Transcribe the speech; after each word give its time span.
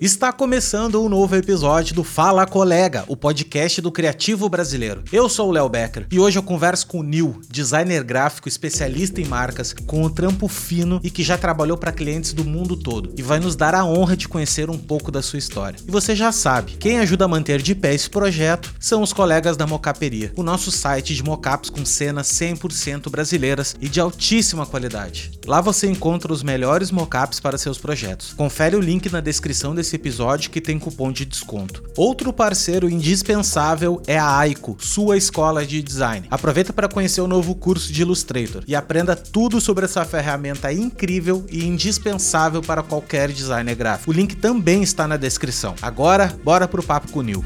Está 0.00 0.32
começando 0.32 1.02
um 1.02 1.08
novo 1.08 1.34
episódio 1.34 1.92
do 1.92 2.04
Fala 2.04 2.46
Colega, 2.46 3.04
o 3.08 3.16
podcast 3.16 3.80
do 3.80 3.90
criativo 3.90 4.48
brasileiro. 4.48 5.02
Eu 5.10 5.28
sou 5.28 5.48
o 5.48 5.50
Léo 5.50 5.68
Becker 5.68 6.06
e 6.08 6.20
hoje 6.20 6.38
eu 6.38 6.42
converso 6.42 6.86
com 6.86 7.00
o 7.00 7.02
Nil, 7.02 7.40
designer 7.50 8.04
gráfico 8.04 8.48
especialista 8.48 9.20
em 9.20 9.24
marcas, 9.24 9.72
com 9.72 10.04
um 10.04 10.08
trampo 10.08 10.46
fino 10.46 11.00
e 11.02 11.10
que 11.10 11.24
já 11.24 11.36
trabalhou 11.36 11.76
para 11.76 11.90
clientes 11.90 12.32
do 12.32 12.44
mundo 12.44 12.76
todo 12.76 13.12
e 13.16 13.22
vai 13.22 13.40
nos 13.40 13.56
dar 13.56 13.74
a 13.74 13.84
honra 13.84 14.16
de 14.16 14.28
conhecer 14.28 14.70
um 14.70 14.78
pouco 14.78 15.10
da 15.10 15.20
sua 15.20 15.40
história. 15.40 15.80
E 15.84 15.90
você 15.90 16.14
já 16.14 16.30
sabe, 16.30 16.76
quem 16.76 17.00
ajuda 17.00 17.24
a 17.24 17.28
manter 17.28 17.60
de 17.60 17.74
pé 17.74 17.92
esse 17.92 18.08
projeto 18.08 18.72
são 18.78 19.02
os 19.02 19.12
colegas 19.12 19.56
da 19.56 19.66
Mocaperia, 19.66 20.32
o 20.36 20.44
nosso 20.44 20.70
site 20.70 21.12
de 21.12 21.24
mocaps 21.24 21.70
com 21.70 21.84
cenas 21.84 22.28
100% 22.28 23.10
brasileiras 23.10 23.74
e 23.80 23.88
de 23.88 23.98
altíssima 23.98 24.64
qualidade. 24.64 25.32
Lá 25.44 25.60
você 25.60 25.88
encontra 25.88 26.32
os 26.32 26.44
melhores 26.44 26.92
mocaps 26.92 27.40
para 27.40 27.58
seus 27.58 27.78
projetos. 27.78 28.32
Confere 28.34 28.76
o 28.76 28.80
link 28.80 29.10
na 29.10 29.20
descrição 29.20 29.74
desse 29.74 29.87
episódio 29.96 30.50
que 30.50 30.60
tem 30.60 30.78
cupom 30.78 31.12
de 31.12 31.24
desconto. 31.24 31.82
Outro 31.96 32.32
parceiro 32.32 32.88
indispensável 32.88 34.02
é 34.06 34.18
a 34.18 34.38
Aiko, 34.38 34.76
sua 34.80 35.16
escola 35.16 35.64
de 35.64 35.82
design. 35.82 36.26
Aproveita 36.30 36.72
para 36.72 36.88
conhecer 36.88 37.20
o 37.20 37.28
novo 37.28 37.54
curso 37.54 37.92
de 37.92 38.02
Illustrator 38.02 38.62
e 38.66 38.74
aprenda 38.74 39.14
tudo 39.14 39.60
sobre 39.60 39.84
essa 39.84 40.04
ferramenta 40.04 40.72
incrível 40.72 41.44
e 41.50 41.64
indispensável 41.64 42.62
para 42.62 42.82
qualquer 42.82 43.30
designer 43.30 43.74
gráfico. 43.74 44.10
O 44.10 44.14
link 44.14 44.36
também 44.36 44.82
está 44.82 45.06
na 45.06 45.16
descrição. 45.16 45.74
Agora, 45.82 46.34
bora 46.44 46.66
pro 46.66 46.82
papo 46.82 47.10
com 47.12 47.20
o 47.20 47.22
Nil. 47.22 47.44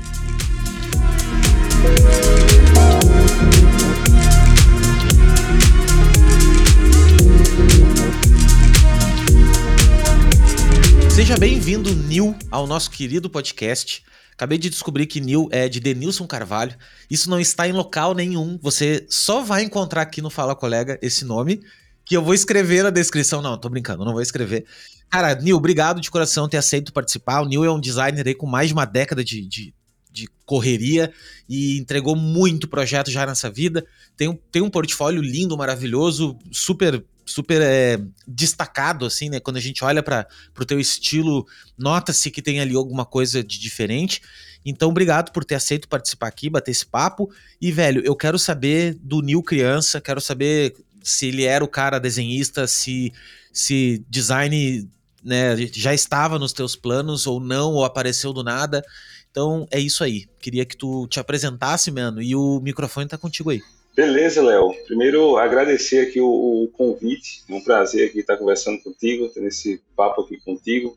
Seja 11.22 11.38
bem-vindo, 11.38 11.94
Nil, 11.94 12.34
ao 12.50 12.66
nosso 12.66 12.90
querido 12.90 13.30
podcast. 13.30 14.02
Acabei 14.32 14.58
de 14.58 14.68
descobrir 14.68 15.06
que 15.06 15.20
Nil 15.20 15.48
é 15.52 15.68
de 15.68 15.78
Denilson 15.78 16.26
Carvalho. 16.26 16.76
Isso 17.08 17.30
não 17.30 17.38
está 17.38 17.68
em 17.68 17.70
local 17.70 18.12
nenhum. 18.12 18.58
Você 18.60 19.06
só 19.08 19.40
vai 19.40 19.62
encontrar 19.62 20.02
aqui 20.02 20.20
no 20.20 20.28
Fala 20.28 20.56
Colega 20.56 20.98
esse 21.00 21.24
nome, 21.24 21.62
que 22.04 22.16
eu 22.16 22.22
vou 22.24 22.34
escrever 22.34 22.82
na 22.82 22.90
descrição. 22.90 23.40
Não, 23.40 23.56
tô 23.56 23.68
brincando, 23.68 24.04
não 24.04 24.10
vou 24.10 24.20
escrever. 24.20 24.64
Cara, 25.08 25.32
Nil, 25.36 25.56
obrigado 25.56 26.00
de 26.00 26.10
coração 26.10 26.48
ter 26.48 26.56
aceito 26.56 26.92
participar. 26.92 27.42
O 27.42 27.46
Nil 27.46 27.64
é 27.64 27.70
um 27.70 27.80
designer 27.80 28.26
aí 28.26 28.34
com 28.34 28.48
mais 28.48 28.66
de 28.66 28.74
uma 28.74 28.84
década 28.84 29.22
de, 29.22 29.46
de, 29.46 29.72
de 30.10 30.26
correria 30.44 31.12
e 31.48 31.78
entregou 31.78 32.16
muito 32.16 32.66
projeto 32.66 33.12
já 33.12 33.24
nessa 33.24 33.48
vida. 33.48 33.86
Tem 34.16 34.26
um, 34.26 34.36
tem 34.50 34.60
um 34.60 34.68
portfólio 34.68 35.22
lindo, 35.22 35.56
maravilhoso, 35.56 36.36
super 36.50 37.04
super 37.24 37.60
é, 37.62 37.98
destacado, 38.26 39.06
assim, 39.06 39.28
né? 39.28 39.40
Quando 39.40 39.56
a 39.56 39.60
gente 39.60 39.84
olha 39.84 40.02
para 40.02 40.26
o 40.58 40.64
teu 40.64 40.80
estilo, 40.80 41.46
nota-se 41.78 42.30
que 42.30 42.42
tem 42.42 42.60
ali 42.60 42.74
alguma 42.74 43.04
coisa 43.04 43.42
de 43.42 43.58
diferente. 43.58 44.20
Então, 44.64 44.90
obrigado 44.90 45.32
por 45.32 45.44
ter 45.44 45.54
aceito 45.54 45.88
participar 45.88 46.28
aqui, 46.28 46.48
bater 46.48 46.70
esse 46.70 46.86
papo. 46.86 47.30
E, 47.60 47.72
velho, 47.72 48.02
eu 48.04 48.14
quero 48.14 48.38
saber 48.38 48.96
do 49.00 49.20
Nil 49.20 49.42
criança, 49.42 50.00
quero 50.00 50.20
saber 50.20 50.74
se 51.02 51.26
ele 51.26 51.44
era 51.44 51.64
o 51.64 51.68
cara 51.68 51.98
desenhista, 51.98 52.66
se, 52.66 53.12
se 53.52 54.04
design 54.08 54.88
né, 55.22 55.56
já 55.72 55.94
estava 55.94 56.38
nos 56.38 56.52
teus 56.52 56.76
planos 56.76 57.26
ou 57.26 57.40
não, 57.40 57.72
ou 57.72 57.84
apareceu 57.84 58.32
do 58.32 58.42
nada. 58.42 58.84
Então, 59.30 59.66
é 59.70 59.80
isso 59.80 60.04
aí. 60.04 60.26
Queria 60.40 60.64
que 60.64 60.76
tu 60.76 61.06
te 61.08 61.18
apresentasse, 61.18 61.90
mano, 61.90 62.20
e 62.20 62.34
o 62.36 62.60
microfone 62.60 63.08
tá 63.08 63.16
contigo 63.16 63.50
aí. 63.50 63.60
Beleza, 63.94 64.42
Léo. 64.42 64.72
Primeiro, 64.86 65.36
agradecer 65.36 66.08
aqui 66.08 66.20
o, 66.20 66.64
o, 66.64 66.68
convite. 66.68 67.42
É 67.48 67.54
um 67.54 67.60
prazer 67.60 68.08
aqui 68.08 68.20
estar 68.20 68.38
conversando 68.38 68.82
contigo, 68.82 69.28
tendo 69.28 69.48
esse 69.48 69.82
papo 69.94 70.22
aqui 70.22 70.40
contigo. 70.40 70.96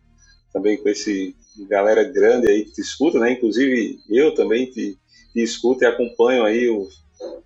Também 0.53 0.77
com 0.77 0.87
esse 0.87 1.35
galera 1.69 2.03
grande 2.03 2.47
aí 2.47 2.63
que 2.63 2.71
te 2.71 2.81
escuta, 2.81 3.19
né? 3.19 3.31
Inclusive, 3.31 3.99
eu 4.09 4.33
também 4.33 4.65
te, 4.65 4.97
te 5.33 5.41
escuto 5.41 5.83
e 5.83 5.87
acompanho 5.87 6.43
aí 6.43 6.69
o, 6.69 6.87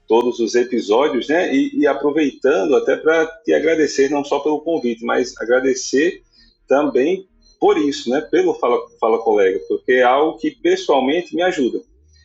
todos 0.08 0.40
os 0.40 0.54
episódios, 0.54 1.28
né? 1.28 1.54
E, 1.54 1.80
e 1.80 1.88
aproveitando 1.88 2.76
até 2.76 2.96
para 2.96 3.26
te 3.44 3.54
agradecer, 3.54 4.10
não 4.10 4.24
só 4.24 4.40
pelo 4.40 4.62
convite, 4.62 5.04
mas 5.04 5.36
agradecer 5.38 6.22
também 6.68 7.28
por 7.60 7.78
isso, 7.78 8.10
né? 8.10 8.22
Pelo 8.22 8.54
Fala, 8.54 8.78
Fala 9.00 9.18
Colega, 9.20 9.60
porque 9.68 9.94
é 9.94 10.04
algo 10.04 10.38
que 10.38 10.52
pessoalmente 10.52 11.36
me 11.36 11.42
ajuda. 11.42 11.82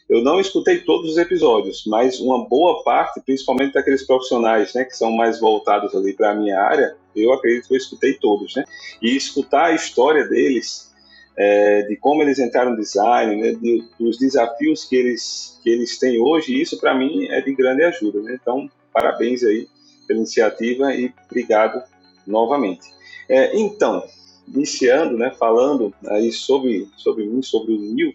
Eu 0.08 0.22
não 0.22 0.38
escutei 0.38 0.80
todos 0.80 1.12
os 1.12 1.16
episódios, 1.16 1.84
mas 1.86 2.20
uma 2.20 2.46
boa 2.46 2.82
parte, 2.82 3.20
principalmente 3.22 3.72
daqueles 3.72 4.06
profissionais, 4.06 4.74
né, 4.74 4.84
que 4.84 4.96
são 4.96 5.10
mais 5.10 5.40
voltados 5.40 5.94
ali 5.94 6.12
para 6.12 6.30
a 6.30 6.34
minha 6.34 6.60
área, 6.60 6.94
eu 7.16 7.32
acredito 7.32 7.68
que 7.68 7.74
eu 7.74 7.78
escutei 7.78 8.14
todos, 8.14 8.54
né? 8.54 8.64
E 9.00 9.16
escutar 9.16 9.66
a 9.66 9.74
história 9.74 10.26
deles, 10.26 10.92
é, 11.36 11.82
de 11.82 11.96
como 11.96 12.22
eles 12.22 12.38
entraram 12.38 12.72
no 12.72 12.76
design, 12.76 13.40
né, 13.40 13.52
de, 13.52 13.84
dos 13.98 14.18
desafios 14.18 14.84
que 14.84 14.96
eles 14.96 15.58
que 15.62 15.70
eles 15.70 15.98
têm 15.98 16.20
hoje, 16.20 16.60
isso 16.60 16.78
para 16.78 16.94
mim 16.94 17.26
é 17.28 17.40
de 17.40 17.54
grande 17.54 17.82
ajuda, 17.84 18.20
né? 18.20 18.38
Então, 18.40 18.70
parabéns 18.92 19.42
aí 19.42 19.66
pela 20.06 20.18
iniciativa 20.18 20.94
e 20.94 21.10
obrigado 21.24 21.82
novamente. 22.26 22.86
É, 23.26 23.56
então, 23.56 24.04
iniciando, 24.46 25.16
né, 25.16 25.30
falando 25.38 25.94
aí 26.08 26.30
sobre 26.30 26.86
sobre 26.98 27.26
mim, 27.26 27.40
sobre 27.40 27.72
o 27.72 27.78
Nil, 27.78 28.12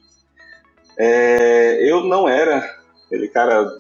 é, 1.00 1.90
eu 1.90 2.04
não 2.04 2.28
era 2.28 2.78
aquele 3.06 3.30
cara, 3.30 3.78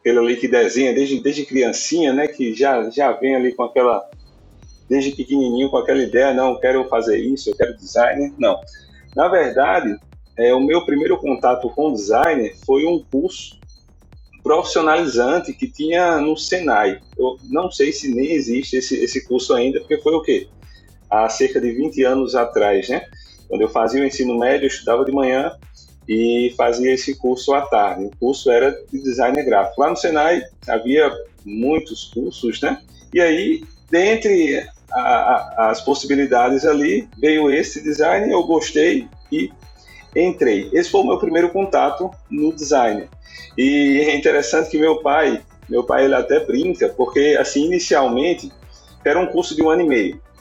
aquele 0.00 0.18
ali 0.18 0.36
que 0.36 0.48
desenha 0.48 0.94
desde, 0.94 1.22
desde 1.22 1.44
criancinha, 1.44 2.14
né? 2.14 2.26
Que 2.26 2.54
já, 2.54 2.88
já 2.88 3.12
vem 3.12 3.36
ali 3.36 3.52
com 3.52 3.62
aquela, 3.62 4.08
desde 4.88 5.12
pequenininho, 5.12 5.68
com 5.68 5.76
aquela 5.76 6.02
ideia, 6.02 6.32
não, 6.32 6.52
eu 6.52 6.60
quero 6.60 6.88
fazer 6.88 7.18
isso, 7.18 7.50
eu 7.50 7.56
quero 7.56 7.76
designer. 7.76 8.32
Não. 8.38 8.58
Na 9.14 9.28
verdade, 9.28 9.94
é, 10.38 10.54
o 10.54 10.60
meu 10.60 10.86
primeiro 10.86 11.18
contato 11.18 11.68
com 11.68 11.92
designer 11.92 12.56
foi 12.64 12.86
um 12.86 13.04
curso 13.04 13.60
profissionalizante 14.42 15.52
que 15.52 15.68
tinha 15.68 16.18
no 16.22 16.38
Senai. 16.38 17.00
Eu 17.18 17.36
não 17.50 17.70
sei 17.70 17.92
se 17.92 18.12
nem 18.12 18.32
existe 18.32 18.78
esse, 18.78 18.96
esse 18.96 19.26
curso 19.26 19.52
ainda, 19.52 19.78
porque 19.78 19.98
foi 19.98 20.14
o 20.14 20.22
quê? 20.22 20.48
Há 21.10 21.28
cerca 21.28 21.60
de 21.60 21.70
20 21.70 22.02
anos 22.02 22.34
atrás, 22.34 22.88
né? 22.88 23.06
Quando 23.46 23.60
eu 23.60 23.68
fazia 23.68 24.00
o 24.02 24.06
ensino 24.06 24.38
médio, 24.38 24.64
eu 24.64 24.68
estudava 24.68 25.04
de 25.04 25.12
manhã 25.12 25.52
e 26.08 26.52
fazia 26.56 26.92
esse 26.92 27.14
curso 27.16 27.54
à 27.54 27.62
tarde. 27.62 28.04
O 28.04 28.10
curso 28.18 28.50
era 28.50 28.70
de 28.92 29.02
design 29.02 29.40
gráfico. 29.42 29.80
Lá 29.80 29.90
no 29.90 29.96
Senai 29.96 30.42
havia 30.66 31.10
muitos 31.44 32.04
cursos, 32.04 32.60
né? 32.60 32.80
E 33.12 33.20
aí, 33.20 33.62
dentre 33.90 34.66
a, 34.90 35.00
a, 35.00 35.70
as 35.70 35.80
possibilidades 35.80 36.64
ali, 36.64 37.08
veio 37.18 37.50
esse 37.50 37.82
design, 37.82 38.30
eu 38.30 38.42
gostei 38.44 39.08
e 39.30 39.50
entrei. 40.14 40.68
Esse 40.72 40.90
foi 40.90 41.00
o 41.00 41.06
meu 41.06 41.18
primeiro 41.18 41.50
contato 41.50 42.10
no 42.30 42.52
design. 42.52 43.08
E 43.56 44.04
é 44.06 44.16
interessante 44.16 44.70
que 44.70 44.78
meu 44.78 45.02
pai, 45.02 45.40
meu 45.68 45.84
pai 45.84 46.04
ele 46.04 46.14
até 46.14 46.40
brinca, 46.40 46.88
porque 46.90 47.36
assim, 47.40 47.66
inicialmente, 47.66 48.52
era 49.04 49.18
um 49.18 49.26
curso 49.26 49.54
de 49.54 49.62
um 49.62 49.70
ano 49.70 49.82
e 49.82 49.88
meio 49.88 50.31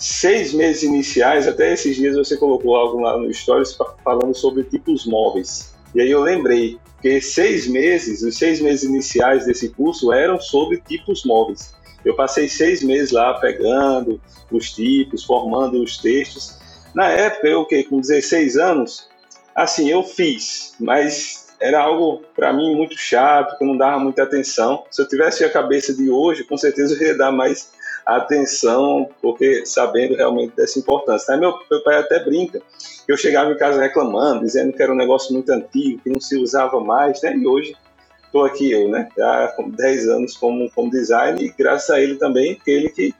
seis 0.00 0.54
meses 0.54 0.82
iniciais, 0.82 1.46
até 1.46 1.74
esses 1.74 1.94
dias 1.94 2.16
você 2.16 2.36
colocou 2.36 2.74
algo 2.74 3.00
lá 3.00 3.18
no 3.18 3.32
Stories 3.32 3.76
falando 4.02 4.34
sobre 4.34 4.64
tipos 4.64 5.06
móveis. 5.06 5.74
E 5.94 6.00
aí 6.00 6.10
eu 6.10 6.22
lembrei 6.22 6.78
que 7.02 7.20
seis 7.20 7.66
meses, 7.66 8.22
os 8.22 8.36
seis 8.36 8.60
meses 8.60 8.84
iniciais 8.84 9.44
desse 9.44 9.68
curso 9.68 10.10
eram 10.10 10.40
sobre 10.40 10.78
tipos 10.78 11.24
móveis. 11.24 11.74
Eu 12.02 12.16
passei 12.16 12.48
seis 12.48 12.82
meses 12.82 13.10
lá 13.10 13.34
pegando 13.34 14.18
os 14.50 14.72
tipos, 14.72 15.22
formando 15.22 15.82
os 15.82 15.98
textos. 15.98 16.58
Na 16.94 17.08
época, 17.08 17.46
eu 17.46 17.66
que 17.66 17.84
com 17.84 18.00
16 18.00 18.56
anos, 18.56 19.06
assim, 19.54 19.90
eu 19.90 20.02
fiz, 20.02 20.74
mas 20.80 21.48
era 21.60 21.78
algo 21.78 22.22
para 22.34 22.54
mim 22.54 22.74
muito 22.74 22.96
chato, 22.96 23.58
que 23.58 23.64
eu 23.64 23.68
não 23.68 23.76
dava 23.76 23.98
muita 23.98 24.22
atenção. 24.22 24.84
Se 24.90 25.02
eu 25.02 25.06
tivesse 25.06 25.44
a 25.44 25.50
cabeça 25.50 25.92
de 25.92 26.08
hoje, 26.08 26.44
com 26.44 26.56
certeza 26.56 26.94
eu 26.94 27.08
ia 27.08 27.18
dar 27.18 27.30
mais 27.30 27.70
atenção, 28.16 29.08
porque 29.20 29.64
sabendo 29.64 30.16
realmente 30.16 30.54
dessa 30.56 30.78
importância. 30.78 31.34
Aí 31.34 31.40
meu, 31.40 31.54
meu 31.70 31.82
pai 31.82 31.98
até 31.98 32.22
brinca, 32.22 32.60
eu 33.06 33.16
chegava 33.16 33.50
em 33.50 33.56
casa 33.56 33.80
reclamando, 33.80 34.44
dizendo 34.44 34.72
que 34.72 34.82
era 34.82 34.92
um 34.92 34.96
negócio 34.96 35.32
muito 35.32 35.50
antigo, 35.50 36.00
que 36.02 36.10
não 36.10 36.20
se 36.20 36.36
usava 36.36 36.80
mais, 36.80 37.20
né? 37.22 37.36
E 37.36 37.46
hoje 37.46 37.76
estou 38.24 38.44
aqui 38.44 38.70
eu, 38.70 38.88
né? 38.88 39.08
Já 39.16 39.48
com 39.56 39.70
10 39.70 40.08
anos 40.08 40.36
como, 40.36 40.70
como 40.70 40.90
design 40.90 41.42
e 41.42 41.50
graças 41.50 41.90
a 41.90 42.00
ele 42.00 42.16
também, 42.16 42.54
que 42.56 42.70
ele 42.70 42.88
que 42.88 43.14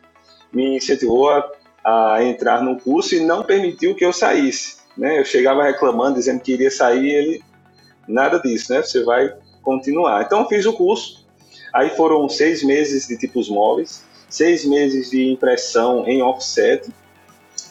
me 0.53 0.77
incentivou 0.77 1.31
a, 1.31 1.51
a 1.85 2.25
entrar 2.25 2.63
no 2.63 2.79
curso 2.79 3.15
e 3.15 3.21
não 3.21 3.43
permitiu 3.43 3.95
que 3.95 4.05
eu 4.05 4.13
saísse, 4.13 4.79
né? 4.97 5.19
Eu 5.19 5.25
chegava 5.25 5.63
reclamando, 5.63 6.15
dizendo 6.15 6.41
que 6.41 6.53
iria 6.53 6.71
sair, 6.71 7.11
ele 7.11 7.45
nada 8.09 8.39
disso, 8.39 8.73
né? 8.73 8.83
Você 8.83 9.05
vai 9.05 9.33
continuar. 9.63 10.23
Então 10.23 10.49
fiz 10.49 10.67
o 10.67 10.73
curso. 10.73 11.27
Aí 11.73 11.91
foram 11.91 12.29
seis 12.29 12.65
meses 12.65 13.07
de 13.07 13.17
tipos 13.17 13.49
móveis 13.49 14.05
seis 14.31 14.65
meses 14.65 15.11
de 15.11 15.31
impressão 15.31 16.07
em 16.07 16.23
offset 16.23 16.91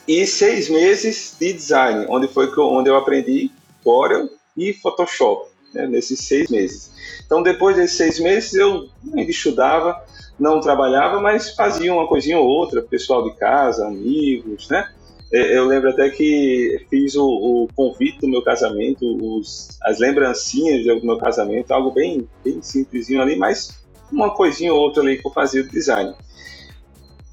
e 0.08 0.28
seis 0.28 0.70
meses 0.70 1.36
de 1.40 1.54
design, 1.54 2.06
onde 2.10 2.28
foi 2.28 2.46
eu, 2.46 2.64
onde 2.66 2.90
eu 2.90 2.96
aprendi 2.96 3.52
Corel 3.84 4.30
e 4.56 4.74
Photoshop. 4.74 5.50
né, 5.74 5.88
nesses 5.88 6.20
seis 6.20 6.50
meses. 6.50 6.92
Então, 7.26 7.42
depois 7.44 7.76
desses 7.76 7.98
seis 7.98 8.20
meses, 8.20 8.54
eu 8.54 8.88
ainda 9.16 9.30
estudava, 9.30 10.04
não 10.40 10.60
trabalhava, 10.60 11.20
mas 11.20 11.52
fazia 11.52 11.94
uma 11.94 12.08
coisinha 12.08 12.40
ou 12.40 12.48
outra, 12.48 12.82
pessoal 12.82 13.24
de 13.24 13.36
casa, 13.36 13.88
amigos, 13.88 14.68
né? 14.70 14.90
É, 15.32 15.56
eu 15.56 15.66
lembro 15.66 15.92
até 15.92 16.10
que 16.10 16.84
fiz 16.90 17.16
o, 17.16 17.24
o 17.24 17.68
convite 17.76 18.20
do 18.22 18.28
meu 18.28 18.42
casamento, 18.42 19.06
os, 19.22 19.78
as 19.84 20.00
lembrancinhas 20.00 20.84
do 20.84 21.06
meu 21.06 21.18
casamento, 21.18 21.72
algo 21.72 21.92
bem, 21.92 22.28
bem 22.44 22.64
simplesinho 22.64 23.22
ali, 23.22 23.36
mas 23.36 23.80
uma 24.12 24.34
coisinha 24.34 24.74
ou 24.74 24.80
outra 24.80 25.04
ali 25.04 25.20
que 25.20 25.28
eu 25.28 25.32
fazia 25.32 25.62
do 25.62 25.70
design. 25.70 26.16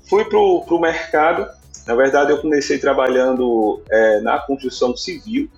Fui 0.08 0.24
para 0.24 0.38
o 0.38 0.80
mercado, 0.80 1.48
na 1.86 1.94
verdade 1.94 2.30
eu 2.30 2.38
comecei 2.40 2.78
trabalhando 2.78 3.82
é, 3.90 4.20
na 4.20 4.38
construção 4.38 4.96
civil, 4.96 5.50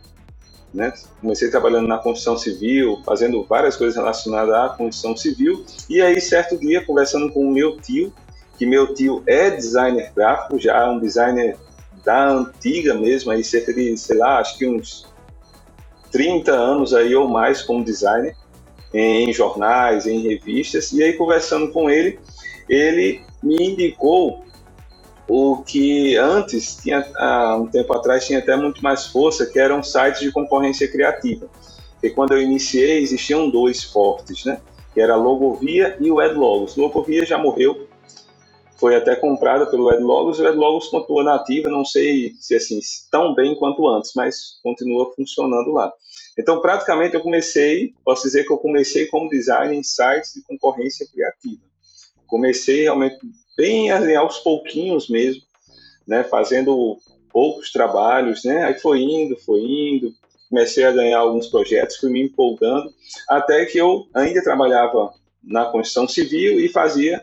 né? 0.72 0.92
Comecei 1.20 1.50
trabalhando 1.50 1.86
na 1.86 1.98
construção 1.98 2.36
civil, 2.36 3.02
fazendo 3.04 3.44
várias 3.44 3.76
coisas 3.76 3.96
relacionadas 3.96 4.54
à 4.54 4.68
construção 4.70 5.16
civil, 5.16 5.64
e 5.88 6.00
aí 6.00 6.20
certo 6.20 6.56
dia, 6.58 6.84
conversando 6.84 7.30
com 7.32 7.46
o 7.46 7.50
meu 7.50 7.78
tio, 7.78 8.12
que 8.56 8.66
meu 8.66 8.94
tio 8.94 9.22
é 9.26 9.50
designer 9.50 10.12
gráfico, 10.14 10.58
já 10.58 10.78
é 10.78 10.86
um 10.86 10.98
designer 10.98 11.56
da 12.04 12.28
antiga 12.28 12.94
mesmo, 12.94 13.30
aí 13.30 13.44
cerca 13.44 13.72
de, 13.72 13.96
sei 13.96 14.16
lá, 14.16 14.38
acho 14.38 14.56
que 14.56 14.66
uns 14.66 15.06
30 16.10 16.52
anos 16.52 16.94
aí 16.94 17.14
ou 17.14 17.28
mais 17.28 17.62
como 17.62 17.84
designer, 17.84 18.34
em 18.92 19.30
jornais, 19.32 20.06
em 20.06 20.20
revistas, 20.20 20.92
e 20.92 21.02
aí 21.02 21.12
conversando 21.12 21.70
com 21.70 21.90
ele, 21.90 22.18
ele 22.68 23.22
me 23.42 23.56
indicou 23.56 24.44
o 25.28 25.62
que 25.62 26.16
antes, 26.16 26.76
tinha, 26.76 27.06
há 27.16 27.56
um 27.56 27.66
tempo 27.66 27.92
atrás, 27.92 28.26
tinha 28.26 28.38
até 28.38 28.56
muito 28.56 28.82
mais 28.82 29.06
força, 29.06 29.44
que 29.44 29.58
eram 29.58 29.82
sites 29.82 30.20
de 30.20 30.32
concorrência 30.32 30.90
criativa. 30.90 31.48
Porque 31.92 32.10
quando 32.10 32.32
eu 32.32 32.40
iniciei, 32.40 32.98
existiam 32.98 33.50
dois 33.50 33.84
fortes, 33.84 34.44
né? 34.44 34.60
Que 34.94 35.00
era 35.00 35.12
a 35.14 35.16
Logovia 35.16 35.96
e 36.00 36.10
o 36.10 36.22
Edlogos. 36.22 36.76
Logovia 36.76 37.26
já 37.26 37.36
morreu, 37.36 37.86
foi 38.78 38.96
até 38.96 39.16
comprada 39.16 39.66
pelo 39.66 39.92
Edlogos, 39.92 40.38
e 40.38 40.42
o 40.42 40.48
Edlogos 40.48 40.88
continua 40.88 41.24
nativa, 41.24 41.68
não 41.68 41.84
sei 41.84 42.34
se 42.40 42.54
assim 42.54 42.80
tão 43.10 43.34
bem 43.34 43.54
quanto 43.56 43.86
antes, 43.86 44.12
mas 44.14 44.58
continua 44.62 45.12
funcionando 45.14 45.72
lá. 45.72 45.92
Então, 46.38 46.60
praticamente, 46.60 47.14
eu 47.14 47.20
comecei, 47.20 47.92
posso 48.04 48.22
dizer 48.22 48.44
que 48.44 48.52
eu 48.52 48.58
comecei 48.58 49.06
como 49.06 49.28
designer 49.28 49.76
em 49.76 49.82
sites 49.82 50.34
de 50.34 50.42
concorrência 50.42 51.06
criativa. 51.12 51.67
Comecei 52.28 52.82
realmente 52.82 53.18
bem 53.56 53.90
aos 53.90 54.38
pouquinhos 54.38 55.08
mesmo, 55.08 55.42
né, 56.06 56.22
fazendo 56.22 56.96
poucos 57.32 57.72
trabalhos, 57.72 58.44
né, 58.44 58.64
aí 58.64 58.78
foi 58.78 59.00
indo, 59.00 59.36
foi 59.38 59.60
indo, 59.60 60.14
comecei 60.48 60.84
a 60.84 60.92
ganhar 60.92 61.18
alguns 61.18 61.48
projetos, 61.48 61.96
fui 61.96 62.10
me 62.10 62.22
empolgando, 62.22 62.88
até 63.28 63.66
que 63.66 63.78
eu 63.78 64.06
ainda 64.14 64.42
trabalhava 64.42 65.12
na 65.42 65.66
construção 65.66 66.06
civil 66.06 66.60
e 66.60 66.68
fazia, 66.68 67.22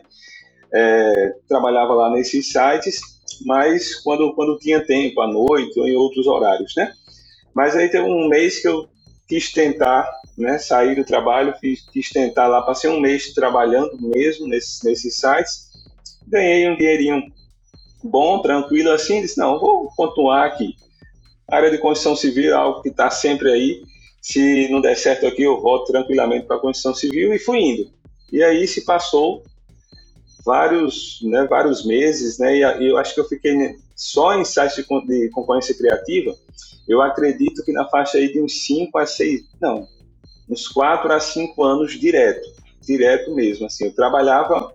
é, 0.72 1.34
trabalhava 1.48 1.94
lá 1.94 2.10
nesses 2.10 2.52
sites, 2.52 3.00
mas 3.44 3.94
quando, 3.96 4.34
quando 4.34 4.58
tinha 4.58 4.84
tempo, 4.84 5.20
à 5.20 5.26
noite 5.26 5.78
ou 5.78 5.86
em 5.86 5.96
outros 5.96 6.26
horários, 6.26 6.74
né? 6.76 6.92
Mas 7.54 7.74
aí 7.76 7.88
teve 7.88 8.04
um 8.04 8.28
mês 8.28 8.60
que 8.60 8.68
eu 8.68 8.88
quis 9.28 9.52
tentar, 9.52 10.08
né, 10.36 10.58
sair 10.58 10.94
do 10.94 11.04
trabalho, 11.04 11.54
quis, 11.60 11.80
quis 11.88 12.10
tentar 12.10 12.46
lá, 12.46 12.62
passei 12.62 12.90
um 12.90 13.00
mês 13.00 13.32
trabalhando 13.32 13.96
mesmo 14.00 14.46
nesses, 14.46 15.16
sites, 15.16 15.68
ganhei 16.26 16.68
um 16.68 16.76
dinheirinho 16.76 17.32
bom, 18.02 18.40
tranquilo 18.42 18.90
assim, 18.90 19.22
disse, 19.22 19.38
não, 19.38 19.58
vou 19.58 19.90
continuar 19.96 20.44
aqui. 20.46 20.74
A 21.48 21.56
área 21.56 21.70
de 21.70 21.78
construção 21.78 22.14
civil 22.14 22.50
é 22.50 22.54
algo 22.54 22.82
que 22.82 22.88
está 22.88 23.10
sempre 23.10 23.50
aí, 23.50 23.82
se 24.20 24.68
não 24.68 24.80
der 24.80 24.96
certo 24.96 25.26
aqui, 25.26 25.42
eu 25.42 25.60
volto 25.60 25.92
tranquilamente 25.92 26.46
para 26.46 26.56
a 26.56 26.60
construção 26.60 26.94
civil 26.94 27.32
e 27.32 27.38
fui 27.38 27.58
indo. 27.58 27.90
E 28.32 28.42
aí 28.42 28.66
se 28.66 28.84
passou 28.84 29.42
vários, 30.44 31.20
né, 31.22 31.46
vários 31.48 31.84
meses, 31.84 32.38
né, 32.38 32.56
e 32.56 32.88
eu 32.88 32.98
acho 32.98 33.14
que 33.14 33.20
eu 33.20 33.28
fiquei 33.28 33.76
só 33.94 34.38
em 34.38 34.44
sites 34.44 34.76
de, 34.76 35.06
de 35.06 35.30
concorrência 35.30 35.76
criativa, 35.76 36.36
eu 36.88 37.00
acredito 37.02 37.64
que 37.64 37.72
na 37.72 37.88
faixa 37.88 38.18
aí 38.18 38.32
de 38.32 38.40
uns 38.40 38.64
5 38.64 38.96
a 38.98 39.06
6, 39.06 39.42
não, 39.60 39.88
uns 40.48 40.68
4 40.68 41.12
a 41.12 41.20
5 41.20 41.62
anos 41.62 41.98
direto, 41.98 42.46
direto 42.80 43.34
mesmo, 43.34 43.66
assim, 43.66 43.86
eu 43.86 43.94
trabalhava 43.94 44.72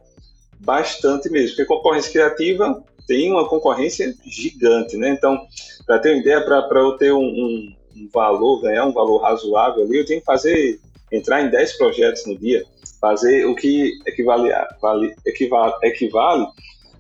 bastante 0.60 1.30
mesmo, 1.30 1.56
porque 1.56 1.66
concorrência 1.66 2.12
criativa 2.12 2.84
tem 3.08 3.32
uma 3.32 3.48
concorrência 3.48 4.14
gigante, 4.26 4.96
né? 4.96 5.10
Então, 5.10 5.46
para 5.86 6.00
ter 6.00 6.12
uma 6.12 6.20
ideia, 6.20 6.42
para 6.42 6.80
eu 6.80 6.98
ter 6.98 7.12
um, 7.12 7.24
um, 7.24 7.76
um, 7.96 8.10
valor, 8.14 8.62
ganhar 8.62 8.86
um 8.86 8.94
valor 8.94 9.18
razoável 9.18 9.84
ali, 9.84 9.98
eu 9.98 10.06
tenho 10.06 10.20
que 10.20 10.26
fazer, 10.26 10.80
entrar 11.12 11.42
em 11.42 11.50
10 11.50 11.78
projetos 11.78 12.26
no 12.26 12.38
dia, 12.38 12.64
fazer 13.00 13.46
o 13.46 13.56
que 13.56 13.92
equivale, 14.06 14.52
vale, 14.80 15.16
equivale, 15.26 15.74
equivale 15.84 16.46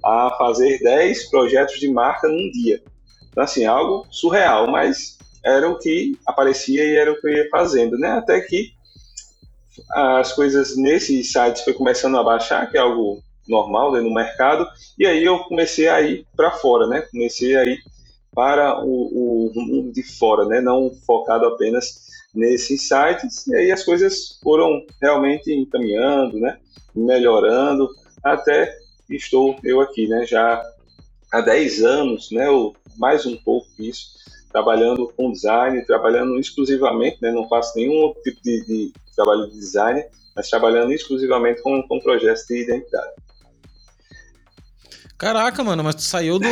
a 0.03 0.35
fazer 0.37 0.79
10 0.79 1.29
projetos 1.29 1.79
de 1.79 1.87
marca 1.87 2.27
num 2.27 2.51
dia. 2.51 2.81
Então, 3.29 3.43
assim, 3.43 3.65
algo 3.65 4.05
surreal, 4.09 4.69
mas 4.69 5.17
era 5.43 5.69
o 5.69 5.77
que 5.77 6.17
aparecia 6.25 6.83
e 6.83 6.95
era 6.95 7.11
o 7.11 7.19
que 7.19 7.27
eu 7.27 7.31
ia 7.31 7.49
fazendo, 7.49 7.97
né? 7.97 8.09
Até 8.11 8.39
que 8.41 8.73
as 9.89 10.33
coisas 10.33 10.75
nesses 10.77 11.31
sites 11.31 11.63
foi 11.63 11.73
começando 11.73 12.17
a 12.17 12.23
baixar, 12.23 12.69
que 12.69 12.77
é 12.77 12.81
algo 12.81 13.23
normal 13.47 13.91
né, 13.91 14.01
no 14.01 14.13
mercado, 14.13 14.67
e 14.97 15.05
aí 15.05 15.23
eu 15.23 15.39
comecei 15.39 15.87
a 15.87 16.01
ir 16.01 16.25
para 16.35 16.51
fora, 16.51 16.87
né? 16.87 17.01
Comecei 17.11 17.55
a 17.55 17.63
ir 17.65 17.79
para 18.33 18.79
o, 18.83 19.47
o 19.47 19.51
mundo 19.53 19.91
de 19.91 20.03
fora, 20.03 20.45
né? 20.45 20.61
Não 20.61 20.91
focado 21.05 21.45
apenas 21.45 22.09
nesses 22.33 22.87
sites, 22.87 23.47
e 23.47 23.55
aí 23.55 23.71
as 23.71 23.83
coisas 23.83 24.39
foram 24.41 24.85
realmente 25.01 25.51
encaminhando, 25.53 26.39
né? 26.39 26.57
Melhorando, 26.95 27.89
até 28.23 28.73
estou 29.09 29.57
eu 29.63 29.81
aqui, 29.81 30.07
né? 30.07 30.25
Já 30.25 30.61
há 31.31 31.41
10 31.41 31.83
anos, 31.83 32.31
né? 32.31 32.49
Ou 32.49 32.75
mais 32.97 33.25
um 33.25 33.35
pouco 33.37 33.67
isso, 33.79 34.11
trabalhando 34.51 35.11
com 35.15 35.31
design, 35.31 35.85
trabalhando 35.85 36.39
exclusivamente, 36.39 37.17
né? 37.21 37.31
Não 37.31 37.47
faço 37.47 37.73
nenhum 37.75 37.93
outro 37.93 38.21
tipo 38.23 38.41
de, 38.43 38.65
de 38.65 38.93
trabalho 39.15 39.47
de 39.49 39.57
design, 39.57 40.03
mas 40.35 40.49
trabalhando 40.49 40.91
exclusivamente 40.91 41.61
com, 41.61 41.81
com 41.87 41.99
projetos 41.99 42.45
de 42.47 42.63
identidade. 42.63 43.11
Caraca, 45.21 45.63
mano, 45.63 45.83
mas 45.83 45.93
tu 45.93 46.01
saiu 46.01 46.39
do. 46.39 46.47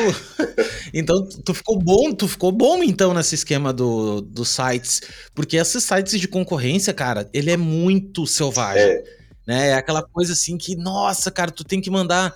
então, 0.94 1.28
tu 1.44 1.56
ficou 1.56 1.80
bom, 1.80 2.14
tu 2.14 2.28
ficou 2.28 2.52
bom 2.52 2.84
então 2.84 3.16
nesse 3.16 3.34
esquema 3.34 3.74
do, 3.74 4.22
dos 4.22 4.50
sites. 4.50 5.02
Porque 5.34 5.58
esses 5.58 5.84
sites 5.84 6.20
de 6.20 6.28
concorrência, 6.28 6.94
cara, 6.94 7.28
ele 7.34 7.50
é 7.50 7.58
muito 7.58 8.28
selvagem. 8.28 8.84
É. 8.84 9.04
Né? 9.48 9.70
É 9.70 9.74
aquela 9.74 10.04
coisa 10.04 10.34
assim 10.34 10.56
que, 10.56 10.76
nossa, 10.76 11.32
cara, 11.32 11.50
tu 11.50 11.64
tem 11.64 11.82
que 11.82 11.90
mandar. 11.90 12.32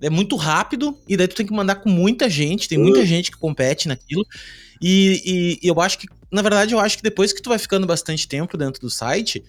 É 0.00 0.08
muito 0.08 0.34
rápido, 0.36 0.96
e 1.06 1.14
daí 1.14 1.28
tu 1.28 1.36
tem 1.36 1.44
que 1.44 1.52
mandar 1.52 1.76
com 1.76 1.90
muita 1.90 2.28
gente, 2.30 2.70
tem 2.70 2.78
muita 2.78 3.00
uh. 3.00 3.06
gente 3.06 3.30
que 3.30 3.36
compete 3.36 3.86
naquilo. 3.86 4.24
E, 4.80 5.22
e, 5.24 5.66
e 5.66 5.68
eu 5.68 5.80
acho 5.80 5.98
que, 5.98 6.06
na 6.30 6.42
verdade, 6.42 6.74
eu 6.74 6.80
acho 6.80 6.96
que 6.96 7.02
depois 7.02 7.32
que 7.32 7.42
tu 7.42 7.50
vai 7.50 7.58
ficando 7.58 7.86
bastante 7.86 8.28
tempo 8.28 8.56
dentro 8.56 8.80
do 8.80 8.90
site, 8.90 9.44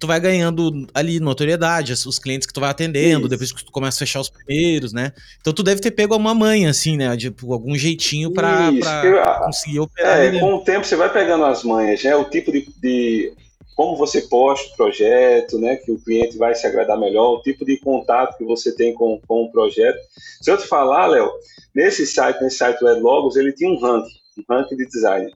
tu 0.00 0.06
vai 0.06 0.18
ganhando 0.18 0.86
ali 0.94 1.20
notoriedade, 1.20 1.92
os 1.92 2.18
clientes 2.18 2.46
que 2.46 2.54
tu 2.54 2.60
vai 2.60 2.70
atendendo, 2.70 3.20
Isso. 3.20 3.28
depois 3.28 3.52
que 3.52 3.64
tu 3.64 3.70
começa 3.70 3.98
a 3.98 4.00
fechar 4.00 4.20
os 4.20 4.30
primeiros, 4.30 4.94
né? 4.94 5.12
Então 5.40 5.52
tu 5.52 5.62
deve 5.62 5.80
ter 5.80 5.90
pego 5.90 6.16
uma 6.16 6.34
manha, 6.34 6.70
assim, 6.70 6.96
né? 6.96 7.14
Tipo, 7.16 7.52
algum 7.52 7.76
jeitinho 7.76 8.32
pra, 8.32 8.72
pra 8.80 9.04
eu, 9.04 9.44
conseguir 9.44 9.80
operar. 9.80 10.18
É, 10.18 10.40
com 10.40 10.54
o 10.54 10.64
tempo 10.64 10.86
você 10.86 10.96
vai 10.96 11.12
pegando 11.12 11.44
as 11.44 11.62
manhas, 11.62 12.02
né? 12.02 12.16
O 12.16 12.24
tipo 12.24 12.50
de, 12.50 12.66
de 12.80 13.32
como 13.76 13.94
você 13.94 14.22
posta 14.22 14.72
o 14.72 14.76
projeto, 14.76 15.58
né? 15.58 15.76
Que 15.76 15.92
o 15.92 15.98
cliente 15.98 16.38
vai 16.38 16.54
se 16.54 16.66
agradar 16.66 16.98
melhor, 16.98 17.34
o 17.34 17.42
tipo 17.42 17.64
de 17.66 17.76
contato 17.76 18.38
que 18.38 18.44
você 18.44 18.74
tem 18.74 18.94
com, 18.94 19.20
com 19.28 19.42
o 19.42 19.52
projeto. 19.52 19.98
Se 20.40 20.50
eu 20.50 20.56
te 20.56 20.66
falar, 20.66 21.08
Léo, 21.08 21.30
nesse 21.74 22.06
site, 22.06 22.42
nesse 22.42 22.56
site 22.56 22.80
do 22.80 22.88
Edlogos, 22.88 23.36
ele 23.36 23.52
tinha 23.52 23.70
um 23.70 23.78
ranking, 23.78 24.19
um 24.38 24.42
ranking 24.48 24.76
de 24.76 24.86
design. 24.86 25.32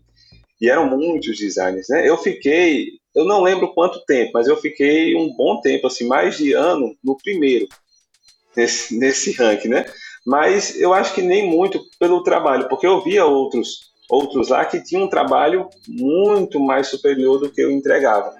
E 0.60 0.70
eram 0.70 0.88
muitos 0.88 1.36
designers, 1.36 1.88
né? 1.88 2.08
Eu 2.08 2.16
fiquei 2.16 2.98
eu 3.14 3.24
não 3.24 3.42
lembro 3.42 3.72
quanto 3.72 4.04
tempo, 4.04 4.32
mas 4.34 4.48
eu 4.48 4.56
fiquei 4.56 5.14
um 5.14 5.32
bom 5.34 5.60
tempo, 5.60 5.86
assim, 5.86 6.06
mais 6.06 6.36
de 6.36 6.52
ano 6.52 6.96
no 7.02 7.16
primeiro, 7.16 7.68
nesse, 8.56 8.96
nesse 8.98 9.32
ranking, 9.32 9.68
né? 9.68 9.86
Mas 10.26 10.80
eu 10.80 10.92
acho 10.92 11.14
que 11.14 11.22
nem 11.22 11.48
muito 11.48 11.80
pelo 11.98 12.22
trabalho, 12.22 12.68
porque 12.68 12.86
eu 12.86 13.02
via 13.02 13.24
outros, 13.24 13.92
outros 14.10 14.48
lá 14.48 14.64
que 14.64 14.82
tinham 14.82 15.04
um 15.04 15.08
trabalho 15.08 15.68
muito 15.86 16.58
mais 16.58 16.88
superior 16.88 17.38
do 17.38 17.50
que 17.50 17.60
eu 17.60 17.70
entregava. 17.70 18.34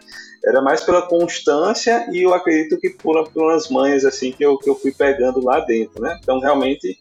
Era 0.45 0.61
mais 0.61 0.83
pela 0.83 1.03
constância 1.03 2.09
e 2.11 2.23
eu 2.23 2.35
acredito 2.35 2.79
que 2.79 2.91
por, 2.91 3.23
por 3.31 3.45
umas 3.45 3.69
manhas 3.69 4.05
assim 4.05 4.33
que 4.33 4.45
eu, 4.45 4.59
que 4.59 4.69
eu 4.69 4.75
fui 4.75 4.93
pegando 4.93 5.43
lá 5.43 5.61
dentro, 5.61 6.03
né? 6.03 6.19
Então 6.23 6.41
realmente 6.41 6.99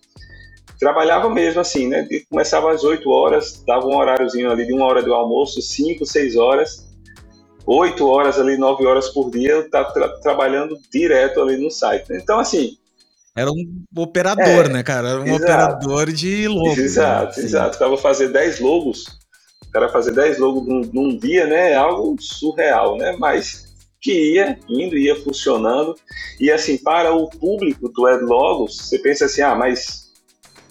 trabalhava 0.79 1.29
mesmo 1.29 1.61
assim, 1.61 1.87
né? 1.87 2.07
Começava 2.29 2.71
às 2.71 2.83
8 2.83 3.09
horas, 3.09 3.63
dava 3.65 3.85
um 3.85 3.95
horáriozinho 3.95 4.51
ali 4.51 4.65
de 4.65 4.73
uma 4.73 4.85
hora 4.85 5.01
do 5.01 5.13
almoço, 5.13 5.61
5, 5.61 6.05
6 6.05 6.35
horas, 6.35 6.89
oito 7.65 8.07
horas 8.07 8.39
ali, 8.39 8.57
nove 8.57 8.85
horas 8.85 9.09
por 9.09 9.31
dia, 9.31 9.67
tá 9.69 9.83
tra 9.85 10.09
trabalhando 10.19 10.77
direto 10.91 11.41
ali 11.41 11.57
no 11.57 11.71
site. 11.71 12.09
Né? 12.09 12.19
Então, 12.21 12.39
assim. 12.39 12.77
Era 13.35 13.49
um 13.49 13.83
operador, 13.97 14.65
é, 14.65 14.69
né, 14.69 14.83
cara? 14.83 15.09
Era 15.09 15.19
um 15.21 15.25
exato, 15.25 15.43
operador 15.43 16.11
de 16.11 16.47
logos. 16.47 16.77
Exato, 16.77 17.39
né? 17.39 17.45
exato. 17.45 17.73
Ficava 17.73 17.97
fazer 17.97 18.27
dez 18.27 18.59
logos 18.59 19.23
cara 19.73 19.89
fazer 19.89 20.11
10 20.11 20.37
logos 20.37 20.67
num, 20.67 20.81
num 20.93 21.17
dia, 21.17 21.47
né, 21.47 21.71
é 21.71 21.75
algo 21.75 22.15
surreal, 22.21 22.95
né? 22.95 23.15
Mas 23.17 23.73
que 23.99 24.33
ia 24.33 24.59
indo, 24.69 24.97
ia 24.97 25.15
funcionando. 25.15 25.95
E 26.39 26.51
assim, 26.51 26.77
para 26.77 27.13
o 27.13 27.27
público 27.27 27.89
do 27.89 28.05
AdLogos, 28.05 28.77
você 28.77 28.99
pensa 28.99 29.25
assim, 29.25 29.41
ah, 29.41 29.55
mas 29.55 30.02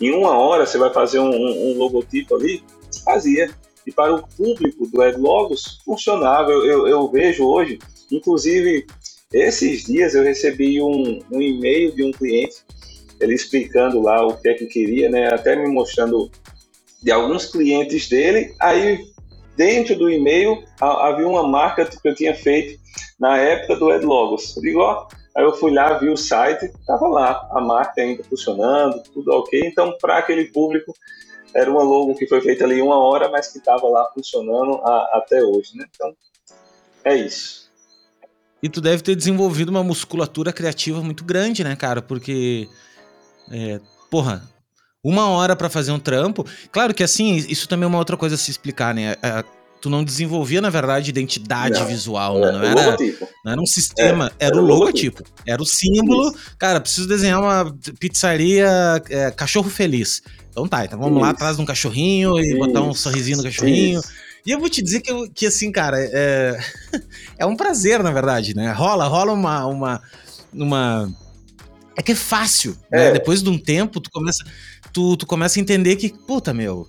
em 0.06 0.14
uma 0.14 0.37
hora 0.37 0.66
você 0.66 0.78
vai 0.78 0.92
fazer 0.92 1.18
um, 1.18 1.30
um, 1.30 1.73
um 1.73 1.78
logotipo 1.78 2.37
ali? 2.37 2.62
Fazia. 3.04 3.50
E 3.87 3.92
para 3.92 4.14
o 4.14 4.26
público 4.26 4.87
do 4.87 5.02
AdLogos, 5.02 5.80
funcionava. 5.85 6.50
Eu, 6.50 6.66
eu, 6.66 6.87
eu, 6.87 7.11
vejo 7.11 7.44
hoje, 7.44 7.78
inclusive, 8.11 8.87
esses 9.32 9.85
dias 9.85 10.14
eu 10.14 10.23
recebi 10.23 10.80
um, 10.80 11.21
um 11.30 11.40
e-mail 11.40 11.92
de 11.94 12.04
um 12.04 12.12
cliente, 12.12 12.56
ele 13.21 13.35
explicando 13.35 14.00
lá 14.00 14.25
o 14.25 14.37
que 14.37 14.49
é 14.49 14.54
que 14.54 14.66
queria, 14.66 15.09
né? 15.09 15.32
Até 15.32 15.56
me 15.56 15.68
mostrando 15.68 16.30
de 17.02 17.11
alguns 17.11 17.47
clientes 17.47 18.09
dele. 18.09 18.54
Aí, 18.61 19.00
dentro 19.56 19.97
do 19.97 20.09
e-mail, 20.11 20.62
havia 20.80 21.26
uma 21.26 21.47
marca 21.47 21.85
que 21.85 22.09
eu 22.09 22.14
tinha 22.14 22.35
feito 22.35 22.80
na 23.18 23.37
época 23.38 23.76
do 23.76 23.90
AdLogos. 23.90 24.56
Eu 24.56 24.62
digo, 24.62 24.80
ó, 24.80 25.06
aí 25.35 25.45
eu 25.45 25.55
fui 25.55 25.73
lá, 25.73 25.99
vi 25.99 26.09
o 26.09 26.17
site, 26.17 26.73
tava 26.87 27.09
lá, 27.09 27.49
a 27.53 27.61
marca 27.61 28.01
ainda 28.01 28.23
funcionando, 28.25 29.03
tudo 29.12 29.33
ok. 29.33 29.61
Então, 29.67 29.97
para 30.01 30.19
aquele 30.19 30.47
público, 30.47 30.95
era 31.55 31.71
uma 31.71 31.83
logo 31.83 32.15
que 32.15 32.27
foi 32.27 32.41
feita 32.41 32.65
ali 32.65 32.81
uma 32.81 32.99
hora, 32.99 33.29
mas 33.29 33.49
que 33.49 33.59
estava 33.59 33.87
lá 33.89 34.09
funcionando 34.15 34.81
a, 34.83 35.19
até 35.19 35.43
hoje, 35.43 35.77
né? 35.77 35.87
Então, 35.95 36.15
é 37.05 37.17
isso. 37.17 37.71
E 38.62 38.69
tu 38.69 38.81
deve 38.81 39.03
ter 39.03 39.17
desenvolvido 39.17 39.71
uma 39.71 39.83
musculatura 39.83 40.53
criativa 40.53 41.03
muito 41.03 41.25
grande, 41.25 41.65
né, 41.65 41.75
cara? 41.75 42.01
Porque, 42.01 42.69
é, 43.51 43.81
porra, 44.11 44.49
uma 45.03 45.29
hora 45.31 45.57
para 45.57 45.69
fazer 45.69 45.91
um 45.91 45.99
trampo. 45.99 46.47
Claro 46.71 46.95
que 46.95 47.03
assim, 47.03 47.35
isso 47.35 47.69
também 47.69 47.85
é 47.85 47.89
uma 47.89 47.99
outra 47.99 48.17
coisa 48.17 48.37
a 48.37 48.39
se 48.39 48.51
explicar, 48.51 48.95
né? 48.95 49.17
A, 49.23 49.45
tu 49.83 49.91
não 49.91 50.05
desenvolvia, 50.05 50.61
na 50.61 50.71
verdade, 50.71 51.11
identidade 51.11 51.81
não, 51.81 51.87
visual, 51.87 52.39
né? 52.39 52.53
Não 52.53 52.62
era, 52.62 52.97
não 53.45 53.53
era 53.53 53.61
um 53.61 53.67
sistema, 53.67 54.31
é, 54.39 54.47
era, 54.47 54.55
era, 54.55 54.62
o 54.62 54.65
logotipo. 54.65 55.19
logotipo. 55.19 55.43
Era 55.45 55.61
o 55.61 55.67
símbolo. 55.67 56.31
Isso. 56.31 56.39
Cara, 56.57 56.81
preciso 56.81 57.09
desenhar 57.09 57.41
uma 57.41 57.77
pizzaria 57.99 58.71
é, 59.11 59.33
cachorro 59.33 59.69
feliz. 59.69 60.23
Então 60.51 60.69
tá, 60.69 60.85
então 60.85 61.01
vamos 61.01 61.17
Isso. 61.17 61.23
lá 61.23 61.31
atrás 61.31 61.57
de 61.57 61.62
um 61.62 61.67
cachorrinho 61.67 62.39
e 62.39 62.47
Isso. 62.47 62.59
botar 62.59 62.81
um 62.81 62.95
sorrisinho 62.95 63.39
no 63.39 63.43
cachorrinho. 63.43 64.01
E 64.47 64.53
eu 64.53 64.61
vou 64.61 64.69
te 64.69 64.81
dizer 64.81 65.01
que, 65.01 65.29
que 65.31 65.47
assim, 65.47 65.73
cara, 65.73 65.97
é, 65.99 66.61
é 67.37 67.45
um 67.45 67.57
prazer, 67.57 68.05
na 68.05 68.12
verdade, 68.12 68.55
né? 68.55 68.71
Rola, 68.71 69.09
rola 69.09 69.33
uma. 69.33 69.67
uma, 69.67 70.03
uma... 70.53 71.12
É 71.97 72.03
que 72.03 72.12
é 72.12 72.15
fácil, 72.15 72.77
né? 72.89 73.01
é. 73.01 73.05
né? 73.07 73.12
Depois 73.15 73.43
de 73.43 73.51
um 73.51 73.59
tempo, 73.59 74.01
tu 74.01 74.11
começa, 74.11 74.45
tu, 74.93 75.17
tu 75.17 75.27
começa 75.27 75.59
a 75.59 75.61
entender 75.61 75.97
que, 75.97 76.09
puta, 76.09 76.55
meu, 76.55 76.87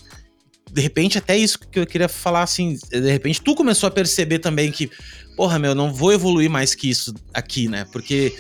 de 0.74 0.82
repente, 0.82 1.20
até 1.20 1.38
isso 1.38 1.60
que 1.60 1.80
eu 1.80 1.86
queria 1.86 2.10
falar 2.10 2.42
assim, 2.42 2.78
de 2.90 3.12
repente 3.12 3.40
tu 3.42 3.54
começou 3.54 3.88
a 3.88 3.92
perceber 3.92 4.40
também 4.40 4.72
que, 4.72 4.90
porra, 5.38 5.60
meu, 5.60 5.76
não 5.76 5.94
vou 5.94 6.12
evoluir 6.12 6.50
mais 6.50 6.74
que 6.74 6.90
isso 6.90 7.14
aqui, 7.32 7.68
né? 7.68 7.86
Porque 7.92 8.34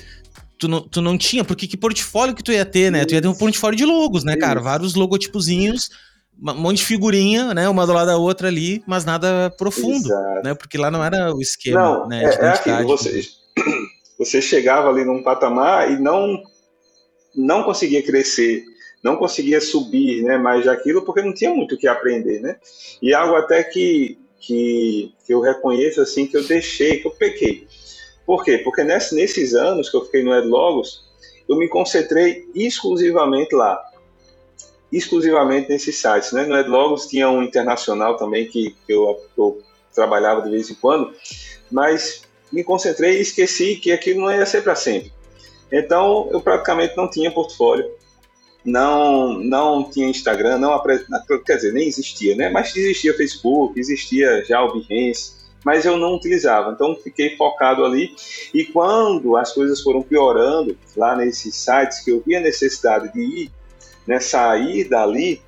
tu 0.57 0.67
não, 0.67 0.81
tu 0.81 0.99
não 0.99 1.15
tinha, 1.15 1.43
porque 1.43 1.67
que 1.67 1.77
portfólio 1.77 2.33
que 2.33 2.43
tu 2.43 2.51
ia 2.51 2.65
ter, 2.65 2.91
né? 2.91 3.05
Tu 3.05 3.13
ia 3.13 3.21
ter 3.21 3.27
um 3.27 3.35
portfólio 3.35 3.77
de 3.77 3.85
logos, 3.85 4.23
né, 4.23 4.35
cara? 4.35 4.59
Vários 4.59 4.95
logotipozinhos, 4.95 5.91
um 6.41 6.55
monte 6.55 6.77
de 6.77 6.85
figurinha, 6.85 7.53
né? 7.53 7.69
Uma 7.69 7.85
do 7.85 7.93
lado 7.93 8.07
da 8.07 8.17
outra 8.17 8.47
ali, 8.47 8.83
mas 8.87 9.05
nada 9.05 9.53
profundo, 9.55 10.07
Exato. 10.07 10.43
né? 10.43 10.55
Porque 10.55 10.77
lá 10.77 10.89
não 10.89 11.03
era 11.03 11.35
o 11.35 11.39
esquema, 11.39 11.81
não, 11.81 12.07
né? 12.07 12.23
É, 12.23 12.45
é 12.45 12.49
aquilo, 12.49 12.87
você, 12.87 13.21
você 14.17 14.41
chegava 14.41 14.89
ali 14.89 15.05
num 15.05 15.21
patamar 15.21 15.91
e 15.91 15.99
não, 15.99 16.41
não 17.35 17.61
conseguia 17.61 18.01
crescer 18.01 18.63
não 19.03 19.17
conseguia 19.17 19.59
subir 19.59 20.23
né, 20.23 20.37
mais 20.37 20.65
daquilo 20.65 21.01
porque 21.01 21.21
não 21.21 21.33
tinha 21.33 21.53
muito 21.53 21.75
o 21.75 21.77
que 21.77 21.87
aprender, 21.87 22.39
né? 22.39 22.55
E 23.01 23.13
algo 23.13 23.35
até 23.35 23.61
que, 23.61 24.17
que, 24.39 25.13
que 25.25 25.33
eu 25.33 25.41
reconheço 25.41 26.01
assim 26.01 26.25
que 26.25 26.37
eu 26.37 26.43
deixei, 26.43 27.01
que 27.01 27.07
eu 27.07 27.11
pequei. 27.11 27.67
Por 28.25 28.43
quê? 28.45 28.59
Porque 28.59 28.81
nesse, 28.83 29.13
nesses 29.13 29.53
anos 29.53 29.89
que 29.89 29.97
eu 29.97 30.05
fiquei 30.05 30.23
no 30.23 30.33
Edlogos, 30.33 31.03
eu 31.49 31.57
me 31.57 31.67
concentrei 31.67 32.47
exclusivamente 32.55 33.53
lá, 33.53 33.83
exclusivamente 34.89 35.67
nesses 35.67 35.97
sites, 35.97 36.31
né? 36.31 36.45
No 36.45 36.57
Edlogos 36.57 37.07
tinha 37.07 37.29
um 37.29 37.43
internacional 37.43 38.15
também 38.15 38.45
que, 38.45 38.73
que 38.87 38.93
eu, 38.93 39.19
eu 39.37 39.61
trabalhava 39.93 40.41
de 40.41 40.49
vez 40.49 40.69
em 40.69 40.75
quando, 40.75 41.13
mas 41.69 42.21
me 42.49 42.63
concentrei 42.63 43.17
e 43.17 43.21
esqueci 43.21 43.75
que 43.75 43.91
aquilo 43.91 44.21
não 44.21 44.31
ia 44.31 44.45
ser 44.45 44.63
para 44.63 44.75
sempre. 44.75 45.11
Então, 45.69 46.29
eu 46.31 46.39
praticamente 46.39 46.95
não 46.95 47.09
tinha 47.09 47.31
portfólio 47.31 47.91
não 48.65 49.39
não 49.39 49.89
tinha 49.89 50.07
Instagram, 50.07 50.57
não 50.57 50.81
quer 51.45 51.55
dizer, 51.57 51.73
nem 51.73 51.87
existia, 51.87 52.35
né? 52.35 52.49
Mas 52.49 52.75
existia 52.75 53.15
Facebook, 53.15 53.79
existia 53.79 54.43
já 54.45 54.63
o 54.63 54.73
Behance, 54.73 55.33
mas 55.63 55.85
eu 55.85 55.97
não 55.97 56.15
utilizava. 56.15 56.71
Então 56.71 56.95
fiquei 56.95 57.35
focado 57.35 57.83
ali. 57.83 58.15
E 58.53 58.65
quando 58.65 59.35
as 59.35 59.51
coisas 59.53 59.81
foram 59.81 60.01
piorando 60.01 60.77
lá 60.95 61.15
nesses 61.15 61.55
sites 61.55 62.01
que 62.03 62.11
eu 62.11 62.23
via 62.25 62.39
necessidade 62.39 63.11
de 63.13 63.21
ir, 63.21 63.51
né, 64.05 64.19
sair 64.19 64.85
dali, 64.85 65.41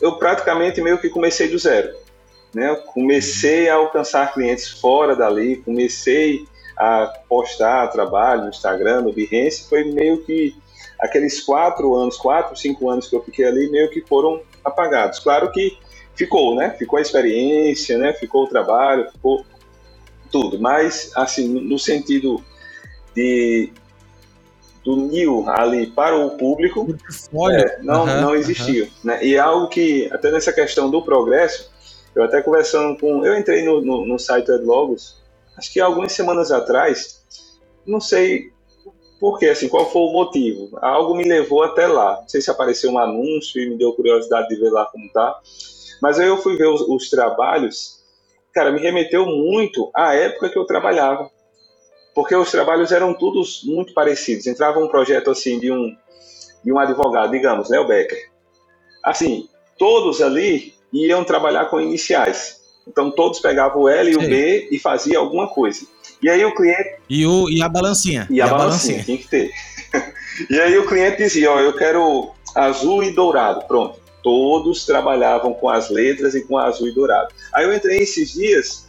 eu 0.00 0.16
praticamente 0.18 0.80
meio 0.80 0.98
que 0.98 1.08
comecei 1.08 1.48
do 1.48 1.58
zero. 1.58 1.94
Né? 2.54 2.74
Comecei 2.92 3.68
a 3.68 3.74
alcançar 3.74 4.32
clientes 4.32 4.68
fora 4.68 5.14
dali, 5.14 5.56
comecei 5.56 6.46
a 6.76 7.06
postar 7.28 7.88
trabalho 7.88 8.42
no 8.42 8.48
Instagram, 8.50 9.02
no 9.02 9.12
Behance, 9.12 9.68
foi 9.68 9.84
meio 9.84 10.22
que 10.24 10.54
aqueles 11.00 11.40
quatro 11.40 11.94
anos, 11.94 12.16
quatro, 12.16 12.56
cinco 12.56 12.90
anos 12.90 13.08
que 13.08 13.16
eu 13.16 13.22
fiquei 13.22 13.44
ali, 13.44 13.70
meio 13.70 13.90
que 13.90 14.00
foram 14.02 14.40
apagados. 14.64 15.18
Claro 15.18 15.50
que 15.52 15.78
ficou, 16.14 16.54
né? 16.54 16.70
Ficou 16.70 16.98
a 16.98 17.02
experiência, 17.02 17.98
né? 17.98 18.12
Ficou 18.12 18.44
o 18.44 18.48
trabalho, 18.48 19.10
ficou 19.10 19.44
tudo. 20.30 20.58
Mas, 20.58 21.10
assim, 21.14 21.48
no 21.48 21.78
sentido 21.78 22.42
de 23.14 23.72
do 24.84 24.96
Nil 24.96 25.44
ali 25.48 25.88
para 25.88 26.16
o 26.16 26.36
público, 26.36 26.86
é, 27.50 27.82
não, 27.82 28.04
uhum, 28.04 28.20
não 28.20 28.34
existiu. 28.36 28.84
Uhum. 28.84 28.90
Né? 29.02 29.24
E 29.24 29.34
é 29.34 29.38
algo 29.38 29.66
que, 29.66 30.08
até 30.12 30.30
nessa 30.30 30.52
questão 30.52 30.88
do 30.88 31.02
progresso, 31.02 31.72
eu 32.14 32.22
até 32.22 32.40
conversando 32.40 32.96
com. 32.96 33.26
Eu 33.26 33.36
entrei 33.36 33.64
no, 33.64 33.82
no, 33.82 34.06
no 34.06 34.16
site 34.16 34.50
Adlogos, 34.50 35.20
acho 35.56 35.72
que 35.72 35.80
algumas 35.80 36.12
semanas 36.12 36.52
atrás, 36.52 37.20
não 37.84 38.00
sei 38.00 38.52
porque, 39.18 39.46
assim, 39.46 39.68
qual 39.68 39.90
foi 39.90 40.02
o 40.02 40.12
motivo? 40.12 40.78
Algo 40.80 41.14
me 41.14 41.24
levou 41.24 41.62
até 41.62 41.86
lá. 41.86 42.18
Não 42.20 42.28
sei 42.28 42.40
se 42.40 42.50
apareceu 42.50 42.90
um 42.90 42.98
anúncio 42.98 43.60
e 43.60 43.68
me 43.68 43.78
deu 43.78 43.92
curiosidade 43.94 44.48
de 44.48 44.56
ver 44.56 44.70
lá 44.70 44.84
como 44.86 45.10
tá. 45.10 45.38
Mas 46.02 46.18
aí 46.18 46.28
eu 46.28 46.36
fui 46.36 46.56
ver 46.56 46.68
os, 46.68 46.82
os 46.82 47.08
trabalhos, 47.08 48.02
cara, 48.52 48.70
me 48.70 48.80
remeteu 48.80 49.24
muito 49.24 49.90
à 49.94 50.14
época 50.14 50.50
que 50.50 50.58
eu 50.58 50.66
trabalhava. 50.66 51.30
Porque 52.14 52.34
os 52.34 52.50
trabalhos 52.50 52.92
eram 52.92 53.14
todos 53.14 53.62
muito 53.64 53.94
parecidos. 53.94 54.46
Entrava 54.46 54.80
um 54.80 54.88
projeto, 54.88 55.30
assim, 55.30 55.58
de 55.58 55.72
um, 55.72 55.94
de 56.62 56.72
um 56.72 56.78
advogado, 56.78 57.30
digamos, 57.30 57.70
né, 57.70 57.78
o 57.78 57.86
Becker. 57.86 58.30
Assim, 59.02 59.48
todos 59.78 60.20
ali 60.20 60.74
iam 60.92 61.24
trabalhar 61.24 61.66
com 61.66 61.80
iniciais. 61.80 62.60
Então, 62.86 63.10
todos 63.10 63.40
pegavam 63.40 63.82
o 63.82 63.88
L 63.88 64.10
e 64.10 64.16
o 64.16 64.20
Sim. 64.20 64.28
B 64.28 64.68
e 64.70 64.78
faziam 64.78 65.22
alguma 65.22 65.48
coisa. 65.48 65.86
E 66.22 66.28
aí 66.28 66.44
o 66.44 66.54
cliente. 66.54 66.96
E, 67.08 67.26
o, 67.26 67.48
e 67.48 67.62
a 67.62 67.68
balancinha. 67.68 68.26
E, 68.30 68.36
e 68.36 68.40
a, 68.40 68.46
a 68.46 68.48
balancinha, 68.48 68.98
balancinha, 68.98 69.04
tem 69.04 69.16
que 69.18 69.28
ter. 69.28 69.50
e 70.50 70.60
aí 70.60 70.78
o 70.78 70.86
cliente 70.86 71.18
dizia: 71.18 71.50
Ó, 71.50 71.60
eu 71.60 71.74
quero 71.74 72.30
azul 72.54 73.02
e 73.02 73.10
dourado. 73.12 73.66
Pronto. 73.66 74.00
Todos 74.22 74.84
trabalhavam 74.84 75.54
com 75.54 75.68
as 75.68 75.88
letras 75.88 76.34
e 76.34 76.42
com 76.42 76.58
azul 76.58 76.88
e 76.88 76.92
dourado. 76.92 77.32
Aí 77.54 77.64
eu 77.64 77.72
entrei 77.72 77.98
esses 77.98 78.32
dias 78.32 78.86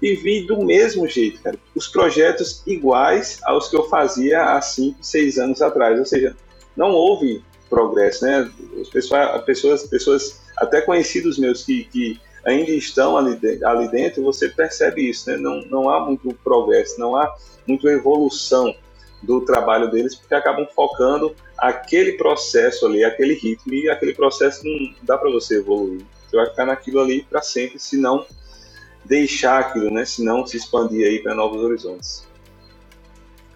e 0.00 0.14
vi 0.14 0.46
do 0.46 0.64
mesmo 0.64 1.06
jeito, 1.06 1.42
cara. 1.42 1.58
Os 1.74 1.86
projetos 1.86 2.62
iguais 2.66 3.38
aos 3.42 3.68
que 3.68 3.76
eu 3.76 3.88
fazia 3.88 4.42
há 4.54 4.60
5, 4.60 4.98
6 5.02 5.38
anos 5.38 5.60
atrás. 5.60 5.98
Ou 5.98 6.06
seja, 6.06 6.34
não 6.76 6.92
houve 6.92 7.42
progresso, 7.68 8.24
né? 8.24 8.50
As 8.80 8.88
pessoas, 8.88 9.44
pessoas, 9.44 9.82
pessoas 9.84 10.40
até 10.56 10.80
conhecidos 10.80 11.38
meus 11.38 11.64
que, 11.64 11.84
que 11.84 12.20
ainda 12.44 12.70
estão 12.70 13.16
ali, 13.16 13.38
ali 13.64 13.88
dentro, 13.88 14.22
você 14.22 14.48
percebe 14.48 15.08
isso, 15.08 15.30
né? 15.30 15.36
Não, 15.36 15.62
não 15.62 15.90
há 15.90 16.04
muito 16.04 16.32
progresso, 16.42 16.98
não 16.98 17.16
há 17.16 17.34
muita 17.66 17.88
evolução 17.88 18.74
do 19.22 19.42
trabalho 19.42 19.90
deles, 19.90 20.14
porque 20.14 20.34
acabam 20.34 20.66
focando 20.74 21.34
aquele 21.58 22.12
processo 22.12 22.86
ali, 22.86 23.04
aquele 23.04 23.34
ritmo, 23.34 23.74
e 23.74 23.88
aquele 23.88 24.14
processo 24.14 24.62
não 24.64 24.94
dá 25.02 25.18
para 25.18 25.30
você 25.30 25.58
evoluir. 25.58 26.02
Você 26.28 26.36
vai 26.36 26.46
ficar 26.46 26.66
naquilo 26.66 27.00
ali 27.00 27.22
para 27.22 27.42
sempre, 27.42 27.78
se 27.78 27.96
não 27.96 28.24
deixar 29.04 29.60
aquilo, 29.60 29.90
né? 29.90 30.04
Se 30.04 30.24
não 30.24 30.46
se 30.46 30.56
expandir 30.56 31.06
aí 31.06 31.18
para 31.22 31.34
novos 31.34 31.62
horizontes. 31.62 32.26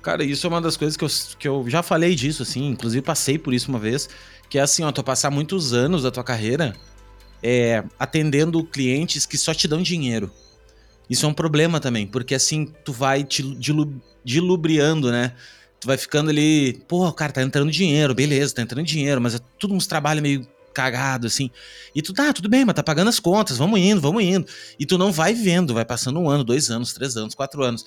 Cara, 0.02 0.22
isso 0.22 0.46
é 0.46 0.50
uma 0.50 0.60
das 0.60 0.76
coisas 0.76 0.96
que 0.98 1.04
eu, 1.04 1.08
que 1.38 1.48
eu 1.48 1.64
já 1.66 1.82
falei 1.82 2.14
disso, 2.14 2.42
assim, 2.42 2.66
inclusive 2.66 3.00
passei 3.00 3.38
por 3.38 3.54
isso 3.54 3.70
uma 3.70 3.78
vez, 3.78 4.06
que 4.50 4.58
é 4.58 4.60
assim, 4.60 4.84
ó, 4.84 4.92
tu 4.92 5.02
passar 5.02 5.30
muitos 5.30 5.72
anos 5.72 6.02
da 6.02 6.10
tua 6.10 6.22
carreira 6.22 6.76
é, 7.46 7.84
atendendo 7.98 8.64
clientes 8.64 9.26
que 9.26 9.36
só 9.36 9.52
te 9.52 9.68
dão 9.68 9.82
dinheiro. 9.82 10.32
Isso 11.10 11.26
é 11.26 11.28
um 11.28 11.34
problema 11.34 11.78
também, 11.78 12.06
porque 12.06 12.34
assim 12.34 12.72
tu 12.82 12.90
vai 12.90 13.22
te 13.22 13.42
dilubriando, 14.24 15.12
né? 15.12 15.34
Tu 15.78 15.86
vai 15.86 15.98
ficando 15.98 16.30
ali, 16.30 16.82
pô, 16.88 17.12
cara, 17.12 17.30
tá 17.30 17.42
entrando 17.42 17.70
dinheiro, 17.70 18.14
beleza, 18.14 18.54
tá 18.54 18.62
entrando 18.62 18.86
dinheiro, 18.86 19.20
mas 19.20 19.34
é 19.34 19.38
tudo 19.58 19.74
uns 19.74 19.86
trabalhos 19.86 20.22
meio 20.22 20.48
cagado, 20.72 21.26
assim. 21.26 21.50
E 21.94 22.00
tu, 22.00 22.14
tá, 22.14 22.32
tudo 22.32 22.48
bem, 22.48 22.64
mas 22.64 22.74
tá 22.74 22.82
pagando 22.82 23.08
as 23.08 23.20
contas, 23.20 23.58
vamos 23.58 23.78
indo, 23.78 24.00
vamos 24.00 24.24
indo. 24.24 24.46
E 24.80 24.86
tu 24.86 24.96
não 24.96 25.12
vai 25.12 25.34
vendo, 25.34 25.74
vai 25.74 25.84
passando 25.84 26.18
um 26.18 26.30
ano, 26.30 26.42
dois 26.42 26.70
anos, 26.70 26.94
três 26.94 27.14
anos, 27.14 27.34
quatro 27.34 27.62
anos. 27.62 27.84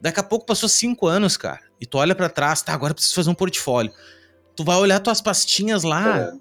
Daqui 0.00 0.18
a 0.18 0.24
pouco 0.24 0.44
passou 0.44 0.68
cinco 0.68 1.06
anos, 1.06 1.36
cara. 1.36 1.60
E 1.80 1.86
tu 1.86 1.96
olha 1.98 2.14
para 2.16 2.28
trás, 2.28 2.60
tá, 2.60 2.74
agora 2.74 2.92
preciso 2.92 3.14
fazer 3.14 3.30
um 3.30 3.34
portfólio. 3.34 3.92
Tu 4.56 4.64
vai 4.64 4.76
olhar 4.76 4.98
tuas 4.98 5.20
pastinhas 5.20 5.84
lá, 5.84 6.18
é. 6.18 6.32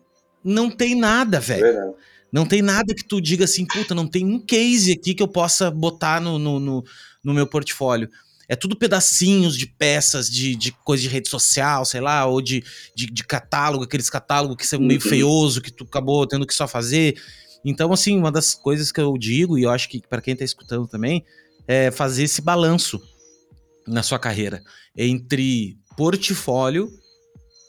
não 0.43 0.71
tem 0.71 0.95
nada, 0.95 1.39
velho. 1.39 1.65
É 1.67 2.14
não 2.35 2.45
tem 2.45 2.61
nada 2.61 2.93
que 2.93 3.05
tu 3.05 3.21
diga 3.21 3.45
assim, 3.45 3.65
puta, 3.65 3.95
não 3.95 4.05
tem 4.05 4.25
um 4.25 4.37
case 4.37 4.91
aqui 4.91 5.13
que 5.13 5.23
eu 5.23 5.27
possa 5.27 5.71
botar 5.71 6.19
no, 6.19 6.37
no, 6.37 6.59
no, 6.59 6.83
no 7.23 7.33
meu 7.33 7.47
portfólio. 7.47 8.09
É 8.49 8.57
tudo 8.57 8.75
pedacinhos 8.75 9.57
de 9.57 9.65
peças, 9.65 10.29
de, 10.29 10.53
de 10.53 10.73
coisa 10.73 11.01
de 11.01 11.07
rede 11.07 11.29
social, 11.29 11.85
sei 11.85 12.01
lá, 12.01 12.25
ou 12.25 12.41
de, 12.41 12.61
de, 12.93 13.05
de 13.05 13.23
catálogo, 13.23 13.85
aqueles 13.85 14.09
catálogos 14.09 14.57
que 14.57 14.67
são 14.67 14.81
meio 14.81 15.01
uhum. 15.01 15.09
feioso, 15.09 15.61
que 15.61 15.71
tu 15.71 15.85
acabou 15.85 16.27
tendo 16.27 16.45
que 16.45 16.53
só 16.53 16.67
fazer. 16.67 17.15
Então, 17.63 17.93
assim, 17.93 18.17
uma 18.17 18.33
das 18.33 18.53
coisas 18.53 18.91
que 18.91 18.99
eu 18.99 19.17
digo, 19.17 19.57
e 19.57 19.63
eu 19.63 19.69
acho 19.69 19.87
que 19.87 20.01
para 20.05 20.21
quem 20.21 20.35
tá 20.35 20.43
escutando 20.43 20.89
também, 20.89 21.23
é 21.65 21.89
fazer 21.89 22.23
esse 22.23 22.41
balanço 22.41 23.01
na 23.87 24.03
sua 24.03 24.19
carreira 24.19 24.61
entre 24.93 25.77
portfólio 25.95 26.91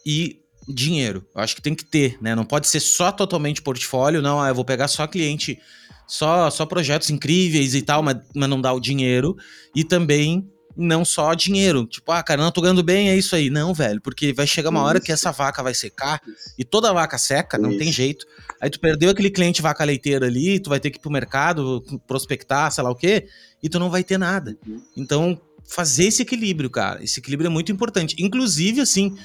e 0.05 0.41
dinheiro. 0.69 1.25
Eu 1.35 1.41
acho 1.41 1.55
que 1.55 1.63
tem 1.63 1.75
que 1.75 1.85
ter, 1.85 2.19
né? 2.21 2.35
Não 2.35 2.45
pode 2.45 2.67
ser 2.67 2.81
só 2.81 3.13
totalmente 3.13 3.63
portfólio, 3.63 4.23
não, 4.23 4.41
ah, 4.41 4.49
eu 4.49 4.55
vou 4.55 4.65
pegar 4.65 4.89
só 4.89 5.07
cliente, 5.07 5.59
só 6.07 6.51
só 6.51 6.67
projetos 6.67 7.11
incríveis 7.11 7.75
e 7.75 7.83
tal, 7.83 8.03
mas, 8.03 8.17
mas 8.35 8.49
não 8.49 8.61
dá 8.61 8.73
o 8.73 8.81
dinheiro. 8.81 9.37
E 9.75 9.85
também 9.85 10.49
não 10.77 11.05
só 11.05 11.35
dinheiro. 11.35 11.87
Tipo, 11.87 12.13
ah, 12.13 12.23
cara, 12.23 12.43
não 12.43 12.53
tô 12.53 12.61
ganhando 12.61 12.83
bem, 12.83 13.09
é 13.09 13.17
isso 13.17 13.35
aí. 13.35 13.49
Não, 13.49 13.73
velho, 13.73 14.01
porque 14.01 14.33
vai 14.33 14.47
chegar 14.47 14.71
uma 14.71 14.83
hora 14.83 15.01
que 15.01 15.11
essa 15.11 15.33
vaca 15.33 15.63
vai 15.63 15.75
secar 15.75 16.21
e 16.59 16.65
toda 16.65 16.93
vaca 16.93 17.17
seca, 17.17 17.57
não 17.57 17.71
isso. 17.71 17.79
tem 17.79 17.91
jeito. 17.91 18.27
Aí 18.61 18.69
tu 18.69 18.79
perdeu 18.79 19.11
aquele 19.11 19.31
cliente 19.31 19.63
vaca 19.63 19.85
leiteira 19.85 20.27
ali, 20.27 20.61
tu 20.61 20.69
vai 20.69 20.79
ter 20.79 20.91
que 20.91 20.99
ir 20.99 21.01
pro 21.01 21.11
mercado, 21.11 21.83
prospectar, 22.07 22.71
sei 22.71 22.85
lá 22.85 22.91
o 22.91 22.95
quê, 22.95 23.27
e 23.63 23.69
tu 23.69 23.79
não 23.79 23.91
vai 23.91 24.05
ter 24.05 24.19
nada. 24.19 24.57
Uhum. 24.67 24.83
Então, 24.97 25.41
fazer 25.65 26.05
esse 26.05 26.23
equilíbrio, 26.23 26.71
cara, 26.71 27.03
esse 27.03 27.21
equilíbrio 27.21 27.49
é 27.49 27.51
muito 27.51 27.73
importante. 27.73 28.17
Inclusive, 28.19 28.81
assim, 28.81 29.17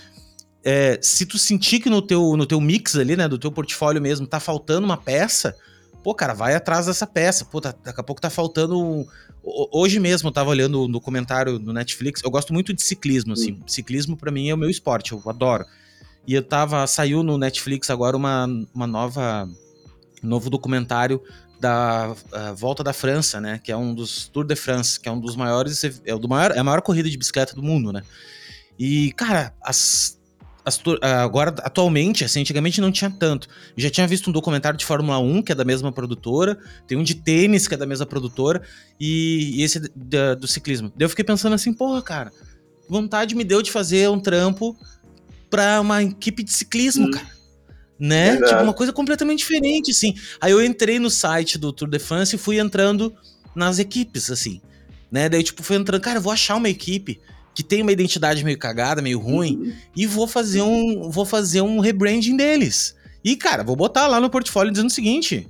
é, 0.63 1.00
se 1.01 1.25
tu 1.25 1.38
sentir 1.38 1.80
que 1.80 1.89
no 1.89 2.01
teu, 2.01 2.36
no 2.38 2.46
teu 2.46 2.62
mix 2.62 2.96
ali, 2.96 3.15
né, 3.15 3.27
do 3.27 3.38
teu 3.38 3.51
portfólio 3.51 4.01
mesmo, 4.01 4.27
tá 4.27 4.39
faltando 4.39 4.86
uma 4.86 4.98
peça, 4.98 5.56
pô, 6.03 6.13
cara, 6.13 6.34
vai 6.34 6.56
atrás 6.56 6.86
dessa 6.86 7.08
peça. 7.08 7.46
Pô, 7.46 7.60
tá, 7.60 7.74
daqui 7.84 8.00
a 8.00 8.03
pouco 8.03 8.22
tá 8.22 8.30
faltando 8.30 9.08
Hoje 9.44 10.00
mesmo 10.00 10.30
eu 10.30 10.32
tava 10.32 10.51
olhando 10.51 10.88
no 10.88 11.01
comentário 11.01 11.58
no 11.58 11.74
Netflix. 11.74 12.22
Eu 12.24 12.30
gosto 12.30 12.53
muito 12.53 12.74
de 12.74 12.84
ciclismo, 12.84 13.34
assim. 13.34 13.60
Ciclismo 13.65 14.15
para 14.15 14.32
mim 14.32 14.50
é 14.50 14.53
o 14.53 14.58
meu 14.58 14.70
esporte, 14.70 15.13
eu 15.13 15.22
adoro. 15.25 15.65
E 16.27 16.36
eu 16.36 16.44
tava. 16.44 16.86
Saiu 16.86 17.24
no 17.24 17.39
Netflix 17.39 17.89
agora 17.89 18.15
uma, 18.15 18.48
uma 18.74 18.86
nova. 18.86 19.50
Um 20.24 20.27
novo 20.27 20.51
documentário 20.51 21.20
da 21.60 22.15
Volta 22.56 22.84
da 22.84 22.94
França, 22.94 23.41
né? 23.41 23.60
Que 23.63 23.72
é 23.72 23.77
um 23.77 23.96
dos 23.96 24.27
Tour 24.27 24.46
de 24.46 24.56
France, 24.56 25.00
que 25.00 25.10
é 25.10 25.12
um 25.12 25.20
dos 25.20 25.36
maiores. 25.36 25.84
É, 25.84 26.15
do 26.15 26.30
maior, 26.30 26.51
é 26.51 26.60
a 26.60 26.63
maior 26.63 26.82
corrida 26.84 27.10
de 27.10 27.18
bicicleta 27.18 27.56
do 27.56 27.63
mundo, 27.63 27.91
né? 27.91 28.03
E, 28.77 29.12
cara, 29.13 29.56
as 29.60 30.20
ah, 31.01 31.24
agora, 31.24 31.53
atualmente, 31.60 32.24
assim, 32.24 32.41
antigamente 32.41 32.80
não 32.80 32.91
tinha 32.91 33.10
tanto. 33.10 33.48
Eu 33.75 33.84
já 33.84 33.89
tinha 33.89 34.08
visto 34.08 34.30
um 34.30 34.34
documentário 34.34 34.77
de 34.77 34.86
Fórmula 34.86 35.18
1, 35.20 35.41
que 35.41 35.51
é 35.51 35.56
da 35.56 35.65
mesma 35.65 35.91
produtora, 35.91 36.58
tem 36.88 36.98
um 36.98 37.03
de 37.03 37.15
tênis, 37.15 37.68
que 37.68 37.74
é 37.74 37.77
da 37.77 37.86
mesma 37.86 38.06
produtora, 38.06 38.62
e, 39.00 39.60
e 39.60 39.63
esse 39.63 39.80
da, 39.96 40.36
do 40.36 40.48
ciclismo. 40.48 40.91
Daí 40.96 41.06
eu 41.06 41.10
fiquei 41.10 41.25
pensando 41.25 41.53
assim, 41.53 41.74
porra, 41.74 42.01
cara, 42.01 42.32
vontade 42.88 43.36
me 43.36 43.44
deu 43.44 43.62
de 43.62 43.72
fazer 43.72 44.10
um 44.10 44.20
trampo 44.20 44.77
pra 45.50 45.82
uma 45.82 46.03
equipe 46.03 46.44
de 46.44 46.53
ciclismo, 46.53 47.08
hum. 47.08 47.12
cara. 47.12 47.41
Né? 48.00 48.38
Tipo, 48.38 48.63
uma 48.63 48.74
coisa 48.74 48.91
completamente 48.91 49.39
diferente, 49.39 49.91
assim. 49.91 50.15
Aí 50.39 50.51
eu 50.51 50.63
entrei 50.63 50.98
no 50.98 51.10
site 51.10 51.58
do 51.58 51.72
Tour 51.72 51.88
de 51.88 52.00
France 52.00 52.36
e 52.36 52.39
fui 52.39 52.60
entrando 52.60 53.13
nas 53.56 53.77
equipes, 53.77 54.32
assim. 54.32 54.60
Né? 55.12 55.30
Daí, 55.30 55.44
tipo, 55.44 55.62
fui 55.62 55.75
entrando, 55.75 56.01
cara, 56.01 56.20
vou 56.20 56.34
achar 56.34 56.56
uma 56.56 56.70
equipe 56.70 57.22
que 57.53 57.63
tem 57.63 57.81
uma 57.81 57.91
identidade 57.91 58.43
meio 58.43 58.58
cagada, 58.58 59.01
meio 59.01 59.20
ruim, 59.20 59.55
uhum. 59.55 59.74
e 59.96 60.08
vou 60.08 60.27
fazer 60.27 60.62
um 60.62 61.10
vou 61.10 61.25
fazer 61.25 61.62
um 61.62 61.79
rebranding 61.79 62.38
deles. 62.38 62.96
E 63.24 63.36
cara, 63.36 63.63
vou 63.63 63.75
botar 63.75 64.08
lá 64.08 64.20
no 64.20 64.29
portfólio 64.29 64.72
dizendo 64.72 64.90
o 64.90 64.94
seguinte: 64.94 65.48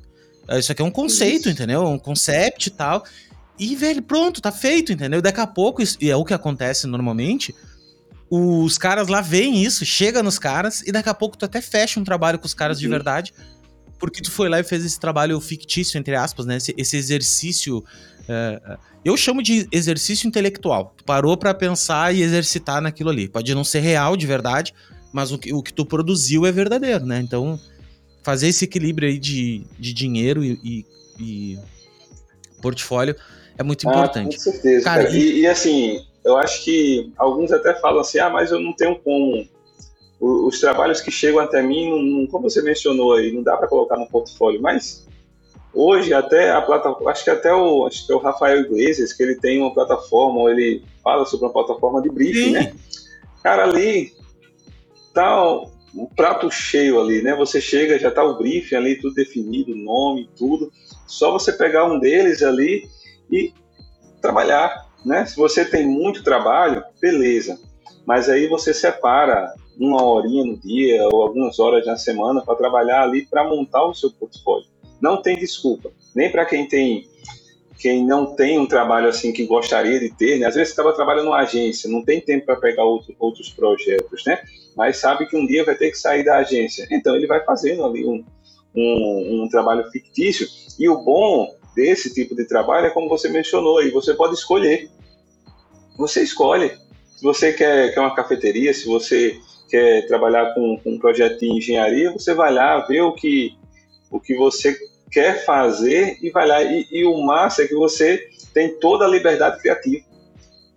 ah, 0.47 0.59
isso 0.59 0.71
aqui 0.71 0.81
é 0.81 0.85
um 0.85 0.91
conceito, 0.91 1.41
isso. 1.41 1.49
entendeu? 1.49 1.85
Um 1.85 1.99
concept 1.99 2.67
e 2.67 2.71
tal. 2.71 3.03
E 3.57 3.75
velho, 3.75 4.01
pronto, 4.01 4.41
tá 4.41 4.51
feito, 4.51 4.91
entendeu? 4.91 5.21
Daqui 5.21 5.39
a 5.39 5.47
pouco, 5.47 5.83
e 5.99 6.09
é 6.09 6.15
o 6.15 6.25
que 6.25 6.33
acontece 6.33 6.87
normalmente, 6.87 7.53
os 8.29 8.77
caras 8.77 9.07
lá 9.07 9.21
veem 9.21 9.63
isso, 9.63 9.85
chega 9.85 10.23
nos 10.23 10.39
caras 10.39 10.81
e 10.81 10.91
daqui 10.91 11.09
a 11.09 11.13
pouco 11.13 11.37
tu 11.37 11.45
até 11.45 11.61
fecha 11.61 11.99
um 11.99 12.03
trabalho 12.03 12.39
com 12.39 12.45
os 12.45 12.53
caras 12.53 12.77
uhum. 12.77 12.81
de 12.81 12.87
verdade, 12.87 13.33
porque 13.99 14.21
tu 14.21 14.31
foi 14.31 14.49
lá 14.49 14.59
e 14.59 14.63
fez 14.63 14.83
esse 14.83 14.99
trabalho 14.99 15.39
fictício 15.39 15.97
entre 15.97 16.15
aspas, 16.15 16.45
né? 16.45 16.57
Esse, 16.57 16.73
esse 16.75 16.97
exercício 16.97 17.77
uh, 17.77 18.77
eu 19.03 19.17
chamo 19.17 19.41
de 19.41 19.67
exercício 19.71 20.27
intelectual. 20.27 20.93
Tu 20.95 21.03
parou 21.03 21.35
para 21.35 21.53
pensar 21.53 22.13
e 22.13 22.21
exercitar 22.21 22.81
naquilo 22.81 23.09
ali. 23.09 23.27
Pode 23.27 23.53
não 23.55 23.63
ser 23.63 23.79
real 23.79 24.15
de 24.15 24.27
verdade, 24.27 24.73
mas 25.11 25.31
o 25.31 25.37
que, 25.37 25.53
o 25.53 25.61
que 25.63 25.73
tu 25.73 25.85
produziu 25.85 26.45
é 26.45 26.51
verdadeiro, 26.51 27.05
né? 27.05 27.19
Então, 27.19 27.59
fazer 28.23 28.47
esse 28.47 28.65
equilíbrio 28.65 29.09
aí 29.09 29.17
de, 29.17 29.65
de 29.79 29.93
dinheiro 29.93 30.43
e, 30.43 30.59
e, 30.63 30.85
e 31.19 31.59
portfólio 32.61 33.15
é 33.57 33.63
muito 33.63 33.87
ah, 33.87 33.91
importante. 33.91 34.37
Com 34.37 34.43
certeza. 34.43 34.85
Cara, 34.85 35.03
cara. 35.03 35.15
E, 35.15 35.41
e, 35.41 35.47
assim, 35.47 36.05
eu 36.23 36.37
acho 36.37 36.63
que 36.63 37.11
alguns 37.17 37.51
até 37.51 37.73
falam 37.79 38.01
assim: 38.01 38.19
ah, 38.19 38.29
mas 38.29 38.51
eu 38.51 38.59
não 38.59 38.73
tenho 38.73 38.97
como. 38.99 39.47
Os, 40.19 40.59
trabalhos 40.59 41.01
que 41.01 41.09
chegam 41.09 41.39
até 41.39 41.63
mim, 41.63 41.89
não, 41.89 42.27
como 42.27 42.47
você 42.47 42.61
mencionou 42.61 43.15
aí, 43.15 43.31
não 43.31 43.41
dá 43.41 43.57
para 43.57 43.67
colocar 43.67 43.97
no 43.97 44.05
portfólio, 44.07 44.61
mas 44.61 45.07
Hoje 45.73 46.13
até 46.13 46.51
a 46.51 46.62
plataforma, 46.62 47.12
acho 47.12 47.23
que 47.23 47.29
até 47.29 47.53
o, 47.53 47.88
acho 47.88 48.05
que 48.05 48.12
é 48.12 48.15
o 48.15 48.19
Rafael 48.19 48.60
Iglesias, 48.60 49.13
que 49.13 49.23
ele 49.23 49.36
tem 49.36 49.62
uma 49.62 49.73
plataforma, 49.73 50.51
ele 50.51 50.84
fala 51.01 51.25
sobre 51.25 51.45
uma 51.45 51.53
plataforma 51.53 52.01
de 52.01 52.10
briefing, 52.10 52.45
Sim. 52.45 52.51
né? 52.51 52.73
Cara, 53.41 53.63
ali 53.63 54.12
tá 55.13 55.62
um 55.95 56.05
prato 56.05 56.51
cheio 56.51 56.99
ali, 56.99 57.21
né? 57.21 57.34
Você 57.36 57.62
chega, 57.62 57.97
já 57.97 58.12
tá 58.12 58.23
o 58.23 58.38
briefing 58.38 58.75
ali, 58.75 58.99
tudo 58.99 59.15
definido, 59.15 59.73
nome, 59.75 60.29
tudo. 60.38 60.71
Só 61.07 61.31
você 61.31 61.53
pegar 61.53 61.86
um 61.86 61.99
deles 61.99 62.43
ali 62.43 62.89
e 63.29 63.53
trabalhar, 64.21 64.89
né? 65.05 65.25
Se 65.25 65.38
você 65.38 65.63
tem 65.63 65.88
muito 65.88 66.23
trabalho, 66.23 66.84
beleza. 66.99 67.57
Mas 68.05 68.27
aí 68.27 68.47
você 68.47 68.73
separa 68.73 69.53
uma 69.79 70.03
horinha 70.03 70.43
no 70.43 70.57
dia 70.57 71.07
ou 71.07 71.23
algumas 71.23 71.60
horas 71.60 71.86
na 71.86 71.95
semana 71.95 72.41
para 72.41 72.55
trabalhar 72.55 73.03
ali 73.03 73.25
para 73.25 73.47
montar 73.47 73.86
o 73.86 73.93
seu 73.93 74.12
portfólio 74.12 74.70
não 75.01 75.21
tem 75.21 75.37
desculpa. 75.37 75.91
Nem 76.15 76.31
para 76.31 76.45
quem 76.45 76.67
tem 76.67 77.09
quem 77.81 78.05
não 78.05 78.35
tem 78.35 78.59
um 78.59 78.67
trabalho 78.67 79.07
assim 79.07 79.33
que 79.33 79.43
gostaria 79.43 79.99
de 79.99 80.11
ter, 80.11 80.37
né? 80.37 80.45
Às 80.45 80.53
vezes 80.53 80.69
estava 80.69 80.93
trabalhando 80.93 81.25
numa 81.25 81.39
agência, 81.39 81.89
não 81.89 82.05
tem 82.05 82.21
tempo 82.21 82.45
para 82.45 82.55
pegar 82.57 82.83
outro, 82.83 83.15
outros 83.17 83.49
projetos, 83.49 84.23
né? 84.23 84.39
Mas 84.77 84.97
sabe 84.97 85.25
que 85.25 85.35
um 85.35 85.47
dia 85.47 85.65
vai 85.65 85.73
ter 85.73 85.89
que 85.89 85.97
sair 85.97 86.23
da 86.23 86.37
agência. 86.37 86.87
Então 86.91 87.15
ele 87.15 87.25
vai 87.25 87.43
fazendo 87.43 87.83
ali 87.83 88.05
um, 88.05 88.23
um, 88.75 89.43
um 89.43 89.49
trabalho 89.49 89.89
fictício. 89.89 90.47
E 90.77 90.87
o 90.87 91.03
bom 91.03 91.55
desse 91.75 92.13
tipo 92.13 92.35
de 92.35 92.45
trabalho 92.45 92.85
é 92.85 92.91
como 92.91 93.09
você 93.09 93.29
mencionou 93.29 93.79
aí, 93.79 93.89
você 93.89 94.13
pode 94.13 94.35
escolher. 94.35 94.87
Você 95.97 96.21
escolhe. 96.21 96.69
Se 97.17 97.23
você 97.23 97.51
quer, 97.51 97.95
quer 97.95 97.99
uma 97.99 98.15
cafeteria, 98.15 98.73
se 98.75 98.85
você 98.85 99.39
quer 99.69 100.05
trabalhar 100.05 100.53
com, 100.53 100.77
com 100.83 100.91
um 100.91 100.99
projeto 100.99 101.39
de 101.39 101.47
engenharia, 101.47 102.11
você 102.11 102.35
vai 102.35 102.53
lá 102.53 102.79
ver 102.85 103.01
o 103.01 103.13
que, 103.13 103.57
o 104.11 104.19
que 104.19 104.35
você 104.35 104.77
quer 105.12 105.43
fazer 105.45 106.17
e 106.21 106.30
vai 106.30 106.47
lá. 106.47 106.63
E, 106.63 106.88
e, 106.91 107.06
o 107.06 107.21
massa 107.21 107.63
é 107.63 107.67
que 107.67 107.76
você 107.76 108.30
tem 108.54 108.80
toda 108.80 109.06
a 109.06 109.08
liberdade 109.08 109.62
criativa. 109.62 110.06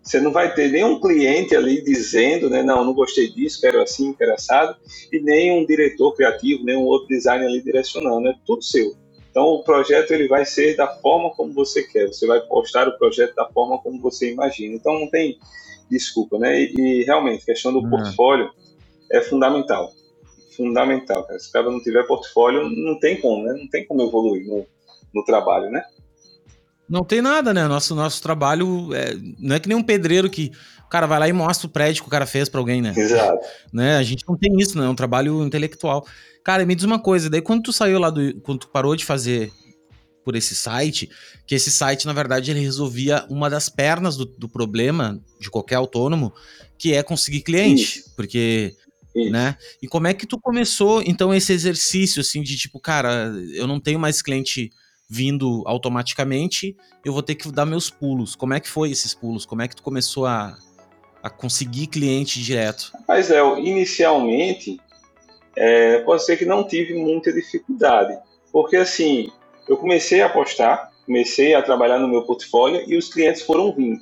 Você 0.02 0.20
não 0.20 0.32
vai 0.32 0.52
ter 0.52 0.70
nenhum 0.70 1.00
cliente 1.00 1.56
ali 1.56 1.82
dizendo, 1.82 2.50
né, 2.50 2.62
não, 2.62 2.84
não 2.84 2.92
gostei 2.92 3.30
disso, 3.32 3.58
quero 3.58 3.80
assim, 3.80 4.12
quero 4.12 4.34
assado, 4.34 4.76
e 5.10 5.18
nem 5.18 5.50
um 5.58 5.64
diretor 5.64 6.14
criativo, 6.14 6.62
nem 6.62 6.76
um 6.76 6.84
outro 6.84 7.08
designer 7.08 7.46
ali 7.46 7.62
direcionando, 7.62 8.28
é 8.28 8.34
tudo 8.44 8.62
seu. 8.62 8.94
Então 9.30 9.46
o 9.46 9.64
projeto 9.64 10.10
ele 10.10 10.28
vai 10.28 10.44
ser 10.44 10.76
da 10.76 10.86
forma 10.86 11.30
como 11.30 11.54
você 11.54 11.82
quer, 11.84 12.06
você 12.06 12.26
vai 12.26 12.38
postar 12.40 12.86
o 12.86 12.98
projeto 12.98 13.34
da 13.34 13.48
forma 13.48 13.78
como 13.78 13.98
você 13.98 14.30
imagina. 14.30 14.74
Então 14.74 14.92
não 15.00 15.08
tem 15.08 15.38
desculpa, 15.90 16.38
né? 16.38 16.60
E, 16.60 16.74
e 16.76 17.04
realmente, 17.04 17.46
questão 17.46 17.72
do 17.72 17.78
hum. 17.78 17.88
portfólio 17.88 18.50
é 19.10 19.22
fundamental 19.22 19.90
fundamental, 20.56 21.24
cara. 21.26 21.38
Se 21.38 21.48
o 21.48 21.52
cara 21.52 21.70
não 21.70 21.82
tiver 21.82 22.06
portfólio, 22.06 22.68
não 22.68 22.98
tem 22.98 23.20
como, 23.20 23.44
né? 23.44 23.52
Não 23.52 23.68
tem 23.68 23.86
como 23.86 24.02
evoluir 24.02 24.46
no, 24.46 24.66
no 25.14 25.24
trabalho, 25.24 25.70
né? 25.70 25.84
Não 26.88 27.02
tem 27.02 27.22
nada, 27.22 27.54
né? 27.54 27.66
Nosso, 27.66 27.94
nosso 27.94 28.22
trabalho 28.22 28.94
é, 28.94 29.14
não 29.38 29.56
é 29.56 29.60
que 29.60 29.68
nem 29.68 29.76
um 29.76 29.82
pedreiro 29.82 30.28
que 30.28 30.52
o 30.84 30.88
cara 30.88 31.06
vai 31.06 31.18
lá 31.18 31.28
e 31.28 31.32
mostra 31.32 31.66
o 31.66 31.70
prédio 31.70 32.02
que 32.02 32.08
o 32.08 32.10
cara 32.10 32.26
fez 32.26 32.48
para 32.48 32.60
alguém, 32.60 32.82
né? 32.82 32.92
Exato. 32.96 33.44
Né? 33.72 33.96
A 33.96 34.02
gente 34.02 34.24
não 34.28 34.36
tem 34.36 34.54
isso, 34.58 34.78
né? 34.78 34.84
É 34.84 34.88
um 34.88 34.94
trabalho 34.94 35.42
intelectual. 35.44 36.06
Cara, 36.44 36.66
me 36.66 36.74
diz 36.74 36.84
uma 36.84 36.98
coisa, 36.98 37.30
daí 37.30 37.40
quando 37.40 37.62
tu 37.62 37.72
saiu 37.72 37.98
lá 37.98 38.10
do. 38.10 38.38
Quando 38.40 38.60
tu 38.60 38.68
parou 38.68 38.94
de 38.94 39.04
fazer 39.04 39.50
por 40.24 40.36
esse 40.36 40.54
site, 40.54 41.10
que 41.46 41.54
esse 41.54 41.70
site, 41.70 42.06
na 42.06 42.12
verdade, 42.12 42.50
ele 42.50 42.60
resolvia 42.60 43.26
uma 43.28 43.50
das 43.50 43.68
pernas 43.68 44.16
do, 44.16 44.24
do 44.24 44.48
problema 44.48 45.20
de 45.38 45.50
qualquer 45.50 45.76
autônomo, 45.76 46.32
que 46.78 46.94
é 46.94 47.02
conseguir 47.02 47.42
cliente. 47.42 48.04
Porque 48.16 48.74
Isso. 49.14 49.30
né? 49.30 49.56
E 49.82 49.86
como 49.86 50.06
é 50.06 50.14
que 50.14 50.26
tu 50.26 50.38
começou, 50.38 51.02
então, 51.02 51.32
esse 51.32 51.52
exercício, 51.52 52.20
assim, 52.20 52.42
de 52.42 52.56
tipo, 52.56 52.80
cara, 52.80 53.32
eu 53.52 53.66
não 53.66 53.78
tenho 53.78 53.98
mais 53.98 54.20
cliente 54.20 54.70
vindo 55.08 55.62
automaticamente, 55.66 56.76
eu 57.04 57.12
vou 57.12 57.22
ter 57.22 57.34
que 57.34 57.50
dar 57.52 57.66
meus 57.66 57.90
pulos. 57.90 58.34
Como 58.34 58.54
é 58.54 58.60
que 58.60 58.68
foi 58.68 58.90
esses 58.90 59.14
pulos? 59.14 59.46
Como 59.46 59.62
é 59.62 59.68
que 59.68 59.76
tu 59.76 59.82
começou 59.82 60.26
a, 60.26 60.56
a 61.22 61.30
conseguir 61.30 61.86
cliente 61.86 62.42
direto? 62.42 62.92
Mas 63.06 63.30
é, 63.30 63.40
inicialmente, 63.60 64.80
é, 65.56 65.98
pode 65.98 66.24
ser 66.24 66.36
que 66.36 66.44
não 66.44 66.66
tive 66.66 66.94
muita 66.94 67.32
dificuldade, 67.32 68.18
porque 68.50 68.76
assim, 68.76 69.30
eu 69.68 69.76
comecei 69.76 70.22
a 70.22 70.26
apostar, 70.26 70.90
comecei 71.06 71.54
a 71.54 71.62
trabalhar 71.62 71.98
no 71.98 72.08
meu 72.08 72.22
portfólio 72.22 72.82
e 72.86 72.96
os 72.96 73.12
clientes 73.12 73.42
foram 73.42 73.72
vindo. 73.72 74.00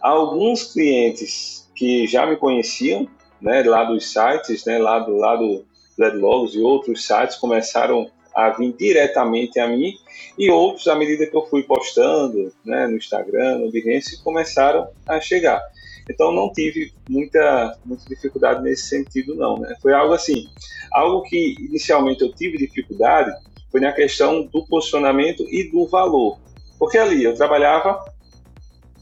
Alguns 0.00 0.72
clientes 0.72 1.70
que 1.74 2.06
já 2.06 2.26
me 2.26 2.36
conheciam, 2.36 3.08
né, 3.42 3.62
lá 3.62 3.84
dos 3.84 4.12
sites, 4.12 4.64
né, 4.64 4.78
lá 4.78 4.98
do 4.98 5.16
lado 5.16 5.64
do 5.98 6.04
Adlogos 6.04 6.54
e 6.54 6.60
outros 6.60 7.06
sites 7.06 7.36
começaram 7.36 8.10
a 8.34 8.48
vir 8.50 8.72
diretamente 8.72 9.60
a 9.60 9.66
mim 9.66 9.94
e 10.38 10.50
outros, 10.50 10.88
à 10.88 10.94
medida 10.94 11.26
que 11.26 11.36
eu 11.36 11.44
fui 11.46 11.62
postando 11.62 12.52
né, 12.64 12.86
no 12.86 12.96
Instagram, 12.96 13.58
no 13.58 13.70
Behance, 13.70 14.22
começaram 14.22 14.88
a 15.06 15.20
chegar. 15.20 15.60
Então 16.08 16.32
não 16.32 16.52
tive 16.52 16.92
muita, 17.08 17.78
muita 17.84 18.04
dificuldade 18.08 18.62
nesse 18.62 18.88
sentido 18.88 19.34
não, 19.34 19.58
né? 19.58 19.76
Foi 19.80 19.92
algo 19.92 20.14
assim, 20.14 20.48
algo 20.92 21.22
que 21.22 21.54
inicialmente 21.60 22.22
eu 22.22 22.32
tive 22.32 22.58
dificuldade 22.58 23.32
foi 23.70 23.80
na 23.80 23.92
questão 23.92 24.42
do 24.42 24.66
posicionamento 24.66 25.46
e 25.48 25.70
do 25.70 25.86
valor, 25.86 26.38
porque 26.78 26.98
ali 26.98 27.24
eu 27.24 27.34
trabalhava, 27.34 28.04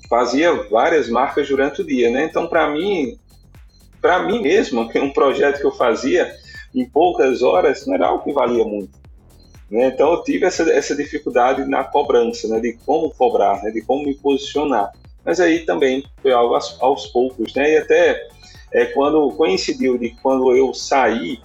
fazia 0.09 0.53
várias 0.69 1.09
marcas 1.09 1.49
durante 1.49 1.81
o 1.81 1.87
dia, 1.87 2.11
né? 2.11 2.27
Então 2.27 2.47
para 2.47 2.71
mim, 2.71 3.19
para 4.01 4.23
mim 4.23 4.43
mesmo, 4.43 4.89
um 4.97 5.11
projeto 5.11 5.61
que 5.61 5.67
eu 5.67 5.73
fazia 5.73 6.35
em 6.75 6.89
poucas 6.89 7.43
horas 7.43 7.87
não 7.87 7.95
era 7.95 8.07
algo 8.07 8.25
que 8.25 8.33
valia 8.33 8.65
muito. 8.65 8.99
Né? 9.71 9.87
Então 9.89 10.13
eu 10.13 10.23
tive 10.23 10.47
essa, 10.47 10.63
essa 10.71 10.95
dificuldade 10.95 11.65
na 11.65 11.85
cobrança, 11.85 12.49
né? 12.49 12.61
de 12.61 12.79
como 12.85 13.11
cobrar, 13.11 13.63
né? 13.63 13.71
de 13.71 13.81
como 13.83 14.05
me 14.05 14.15
posicionar. 14.15 14.93
Mas 15.25 15.39
aí 15.39 15.61
também 15.61 16.05
foi 16.23 16.33
algo 16.33 16.55
aos, 16.55 16.77
aos 16.81 17.07
poucos, 17.07 17.55
né? 17.55 17.73
E 17.73 17.77
até 17.77 18.29
é, 18.73 18.87
quando 18.87 19.31
coincidiu 19.33 19.99
de 19.99 20.11
quando 20.23 20.57
eu 20.57 20.73
saí 20.73 21.41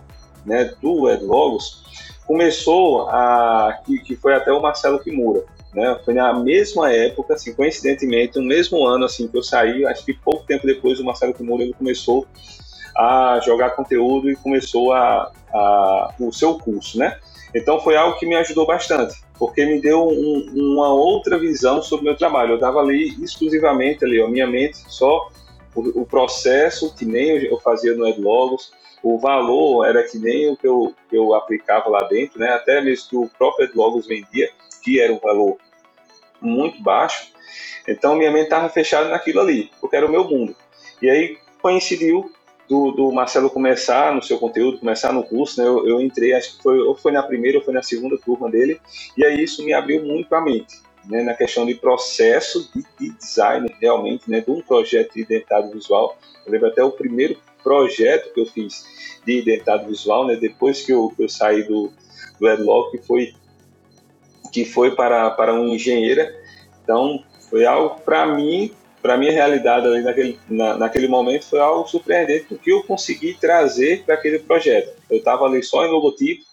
né, 0.46 0.74
do 0.82 1.10
Edlogos, 1.10 1.84
começou 2.26 3.10
a 3.10 3.80
que, 3.86 4.00
que 4.00 4.16
foi 4.16 4.34
até 4.34 4.52
o 4.52 4.62
Marcelo 4.62 5.00
Kimura, 5.00 5.44
né? 5.76 6.00
Foi 6.04 6.14
na 6.14 6.34
mesma 6.34 6.92
época, 6.92 7.34
assim, 7.34 7.54
coincidentemente, 7.54 8.40
no 8.40 8.46
mesmo 8.46 8.86
ano 8.86 9.06
assim 9.06 9.28
que 9.28 9.38
eu 9.38 9.44
saí, 9.44 9.86
acho 9.86 10.06
que 10.06 10.14
pouco 10.14 10.46
tempo 10.46 10.66
depois 10.66 11.00
o 11.00 11.04
Marcelo 11.04 11.34
Kimura 11.34 11.64
ele 11.64 11.74
começou 11.74 12.26
a 12.98 13.42
jogar 13.44 13.72
conteúdo 13.72 14.32
e 14.32 14.36
começou 14.38 14.94
a, 14.94 15.32
a 15.54 16.14
o 16.20 16.32
seu 16.32 16.58
curso, 16.58 16.98
né? 16.98 17.20
Então 17.54 17.80
foi 17.80 17.96
algo 17.96 18.18
que 18.18 18.26
me 18.26 18.36
ajudou 18.36 18.66
bastante, 18.66 19.16
porque 19.38 19.66
me 19.66 19.82
deu 19.82 20.08
um, 20.08 20.52
uma 20.56 20.94
outra 20.94 21.38
visão 21.38 21.82
sobre 21.82 22.04
o 22.04 22.06
meu 22.06 22.18
trabalho. 22.18 22.52
Eu 22.52 22.56
estava 22.56 22.80
ali 22.80 23.16
exclusivamente 23.24 24.04
ali, 24.04 24.22
a 24.22 24.28
minha 24.28 24.48
mente 24.48 24.78
só 24.88 25.30
o, 25.76 26.02
o, 26.02 26.06
processo 26.06 26.94
que 26.96 27.06
nem 27.06 27.44
eu 27.46 27.60
fazia 27.60 27.94
no 27.96 28.08
Edlogos, 28.08 28.72
o 29.04 29.20
valor 29.20 29.86
era 29.86 30.04
que 30.04 30.18
nem 30.18 30.50
o 30.50 30.58
que 30.58 30.66
eu, 30.66 30.94
eu 31.12 31.34
aplicava 31.34 31.90
lá 31.90 32.08
dentro, 32.08 32.40
né? 32.40 32.50
Até 32.50 32.82
mesmo 32.82 33.10
que 33.10 33.16
o 33.16 33.30
próprio 33.38 33.68
Edlogos 33.68 34.08
vendia, 34.08 34.50
que 34.84 35.00
era 35.00 35.14
um 35.14 35.20
valor 35.20 35.58
muito 36.46 36.82
baixo. 36.82 37.32
Então 37.88 38.16
minha 38.16 38.32
mente 38.32 38.46
estava 38.46 38.70
fechada 38.70 39.10
naquilo 39.10 39.42
ali, 39.42 39.72
porque 39.80 39.96
era 39.96 40.06
o 40.06 40.12
meu 40.12 40.24
mundo. 40.24 40.56
E 41.02 41.10
aí 41.10 41.38
coincidiu 41.62 42.32
do, 42.68 42.92
do, 42.92 43.12
Marcelo 43.12 43.50
começar 43.50 44.14
no 44.14 44.22
seu 44.22 44.38
conteúdo, 44.40 44.80
começar 44.80 45.12
no 45.14 45.24
curso, 45.24 45.62
né? 45.62 45.68
Eu, 45.68 45.88
eu, 45.88 46.02
entrei, 46.02 46.34
acho 46.34 46.58
que 46.58 46.64
foi, 46.64 46.80
ou 46.80 46.96
foi 46.96 47.12
na 47.12 47.24
primeira 47.24 47.58
ou 47.58 47.64
foi 47.64 47.74
na 47.74 47.84
segunda 47.84 48.18
turma 48.18 48.50
dele, 48.50 48.80
e 49.16 49.24
aí 49.24 49.44
isso 49.44 49.64
me 49.64 49.74
abriu 49.74 50.04
muito 50.04 50.34
a 50.34 50.42
mente, 50.42 50.82
né? 51.06 51.22
Na 51.22 51.34
questão 51.34 51.66
de 51.66 51.76
processo 51.76 52.70
de, 52.74 52.84
de 53.00 53.18
design, 53.18 53.68
realmente, 53.80 54.30
né? 54.30 54.42
De 54.42 54.50
um 54.50 54.62
projeto 54.62 55.14
de 55.14 55.22
identidade 55.22 55.72
visual. 55.72 56.18
Eu 56.46 56.52
lembro 56.52 56.68
até 56.70 56.84
o 56.84 56.92
primeiro 56.92 57.38
projeto 57.64 58.34
que 58.34 58.40
eu 58.40 58.46
fiz 58.46 58.86
de 59.26 59.40
identidade 59.40 59.88
visual, 59.88 60.26
né? 60.28 60.36
Depois 60.36 60.84
que 60.84 60.92
eu, 60.92 61.14
eu 61.18 61.30
saí 61.30 61.64
do, 61.64 61.92
do 62.40 62.50
Edlock, 62.50 62.98
que 62.98 63.06
foi, 63.06 63.34
que 64.56 64.64
foi 64.64 64.96
para, 64.96 65.30
para 65.32 65.54
um 65.54 65.68
engenheira. 65.68 66.34
Então, 66.82 67.22
foi 67.50 67.66
algo, 67.66 68.00
para 68.06 68.26
mim, 68.26 68.72
para 69.02 69.18
minha 69.18 69.34
realidade 69.34 69.86
ali 69.86 70.02
naquele, 70.02 70.40
na, 70.50 70.78
naquele 70.78 71.10
momento 71.10 71.44
foi 71.44 71.60
algo 71.60 71.86
surpreendente 71.90 72.46
porque 72.48 72.72
eu 72.72 72.82
consegui 72.84 73.34
trazer 73.34 74.06
para 74.06 74.16
aquele 74.16 74.40
projeto. 74.40 74.96
Eu 75.10 75.18
estava 75.18 75.44
ali 75.44 75.62
só 75.62 75.86
em 75.86 75.92
logotipo, 75.92 76.46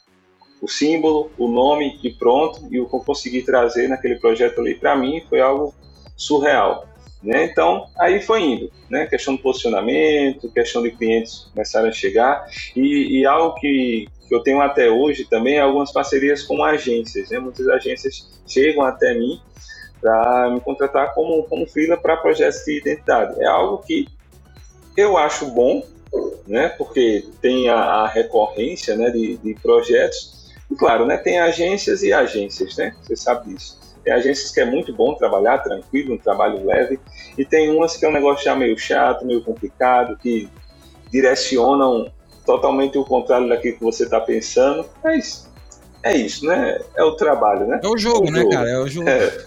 o 0.61 0.67
símbolo, 0.67 1.31
o 1.39 1.47
nome 1.47 2.01
e 2.03 2.11
pronto, 2.11 2.67
e 2.73 2.81
o 2.81 2.89
que 2.89 2.97
eu 2.97 3.01
consegui 3.01 3.43
trazer 3.43 3.89
naquele 3.89 4.17
projeto 4.17 4.61
ali 4.61 4.75
para 4.75 4.97
mim 4.97 5.23
foi 5.29 5.41
algo 5.41 5.73
surreal. 6.17 6.89
Né? 7.23 7.45
Então, 7.45 7.87
aí 7.99 8.21
foi 8.21 8.43
indo, 8.43 8.73
né? 8.91 9.07
questão 9.07 9.37
do 9.37 9.43
posicionamento, 9.43 10.51
questão 10.51 10.83
de 10.83 10.91
clientes 10.91 11.49
começarem 11.53 11.89
a 11.89 11.93
chegar, 11.93 12.47
e, 12.75 13.21
e 13.21 13.27
algo 13.27 13.55
que, 13.61 14.09
que, 14.29 14.35
eu 14.35 14.41
tenho 14.41 14.61
até 14.61 14.91
hoje 14.91 15.25
também 15.25 15.57
é 15.57 15.61
algumas 15.61 15.93
parcerias 15.93 16.43
com 16.43 16.65
agências. 16.65 17.31
Né? 17.31 17.39
Muitas 17.39 17.69
agências 17.69 18.29
chegam 18.47 18.83
até 18.83 19.15
mim 19.15 19.41
para 20.01 20.51
me 20.51 20.61
contratar 20.61 21.15
como, 21.15 21.45
como 21.45 21.65
freela 21.67 21.97
para 21.97 22.17
projetos 22.17 22.65
de 22.65 22.79
identidade. 22.79 23.41
É 23.41 23.47
algo 23.47 23.79
que 23.79 24.09
eu 24.97 25.17
acho 25.17 25.47
bom, 25.47 25.83
né, 26.47 26.69
porque 26.71 27.25
tem 27.41 27.69
a, 27.69 27.77
a 27.77 28.09
recorrência 28.09 28.97
né, 28.97 29.11
de, 29.11 29.37
de, 29.37 29.55
projetos. 29.55 30.51
E 30.71 30.75
claro, 30.75 31.07
né, 31.07 31.17
tem 31.17 31.39
agências 31.39 32.03
e 32.03 32.13
agências, 32.13 32.77
né, 32.77 32.95
você 33.01 33.15
sabe 33.15 33.55
disso. 33.55 33.81
Tem 34.05 34.13
agências 34.13 34.51
que 34.51 34.61
é 34.61 34.65
muito 34.65 34.93
bom 34.93 35.15
trabalhar 35.15 35.59
tranquilo, 35.59 36.15
um 36.15 36.19
trabalho 36.19 36.65
leve, 36.65 36.99
e 37.37 37.45
tem 37.45 37.71
umas 37.71 37.97
que 37.97 38.05
é 38.05 38.09
um 38.09 38.13
negócio 38.13 38.45
já 38.45 38.55
meio 38.55 38.77
chato, 38.77 39.25
meio 39.25 39.43
complicado, 39.43 40.17
que 40.17 40.49
direcionam 41.11 42.11
totalmente 42.45 42.99
o 42.99 43.05
contrário 43.05 43.49
daquilo 43.49 43.77
que 43.79 43.85
você 43.85 44.05
está 44.05 44.21
pensando, 44.21 44.85
mas 45.03 45.49
é 46.03 46.17
isso, 46.17 46.47
né? 46.47 46.81
É 46.97 47.05
o 47.05 47.13
trabalho, 47.13 47.67
né? 47.67 47.81
É 47.83 47.89
o 47.89 47.97
jogo, 47.97 48.27
é 48.27 48.31
o 48.31 48.33
né, 48.33 48.41
jogo. 48.41 48.51
cara? 48.51 48.71
É 48.71 48.79
o 48.79 48.89
jogo. 48.89 49.09
É. 49.09 49.47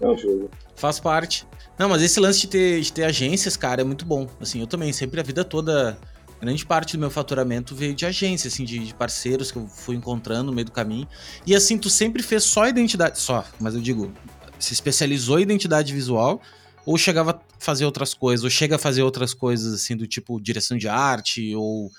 É 0.00 0.06
um 0.06 0.16
jogo. 0.16 0.50
Faz 0.76 1.00
parte. 1.00 1.46
Não, 1.76 1.88
mas 1.88 2.02
esse 2.02 2.18
lance 2.20 2.40
de 2.40 2.48
ter, 2.48 2.80
de 2.80 2.92
ter 2.92 3.04
agências, 3.04 3.56
cara, 3.56 3.80
é 3.80 3.84
muito 3.84 4.04
bom. 4.04 4.26
Assim, 4.40 4.60
eu 4.60 4.66
também, 4.66 4.92
sempre 4.92 5.20
a 5.20 5.22
vida 5.22 5.44
toda, 5.44 5.98
grande 6.40 6.64
parte 6.64 6.96
do 6.96 7.00
meu 7.00 7.10
faturamento 7.10 7.74
veio 7.74 7.94
de 7.94 8.06
agência, 8.06 8.48
assim, 8.48 8.64
de, 8.64 8.78
de, 8.78 8.94
parceiros 8.94 9.50
que 9.50 9.58
eu 9.58 9.66
fui 9.66 9.96
encontrando 9.96 10.44
no 10.44 10.52
meio 10.52 10.66
do 10.66 10.72
caminho. 10.72 11.08
E 11.46 11.54
assim, 11.54 11.76
tu 11.76 11.90
sempre 11.90 12.22
fez 12.22 12.44
só 12.44 12.66
identidade, 12.66 13.18
só, 13.18 13.44
mas 13.58 13.74
eu 13.74 13.80
digo, 13.80 14.12
se 14.58 14.72
especializou 14.72 15.38
em 15.38 15.42
identidade 15.42 15.92
visual 15.92 16.40
ou 16.86 16.96
chegava 16.96 17.32
a 17.32 17.40
fazer 17.58 17.84
outras 17.84 18.14
coisas, 18.14 18.44
ou 18.44 18.50
chega 18.50 18.76
a 18.76 18.78
fazer 18.78 19.02
outras 19.02 19.34
coisas, 19.34 19.74
assim, 19.74 19.94
do 19.94 20.06
tipo 20.06 20.40
direção 20.40 20.76
de 20.78 20.88
arte, 20.88 21.54
ou... 21.54 21.90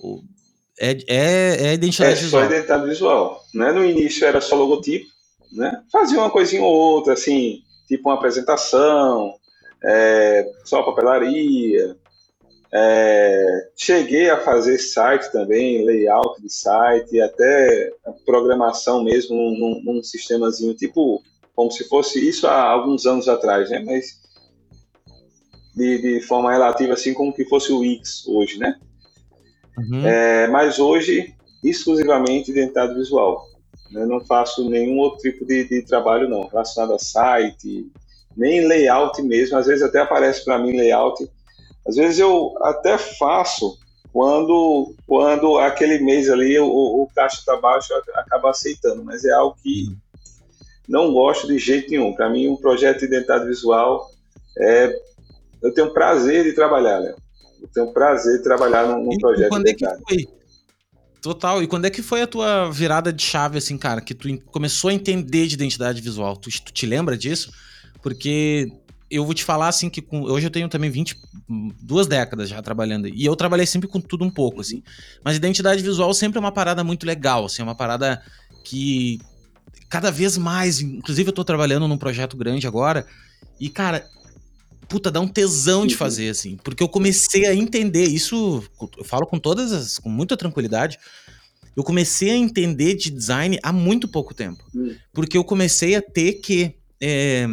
ou 0.00 0.22
é, 0.80 0.96
é, 1.08 1.66
é 1.66 1.74
identidade 1.74 2.12
é 2.12 2.22
visual. 2.22 2.42
É 2.44 2.46
só 2.46 2.54
identidade 2.54 2.86
visual, 2.86 3.44
né? 3.52 3.72
No 3.72 3.84
início 3.84 4.24
era 4.24 4.40
só 4.40 4.56
logotipo, 4.56 5.06
né? 5.52 5.82
Fazia 5.92 6.18
uma 6.18 6.30
coisinha 6.30 6.62
ou 6.62 6.72
outra, 6.72 7.14
assim, 7.14 7.62
tipo 7.86 8.08
uma 8.08 8.14
apresentação, 8.14 9.34
é, 9.84 10.46
só 10.64 10.82
papelaria. 10.82 11.96
É, 12.72 13.68
cheguei 13.76 14.28
a 14.28 14.40
fazer 14.40 14.78
site 14.78 15.32
também, 15.32 15.84
layout 15.84 16.40
de 16.42 16.52
site, 16.52 17.20
até 17.20 17.90
programação 18.26 19.02
mesmo 19.02 19.34
num, 19.34 19.82
num 19.84 20.02
sistemazinho, 20.02 20.74
tipo, 20.74 21.22
como 21.54 21.70
se 21.70 21.88
fosse 21.88 22.26
isso 22.26 22.46
há 22.46 22.62
alguns 22.62 23.06
anos 23.06 23.28
atrás, 23.28 23.70
né? 23.70 23.82
Mas 23.84 24.20
de, 25.74 25.98
de 25.98 26.20
forma 26.26 26.52
relativa, 26.52 26.92
assim 26.92 27.14
como 27.14 27.32
que 27.32 27.44
fosse 27.44 27.72
o 27.72 27.78
Wix 27.78 28.26
hoje, 28.26 28.58
né? 28.58 28.78
Uhum. 29.78 30.06
É, 30.06 30.48
mas 30.48 30.78
hoje, 30.78 31.34
exclusivamente 31.62 32.50
identidade 32.50 32.94
visual. 32.94 33.46
Eu 33.92 34.06
não 34.06 34.20
faço 34.20 34.68
nenhum 34.68 34.98
outro 34.98 35.20
tipo 35.20 35.46
de, 35.46 35.64
de 35.68 35.82
trabalho 35.82 36.28
não, 36.28 36.46
relacionado 36.48 36.94
a 36.94 36.98
site, 36.98 37.90
nem 38.36 38.66
layout 38.66 39.22
mesmo. 39.22 39.56
Às 39.56 39.66
vezes 39.66 39.82
até 39.82 40.00
aparece 40.00 40.44
para 40.44 40.58
mim 40.58 40.76
layout. 40.76 41.28
Às 41.88 41.96
vezes 41.96 42.18
eu 42.18 42.54
até 42.62 42.98
faço 42.98 43.78
quando, 44.12 44.94
quando 45.06 45.58
aquele 45.58 45.98
mês 46.00 46.28
ali 46.28 46.58
o, 46.58 46.66
o 46.66 47.08
caixa 47.14 47.38
está 47.38 47.56
baixo 47.56 47.94
acaba 48.14 48.50
aceitando, 48.50 49.02
mas 49.02 49.24
é 49.24 49.32
algo 49.32 49.56
que 49.62 49.86
não 50.88 51.12
gosto 51.12 51.46
de 51.46 51.58
jeito 51.58 51.90
nenhum. 51.90 52.14
Para 52.14 52.28
mim, 52.28 52.48
um 52.48 52.56
projeto 52.56 53.00
de 53.00 53.06
identidade 53.06 53.46
visual 53.46 54.10
é. 54.58 54.94
Eu 55.60 55.74
tenho 55.74 55.92
prazer 55.92 56.44
de 56.44 56.52
trabalhar, 56.52 57.00
né? 57.00 57.14
Eu 57.60 57.68
tenho 57.68 57.92
prazer 57.92 58.38
de 58.38 58.44
trabalhar 58.44 58.86
num, 58.86 59.04
num 59.04 59.18
projeto 59.18 59.48
quando 59.48 59.64
de 59.64 59.70
identidade. 59.70 60.00
É 60.08 60.16
que 60.16 60.24
foi? 60.24 60.38
Total. 61.20 61.62
E 61.62 61.66
quando 61.66 61.86
é 61.86 61.90
que 61.90 62.00
foi 62.00 62.22
a 62.22 62.26
tua 62.26 62.70
virada 62.70 63.12
de 63.12 63.22
chave, 63.22 63.58
assim, 63.58 63.76
cara, 63.76 64.00
que 64.00 64.14
tu 64.14 64.28
começou 64.46 64.88
a 64.90 64.94
entender 64.94 65.46
de 65.48 65.54
identidade 65.54 66.00
visual? 66.00 66.36
Tu, 66.36 66.48
tu 66.64 66.72
te 66.72 66.86
lembra 66.86 67.18
disso? 67.18 67.52
Porque 68.00 68.70
eu 69.10 69.24
vou 69.24 69.34
te 69.34 69.42
falar 69.44 69.68
assim 69.68 69.88
que 69.88 70.02
com, 70.02 70.22
hoje 70.22 70.46
eu 70.46 70.50
tenho 70.50 70.68
também 70.68 70.90
20, 70.90 71.16
duas 71.80 72.06
décadas 72.06 72.48
já 72.48 72.60
trabalhando 72.60 73.08
e 73.08 73.24
eu 73.24 73.34
trabalhei 73.34 73.66
sempre 73.66 73.88
com 73.88 74.00
tudo 74.00 74.24
um 74.24 74.30
pouco 74.30 74.60
assim. 74.60 74.82
Mas 75.24 75.36
identidade 75.36 75.82
visual 75.82 76.12
sempre 76.12 76.38
é 76.38 76.40
uma 76.40 76.52
parada 76.52 76.84
muito 76.84 77.06
legal, 77.06 77.46
assim, 77.46 77.62
é 77.62 77.64
uma 77.64 77.74
parada 77.74 78.22
que 78.64 79.18
cada 79.88 80.10
vez 80.10 80.36
mais, 80.36 80.80
inclusive 80.80 81.30
eu 81.30 81.32
tô 81.32 81.44
trabalhando 81.44 81.88
num 81.88 81.96
projeto 81.96 82.36
grande 82.36 82.66
agora 82.66 83.06
e 83.58 83.70
cara, 83.70 84.06
puta, 84.88 85.10
dá 85.10 85.20
um 85.20 85.28
tesão 85.28 85.86
de 85.86 85.94
uhum. 85.94 85.98
fazer 85.98 86.28
assim, 86.28 86.56
porque 86.62 86.82
eu 86.82 86.88
comecei 86.88 87.46
a 87.46 87.54
entender 87.54 88.04
isso, 88.04 88.62
eu 88.98 89.04
falo 89.04 89.26
com 89.26 89.38
todas 89.38 89.72
as 89.72 89.98
com 89.98 90.10
muita 90.10 90.36
tranquilidade. 90.36 90.98
Eu 91.76 91.84
comecei 91.84 92.30
a 92.30 92.36
entender 92.36 92.94
de 92.94 93.08
design 93.08 93.56
há 93.62 93.72
muito 93.72 94.08
pouco 94.08 94.34
tempo. 94.34 94.60
Hum. 94.74 94.96
Porque 95.12 95.38
eu 95.38 95.44
comecei 95.44 95.94
a 95.94 96.02
ter 96.02 96.32
que 96.40 96.74
é, 97.00 97.46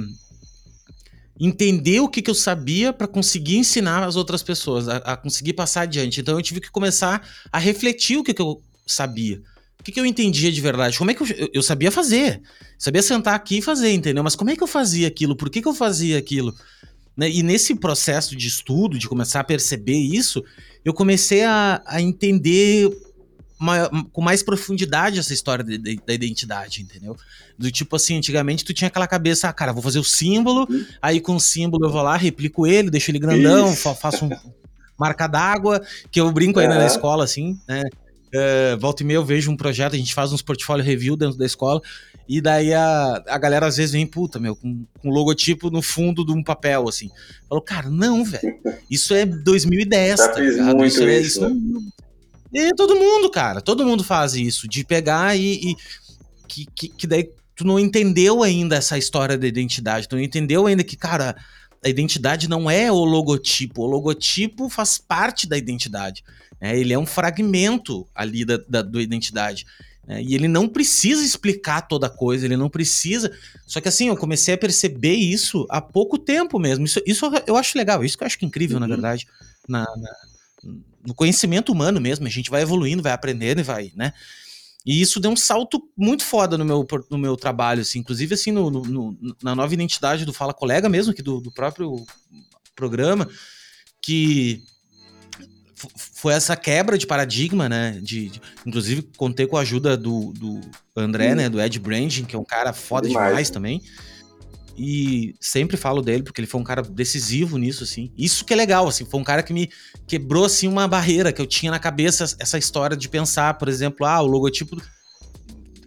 entender 1.39 1.99
o 1.99 2.07
que, 2.07 2.21
que 2.21 2.29
eu 2.29 2.35
sabia 2.35 2.93
para 2.93 3.07
conseguir 3.07 3.57
ensinar 3.57 4.03
as 4.03 4.15
outras 4.15 4.41
pessoas, 4.41 4.87
a, 4.87 4.97
a, 4.97 5.17
conseguir 5.17 5.53
passar 5.53 5.81
adiante. 5.81 6.21
Então 6.21 6.37
eu 6.37 6.41
tive 6.41 6.61
que 6.61 6.71
começar 6.71 7.27
a 7.51 7.59
refletir 7.59 8.17
o 8.17 8.23
que, 8.23 8.33
que 8.33 8.41
eu 8.41 8.61
sabia. 8.85 9.41
O 9.79 9.83
que, 9.83 9.91
que 9.91 9.99
eu 9.99 10.05
entendia 10.05 10.51
de 10.51 10.61
verdade? 10.61 10.97
Como 10.97 11.11
é 11.11 11.13
que 11.13 11.21
eu, 11.21 11.49
eu 11.53 11.61
sabia 11.61 11.91
fazer? 11.91 12.41
Sabia 12.77 13.03
sentar 13.03 13.35
aqui 13.35 13.57
e 13.57 13.61
fazer, 13.61 13.91
entendeu? 13.91 14.23
Mas 14.23 14.35
como 14.35 14.49
é 14.49 14.55
que 14.55 14.63
eu 14.63 14.67
fazia 14.67 15.07
aquilo? 15.07 15.35
Por 15.35 15.49
que, 15.49 15.61
que 15.61 15.67
eu 15.67 15.73
fazia 15.73 16.17
aquilo? 16.17 16.55
Né? 17.15 17.29
E 17.29 17.43
nesse 17.43 17.75
processo 17.75 18.35
de 18.35 18.47
estudo, 18.47 18.97
de 18.97 19.07
começar 19.07 19.41
a 19.41 19.43
perceber 19.43 19.97
isso, 19.97 20.43
eu 20.83 20.93
comecei 20.93 21.43
a, 21.43 21.81
a 21.85 22.01
entender 22.01 22.89
com 24.11 24.21
mais 24.21 24.43
profundidade 24.43 25.19
essa 25.19 25.33
história 25.33 25.63
de, 25.63 25.77
de, 25.77 25.99
da 26.05 26.13
identidade, 26.13 26.81
entendeu? 26.81 27.15
Do 27.57 27.71
tipo 27.71 27.95
assim, 27.95 28.17
antigamente 28.17 28.65
tu 28.65 28.73
tinha 28.73 28.89
aquela 28.89 29.07
cabeça, 29.07 29.47
ah, 29.47 29.53
cara, 29.53 29.71
vou 29.71 29.81
fazer 29.81 29.99
o 29.99 30.03
símbolo, 30.03 30.67
aí 31.01 31.21
com 31.21 31.35
o 31.35 31.39
símbolo 31.39 31.85
eu 31.85 31.91
vou 31.91 32.01
lá, 32.01 32.17
replico 32.17 32.67
ele, 32.67 32.89
deixo 32.89 33.11
ele 33.11 33.19
grandão, 33.19 33.71
Isso. 33.71 33.95
faço 33.95 34.25
um 34.25 34.29
marca 34.97 35.27
d'água, 35.27 35.81
que 36.11 36.19
eu 36.19 36.31
brinco 36.31 36.59
ainda 36.59 36.75
na 36.75 36.85
escola, 36.85 37.23
assim, 37.23 37.57
né? 37.67 37.83
Uh, 38.33 38.77
volta 38.77 39.01
e 39.01 39.05
meia 39.05 39.17
eu 39.17 39.25
vejo 39.25 39.49
um 39.49 39.55
projeto, 39.55 39.93
a 39.93 39.97
gente 39.97 40.13
faz 40.13 40.33
uns 40.33 40.41
portfólio 40.41 40.83
review 40.83 41.15
dentro 41.15 41.37
da 41.37 41.45
escola, 41.45 41.81
e 42.27 42.41
daí 42.41 42.73
a, 42.73 43.23
a 43.27 43.37
galera 43.37 43.67
às 43.67 43.77
vezes 43.77 43.93
vem, 43.93 44.05
puta, 44.05 44.39
meu, 44.39 44.55
com, 44.55 44.83
com 44.99 45.09
logotipo 45.09 45.69
no 45.69 45.81
fundo 45.81 46.25
de 46.25 46.33
um 46.33 46.43
papel, 46.43 46.89
assim. 46.89 47.09
Falou, 47.47 47.61
cara, 47.61 47.89
não, 47.89 48.25
velho, 48.25 48.57
isso 48.89 49.13
é 49.13 49.25
2010, 49.25 50.17
Já 50.17 50.27
tá 50.27 50.39
ligado? 50.39 50.85
Isso, 50.85 51.03
é, 51.03 51.19
isso, 51.19 51.27
isso 51.27 51.41
né? 51.41 51.49
não, 51.49 51.81
e 52.55 52.73
todo 52.73 52.95
mundo, 52.95 53.29
cara, 53.29 53.59
todo 53.59 53.85
mundo 53.85 54.03
faz 54.03 54.33
isso, 54.33 54.67
de 54.67 54.83
pegar 54.83 55.35
e. 55.35 55.71
e 55.71 55.75
que, 56.47 56.65
que, 56.73 56.87
que, 56.89 57.07
daí 57.07 57.29
tu 57.55 57.65
não 57.65 57.79
entendeu 57.79 58.43
ainda 58.43 58.75
essa 58.75 58.97
história 58.97 59.37
da 59.37 59.47
identidade, 59.47 60.07
tu 60.07 60.15
não 60.15 60.23
entendeu 60.23 60.67
ainda 60.67 60.83
que, 60.83 60.95
cara, 60.95 61.35
a 61.83 61.89
identidade 61.89 62.49
não 62.49 62.69
é 62.69 62.91
o 62.91 63.03
logotipo, 63.03 63.83
o 63.83 63.85
logotipo 63.85 64.69
faz 64.69 64.97
parte 64.97 65.47
da 65.47 65.57
identidade. 65.57 66.23
Né? 66.61 66.79
Ele 66.79 66.93
é 66.93 66.99
um 66.99 67.05
fragmento 67.05 68.07
ali 68.15 68.45
da, 68.45 68.57
da, 68.67 68.81
da 68.81 69.01
identidade. 69.01 69.65
Né? 70.07 70.21
E 70.23 70.35
ele 70.35 70.47
não 70.47 70.67
precisa 70.67 71.23
explicar 71.23 71.81
toda 71.81 72.07
a 72.07 72.09
coisa, 72.09 72.45
ele 72.45 72.57
não 72.57 72.69
precisa. 72.69 73.31
Só 73.67 73.81
que 73.81 73.87
assim, 73.87 74.07
eu 74.07 74.17
comecei 74.17 74.53
a 74.53 74.57
perceber 74.57 75.15
isso 75.15 75.65
há 75.69 75.81
pouco 75.81 76.17
tempo 76.17 76.57
mesmo. 76.57 76.85
Isso, 76.85 77.01
isso 77.05 77.25
eu 77.45 77.55
acho 77.55 77.77
legal, 77.77 78.03
isso 78.03 78.17
que 78.17 78.23
eu 78.23 78.27
acho 78.27 78.39
que 78.39 78.45
é 78.45 78.47
incrível, 78.47 78.77
uhum. 78.77 78.81
na 78.81 78.87
verdade, 78.87 79.27
na, 79.67 79.81
na 79.81 80.09
no 81.05 81.13
conhecimento 81.13 81.71
humano 81.71 81.99
mesmo, 81.99 82.25
a 82.25 82.29
gente 82.29 82.49
vai 82.49 82.61
evoluindo, 82.61 83.03
vai 83.03 83.11
aprendendo 83.11 83.59
e 83.59 83.63
vai, 83.63 83.91
né? 83.95 84.13
E 84.85 85.01
isso 85.01 85.19
deu 85.19 85.31
um 85.31 85.35
salto 85.35 85.81
muito 85.97 86.23
foda 86.23 86.57
no 86.57 86.63
meu, 86.63 86.85
no 87.09 87.17
meu 87.17 87.35
trabalho, 87.35 87.81
assim, 87.81 87.99
inclusive 87.99 88.35
assim, 88.35 88.51
no, 88.51 88.69
no 88.69 89.35
na 89.41 89.55
nova 89.55 89.73
identidade 89.73 90.25
do 90.25 90.33
Fala 90.33 90.53
Colega 90.53 90.87
mesmo, 90.87 91.11
aqui 91.11 91.23
do, 91.23 91.41
do 91.41 91.51
próprio 91.51 92.05
programa, 92.75 93.27
que 93.99 94.63
foi 95.97 96.33
essa 96.33 96.55
quebra 96.55 96.97
de 96.97 97.07
paradigma, 97.07 97.67
né? 97.67 97.99
De, 98.01 98.29
de, 98.29 98.41
inclusive, 98.65 99.01
contei 99.17 99.47
com 99.47 99.57
a 99.57 99.61
ajuda 99.61 99.97
do, 99.97 100.31
do 100.33 100.61
André, 100.95 101.33
hum. 101.33 101.35
né? 101.35 101.49
Do 101.49 101.59
Ed 101.59 101.79
Branding, 101.79 102.25
que 102.25 102.35
é 102.35 102.39
um 102.39 102.45
cara 102.45 102.71
foda 102.71 103.07
demais, 103.07 103.29
demais 103.29 103.49
também. 103.49 103.81
E 104.77 105.35
sempre 105.39 105.77
falo 105.77 106.01
dele, 106.01 106.23
porque 106.23 106.41
ele 106.41 106.47
foi 106.47 106.59
um 106.59 106.63
cara 106.63 106.81
decisivo 106.81 107.57
nisso, 107.57 107.83
assim. 107.83 108.11
Isso 108.17 108.43
que 108.43 108.53
é 108.53 108.55
legal, 108.57 108.87
assim. 108.87 109.05
Foi 109.05 109.19
um 109.19 109.23
cara 109.23 109.41
que 109.41 109.53
me 109.53 109.69
quebrou, 110.05 110.45
assim, 110.45 110.67
uma 110.67 110.87
barreira 110.87 111.31
que 111.31 111.41
eu 111.41 111.45
tinha 111.45 111.71
na 111.71 111.79
cabeça, 111.79 112.35
essa 112.39 112.57
história 112.57 112.97
de 112.97 113.07
pensar, 113.07 113.53
por 113.53 113.69
exemplo, 113.69 114.05
ah, 114.05 114.21
o 114.21 114.27
logotipo 114.27 114.75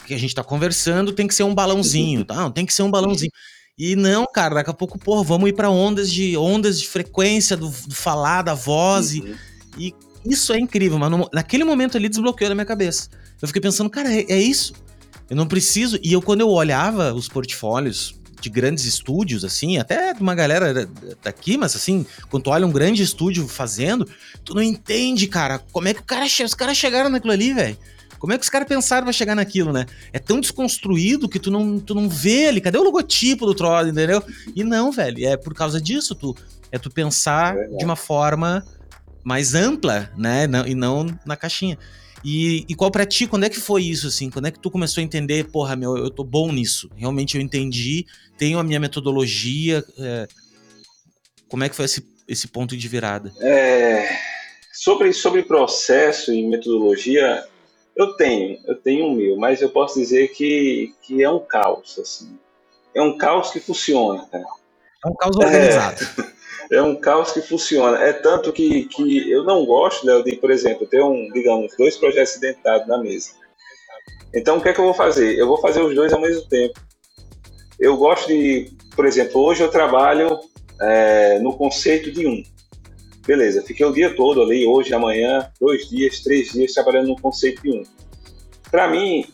que 0.06 0.14
a 0.14 0.18
gente 0.18 0.34
tá 0.34 0.42
conversando 0.42 1.12
tem 1.12 1.26
que 1.28 1.34
ser 1.34 1.42
um 1.42 1.54
balãozinho, 1.54 2.24
tá? 2.24 2.34
Não, 2.34 2.50
tem 2.50 2.64
que 2.64 2.72
ser 2.72 2.82
um 2.82 2.90
balãozinho. 2.90 3.30
E 3.78 3.94
não, 3.94 4.26
cara, 4.26 4.56
daqui 4.56 4.70
a 4.70 4.74
pouco, 4.74 4.98
pô, 4.98 5.22
vamos 5.22 5.50
ir 5.50 5.52
para 5.52 5.70
ondas 5.70 6.10
de 6.10 6.36
ondas 6.36 6.80
de 6.80 6.88
frequência 6.88 7.56
do, 7.56 7.68
do 7.68 7.94
falar, 7.94 8.42
da 8.42 8.54
voz. 8.54 9.12
Uhum. 9.12 9.34
E, 9.76 9.88
e, 9.88 9.94
isso 10.32 10.52
é 10.52 10.58
incrível, 10.58 10.98
mas 10.98 11.10
no, 11.10 11.28
naquele 11.32 11.62
momento 11.62 11.96
ali 11.96 12.08
desbloqueou 12.08 12.48
na 12.48 12.54
minha 12.54 12.64
cabeça. 12.64 13.10
Eu 13.40 13.46
fiquei 13.46 13.62
pensando, 13.62 13.88
cara, 13.88 14.12
é, 14.12 14.24
é 14.28 14.40
isso. 14.40 14.72
Eu 15.30 15.36
não 15.36 15.46
preciso. 15.46 15.98
E 16.02 16.12
eu, 16.12 16.22
quando 16.22 16.40
eu 16.40 16.48
olhava 16.48 17.12
os 17.12 17.28
portfólios 17.28 18.17
de 18.40 18.48
grandes 18.48 18.84
estúdios, 18.84 19.44
assim, 19.44 19.78
até 19.78 20.12
de 20.12 20.20
uma 20.20 20.34
galera 20.34 20.88
daqui, 21.22 21.56
mas 21.56 21.74
assim, 21.74 22.06
quando 22.30 22.44
tu 22.44 22.50
olha 22.50 22.66
um 22.66 22.72
grande 22.72 23.02
estúdio 23.02 23.46
fazendo, 23.48 24.08
tu 24.44 24.54
não 24.54 24.62
entende, 24.62 25.26
cara, 25.26 25.58
como 25.72 25.88
é 25.88 25.94
que 25.94 26.00
o 26.00 26.04
cara, 26.04 26.24
os 26.24 26.54
caras 26.54 26.76
chegaram 26.76 27.10
naquilo 27.10 27.32
ali, 27.32 27.52
velho. 27.52 27.76
Como 28.18 28.32
é 28.32 28.38
que 28.38 28.42
os 28.42 28.50
caras 28.50 28.66
pensaram 28.66 29.04
pra 29.04 29.12
chegar 29.12 29.36
naquilo, 29.36 29.72
né? 29.72 29.86
É 30.12 30.18
tão 30.18 30.40
desconstruído 30.40 31.28
que 31.28 31.38
tu 31.38 31.52
não, 31.52 31.78
tu 31.78 31.94
não 31.94 32.08
vê 32.08 32.48
ali. 32.48 32.60
Cadê 32.60 32.76
o 32.76 32.82
logotipo 32.82 33.46
do 33.46 33.54
troll, 33.54 33.86
entendeu? 33.86 34.20
E 34.56 34.64
não, 34.64 34.90
velho. 34.90 35.24
É 35.24 35.36
por 35.36 35.54
causa 35.54 35.80
disso, 35.80 36.16
tu. 36.16 36.36
É 36.72 36.78
tu 36.78 36.90
pensar 36.90 37.56
é 37.56 37.68
de 37.68 37.84
uma 37.84 37.94
forma 37.94 38.66
mais 39.22 39.54
ampla, 39.54 40.10
né? 40.16 40.48
E 40.66 40.74
não 40.74 41.06
na 41.24 41.36
caixinha. 41.36 41.78
E, 42.24 42.64
e 42.68 42.74
qual 42.74 42.90
pra 42.90 43.06
ti, 43.06 43.26
quando 43.26 43.44
é 43.44 43.50
que 43.50 43.60
foi 43.60 43.84
isso, 43.84 44.08
assim? 44.08 44.30
Quando 44.30 44.46
é 44.46 44.50
que 44.50 44.58
tu 44.58 44.70
começou 44.70 45.00
a 45.00 45.04
entender, 45.04 45.44
porra, 45.50 45.76
meu, 45.76 45.96
eu 45.96 46.10
tô 46.10 46.24
bom 46.24 46.52
nisso? 46.52 46.90
Realmente 46.96 47.36
eu 47.36 47.40
entendi, 47.40 48.06
tenho 48.36 48.58
a 48.58 48.64
minha 48.64 48.80
metodologia. 48.80 49.84
É... 49.98 50.26
Como 51.48 51.64
é 51.64 51.68
que 51.68 51.76
foi 51.76 51.84
esse, 51.84 52.06
esse 52.26 52.48
ponto 52.48 52.76
de 52.76 52.88
virada? 52.88 53.32
É, 53.40 54.08
sobre, 54.72 55.12
sobre 55.12 55.42
processo 55.42 56.32
e 56.32 56.46
metodologia, 56.46 57.44
eu 57.96 58.14
tenho, 58.14 58.60
eu 58.66 58.74
tenho 58.76 59.06
o 59.06 59.14
meu, 59.14 59.36
mas 59.36 59.62
eu 59.62 59.70
posso 59.70 59.98
dizer 59.98 60.28
que, 60.28 60.94
que 61.02 61.22
é 61.22 61.30
um 61.30 61.40
caos, 61.40 61.98
assim. 61.98 62.38
É 62.94 63.02
um 63.02 63.16
caos 63.16 63.50
que 63.50 63.60
funciona, 63.60 64.26
cara. 64.26 64.44
É 65.04 65.08
um 65.08 65.14
caos 65.14 65.36
organizado. 65.36 66.04
É 66.18 66.37
é 66.70 66.82
um 66.82 66.96
caos 66.96 67.32
que 67.32 67.40
funciona. 67.40 67.98
É 67.98 68.12
tanto 68.12 68.52
que, 68.52 68.84
que 68.84 69.30
eu 69.30 69.44
não 69.44 69.64
gosto, 69.64 70.06
né, 70.06 70.22
de, 70.22 70.36
por 70.36 70.50
exemplo, 70.50 70.86
ter 70.86 71.02
um, 71.02 71.30
digamos, 71.32 71.74
dois 71.76 71.96
projetos 71.96 72.36
identitados 72.36 72.86
na 72.86 72.98
mesa. 72.98 73.30
Então, 74.34 74.58
o 74.58 74.60
que 74.60 74.68
é 74.68 74.72
que 74.72 74.80
eu 74.80 74.84
vou 74.84 74.94
fazer? 74.94 75.38
Eu 75.38 75.46
vou 75.46 75.58
fazer 75.60 75.82
os 75.82 75.94
dois 75.94 76.12
ao 76.12 76.20
mesmo 76.20 76.46
tempo. 76.48 76.78
Eu 77.78 77.96
gosto 77.96 78.28
de, 78.28 78.70
por 78.94 79.06
exemplo, 79.06 79.40
hoje 79.40 79.62
eu 79.62 79.70
trabalho 79.70 80.38
é, 80.80 81.38
no 81.38 81.56
conceito 81.56 82.10
de 82.10 82.26
um. 82.26 82.42
Beleza, 83.26 83.62
fiquei 83.62 83.84
o 83.84 83.92
dia 83.92 84.14
todo 84.14 84.42
ali, 84.42 84.66
hoje, 84.66 84.92
amanhã, 84.94 85.50
dois 85.60 85.88
dias, 85.88 86.20
três 86.20 86.50
dias 86.50 86.72
trabalhando 86.72 87.08
no 87.08 87.20
conceito 87.20 87.62
de 87.62 87.70
um. 87.70 87.82
Para 88.70 88.88
mim, 88.88 89.24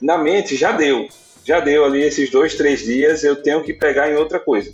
na 0.00 0.18
mente 0.18 0.56
já 0.56 0.72
deu, 0.72 1.08
já 1.44 1.58
deu 1.60 1.84
ali 1.84 2.02
esses 2.02 2.30
dois, 2.30 2.54
três 2.54 2.80
dias, 2.80 3.24
eu 3.24 3.42
tenho 3.42 3.62
que 3.62 3.72
pegar 3.72 4.10
em 4.10 4.16
outra 4.16 4.38
coisa. 4.38 4.70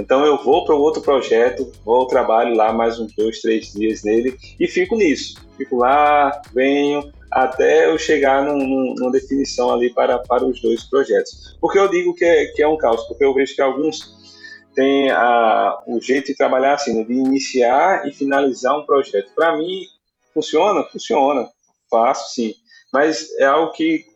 Então 0.00 0.24
eu 0.24 0.42
vou 0.42 0.64
para 0.64 0.74
outro 0.74 1.02
projeto, 1.02 1.70
vou 1.84 2.06
trabalho 2.06 2.54
lá 2.56 2.72
mais 2.72 2.98
uns 2.98 3.14
dois, 3.14 3.40
três 3.40 3.72
dias 3.72 4.02
nele 4.02 4.36
e 4.58 4.66
fico 4.66 4.96
nisso. 4.96 5.34
Fico 5.58 5.76
lá, 5.76 6.40
venho 6.54 7.12
até 7.30 7.86
eu 7.86 7.98
chegar 7.98 8.42
num, 8.42 8.56
num, 8.56 8.94
numa 8.96 9.12
definição 9.12 9.70
ali 9.70 9.92
para, 9.92 10.18
para 10.18 10.44
os 10.44 10.60
dois 10.60 10.84
projetos. 10.84 11.56
Porque 11.60 11.78
eu 11.78 11.88
digo 11.88 12.14
que 12.14 12.24
é, 12.24 12.46
que 12.46 12.62
é 12.62 12.66
um 12.66 12.78
caos, 12.78 13.06
porque 13.06 13.24
eu 13.24 13.34
vejo 13.34 13.54
que 13.54 13.60
alguns 13.60 14.18
têm 14.74 15.10
a, 15.10 15.78
o 15.86 16.00
jeito 16.00 16.28
de 16.28 16.36
trabalhar 16.36 16.74
assim, 16.74 16.94
né, 16.94 17.04
de 17.04 17.12
iniciar 17.12 18.08
e 18.08 18.12
finalizar 18.12 18.78
um 18.78 18.86
projeto. 18.86 19.30
Para 19.34 19.56
mim, 19.56 19.82
funciona? 20.32 20.82
Funciona. 20.84 21.46
Faço 21.90 22.34
sim. 22.34 22.54
Mas 22.92 23.30
é 23.38 23.44
algo 23.44 23.72
que, 23.72 24.06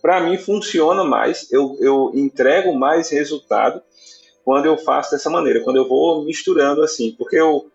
para 0.00 0.20
mim, 0.20 0.38
funciona 0.38 1.04
mais. 1.04 1.52
Eu, 1.52 1.76
eu 1.80 2.12
entrego 2.14 2.74
mais 2.74 3.10
resultado 3.10 3.82
quando 4.44 4.66
eu 4.66 4.76
faço 4.76 5.12
dessa 5.12 5.30
maneira, 5.30 5.60
quando 5.60 5.76
eu 5.76 5.88
vou 5.88 6.24
misturando 6.24 6.82
assim, 6.82 7.14
porque 7.16 7.36
eu, 7.36 7.66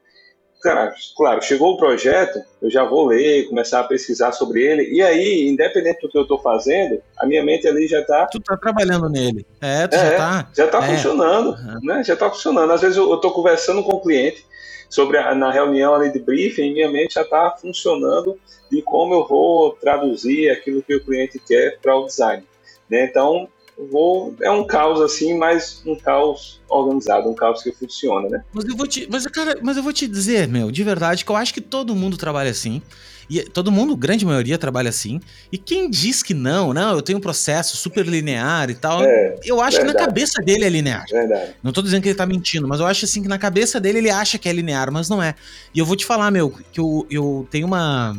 cara, 0.62 0.94
claro, 1.18 1.42
chegou 1.42 1.74
o 1.74 1.78
projeto, 1.78 2.40
eu 2.62 2.70
já 2.70 2.84
vou 2.84 3.08
ler, 3.08 3.48
começar 3.48 3.80
a 3.80 3.84
pesquisar 3.84 4.32
sobre 4.32 4.64
ele, 4.64 4.84
e 4.94 5.02
aí, 5.02 5.48
independente 5.50 6.02
do 6.02 6.10
que 6.10 6.18
eu 6.18 6.24
estou 6.24 6.40
fazendo, 6.40 7.02
a 7.18 7.26
minha 7.26 7.44
mente 7.44 7.68
ali 7.68 7.88
já 7.88 8.02
está... 8.02 8.28
Tu 8.28 8.38
está 8.38 8.56
trabalhando 8.56 9.10
nele, 9.10 9.46
é, 9.60 9.88
tu 9.88 9.96
é, 9.96 10.00
já 10.00 10.12
está... 10.12 10.50
Já 10.56 10.66
está 10.66 10.86
é. 10.86 10.96
funcionando, 10.96 11.50
uhum. 11.50 11.80
né, 11.84 12.04
já 12.04 12.14
está 12.14 12.30
funcionando. 12.30 12.72
Às 12.72 12.82
vezes 12.82 12.98
eu 12.98 13.14
estou 13.16 13.32
conversando 13.32 13.84
com 13.84 13.96
o 13.96 14.02
cliente 14.02 14.46
sobre 14.90 15.18
a, 15.18 15.34
na 15.34 15.52
reunião 15.52 15.96
ali 15.96 16.12
de 16.12 16.20
briefing, 16.20 16.74
minha 16.74 16.92
mente 16.92 17.16
já 17.16 17.22
está 17.22 17.52
funcionando 17.60 18.40
de 18.72 18.82
como 18.84 19.14
eu 19.14 19.28
vou 19.28 19.72
traduzir 19.74 20.50
aquilo 20.52 20.84
que 20.84 20.96
o 20.96 21.04
cliente 21.04 21.40
quer 21.40 21.80
para 21.80 21.96
o 21.96 22.06
design. 22.06 22.44
Né? 22.90 23.06
Então, 23.06 23.48
vou. 23.88 24.36
É 24.42 24.52
um 24.52 24.66
caos 24.66 25.02
assim, 25.02 25.38
mas 25.38 25.82
um 25.86 25.96
caos 25.96 26.62
organizado, 26.68 27.30
um 27.30 27.36
caos 27.36 27.64
que 27.64 27.72
funciona, 27.72 28.28
né? 28.30 28.44
Mas 28.54 28.66
eu 28.66 28.76
vou 28.76 28.88
te. 28.88 29.08
Mas, 29.12 29.26
cara, 29.28 29.58
mas 29.62 29.78
eu 29.78 29.84
vou 29.84 29.94
te 29.94 30.08
dizer, 30.08 30.48
meu, 30.48 30.72
de 30.72 30.84
verdade, 30.84 31.24
que 31.24 31.32
eu 31.32 31.36
acho 31.36 31.54
que 31.54 31.62
todo 31.62 31.96
mundo 31.96 32.18
trabalha 32.18 32.52
assim. 32.52 32.82
E 33.30 33.44
todo 33.44 33.72
mundo, 33.72 33.96
grande 33.96 34.26
maioria, 34.26 34.58
trabalha 34.58 34.90
assim. 34.90 35.22
E 35.52 35.58
quem 35.58 35.88
diz 35.88 36.24
que 36.24 36.34
não, 36.34 36.74
não, 36.74 36.96
eu 36.96 37.02
tenho 37.02 37.20
um 37.20 37.22
processo 37.22 37.78
super 37.78 38.04
linear 38.04 38.72
e 38.72 38.74
tal, 38.74 39.04
é, 39.04 39.36
eu 39.44 39.62
acho 39.62 39.78
verdade. 39.78 39.98
que 39.98 40.02
na 40.02 40.08
cabeça 40.08 40.42
dele 40.42 40.66
é 40.66 40.70
linear. 40.70 41.06
Verdade. 41.08 41.56
Não 41.62 41.72
tô 41.72 41.84
dizendo 41.84 42.02
que 42.02 42.10
ele 42.10 42.18
tá 42.18 42.26
mentindo, 42.26 42.68
mas 42.68 42.80
eu 42.80 42.88
acho 42.88 43.06
assim 43.06 43.22
que 43.22 43.28
na 43.28 43.38
cabeça 43.38 43.80
dele 43.80 44.00
ele 44.00 44.10
acha 44.10 44.40
que 44.40 44.50
é 44.50 44.52
linear, 44.52 44.92
mas 44.92 45.10
não 45.10 45.22
é. 45.22 45.36
E 45.76 45.78
eu 45.78 45.86
vou 45.86 45.96
te 45.96 46.08
falar, 46.08 46.32
meu, 46.32 46.50
que 46.72 46.80
eu, 46.80 47.06
eu 47.10 47.48
tenho 47.52 47.68
uma. 47.68 48.18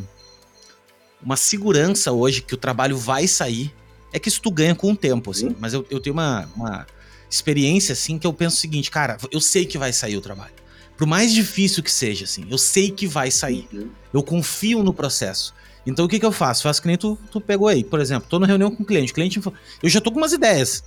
Uma 1.23 1.35
segurança 1.35 2.11
hoje 2.11 2.41
que 2.41 2.55
o 2.55 2.57
trabalho 2.57 2.97
vai 2.97 3.27
sair. 3.27 3.71
É 4.11 4.19
que 4.19 4.29
isso 4.29 4.41
tu 4.41 4.51
ganha 4.51 4.75
com 4.75 4.91
o 4.91 4.95
tempo, 4.95 5.31
assim. 5.31 5.49
Hum. 5.49 5.55
Mas 5.59 5.73
eu, 5.73 5.85
eu 5.89 5.99
tenho 5.99 6.13
uma, 6.13 6.49
uma 6.55 6.87
experiência, 7.29 7.93
assim, 7.93 8.17
que 8.17 8.27
eu 8.27 8.33
penso 8.33 8.57
o 8.57 8.59
seguinte, 8.59 8.91
cara, 8.91 9.17
eu 9.31 9.39
sei 9.39 9.65
que 9.65 9.77
vai 9.77 9.93
sair 9.93 10.17
o 10.17 10.21
trabalho. 10.21 10.53
Por 10.97 11.07
mais 11.07 11.33
difícil 11.33 11.81
que 11.81 11.91
seja, 11.91 12.25
assim, 12.25 12.45
eu 12.49 12.57
sei 12.57 12.91
que 12.91 13.07
vai 13.07 13.31
sair. 13.31 13.67
Uhum. 13.73 13.89
Eu 14.13 14.21
confio 14.21 14.83
no 14.83 14.93
processo. 14.93 15.53
Então 15.85 16.05
o 16.05 16.07
que, 16.07 16.19
que 16.19 16.25
eu 16.25 16.31
faço? 16.31 16.63
Faço 16.63 16.81
que 16.81 16.87
nem 16.87 16.97
tu, 16.97 17.17
tu 17.31 17.41
pegou 17.41 17.67
aí. 17.67 17.83
Por 17.83 17.99
exemplo, 17.99 18.29
tô 18.29 18.37
na 18.37 18.45
reunião 18.45 18.69
com 18.69 18.83
o 18.83 18.85
cliente. 18.85 19.11
O 19.11 19.15
cliente 19.15 19.41
eu 19.81 19.89
já 19.89 19.99
tô 19.99 20.11
com 20.11 20.17
umas 20.19 20.33
ideias. 20.33 20.83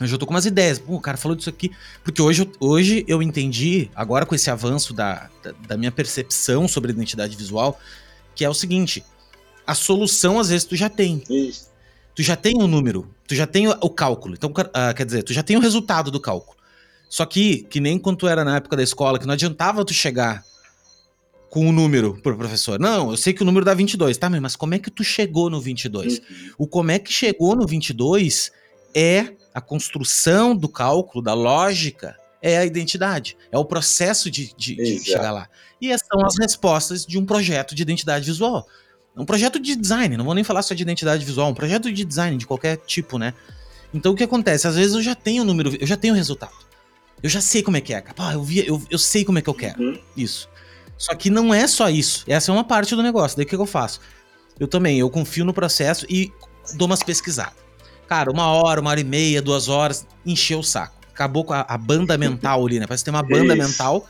Eu 0.00 0.06
já 0.06 0.18
tô 0.18 0.26
com 0.26 0.34
umas 0.34 0.46
ideias. 0.46 0.78
Pô, 0.78 0.96
o 0.96 1.00
cara 1.00 1.16
falou 1.16 1.36
disso 1.36 1.48
aqui. 1.48 1.70
Porque 2.02 2.20
hoje, 2.20 2.50
hoje 2.58 3.04
eu 3.06 3.22
entendi, 3.22 3.88
agora 3.94 4.26
com 4.26 4.34
esse 4.34 4.50
avanço 4.50 4.92
da, 4.92 5.30
da, 5.42 5.52
da 5.68 5.76
minha 5.76 5.92
percepção 5.92 6.66
sobre 6.66 6.90
identidade 6.90 7.36
visual, 7.36 7.78
que 8.34 8.44
é 8.44 8.50
o 8.50 8.54
seguinte: 8.54 9.04
a 9.66 9.74
solução 9.74 10.38
às 10.38 10.48
vezes 10.48 10.64
tu 10.64 10.76
já 10.76 10.88
tem. 10.88 11.22
Isso. 11.30 11.65
Tu 12.16 12.22
já 12.22 12.34
tem 12.34 12.56
o 12.56 12.66
número, 12.66 13.14
tu 13.28 13.34
já 13.34 13.46
tem 13.46 13.68
o, 13.68 13.76
o 13.82 13.90
cálculo. 13.90 14.34
Então, 14.34 14.50
uh, 14.50 14.94
quer 14.94 15.04
dizer, 15.04 15.22
tu 15.22 15.34
já 15.34 15.42
tem 15.42 15.56
o 15.56 15.60
resultado 15.60 16.10
do 16.10 16.18
cálculo. 16.18 16.56
Só 17.10 17.26
que, 17.26 17.58
que 17.64 17.78
nem 17.78 17.98
quando 17.98 18.16
tu 18.16 18.26
era 18.26 18.42
na 18.42 18.56
época 18.56 18.74
da 18.74 18.82
escola, 18.82 19.18
que 19.18 19.26
não 19.26 19.34
adiantava 19.34 19.84
tu 19.84 19.92
chegar 19.92 20.42
com 21.50 21.66
o 21.66 21.68
um 21.68 21.72
número 21.72 22.18
pro 22.22 22.36
professor. 22.36 22.80
Não, 22.80 23.10
eu 23.10 23.16
sei 23.18 23.34
que 23.34 23.42
o 23.42 23.44
número 23.44 23.66
dá 23.66 23.74
22. 23.74 24.16
Tá, 24.16 24.30
mas 24.30 24.56
como 24.56 24.74
é 24.74 24.78
que 24.78 24.90
tu 24.90 25.04
chegou 25.04 25.50
no 25.50 25.60
22? 25.60 26.18
Uhum. 26.18 26.24
O 26.58 26.66
como 26.66 26.90
é 26.90 26.98
que 26.98 27.12
chegou 27.12 27.54
no 27.54 27.66
22 27.66 28.50
é 28.94 29.34
a 29.54 29.60
construção 29.60 30.56
do 30.56 30.68
cálculo, 30.68 31.22
da 31.22 31.34
lógica, 31.34 32.16
é 32.40 32.56
a 32.56 32.64
identidade. 32.64 33.36
É 33.52 33.58
o 33.58 33.64
processo 33.64 34.30
de, 34.30 34.54
de, 34.56 34.74
de 34.74 35.04
chegar 35.04 35.32
lá. 35.32 35.48
E 35.80 35.92
essas 35.92 36.08
são 36.08 36.24
as 36.24 36.34
respostas 36.38 37.04
de 37.04 37.18
um 37.18 37.26
projeto 37.26 37.74
de 37.74 37.82
identidade 37.82 38.24
visual. 38.24 38.66
Um 39.16 39.24
projeto 39.24 39.58
de 39.58 39.74
design, 39.74 40.16
não 40.16 40.24
vou 40.24 40.34
nem 40.34 40.44
falar 40.44 40.62
só 40.62 40.74
de 40.74 40.82
identidade 40.82 41.24
visual, 41.24 41.48
um 41.48 41.54
projeto 41.54 41.90
de 41.90 42.04
design 42.04 42.36
de 42.36 42.46
qualquer 42.46 42.76
tipo, 42.76 43.18
né? 43.18 43.32
Então 43.94 44.12
o 44.12 44.14
que 44.16 44.24
acontece? 44.24 44.68
Às 44.68 44.76
vezes 44.76 44.94
eu 44.94 45.02
já 45.02 45.14
tenho 45.14 45.42
o 45.42 45.46
número, 45.46 45.74
eu 45.80 45.86
já 45.86 45.96
tenho 45.96 46.12
o 46.12 46.16
resultado. 46.16 46.52
Eu 47.22 47.30
já 47.30 47.40
sei 47.40 47.62
como 47.62 47.76
é 47.76 47.80
que 47.80 47.94
é, 47.94 48.00
cara. 48.00 48.34
eu, 48.34 48.42
vi, 48.42 48.66
eu, 48.66 48.82
eu 48.90 48.98
sei 48.98 49.24
como 49.24 49.38
é 49.38 49.42
que 49.42 49.48
eu 49.48 49.54
quero. 49.54 49.82
Uhum. 49.82 49.98
Isso. 50.16 50.48
Só 50.98 51.14
que 51.14 51.30
não 51.30 51.52
é 51.52 51.66
só 51.66 51.88
isso. 51.88 52.24
Essa 52.26 52.50
é 52.50 52.54
uma 52.54 52.64
parte 52.64 52.94
do 52.94 53.02
negócio. 53.02 53.36
Daí 53.36 53.46
o 53.46 53.48
que, 53.48 53.54
eu 53.54 53.66
faço? 53.66 54.00
Eu 54.58 54.66
também, 54.66 54.98
eu 54.98 55.08
confio 55.10 55.44
no 55.44 55.52
processo 55.52 56.06
e 56.08 56.32
dou 56.74 56.86
umas 56.86 57.02
pesquisadas. 57.02 57.54
Cara, 58.06 58.30
uma 58.30 58.46
hora, 58.46 58.80
uma 58.80 58.90
hora 58.90 59.00
e 59.00 59.04
meia, 59.04 59.42
duas 59.42 59.68
horas, 59.68 60.06
encheu 60.24 60.60
o 60.60 60.64
saco. 60.64 60.94
Acabou 61.12 61.44
com 61.44 61.52
a, 61.52 61.60
a 61.68 61.78
banda 61.78 62.16
mental 62.18 62.66
ali, 62.66 62.78
né? 62.78 62.86
Parece 62.86 63.02
que 63.02 63.10
tem 63.10 63.14
uma 63.14 63.22
banda 63.22 63.56
isso. 63.56 63.68
mental. 63.68 64.06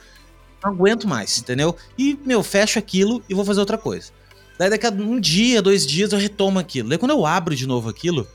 Não 0.62 0.72
aguento 0.72 1.06
mais, 1.06 1.38
entendeu? 1.38 1.76
E, 1.96 2.18
meu, 2.24 2.42
fecho 2.42 2.78
aquilo 2.78 3.22
e 3.28 3.34
vou 3.34 3.44
fazer 3.44 3.60
outra 3.60 3.78
coisa. 3.78 4.10
Daí 4.58 4.70
daqui 4.70 4.86
a 4.86 4.90
um 4.90 5.20
dia, 5.20 5.60
dois 5.60 5.86
dias, 5.86 6.12
eu 6.12 6.18
retomo 6.18 6.58
aquilo. 6.58 6.88
Daí 6.88 6.98
quando 6.98 7.10
eu 7.10 7.26
abro 7.26 7.54
de 7.54 7.66
novo 7.66 7.88
aquilo, 7.88 8.26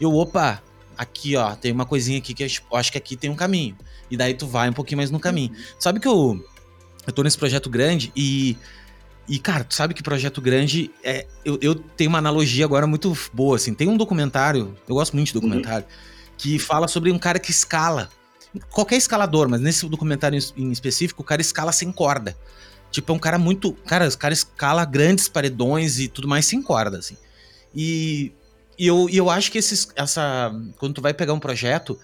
eu, 0.00 0.14
opa, 0.14 0.62
aqui, 0.96 1.36
ó, 1.36 1.54
tem 1.54 1.72
uma 1.72 1.84
coisinha 1.84 2.18
aqui 2.18 2.34
que 2.34 2.44
eu 2.44 2.48
acho 2.76 2.92
que 2.92 2.98
aqui 2.98 3.16
tem 3.16 3.30
um 3.30 3.36
caminho. 3.36 3.76
E 4.10 4.16
daí 4.16 4.34
tu 4.34 4.46
vai 4.46 4.68
um 4.68 4.72
pouquinho 4.72 4.98
mais 4.98 5.10
no 5.10 5.18
caminho. 5.18 5.50
Uhum. 5.50 5.64
Sabe 5.78 6.00
que 6.00 6.08
eu, 6.08 6.44
eu 7.06 7.12
tô 7.12 7.22
nesse 7.22 7.38
projeto 7.38 7.68
grande 7.68 8.12
e. 8.14 8.56
E, 9.26 9.38
cara, 9.38 9.64
tu 9.64 9.74
sabe 9.74 9.94
que 9.94 10.02
projeto 10.02 10.38
grande 10.38 10.90
é. 11.02 11.26
Eu, 11.42 11.58
eu 11.62 11.74
tenho 11.74 12.10
uma 12.10 12.18
analogia 12.18 12.62
agora 12.62 12.86
muito 12.86 13.16
boa, 13.32 13.56
assim. 13.56 13.72
Tem 13.72 13.88
um 13.88 13.96
documentário, 13.96 14.76
eu 14.86 14.94
gosto 14.94 15.16
muito 15.16 15.28
de 15.28 15.32
documentário, 15.32 15.86
uhum. 15.86 16.34
que 16.36 16.58
fala 16.58 16.86
sobre 16.86 17.10
um 17.10 17.18
cara 17.18 17.38
que 17.38 17.50
escala. 17.50 18.10
Qualquer 18.70 18.96
escalador, 18.96 19.48
mas 19.48 19.62
nesse 19.62 19.88
documentário 19.88 20.38
em 20.56 20.70
específico, 20.70 21.22
o 21.22 21.24
cara 21.24 21.40
escala 21.40 21.72
sem 21.72 21.90
corda. 21.90 22.36
Tipo, 22.94 23.10
é 23.10 23.16
um 23.16 23.18
cara 23.18 23.38
muito. 23.38 23.72
Cara, 23.72 24.08
o 24.08 24.16
cara 24.16 24.32
escala 24.32 24.84
grandes 24.84 25.28
paredões 25.28 25.98
e 25.98 26.06
tudo 26.06 26.28
mais 26.28 26.46
sem 26.46 26.62
corda, 26.62 26.98
assim. 26.98 27.16
E, 27.74 28.30
e 28.78 28.86
eu, 28.86 29.10
e 29.10 29.16
eu 29.16 29.28
acho 29.28 29.50
que 29.50 29.58
esses, 29.58 29.88
essa. 29.96 30.54
Quando 30.78 30.94
tu 30.94 31.02
vai 31.02 31.12
pegar 31.12 31.32
um 31.32 31.40
projeto, 31.40 31.98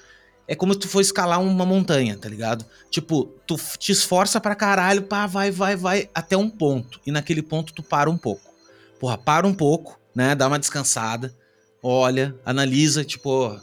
é 0.49 0.57
como 0.57 0.73
se 0.73 0.81
tu 0.81 0.89
for 0.89 1.01
escalar 1.01 1.41
uma 1.41 1.65
montanha, 1.65 2.19
tá 2.19 2.29
ligado? 2.29 2.65
Tipo, 2.91 3.27
tu 3.47 3.57
te 3.79 3.93
esforça 3.93 4.41
pra 4.41 4.57
caralho, 4.57 5.03
pá, 5.03 5.29
vai, 5.29 5.53
vai, 5.53 5.77
vai, 5.77 6.11
até 6.13 6.37
um 6.37 6.51
ponto. 6.51 7.01
E 7.07 7.13
naquele 7.13 7.41
ponto 7.41 7.73
tu 7.73 7.85
para 7.85 8.11
um 8.11 8.19
pouco. 8.19 8.53
Porra, 8.99 9.17
para 9.17 9.47
um 9.47 9.55
pouco, 9.55 9.97
né? 10.13 10.35
Dá 10.35 10.49
uma 10.49 10.59
descansada, 10.59 11.33
olha, 11.81 12.35
analisa, 12.45 13.05
tipo, 13.05 13.61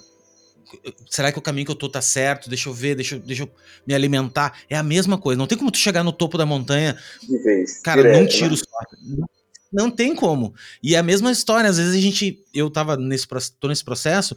será 1.09 1.31
que 1.31 1.39
o 1.39 1.41
caminho 1.41 1.65
que 1.65 1.71
eu 1.71 1.75
tô 1.75 1.89
tá 1.89 2.01
certo? 2.01 2.49
Deixa 2.49 2.69
eu 2.69 2.73
ver, 2.73 2.95
deixa, 2.95 3.17
deixa 3.19 3.43
eu 3.43 3.51
me 3.85 3.93
alimentar. 3.93 4.59
É 4.69 4.75
a 4.75 4.83
mesma 4.83 5.17
coisa. 5.17 5.37
Não 5.37 5.47
tem 5.47 5.57
como 5.57 5.71
tu 5.71 5.77
chegar 5.77 6.03
no 6.03 6.11
topo 6.11 6.37
da 6.37 6.45
montanha. 6.45 6.97
De 7.21 7.37
vez, 7.39 7.81
cara, 7.81 8.01
direto, 8.01 8.19
não 8.19 8.27
tiro 8.27 8.51
né? 8.51 8.57
só. 8.57 9.27
Não 9.71 9.91
tem 9.91 10.15
como. 10.15 10.53
E 10.81 10.95
é 10.95 10.97
a 10.97 11.03
mesma 11.03 11.31
história, 11.31 11.69
às 11.69 11.77
vezes 11.77 11.95
a 11.95 12.01
gente. 12.01 12.43
Eu 12.53 12.69
tava 12.69 12.97
nesse, 12.97 13.27
tô 13.59 13.67
nesse 13.67 13.83
processo 13.83 14.35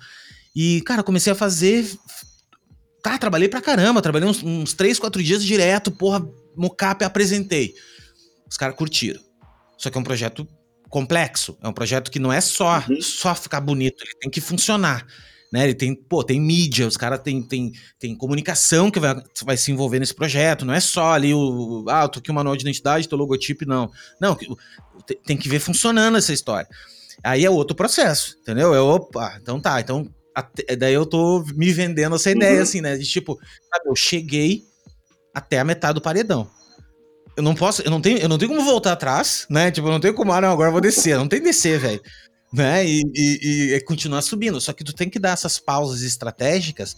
e, 0.55 0.81
cara, 0.83 1.03
comecei 1.03 1.33
a 1.33 1.37
fazer. 1.37 1.87
Tá, 3.03 3.17
trabalhei 3.17 3.49
pra 3.49 3.63
caramba, 3.63 4.03
trabalhei 4.03 4.29
uns, 4.29 4.43
uns 4.43 4.75
3, 4.75 4.99
4 4.99 5.23
dias 5.23 5.43
direto, 5.43 5.91
porra, 5.91 6.27
mocap 6.55 7.03
apresentei. 7.03 7.75
Os 8.49 8.57
caras 8.57 8.77
curtiram. 8.77 9.21
Só 9.79 9.89
que 9.89 9.97
é 9.97 10.01
um 10.01 10.05
projeto 10.05 10.47
complexo, 10.91 11.57
é 11.63 11.69
um 11.69 11.73
projeto 11.73 12.11
que 12.11 12.19
não 12.19 12.33
é 12.33 12.41
só, 12.41 12.85
uhum. 12.89 13.01
só 13.01 13.35
ficar 13.35 13.61
bonito, 13.61 14.03
ele 14.03 14.15
tem 14.21 14.31
que 14.31 14.41
funcionar 14.41 15.07
né? 15.53 15.65
Ele 15.65 15.75
tem, 15.75 15.95
pô, 15.95 16.23
tem 16.23 16.41
mídia, 16.41 16.87
os 16.87 16.97
caras 16.97 17.21
tem, 17.21 17.43
tem, 17.43 17.73
tem 17.99 18.15
comunicação 18.15 18.91
que 18.91 19.01
vai, 19.01 19.21
vai 19.45 19.57
se 19.57 19.73
envolver 19.73 19.99
nesse 19.99 20.15
projeto, 20.15 20.65
não 20.65 20.75
é 20.75 20.81
só 20.81 21.13
ali 21.13 21.35
o, 21.35 21.85
ah, 21.89 22.03
eu 22.03 22.09
tô 22.09 22.19
aqui 22.21 22.31
o 22.31 22.35
manual 22.35 22.57
de 22.57 22.63
identidade, 22.63 23.09
teu 23.09 23.19
logotipo, 23.19 23.67
não. 23.67 23.91
Não, 24.21 24.37
tem 25.25 25.37
que 25.37 25.49
ver 25.49 25.59
funcionando 25.59 26.17
essa 26.17 26.33
história. 26.33 26.69
Aí 27.23 27.45
é 27.45 27.51
outro 27.51 27.77
processo, 27.77 28.37
entendeu? 28.41 28.75
É, 28.75 28.81
opa, 28.81 29.39
então 29.41 29.61
tá, 29.61 29.81
então 29.81 30.09
até, 30.35 30.77
daí 30.77 30.95
eu 30.95 31.05
tô 31.05 31.45
me 31.55 31.73
vendendo 31.73 32.17
essa 32.17 32.31
ideia, 32.31 32.57
uhum. 32.57 32.63
assim, 32.63 32.81
né? 32.81 32.97
De 32.97 33.05
tipo, 33.05 33.39
sabe, 33.73 33.89
eu 33.89 33.97
cheguei 33.97 34.63
até 35.35 35.59
a 35.59 35.65
metade 35.65 35.95
do 35.95 36.01
paredão. 36.01 36.49
Eu 37.37 37.43
não 37.43 37.55
posso, 37.55 37.83
eu 37.83 37.91
não 37.91 38.01
tenho, 38.01 38.19
eu 38.19 38.29
não 38.29 38.39
tenho 38.39 38.51
como 38.51 38.65
voltar 38.65 38.93
atrás, 38.93 39.47
né? 39.51 39.71
Tipo, 39.71 39.89
eu 39.89 39.93
não 39.93 40.01
tenho 40.01 40.15
como, 40.15 40.33
ah, 40.33 40.41
não, 40.41 40.53
agora 40.53 40.69
eu 40.69 40.73
vou 40.73 40.81
descer. 40.81 41.17
Não 41.17 41.29
tem 41.29 41.43
descer, 41.43 41.79
velho 41.79 42.01
né? 42.53 42.87
E, 42.87 43.03
e, 43.15 43.75
e, 43.75 43.81
continuar 43.83 44.23
subindo. 44.23 44.61
Só 44.61 44.73
que 44.73 44.85
tu 44.85 44.93
tem 44.93 45.09
que 45.09 45.19
dar 45.19 45.31
essas 45.31 45.59
pausas 45.59 46.03
estratégicas 46.03 46.97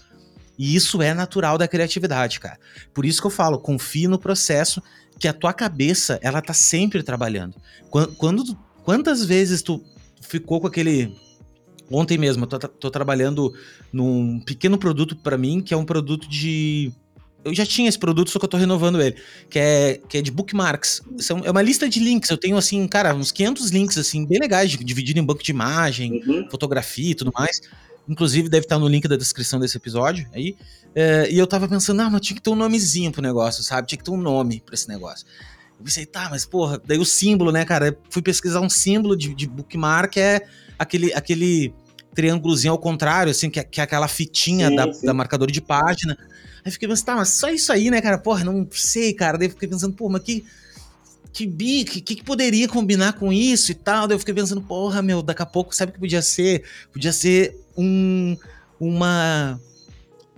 e 0.59 0.75
isso 0.75 1.01
é 1.03 1.15
natural 1.15 1.59
da 1.59 1.69
criatividade, 1.69 2.39
cara. 2.39 2.59
Por 2.95 3.05
isso 3.05 3.21
que 3.21 3.27
eu 3.27 3.31
falo, 3.31 3.59
confie 3.59 4.07
no 4.07 4.19
processo 4.19 4.83
que 5.19 5.29
a 5.29 5.33
tua 5.33 5.53
cabeça, 5.53 6.19
ela 6.23 6.43
tá 6.43 6.53
sempre 6.53 7.03
trabalhando. 7.03 7.57
Quando, 7.91 8.15
quando 8.17 8.59
quantas 8.83 9.25
vezes 9.25 9.63
tu 9.63 9.83
ficou 10.21 10.61
com 10.61 10.67
aquele 10.67 11.15
Ontem 11.93 12.17
mesmo, 12.17 12.45
eu 12.45 12.49
tô, 12.49 12.59
tô 12.69 12.91
trabalhando 12.91 13.53
num 13.93 14.41
pequeno 14.41 14.79
produto 14.79 15.15
para 15.15 15.37
mim, 15.37 15.61
que 15.61 15.75
é 15.75 15.77
um 15.77 15.85
produto 15.85 16.27
de 16.27 16.91
eu 17.45 17.55
já 17.55 17.67
tinha 17.67 17.89
esse 17.89 17.99
produto, 17.99 18.31
só 18.31 18.39
que 18.39 18.45
eu 18.45 18.49
tô 18.49 18.57
renovando 18.57 19.01
ele, 19.01 19.17
que 19.51 19.59
é, 19.59 20.01
que 20.09 20.19
é 20.19 20.23
de 20.23 20.31
bookmarks. 20.31 21.03
São, 21.19 21.41
é 21.45 21.51
uma 21.51 21.63
lista 21.63 21.89
de 21.89 21.99
links. 21.99 22.31
Eu 22.31 22.39
tenho, 22.39 22.57
assim, 22.57 22.87
cara, 22.87 23.15
uns 23.15 23.33
500 23.33 23.71
links, 23.71 23.99
assim, 23.99 24.25
bem 24.25 24.39
legais, 24.39 24.71
dividido 24.71 25.19
em 25.19 25.25
banco 25.25 25.43
de 25.43 25.51
imagem, 25.51 26.23
uhum. 26.27 26.49
fotografia 26.51 27.11
e 27.11 27.15
tudo 27.15 27.33
mais. 27.35 27.61
Inclusive, 28.09 28.49
deve 28.49 28.65
estar 28.65 28.79
no 28.79 28.89
link 28.89 29.07
da 29.09 29.17
descrição 29.17 29.59
desse 29.59 29.77
episódio 29.77 30.29
aí. 30.33 30.57
É, 30.95 31.31
e 31.31 31.39
eu 31.39 31.47
tava 31.47 31.69
pensando, 31.69 32.01
ah, 32.03 32.11
mas 32.11 32.21
tinha 32.21 32.37
que 32.37 32.43
ter 32.43 32.51
um 32.51 32.57
nomezinho 32.57 33.11
pro 33.11 33.23
negócio, 33.23 33.63
sabe? 33.63 33.89
Tinha 33.89 33.99
que 33.99 34.05
ter 34.05 34.11
um 34.11 34.17
nome 34.17 34.63
pra 34.65 34.75
esse 34.75 34.89
negócio. 34.89 35.27
Eu 35.79 35.85
pensei, 35.85 36.07
tá, 36.07 36.29
mas 36.31 36.45
porra, 36.45 36.81
daí 36.85 36.99
o 36.99 37.05
símbolo, 37.05 37.51
né, 37.51 37.65
cara? 37.65 37.89
Eu 37.89 37.97
fui 38.11 38.23
pesquisar 38.23 38.61
um 38.61 38.69
símbolo 38.69 39.17
de, 39.17 39.35
de 39.35 39.47
bookmark, 39.49 40.17
é 40.17 40.43
aquele, 40.79 41.13
aquele 41.15 41.75
triângulozinho 42.15 42.73
ao 42.73 42.79
contrário, 42.79 43.31
assim, 43.31 43.49
que 43.51 43.59
é, 43.59 43.65
que 43.65 43.81
é 43.81 43.85
aquela 43.85 44.07
fitinha 44.07 44.69
sim, 44.69 44.77
da, 44.77 44.93
sim. 44.93 45.07
da 45.07 45.15
marcador 45.15 45.51
de 45.51 45.61
página. 45.61 46.17
Aí 46.65 46.71
fiquei 46.71 46.89
pensando, 46.89 47.07
tá, 47.07 47.17
mas 47.17 47.31
só 47.31 47.49
isso 47.49 47.73
aí, 47.73 47.91
né, 47.91 48.01
cara? 48.01 48.19
Porra, 48.19 48.45
não 48.45 48.67
sei, 48.71 49.13
cara. 49.13 49.37
Daí 49.37 49.49
fiquei 49.49 49.69
pensando, 49.69 49.95
pô, 49.95 50.09
mas 50.09 50.23
que. 50.23 50.45
Que 51.33 51.47
bi, 51.47 51.83
que, 51.85 52.03
que 52.03 52.23
poderia 52.23 52.69
combinar 52.69 53.15
com 53.15 53.33
isso 53.33 53.73
e 53.73 53.75
tal? 53.75 54.07
Daí 54.07 54.15
eu 54.15 54.19
fiquei 54.19 54.35
pensando, 54.35 54.61
porra, 54.61 55.01
meu, 55.01 55.23
daqui 55.23 55.41
a 55.41 55.47
pouco, 55.47 55.75
sabe 55.75 55.89
o 55.89 55.95
que 55.95 56.01
podia 56.01 56.21
ser? 56.21 56.63
Podia 56.93 57.13
ser 57.13 57.59
um. 57.77 58.37
Uma. 58.79 59.59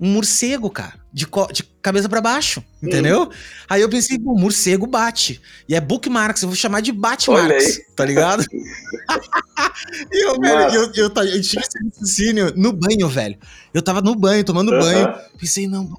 Um 0.01 0.13
morcego, 0.13 0.71
cara. 0.71 0.95
De, 1.13 1.27
de 1.53 1.63
cabeça 1.83 2.09
para 2.09 2.21
baixo, 2.21 2.61
hum. 2.83 2.87
entendeu? 2.87 3.31
Aí 3.69 3.81
eu 3.81 3.89
pensei, 3.89 4.19
pô, 4.19 4.35
morcego 4.35 4.87
bate. 4.87 5.41
E 5.69 5.75
é 5.75 5.81
bookmarks, 5.81 6.43
eu 6.43 6.49
vou 6.49 6.57
chamar 6.57 6.81
de 6.81 6.91
Batmarks, 6.93 7.81
tá 7.95 8.05
ligado? 8.05 8.45
e 10.13 10.27
eu, 10.27 10.41
velho, 10.41 10.75
eu, 10.75 10.93
eu, 10.95 11.13
eu, 11.15 11.25
eu 11.25 11.43
tive 11.43 11.63
esse 11.63 11.79
raciocínio 11.85 12.53
no 12.57 12.73
banho, 12.73 13.09
velho. 13.09 13.37
Eu 13.73 13.83
tava 13.83 14.01
no 14.01 14.15
banho, 14.15 14.45
tomando 14.45 14.73
uh 14.73 14.79
-huh. 14.79 14.81
banho. 14.81 15.15
Pensei, 15.39 15.69
não, 15.69 15.97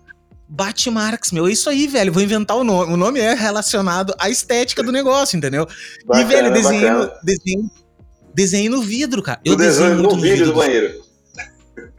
Bate 0.48 0.90
Marx, 0.90 1.32
meu. 1.32 1.48
É 1.48 1.52
isso 1.52 1.70
aí, 1.70 1.88
velho. 1.88 2.14
Vou 2.14 2.22
inventar 2.22 2.56
o 2.58 2.64
nome. 2.64 2.94
O 2.94 2.98
nome 2.98 3.20
é 3.20 3.34
relacionado 3.34 4.14
à 4.20 4.30
estética 4.30 4.84
do 4.84 4.92
negócio, 4.92 5.38
entendeu? 5.38 5.68
Bacana, 6.06 6.22
e, 6.22 6.28
velho, 6.28 6.54
desenho, 6.54 7.12
desenho, 7.24 7.72
desenho 8.34 8.72
no 8.72 8.82
vidro, 8.82 9.22
cara. 9.22 9.40
Eu 9.44 9.56
desenho 9.56 9.96
no, 9.96 10.10
vidro, 10.12 10.22
vidro 10.22 10.46
do 10.46 10.54
banheiro. 10.54 11.06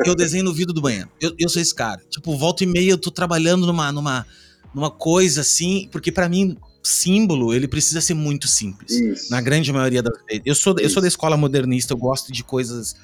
Eu 0.04 0.14
desenho 0.14 0.44
no 0.44 0.54
vidro 0.54 0.72
do 0.72 0.80
banheiro. 0.80 1.08
Eu, 1.20 1.34
eu 1.38 1.48
sou 1.48 1.60
esse 1.60 1.74
cara. 1.74 2.00
Tipo, 2.08 2.36
volta 2.36 2.62
e 2.62 2.66
meia 2.66 2.90
eu 2.90 2.98
tô 2.98 3.10
trabalhando 3.10 3.66
numa, 3.66 3.90
numa, 3.90 4.26
numa 4.74 4.90
coisa 4.90 5.40
assim, 5.40 5.88
porque 5.90 6.12
para 6.12 6.28
mim 6.28 6.56
símbolo, 6.86 7.52
ele 7.52 7.66
precisa 7.66 8.00
ser 8.00 8.14
muito 8.14 8.46
simples. 8.46 8.92
Isso. 8.92 9.30
Na 9.30 9.40
grande 9.40 9.72
maioria 9.72 10.02
das 10.02 10.16
vezes. 10.24 10.42
Eu 10.46 10.54
sou, 10.54 10.76
eu 10.78 10.88
sou 10.88 11.02
da 11.02 11.08
escola 11.08 11.36
modernista, 11.36 11.92
eu 11.92 11.98
gosto 11.98 12.32
de 12.32 12.44
coisas 12.44 12.94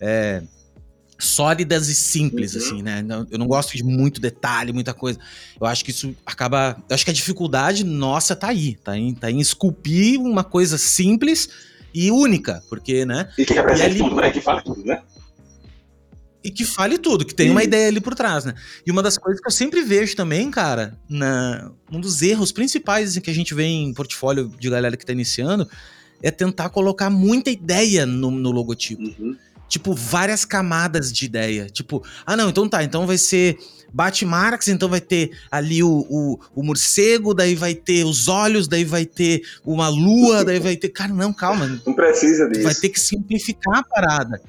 é, 0.00 0.42
sólidas 1.18 1.88
e 1.88 1.94
simples, 1.94 2.54
uhum. 2.54 2.60
assim, 2.60 2.82
né? 2.82 3.04
Eu 3.30 3.38
não 3.38 3.46
gosto 3.46 3.76
de 3.76 3.82
muito 3.82 4.20
detalhe, 4.20 4.72
muita 4.72 4.94
coisa. 4.94 5.18
Eu 5.60 5.66
acho 5.66 5.84
que 5.84 5.90
isso 5.90 6.14
acaba. 6.24 6.76
Eu 6.88 6.94
acho 6.94 7.04
que 7.04 7.10
a 7.10 7.14
dificuldade 7.14 7.82
nossa 7.82 8.36
tá 8.36 8.48
aí, 8.48 8.76
tá 8.76 8.96
em, 8.96 9.12
tá 9.14 9.30
em 9.30 9.40
esculpir 9.40 10.20
uma 10.20 10.44
coisa 10.44 10.78
simples 10.78 11.48
e 11.92 12.10
única, 12.10 12.62
porque, 12.68 13.04
né? 13.04 13.28
E 13.36 13.44
que 13.44 13.52
representa 13.52 13.90
ali... 13.90 13.98
tudo, 13.98 14.16
né? 14.16 14.30
Que 14.30 14.40
fala 14.40 14.62
tudo, 14.62 14.84
né? 14.84 15.02
E 16.44 16.52
que 16.52 16.64
fale 16.64 16.98
tudo, 16.98 17.26
que 17.26 17.34
tem 17.34 17.50
uma 17.50 17.64
ideia 17.64 17.88
ali 17.88 18.00
por 18.00 18.14
trás, 18.14 18.44
né? 18.44 18.54
E 18.86 18.90
uma 18.92 19.02
das 19.02 19.18
coisas 19.18 19.40
que 19.40 19.48
eu 19.48 19.52
sempre 19.52 19.82
vejo 19.82 20.14
também, 20.14 20.48
cara, 20.52 20.96
na, 21.08 21.72
um 21.90 22.00
dos 22.00 22.22
erros 22.22 22.52
principais 22.52 23.18
que 23.18 23.28
a 23.28 23.34
gente 23.34 23.52
vê 23.54 23.64
em 23.64 23.92
portfólio 23.92 24.48
de 24.58 24.70
galera 24.70 24.96
que 24.96 25.04
tá 25.04 25.12
iniciando 25.12 25.68
é 26.22 26.30
tentar 26.30 26.68
colocar 26.68 27.10
muita 27.10 27.50
ideia 27.50 28.06
no, 28.06 28.30
no 28.30 28.52
logotipo. 28.52 29.02
Uhum 29.02 29.36
tipo, 29.68 29.94
várias 29.94 30.44
camadas 30.44 31.12
de 31.12 31.26
ideia. 31.26 31.66
Tipo, 31.66 32.02
ah, 32.26 32.36
não, 32.36 32.48
então 32.48 32.68
tá, 32.68 32.82
então 32.82 33.06
vai 33.06 33.18
ser 33.18 33.58
Batmarx, 33.92 34.68
então 34.68 34.88
vai 34.88 35.00
ter 35.00 35.30
ali 35.50 35.82
o, 35.82 36.06
o, 36.08 36.38
o, 36.54 36.62
morcego, 36.62 37.34
daí 37.34 37.54
vai 37.54 37.74
ter 37.74 38.04
os 38.04 38.28
olhos, 38.28 38.68
daí 38.68 38.84
vai 38.84 39.04
ter 39.04 39.42
uma 39.64 39.88
lua, 39.88 40.44
daí 40.46 40.58
vai 40.58 40.76
ter. 40.76 40.88
Cara, 40.88 41.12
não, 41.12 41.32
calma. 41.32 41.80
Não 41.86 41.94
precisa 41.94 42.48
disso. 42.48 42.62
Vai 42.62 42.74
ter 42.74 42.88
que 42.88 43.00
simplificar 43.00 43.78
a 43.78 43.82
parada. 43.82 44.40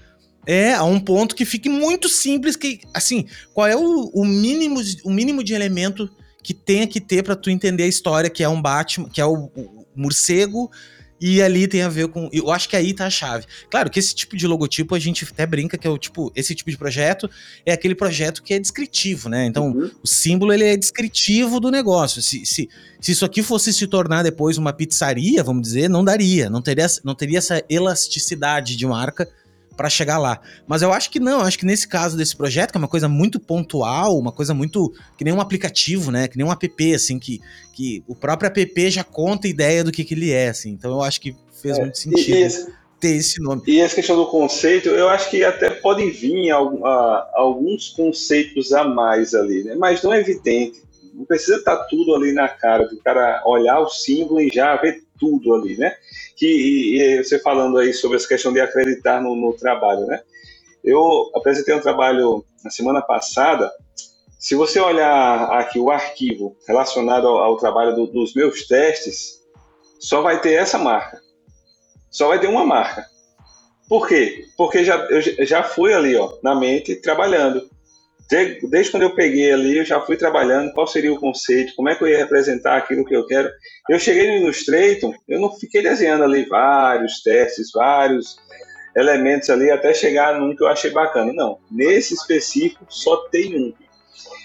É, 0.46 0.74
a 0.74 0.84
um 0.84 1.00
ponto 1.00 1.36
que 1.36 1.46
fique 1.46 1.70
muito 1.70 2.10
simples, 2.10 2.56
que, 2.56 2.80
assim, 2.94 3.28
qual 3.54 3.68
é 3.68 3.76
o, 3.76 4.10
o 4.14 4.26
mínimo, 4.26 4.82
o 5.04 5.12
mínimo 5.12 5.44
de 5.44 5.54
elemento 5.54 6.10
que 6.42 6.54
tenha 6.54 6.88
que 6.88 7.00
ter 7.00 7.24
para 7.24 7.36
tu 7.36 7.50
entender 7.50 7.84
a 7.84 7.88
história, 7.88 8.30
que 8.30 8.44
é 8.44 8.50
um 8.50 8.60
Batman, 8.60 9.10
que 9.10 9.22
é 9.22 9.26
o, 9.26 9.52
o 9.56 9.86
morcego, 9.96 10.72
e 11.20 11.42
ali 11.42 11.68
tem 11.68 11.82
a 11.82 11.90
ver 11.90 12.08
com. 12.08 12.30
Eu 12.32 12.52
acho 12.52 12.70
que 12.70 12.76
aí 12.76 12.94
tá 12.94 13.06
a 13.06 13.10
chave. 13.10 13.46
Claro 13.70 13.90
que 13.90 14.00
esse 14.00 14.16
tipo 14.16 14.38
de 14.38 14.48
logotipo 14.48 14.96
a 14.96 15.00
gente 15.00 15.26
até 15.30 15.46
brinca 15.46 15.78
que 15.78 15.88
é 15.88 15.90
o 15.90 15.98
tipo. 15.98 16.32
Esse 16.36 16.56
tipo 16.56 16.70
de 16.70 16.78
projeto 16.78 17.30
é 17.66 17.74
aquele 17.74 17.96
projeto 17.96 18.42
que 18.42 18.54
é 18.54 18.60
descritivo, 18.60 19.30
né? 19.30 19.46
Então, 19.46 19.72
uhum. 19.72 19.92
o 20.04 20.08
símbolo 20.08 20.54
ele 20.54 20.64
é 20.64 20.78
descritivo 20.78 21.60
do 21.60 21.70
negócio. 21.70 22.22
Se, 22.22 22.46
se, 22.46 22.70
se 23.00 23.12
isso 23.12 23.26
aqui 23.26 23.44
fosse 23.44 23.74
se 23.74 23.88
tornar 23.88 24.24
depois 24.24 24.58
uma 24.58 24.72
pizzaria, 24.72 25.44
vamos 25.44 25.64
dizer, 25.64 25.90
não 25.90 26.04
daria. 26.04 26.50
Não 26.50 26.62
teria, 26.62 26.88
não 27.04 27.16
teria 27.16 27.38
essa 27.38 27.64
elasticidade 27.70 28.76
de 28.76 28.86
marca 28.86 29.28
para 29.80 29.90
chegar 29.90 30.18
lá. 30.18 30.42
Mas 30.68 30.82
eu 30.82 30.92
acho 30.92 31.10
que 31.10 31.22
não, 31.22 31.40
acho 31.40 31.58
que 31.58 31.66
nesse 31.66 31.88
caso 31.88 32.18
desse 32.18 32.36
projeto, 32.36 32.72
que 32.72 32.78
é 32.78 32.80
uma 32.80 32.88
coisa 32.90 33.08
muito 33.08 33.40
pontual, 33.40 34.18
uma 34.18 34.34
coisa 34.34 34.54
muito. 34.54 34.94
que 35.18 35.24
nem 35.24 35.34
um 35.34 35.40
aplicativo, 35.40 36.12
né? 36.12 36.28
Que 36.28 36.38
nem 36.38 36.46
um 36.46 36.52
app, 36.52 36.94
assim, 36.94 37.18
que, 37.18 37.40
que 37.72 38.04
o 38.06 38.14
próprio 38.14 38.48
app 38.48 38.90
já 38.90 39.06
conta 39.06 39.48
a 39.48 39.50
ideia 39.50 39.82
do 39.82 39.90
que, 39.90 40.04
que 40.04 40.14
ele 40.14 40.32
é, 40.32 40.50
assim. 40.50 40.72
Então 40.72 40.92
eu 40.92 41.02
acho 41.02 41.22
que 41.22 41.34
fez 41.62 41.78
é, 41.78 41.82
muito 41.82 41.98
sentido. 41.98 42.36
E, 42.36 42.42
esse, 42.42 42.74
ter 43.00 43.16
esse 43.16 43.42
nome. 43.42 43.62
E 43.66 43.80
essa 43.80 43.96
questão 43.96 44.18
do 44.18 44.26
conceito, 44.26 44.90
eu 44.90 45.08
acho 45.08 45.30
que 45.30 45.46
até 45.46 45.70
podem 45.70 46.12
vir 46.12 46.52
alguns 46.52 47.88
conceitos 47.88 48.74
a 48.74 48.84
mais 48.84 49.34
ali, 49.34 49.64
né? 49.64 49.76
mas 49.76 50.04
não 50.04 50.14
é 50.14 50.20
evidente. 50.20 50.84
Não 51.14 51.24
precisa 51.24 51.56
estar 51.56 51.78
tudo 51.86 52.14
ali 52.14 52.34
na 52.34 52.50
cara, 52.50 52.86
do 52.86 52.98
cara 52.98 53.42
olhar 53.46 53.80
o 53.80 53.88
símbolo 53.88 54.42
e 54.42 54.50
já 54.50 54.76
ver 54.76 55.04
tudo 55.20 55.54
ali, 55.54 55.78
né? 55.78 55.96
que 56.40 56.48
e, 56.48 57.02
e 57.02 57.24
você 57.24 57.38
falando 57.38 57.78
aí 57.78 57.92
sobre 57.94 58.16
essa 58.16 58.28
questão 58.28 58.54
de 58.54 58.62
acreditar 58.62 59.22
no, 59.22 59.36
no 59.36 59.54
trabalho, 59.54 60.06
né? 60.08 60.22
Eu 60.82 61.30
apresentei 61.36 61.76
um 61.76 61.82
trabalho 61.82 62.46
na 62.64 62.72
semana 62.72 63.02
passada. 63.02 63.70
Se 64.40 64.56
você 64.56 64.80
olhar 64.80 65.52
aqui 65.60 65.78
o 65.78 65.92
arquivo 65.92 66.56
relacionado 66.66 67.28
ao, 67.28 67.40
ao 67.40 67.58
trabalho 67.58 67.94
do, 67.94 68.08
dos 68.08 68.34
meus 68.34 68.66
testes, 68.66 69.42
só 70.00 70.22
vai 70.22 70.40
ter 70.40 70.54
essa 70.54 70.78
marca. 70.78 71.22
Só 72.10 72.30
vai 72.30 72.40
ter 72.40 72.48
uma 72.48 72.66
marca. 72.66 73.06
Por 73.90 74.08
quê? 74.08 74.46
Porque 74.56 74.86
já, 74.86 74.96
eu 75.10 75.46
já 75.46 75.62
fui 75.62 75.94
ali, 75.94 76.16
ó, 76.16 76.38
na 76.42 76.56
mente, 76.56 76.96
trabalhando 76.96 77.70
desde 78.30 78.92
quando 78.92 79.04
eu 79.04 79.16
peguei 79.16 79.52
ali, 79.52 79.78
eu 79.78 79.86
já 79.86 80.00
fui 80.02 80.16
trabalhando 80.16 80.72
qual 80.74 80.86
seria 80.86 81.12
o 81.12 81.20
conceito, 81.20 81.74
como 81.76 81.90
é 81.90 81.96
que 81.96 82.04
eu 82.04 82.08
ia 82.08 82.20
representar 82.20 82.78
aquilo 82.78 83.04
que 83.04 83.16
eu 83.16 83.26
quero. 83.26 83.50
Eu 83.90 84.00
cheguei 84.00 84.28
no 84.28 84.44
Illustrator, 84.44 85.16
eu 85.28 85.40
não 85.40 85.52
fiquei 85.58 85.82
desenhando 85.82 86.24
ali 86.24 86.46
vários 86.46 87.24
testes, 87.24 87.72
vários 87.74 88.38
elementos 88.96 89.50
ali, 89.50 89.72
até 89.72 89.94
chegar 89.94 90.40
num 90.40 90.56
que 90.56 90.62
eu 90.62 90.68
achei 90.68 90.92
bacana. 90.92 91.34
Não, 91.34 91.58
nesse 91.72 92.14
específico 92.14 92.86
só 92.88 93.18
tem 93.30 93.58
um. 93.58 93.74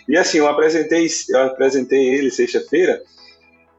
E 0.08 0.16
assim, 0.16 0.38
eu 0.38 0.48
apresentei, 0.48 1.06
eu 1.28 1.40
apresentei 1.40 2.08
ele 2.14 2.30
sexta-feira, 2.30 3.02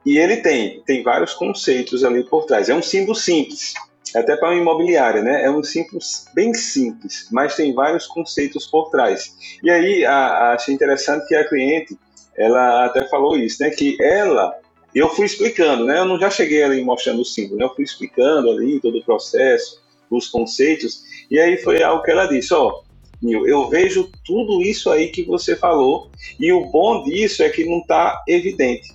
e 0.05 0.19
ele 0.19 0.37
tem, 0.37 0.83
tem 0.85 1.01
vários 1.01 1.33
conceitos 1.33 2.03
ali 2.03 2.23
por 2.23 2.45
trás. 2.45 2.69
É 2.69 2.75
um 2.75 2.81
símbolo 2.81 3.15
simples 3.15 3.73
até 4.15 4.35
para 4.35 4.49
uma 4.49 4.59
imobiliária, 4.59 5.21
né? 5.21 5.43
É 5.43 5.51
um 5.51 5.63
simples, 5.63 6.25
bem 6.33 6.53
simples, 6.53 7.27
mas 7.31 7.55
tem 7.55 7.73
vários 7.73 8.07
conceitos 8.07 8.65
por 8.65 8.89
trás. 8.89 9.35
E 9.63 9.69
aí 9.69 10.05
a, 10.05 10.13
a, 10.13 10.53
achei 10.53 10.73
interessante 10.73 11.27
que 11.27 11.35
a 11.35 11.47
cliente, 11.47 11.97
ela 12.37 12.85
até 12.85 13.07
falou 13.07 13.37
isso, 13.37 13.61
né? 13.61 13.69
Que 13.69 13.97
ela, 14.01 14.57
eu 14.93 15.09
fui 15.09 15.25
explicando, 15.25 15.85
né? 15.85 15.99
Eu 15.99 16.05
não 16.05 16.19
já 16.19 16.29
cheguei 16.29 16.63
ali 16.63 16.83
mostrando 16.83 17.21
o 17.21 17.25
símbolo, 17.25 17.59
né? 17.59 17.65
Eu 17.65 17.75
fui 17.75 17.83
explicando 17.83 18.49
ali 18.49 18.79
todo 18.79 18.97
o 18.97 19.03
processo, 19.03 19.83
os 20.09 20.27
conceitos, 20.27 21.03
e 21.29 21.39
aí 21.39 21.57
foi 21.57 21.83
algo 21.83 22.03
que 22.03 22.11
ela 22.11 22.27
disse, 22.27 22.53
ó, 22.53 22.81
Nil, 23.21 23.47
eu 23.47 23.67
vejo 23.69 24.09
tudo 24.23 24.61
isso 24.61 24.91
aí 24.91 25.09
que 25.09 25.23
você 25.23 25.55
falou, 25.55 26.09
e 26.39 26.51
o 26.53 26.65
bom 26.67 27.03
disso 27.03 27.43
é 27.43 27.49
que 27.49 27.65
não 27.65 27.79
está 27.79 28.23
evidente 28.27 28.94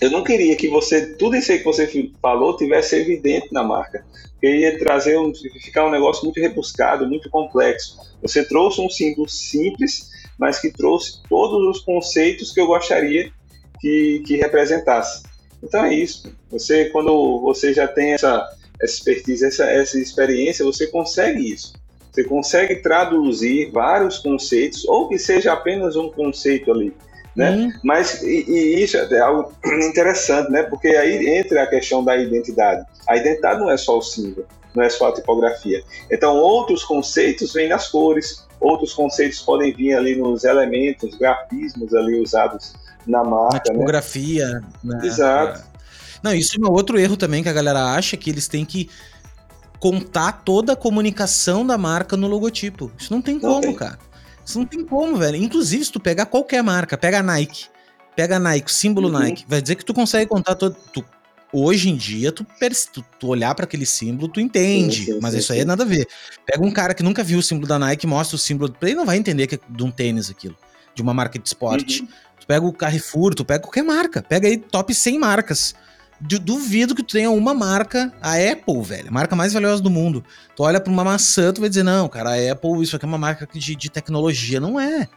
eu 0.00 0.10
não 0.10 0.22
queria 0.22 0.56
que 0.56 0.68
você, 0.68 1.14
tudo 1.14 1.36
isso 1.36 1.52
aí 1.52 1.58
que 1.58 1.64
você 1.64 2.10
falou, 2.20 2.56
tivesse 2.56 2.96
evidente 2.96 3.48
na 3.52 3.62
marca. 3.62 4.04
Porque 4.32 4.48
ia 4.48 4.78
trazer 4.78 5.18
um, 5.18 5.32
ficar 5.34 5.86
um 5.86 5.90
negócio 5.90 6.24
muito 6.24 6.40
rebuscado, 6.40 7.08
muito 7.08 7.30
complexo. 7.30 7.96
Você 8.20 8.44
trouxe 8.44 8.80
um 8.80 8.90
símbolo 8.90 9.28
simples, 9.28 10.10
mas 10.38 10.60
que 10.60 10.70
trouxe 10.70 11.22
todos 11.28 11.76
os 11.76 11.82
conceitos 11.82 12.52
que 12.52 12.60
eu 12.60 12.66
gostaria 12.66 13.32
que, 13.80 14.22
que 14.26 14.36
representasse. 14.36 15.22
Então 15.62 15.84
é 15.84 15.94
isso. 15.94 16.30
Você, 16.50 16.86
quando 16.86 17.40
você 17.40 17.72
já 17.72 17.88
tem 17.88 18.12
essa, 18.12 18.46
essa 18.80 18.94
expertise, 18.94 19.46
essa, 19.46 19.64
essa 19.64 19.98
experiência, 19.98 20.64
você 20.64 20.86
consegue 20.86 21.52
isso. 21.52 21.72
Você 22.12 22.24
consegue 22.24 22.76
traduzir 22.76 23.70
vários 23.70 24.18
conceitos, 24.18 24.86
ou 24.86 25.08
que 25.08 25.18
seja 25.18 25.52
apenas 25.52 25.96
um 25.96 26.10
conceito 26.10 26.70
ali 26.70 26.94
né? 27.36 27.50
Uhum. 27.50 27.72
Mas 27.84 28.22
e, 28.22 28.44
e, 28.48 28.82
isso 28.82 28.96
é 28.96 29.20
algo 29.20 29.52
interessante, 29.86 30.50
né? 30.50 30.62
Porque 30.62 30.88
aí 30.88 31.38
entra 31.38 31.62
a 31.62 31.66
questão 31.66 32.02
da 32.02 32.16
identidade. 32.16 32.84
A 33.06 33.16
identidade 33.16 33.60
não 33.60 33.70
é 33.70 33.76
só 33.76 33.98
o 33.98 34.02
símbolo, 34.02 34.46
não 34.74 34.82
é 34.82 34.88
só 34.88 35.08
a 35.08 35.12
tipografia. 35.12 35.84
Então 36.10 36.36
outros 36.36 36.82
conceitos 36.82 37.52
vêm 37.52 37.68
nas 37.68 37.88
cores, 37.88 38.46
outros 38.58 38.94
conceitos 38.94 39.40
podem 39.42 39.72
vir 39.72 39.94
ali 39.94 40.16
nos 40.16 40.44
elementos, 40.44 41.14
grafismos 41.14 41.94
ali 41.94 42.18
usados 42.20 42.74
na 43.06 43.22
marca, 43.22 43.56
na 43.56 43.58
né? 43.58 43.60
tipografia. 43.70 44.48
Né? 44.48 44.62
Né? 44.82 45.00
Exato. 45.06 45.60
É. 45.60 45.76
Não, 46.22 46.34
isso 46.34 46.56
é 46.60 46.66
um 46.66 46.72
outro 46.72 46.98
erro 46.98 47.16
também 47.16 47.42
que 47.42 47.48
a 47.48 47.52
galera 47.52 47.94
acha 47.94 48.16
que 48.16 48.30
eles 48.30 48.48
têm 48.48 48.64
que 48.64 48.88
contar 49.78 50.32
toda 50.44 50.72
a 50.72 50.76
comunicação 50.76 51.66
da 51.66 51.76
marca 51.76 52.16
no 52.16 52.26
logotipo. 52.26 52.90
Isso 52.98 53.12
não 53.12 53.20
tem 53.20 53.34
não 53.34 53.42
como, 53.42 53.60
tem. 53.60 53.74
cara. 53.74 53.98
Isso 54.46 54.58
não 54.60 54.66
tem 54.66 54.84
como, 54.84 55.16
velho. 55.16 55.36
Inclusive, 55.36 55.84
se 55.84 55.90
tu 55.90 55.98
pegar 55.98 56.26
qualquer 56.26 56.62
marca, 56.62 56.96
pega 56.96 57.18
a 57.18 57.22
Nike, 57.22 57.66
pega 58.14 58.36
a 58.36 58.38
Nike, 58.38 58.70
o 58.70 58.72
símbolo 58.72 59.08
uhum. 59.08 59.18
Nike, 59.18 59.44
vai 59.48 59.60
dizer 59.60 59.74
que 59.74 59.84
tu 59.84 59.92
consegue 59.92 60.30
contar 60.30 60.54
todo. 60.54 60.76
Tu, 60.92 61.04
hoje 61.52 61.90
em 61.90 61.96
dia, 61.96 62.30
tu, 62.30 62.46
tu, 62.92 63.04
tu 63.18 63.26
olhar 63.26 63.52
para 63.56 63.64
aquele 63.64 63.84
símbolo, 63.84 64.28
tu 64.28 64.38
entende. 64.40 65.04
Sim, 65.04 65.12
sim, 65.14 65.18
mas 65.20 65.32
sim, 65.32 65.40
isso 65.40 65.52
aí 65.52 65.60
é 65.60 65.64
nada 65.64 65.82
a 65.82 65.86
ver. 65.86 66.06
Pega 66.46 66.64
um 66.64 66.70
cara 66.70 66.94
que 66.94 67.02
nunca 67.02 67.24
viu 67.24 67.40
o 67.40 67.42
símbolo 67.42 67.66
da 67.66 67.76
Nike, 67.76 68.06
mostra 68.06 68.36
o 68.36 68.38
símbolo. 68.38 68.74
Ele 68.80 68.94
não 68.94 69.04
vai 69.04 69.16
entender 69.16 69.48
que 69.48 69.56
é 69.56 69.60
de 69.68 69.82
um 69.82 69.90
tênis 69.90 70.30
aquilo, 70.30 70.56
de 70.94 71.02
uma 71.02 71.12
marca 71.12 71.40
de 71.40 71.48
esporte. 71.48 72.02
Uhum. 72.02 72.08
Tu 72.40 72.46
pega 72.46 72.64
o 72.64 72.72
Carrefour, 72.72 73.34
tu 73.34 73.44
pega 73.44 73.64
qualquer 73.64 73.82
marca. 73.82 74.22
Pega 74.22 74.46
aí 74.46 74.56
top 74.56 74.94
100 74.94 75.18
marcas 75.18 75.74
duvido 76.20 76.94
que 76.94 77.02
tu 77.02 77.12
tenha 77.12 77.30
uma 77.30 77.52
marca, 77.52 78.12
a 78.20 78.34
Apple, 78.34 78.82
velho, 78.82 79.08
a 79.08 79.10
marca 79.10 79.36
mais 79.36 79.52
valiosa 79.52 79.82
do 79.82 79.90
mundo. 79.90 80.24
Tu 80.54 80.62
olha 80.62 80.80
pra 80.80 80.92
uma 80.92 81.04
maçã, 81.04 81.52
tu 81.52 81.60
vai 81.60 81.68
dizer, 81.68 81.82
não, 81.82 82.08
cara, 82.08 82.30
a 82.30 82.52
Apple, 82.52 82.82
isso 82.82 82.96
aqui 82.96 83.04
é 83.04 83.08
uma 83.08 83.18
marca 83.18 83.48
de, 83.52 83.76
de 83.76 83.90
tecnologia. 83.90 84.58
Não 84.58 84.80
é. 84.80 85.08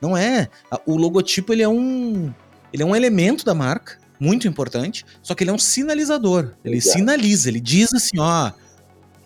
Não 0.00 0.16
é. 0.16 0.48
O 0.86 0.96
logotipo, 0.96 1.52
ele 1.52 1.62
é 1.62 1.68
um. 1.68 2.32
Ele 2.72 2.82
é 2.82 2.86
um 2.86 2.96
elemento 2.96 3.44
da 3.44 3.54
marca, 3.54 3.98
muito 4.18 4.48
importante, 4.48 5.04
só 5.22 5.34
que 5.34 5.44
ele 5.44 5.50
é 5.50 5.54
um 5.54 5.58
sinalizador. 5.58 6.52
Ele 6.64 6.76
Exato. 6.76 6.98
sinaliza, 6.98 7.48
ele 7.48 7.60
diz 7.60 7.92
assim, 7.94 8.18
ó. 8.18 8.50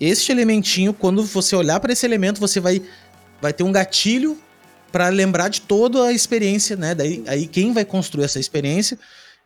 este 0.00 0.30
elementinho, 0.30 0.92
quando 0.92 1.24
você 1.24 1.56
olhar 1.56 1.80
para 1.80 1.92
esse 1.92 2.04
elemento, 2.04 2.38
você 2.38 2.60
vai, 2.60 2.82
vai 3.40 3.52
ter 3.52 3.64
um 3.64 3.72
gatilho 3.72 4.38
para 4.92 5.08
lembrar 5.08 5.48
de 5.48 5.62
toda 5.62 6.04
a 6.04 6.12
experiência, 6.12 6.76
né? 6.76 6.94
Daí 6.94 7.22
aí 7.26 7.46
quem 7.46 7.72
vai 7.72 7.84
construir 7.84 8.24
essa 8.24 8.40
experiência 8.40 8.98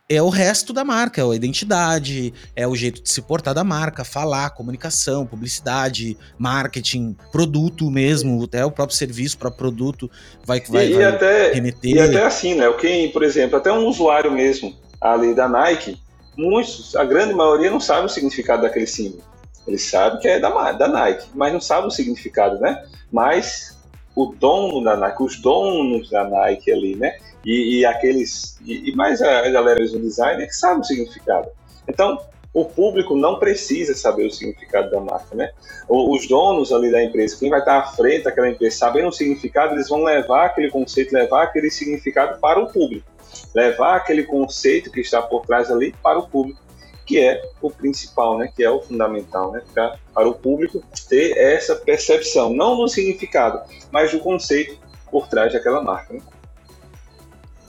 é 0.07 0.21
o 0.21 0.29
resto 0.29 0.71
da 0.71 0.85
marca, 0.85 1.21
é 1.21 1.23
a 1.23 1.35
identidade, 1.35 2.31
é 2.55 2.67
o 2.67 2.75
jeito 2.75 3.01
de 3.01 3.09
se 3.09 3.21
portar 3.21 3.55
da 3.55 3.63
marca, 3.63 4.03
falar, 4.03 4.51
comunicação, 4.51 5.25
publicidade, 5.25 6.15
marketing, 6.37 7.15
produto 7.31 7.89
mesmo, 7.89 8.43
até 8.43 8.63
o 8.63 8.69
próprio 8.69 8.95
serviço 8.95 9.37
para 9.37 9.49
produto 9.49 10.09
vai 10.45 10.61
vai, 10.69 10.91
e, 10.91 10.93
vai 10.93 11.05
até, 11.05 11.53
remeter. 11.53 11.95
E 11.95 11.99
até 11.99 12.23
assim, 12.23 12.53
né? 12.53 12.71
Quem, 12.73 13.11
por 13.11 13.23
exemplo, 13.23 13.57
até 13.57 13.71
um 13.71 13.87
usuário 13.87 14.31
mesmo 14.31 14.75
ali 15.01 15.33
da 15.33 15.49
Nike, 15.49 15.99
muitos, 16.37 16.95
a 16.95 17.03
grande 17.03 17.33
maioria 17.33 17.71
não 17.71 17.79
sabe 17.79 18.05
o 18.05 18.09
significado 18.09 18.61
daquele 18.61 18.87
símbolo. 18.87 19.23
Ele 19.67 19.79
sabe 19.79 20.19
que 20.19 20.27
é 20.27 20.39
da, 20.39 20.71
da 20.71 20.87
Nike, 20.87 21.27
mas 21.33 21.51
não 21.51 21.59
sabe 21.59 21.87
o 21.87 21.91
significado, 21.91 22.59
né? 22.59 22.85
Mas 23.11 23.75
o 24.15 24.27
dono 24.27 24.83
da 24.83 24.95
Nike, 24.95 25.23
os 25.23 25.41
donos 25.41 26.11
da 26.11 26.23
Nike 26.23 26.71
ali, 26.71 26.95
né? 26.95 27.17
E, 27.45 27.79
e 27.79 27.85
aqueles. 27.85 28.57
E, 28.65 28.89
e, 28.89 28.95
mais 28.95 29.21
a 29.21 29.49
galera 29.49 29.79
do 29.79 29.99
design 29.99 30.43
é 30.43 30.47
que 30.47 30.55
sabe 30.55 30.81
o 30.81 30.83
significado. 30.83 31.49
Então, 31.87 32.19
o 32.53 32.65
público 32.65 33.15
não 33.15 33.37
precisa 33.37 33.93
saber 33.93 34.25
o 34.25 34.31
significado 34.31 34.89
da 34.89 34.99
marca, 34.99 35.35
né? 35.35 35.51
Os 35.87 36.27
donos 36.27 36.71
ali 36.71 36.89
da 36.91 37.03
empresa, 37.03 37.37
quem 37.37 37.49
vai 37.49 37.59
estar 37.59 37.79
à 37.79 37.87
frente 37.87 38.23
daquela 38.23 38.49
empresa, 38.49 38.77
sabendo 38.77 39.09
o 39.09 39.11
significado, 39.11 39.75
eles 39.75 39.89
vão 39.89 40.03
levar 40.03 40.45
aquele 40.45 40.71
conceito, 40.71 41.13
levar 41.13 41.43
aquele 41.43 41.69
significado 41.69 42.39
para 42.39 42.59
o 42.59 42.71
público, 42.71 43.05
levar 43.53 43.97
aquele 43.97 44.23
conceito 44.23 44.89
que 44.89 45.01
está 45.01 45.21
por 45.21 45.45
trás 45.45 45.69
ali 45.69 45.93
para 46.01 46.17
o 46.17 46.27
público 46.27 46.65
que 47.05 47.19
é 47.19 47.49
o 47.61 47.69
principal, 47.69 48.37
né, 48.37 48.51
que 48.53 48.63
é 48.63 48.69
o 48.69 48.81
fundamental, 48.81 49.51
né, 49.51 49.61
pra, 49.73 49.95
para 50.13 50.27
o 50.27 50.33
público 50.33 50.83
ter 51.07 51.37
essa 51.37 51.75
percepção, 51.75 52.51
não 52.51 52.75
do 52.75 52.87
significado, 52.87 53.61
mas 53.91 54.11
do 54.11 54.19
conceito 54.19 54.77
por 55.11 55.27
trás 55.27 55.53
daquela 55.53 55.81
marca. 55.81 56.15
Né? 56.15 56.19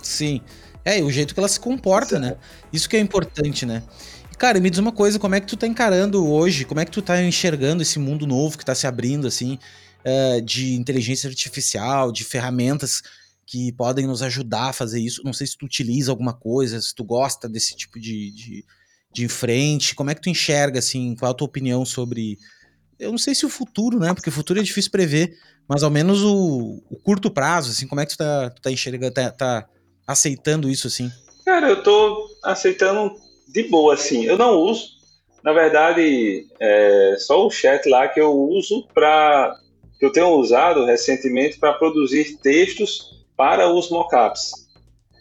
Sim. 0.06 0.40
É, 0.84 0.98
e 1.00 1.02
o 1.02 1.10
jeito 1.10 1.34
que 1.34 1.40
ela 1.40 1.48
se 1.48 1.58
comporta, 1.58 2.18
né? 2.18 2.36
Isso 2.72 2.88
que 2.88 2.96
é 2.96 3.00
importante, 3.00 3.66
né? 3.66 3.82
Cara, 4.38 4.60
me 4.60 4.70
diz 4.70 4.78
uma 4.78 4.92
coisa, 4.92 5.18
como 5.18 5.34
é 5.34 5.40
que 5.40 5.46
tu 5.46 5.56
tá 5.56 5.66
encarando 5.66 6.26
hoje, 6.30 6.64
como 6.64 6.80
é 6.80 6.84
que 6.84 6.90
tu 6.90 7.02
tá 7.02 7.22
enxergando 7.22 7.82
esse 7.82 7.98
mundo 7.98 8.26
novo 8.26 8.56
que 8.56 8.64
tá 8.64 8.74
se 8.74 8.86
abrindo, 8.86 9.26
assim, 9.26 9.58
uh, 10.04 10.40
de 10.42 10.74
inteligência 10.74 11.28
artificial, 11.28 12.12
de 12.12 12.22
ferramentas 12.22 13.02
que 13.46 13.72
podem 13.72 14.06
nos 14.06 14.22
ajudar 14.22 14.68
a 14.68 14.72
fazer 14.72 15.00
isso? 15.00 15.22
Não 15.24 15.32
sei 15.32 15.46
se 15.46 15.56
tu 15.56 15.64
utiliza 15.64 16.12
alguma 16.12 16.34
coisa, 16.34 16.80
se 16.80 16.94
tu 16.94 17.02
gosta 17.02 17.48
desse 17.48 17.74
tipo 17.74 17.98
de, 17.98 18.30
de 18.30 18.64
de 19.16 19.28
frente? 19.28 19.94
Como 19.94 20.10
é 20.10 20.14
que 20.14 20.20
tu 20.20 20.28
enxerga, 20.28 20.78
assim, 20.78 21.16
qual 21.16 21.30
a 21.30 21.34
tua 21.34 21.46
opinião 21.46 21.86
sobre. 21.86 22.38
Eu 22.98 23.10
não 23.10 23.18
sei 23.18 23.34
se 23.34 23.46
o 23.46 23.48
futuro, 23.48 23.98
né? 23.98 24.12
Porque 24.12 24.28
o 24.28 24.32
futuro 24.32 24.60
é 24.60 24.62
difícil 24.62 24.90
prever, 24.90 25.38
mas 25.66 25.82
ao 25.82 25.90
menos 25.90 26.22
o, 26.22 26.82
o 26.90 26.96
curto 26.96 27.30
prazo, 27.30 27.70
assim, 27.70 27.86
como 27.86 28.00
é 28.00 28.06
que 28.06 28.12
tu 28.12 28.18
tá, 28.18 28.50
tu 28.50 28.60
tá 28.60 28.70
enxergando, 28.70 29.14
tá, 29.14 29.30
tá 29.30 29.66
aceitando 30.06 30.68
isso, 30.68 30.86
assim? 30.86 31.10
Cara, 31.44 31.68
eu 31.68 31.82
tô 31.82 32.28
aceitando 32.42 33.14
de 33.48 33.64
boa, 33.64 33.94
assim. 33.94 34.24
Eu 34.24 34.36
não 34.36 34.56
uso. 34.56 34.96
Na 35.42 35.52
verdade, 35.52 36.46
é 36.60 37.16
só 37.18 37.46
o 37.46 37.50
chat 37.50 37.88
lá 37.88 38.08
que 38.08 38.20
eu 38.20 38.32
uso 38.32 38.86
para. 38.92 39.56
que 39.98 40.04
eu 40.04 40.12
tenho 40.12 40.28
usado 40.30 40.84
recentemente 40.84 41.58
para 41.58 41.72
produzir 41.72 42.36
textos 42.38 43.24
para 43.36 43.72
os 43.72 43.90
mockups. 43.90 44.66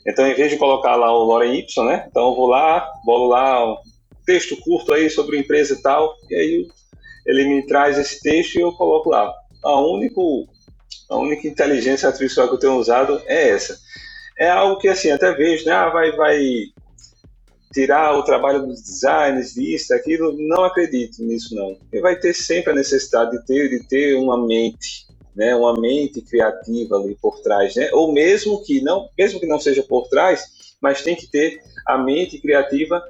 Então, 0.07 0.27
em 0.27 0.35
vez 0.35 0.51
de 0.51 0.57
colocar 0.57 0.95
lá 0.95 1.11
o 1.11 1.23
Lorem 1.23 1.59
Y, 1.59 1.85
né? 1.85 2.05
Então, 2.09 2.29
eu 2.29 2.35
vou 2.35 2.47
lá, 2.47 2.87
bolo 3.03 3.27
lá 3.27 3.73
um 3.73 3.77
texto 4.25 4.55
curto 4.57 4.93
aí 4.93 5.09
sobre 5.09 5.39
empresa 5.39 5.73
e 5.73 5.81
tal, 5.81 6.15
e 6.29 6.35
aí 6.35 6.67
ele 7.25 7.45
me 7.45 7.65
traz 7.65 7.97
esse 7.97 8.21
texto 8.21 8.55
e 8.55 8.61
eu 8.61 8.71
coloco 8.71 9.09
lá. 9.09 9.33
A, 9.63 9.81
único, 9.81 10.47
a 11.09 11.17
única 11.17 11.47
inteligência 11.47 12.07
artificial 12.07 12.47
que 12.47 12.53
eu 12.53 12.59
tenho 12.59 12.75
usado 12.75 13.21
é 13.25 13.49
essa. 13.49 13.79
É 14.37 14.49
algo 14.49 14.79
que, 14.79 14.87
assim, 14.87 15.11
até 15.11 15.33
vejo, 15.33 15.65
né? 15.65 15.71
Ah, 15.71 15.89
vai, 15.89 16.11
vai 16.11 16.39
tirar 17.73 18.17
o 18.17 18.23
trabalho 18.23 18.65
dos 18.65 18.81
designers, 18.81 19.53
disso, 19.53 19.89
daquilo. 19.89 20.35
Não 20.37 20.63
acredito 20.63 21.23
nisso, 21.23 21.55
não. 21.55 21.77
E 21.91 21.99
vai 22.01 22.17
ter 22.17 22.33
sempre 22.33 22.71
a 22.71 22.75
necessidade 22.75 23.31
de 23.31 23.45
ter, 23.45 23.69
de 23.69 23.87
ter 23.87 24.15
uma 24.15 24.45
mente 24.45 25.05
né, 25.35 25.53
uma 25.55 25.73
mente 25.79 26.21
criativa 26.21 26.95
ali 26.95 27.15
por 27.21 27.41
trás, 27.41 27.75
né? 27.75 27.89
Ou 27.91 28.11
mesmo 28.11 28.63
que 28.63 28.81
não, 28.81 29.09
mesmo 29.17 29.39
que 29.39 29.45
não 29.45 29.59
seja 29.59 29.83
por 29.83 30.07
trás, 30.07 30.45
mas 30.81 31.03
tem 31.03 31.15
que 31.15 31.27
ter 31.27 31.59
a 31.85 31.97
mente 31.97 32.39
criativa 32.39 33.03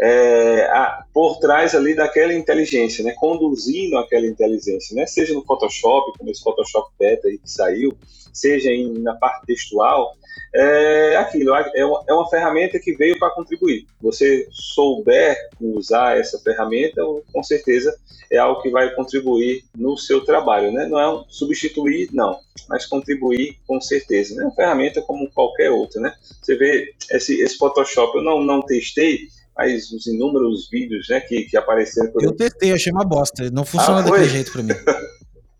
é, 0.00 0.62
a, 0.70 1.04
por 1.12 1.38
trás 1.38 1.74
ali 1.74 1.94
daquela 1.94 2.32
inteligência, 2.32 3.04
né? 3.04 3.14
Conduzindo 3.18 3.98
aquela 3.98 4.26
inteligência, 4.26 4.96
né? 4.96 5.06
Seja 5.06 5.34
no 5.34 5.44
Photoshop, 5.44 6.18
como 6.18 6.30
esse 6.30 6.42
Photoshop 6.42 6.90
Beta 6.98 7.28
aí 7.28 7.38
que 7.38 7.50
saiu, 7.50 7.96
seja 8.36 8.70
em, 8.70 8.98
na 8.98 9.14
parte 9.14 9.46
textual, 9.46 10.14
é 10.54 11.16
aquilo, 11.16 11.54
é 11.54 11.84
uma, 11.84 12.04
é 12.08 12.12
uma 12.12 12.28
ferramenta 12.28 12.78
que 12.78 12.94
veio 12.94 13.18
para 13.18 13.34
contribuir. 13.34 13.86
Você 14.00 14.46
souber 14.50 15.36
usar 15.60 16.18
essa 16.18 16.38
ferramenta, 16.38 17.02
com 17.32 17.42
certeza 17.42 17.94
é 18.30 18.38
algo 18.38 18.60
que 18.60 18.70
vai 18.70 18.92
contribuir 18.94 19.64
no 19.76 19.96
seu 19.96 20.24
trabalho, 20.24 20.72
né? 20.72 20.86
Não 20.86 20.98
é 20.98 21.08
um 21.08 21.24
substituir, 21.28 22.08
não, 22.12 22.38
mas 22.68 22.86
contribuir 22.86 23.56
com 23.66 23.80
certeza. 23.80 24.34
Né? 24.34 24.42
É 24.42 24.46
uma 24.46 24.54
ferramenta 24.54 25.00
como 25.02 25.30
qualquer 25.30 25.70
outra, 25.70 26.00
né? 26.00 26.12
Você 26.42 26.56
vê 26.56 26.94
esse, 27.10 27.40
esse 27.40 27.56
Photoshop, 27.56 28.16
eu 28.16 28.24
não, 28.24 28.42
não 28.42 28.62
testei, 28.62 29.28
mas 29.56 29.90
os 29.90 30.06
inúmeros 30.06 30.68
vídeos 30.68 31.08
né, 31.08 31.20
que, 31.20 31.44
que 31.44 31.56
apareceram. 31.56 32.12
Eu 32.20 32.32
testei, 32.32 32.72
achei 32.72 32.92
uma 32.92 33.04
bosta. 33.04 33.50
Não 33.50 33.64
funciona 33.64 34.00
ah, 34.00 34.02
daquele 34.02 34.28
jeito 34.28 34.52
para 34.52 34.62
mim. 34.62 34.74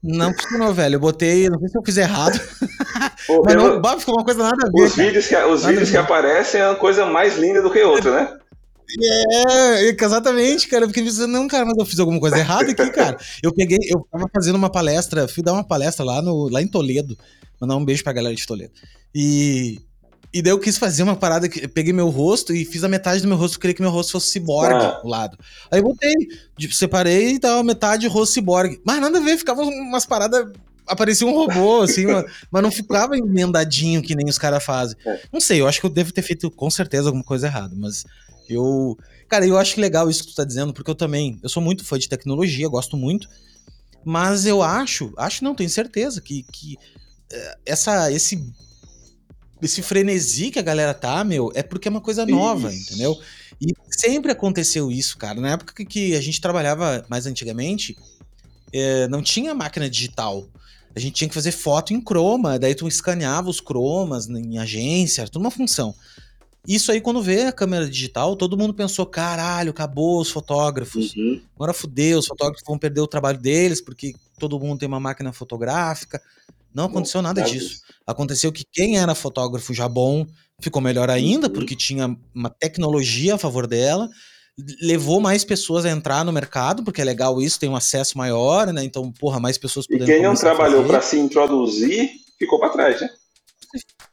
Não 0.06 0.32
funcionou, 0.32 0.72
velho. 0.72 0.94
Eu 0.94 1.00
botei, 1.00 1.48
não 1.48 1.58
sei 1.58 1.68
se 1.68 1.78
eu 1.78 1.82
fiz 1.84 1.96
errado. 1.96 2.38
Pô, 3.26 3.42
mas 3.44 3.54
não, 3.54 4.00
ficou 4.00 4.14
uma 4.14 4.24
coisa 4.24 4.42
nada 4.42 4.56
a 4.66 4.70
ver. 4.70 4.84
Os 4.84 4.94
cara. 4.94 5.06
vídeos, 5.06 5.26
que, 5.26 5.36
os 5.36 5.64
vídeos 5.64 5.90
que 5.90 5.96
aparecem 5.96 6.60
é 6.60 6.68
uma 6.68 6.76
coisa 6.76 7.04
mais 7.04 7.36
linda 7.36 7.60
do 7.60 7.70
que 7.70 7.82
outra, 7.82 8.14
né? 8.14 8.38
É, 9.02 9.88
exatamente, 9.88 10.68
cara. 10.68 10.86
Porque 10.86 11.02
pensando, 11.02 11.32
não, 11.32 11.48
cara, 11.48 11.64
mas 11.64 11.76
eu 11.76 11.84
fiz 11.84 11.98
alguma 11.98 12.20
coisa 12.20 12.38
errada 12.38 12.70
aqui, 12.70 12.90
cara. 12.90 13.16
Eu 13.42 13.52
peguei, 13.52 13.78
eu 13.88 14.06
tava 14.10 14.28
fazendo 14.32 14.56
uma 14.56 14.70
palestra, 14.70 15.26
fui 15.26 15.42
dar 15.42 15.52
uma 15.52 15.64
palestra 15.64 16.04
lá, 16.04 16.22
no, 16.22 16.48
lá 16.48 16.62
em 16.62 16.68
Toledo. 16.68 17.18
Mandar 17.60 17.76
um 17.76 17.84
beijo 17.84 18.04
pra 18.04 18.12
galera 18.12 18.34
de 18.34 18.46
Toledo. 18.46 18.72
E, 19.14 19.80
e 20.36 20.42
daí 20.42 20.52
eu 20.52 20.60
quis 20.60 20.76
fazer 20.76 21.02
uma 21.02 21.16
parada 21.16 21.48
que 21.48 21.66
peguei 21.66 21.94
meu 21.94 22.10
rosto 22.10 22.54
e 22.54 22.62
fiz 22.62 22.84
a 22.84 22.88
metade 22.88 23.22
do 23.22 23.28
meu 23.28 23.38
rosto, 23.38 23.54
eu 23.54 23.60
queria 23.60 23.72
que 23.72 23.80
meu 23.80 23.90
rosto 23.90 24.12
fosse 24.12 24.28
ciborgue 24.28 24.84
ah. 24.84 25.00
o 25.02 25.08
lado. 25.08 25.38
Aí 25.70 25.80
botei, 25.80 26.12
separei 26.70 27.30
e 27.30 27.38
tava 27.38 27.64
metade 27.64 28.06
rosto 28.06 28.34
ciborgue. 28.34 28.78
Mas 28.84 29.00
nada 29.00 29.16
a 29.16 29.20
ver, 29.22 29.38
ficava 29.38 29.62
umas 29.62 30.04
paradas. 30.04 30.52
Aparecia 30.86 31.26
um 31.26 31.32
robô, 31.32 31.80
assim, 31.80 32.04
mas 32.52 32.62
não 32.62 32.70
ficava 32.70 33.16
emendadinho 33.16 34.02
que 34.02 34.14
nem 34.14 34.28
os 34.28 34.36
caras 34.36 34.62
fazem. 34.62 34.94
É. 35.06 35.22
Não 35.32 35.40
sei, 35.40 35.62
eu 35.62 35.66
acho 35.66 35.80
que 35.80 35.86
eu 35.86 35.90
devo 35.90 36.12
ter 36.12 36.20
feito 36.20 36.50
com 36.50 36.68
certeza 36.68 37.08
alguma 37.08 37.24
coisa 37.24 37.46
errada, 37.46 37.74
mas 37.74 38.04
eu. 38.46 38.98
Cara, 39.30 39.46
eu 39.46 39.56
acho 39.56 39.80
legal 39.80 40.10
isso 40.10 40.22
que 40.22 40.32
tu 40.32 40.36
tá 40.36 40.44
dizendo, 40.44 40.74
porque 40.74 40.90
eu 40.90 40.94
também. 40.94 41.40
Eu 41.42 41.48
sou 41.48 41.62
muito 41.62 41.82
fã 41.82 41.98
de 41.98 42.10
tecnologia, 42.10 42.68
gosto 42.68 42.94
muito. 42.94 43.26
Mas 44.04 44.44
eu 44.44 44.62
acho, 44.62 45.14
acho 45.16 45.42
não, 45.42 45.54
tenho 45.54 45.70
certeza 45.70 46.20
que, 46.20 46.44
que 46.52 46.76
eh, 47.32 47.58
essa, 47.64 48.12
esse 48.12 48.52
esse 49.62 49.82
frenesi 49.82 50.50
que 50.50 50.58
a 50.58 50.62
galera 50.62 50.92
tá, 50.92 51.24
meu, 51.24 51.50
é 51.54 51.62
porque 51.62 51.88
é 51.88 51.90
uma 51.90 52.00
coisa 52.00 52.26
nova, 52.26 52.72
isso. 52.72 52.92
entendeu? 52.92 53.18
E 53.60 53.72
sempre 53.90 54.32
aconteceu 54.32 54.90
isso, 54.90 55.16
cara. 55.16 55.40
Na 55.40 55.52
época 55.52 55.84
que 55.84 56.14
a 56.14 56.20
gente 56.20 56.40
trabalhava 56.40 57.04
mais 57.08 57.26
antigamente, 57.26 57.96
é, 58.72 59.08
não 59.08 59.22
tinha 59.22 59.54
máquina 59.54 59.88
digital. 59.88 60.46
A 60.94 61.00
gente 61.00 61.14
tinha 61.14 61.28
que 61.28 61.34
fazer 61.34 61.52
foto 61.52 61.92
em 61.92 62.00
croma, 62.00 62.58
daí 62.58 62.74
tu 62.74 62.88
escaneava 62.88 63.50
os 63.50 63.60
cromas 63.60 64.28
em 64.28 64.58
agência, 64.58 65.22
era 65.22 65.30
tudo 65.30 65.42
uma 65.42 65.50
função. 65.50 65.94
Isso 66.66 66.90
aí, 66.90 67.00
quando 67.00 67.22
vê 67.22 67.44
a 67.44 67.52
câmera 67.52 67.88
digital, 67.88 68.34
todo 68.34 68.56
mundo 68.56 68.74
pensou: 68.74 69.06
caralho, 69.06 69.70
acabou 69.70 70.20
os 70.20 70.30
fotógrafos. 70.30 71.14
Uhum. 71.14 71.40
Agora 71.54 71.72
fudeu, 71.72 72.18
os 72.18 72.26
fotógrafos 72.26 72.64
vão 72.66 72.76
perder 72.76 73.00
o 73.00 73.06
trabalho 73.06 73.38
deles, 73.38 73.80
porque 73.80 74.14
todo 74.38 74.58
mundo 74.58 74.80
tem 74.80 74.88
uma 74.88 74.98
máquina 74.98 75.32
fotográfica. 75.32 76.20
Não 76.76 76.84
aconteceu 76.84 77.22
nada 77.22 77.40
disso. 77.40 77.80
Aconteceu 78.06 78.52
que 78.52 78.62
quem 78.70 78.98
era 78.98 79.14
fotógrafo 79.14 79.72
já 79.72 79.88
bom 79.88 80.26
ficou 80.60 80.82
melhor 80.82 81.08
ainda, 81.08 81.46
uhum. 81.46 81.52
porque 81.54 81.74
tinha 81.74 82.14
uma 82.34 82.50
tecnologia 82.50 83.34
a 83.34 83.38
favor 83.38 83.66
dela, 83.66 84.10
levou 84.82 85.18
mais 85.18 85.42
pessoas 85.42 85.86
a 85.86 85.90
entrar 85.90 86.22
no 86.22 86.32
mercado, 86.32 86.84
porque 86.84 87.00
é 87.00 87.04
legal 87.04 87.40
isso, 87.40 87.58
tem 87.58 87.70
um 87.70 87.76
acesso 87.76 88.18
maior, 88.18 88.70
né? 88.74 88.84
Então, 88.84 89.10
porra, 89.10 89.40
mais 89.40 89.56
pessoas 89.56 89.86
podendo. 89.86 90.10
E 90.10 90.14
quem 90.14 90.22
não 90.22 90.34
trabalhou 90.34 90.84
para 90.84 91.00
se 91.00 91.18
introduzir 91.18 92.10
ficou 92.38 92.60
para 92.60 92.68
trás, 92.68 93.00
né? 93.00 93.08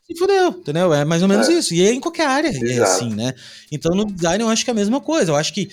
Se 0.07 0.17
fudeu, 0.17 0.49
entendeu? 0.49 0.93
É 0.93 1.03
mais 1.03 1.21
ou 1.21 1.27
menos 1.27 1.49
é. 1.49 1.53
isso. 1.53 1.73
E 1.73 1.85
é 1.85 1.91
em 1.91 1.99
qualquer 1.99 2.27
área, 2.27 2.47
é 2.49 2.79
assim, 2.79 3.13
né? 3.13 3.33
Então 3.71 3.93
no 3.93 4.05
design 4.05 4.41
eu 4.41 4.49
acho 4.49 4.63
que 4.63 4.69
é 4.69 4.73
a 4.73 4.75
mesma 4.75 5.01
coisa. 5.01 5.31
Eu 5.31 5.35
acho 5.35 5.53
que 5.53 5.69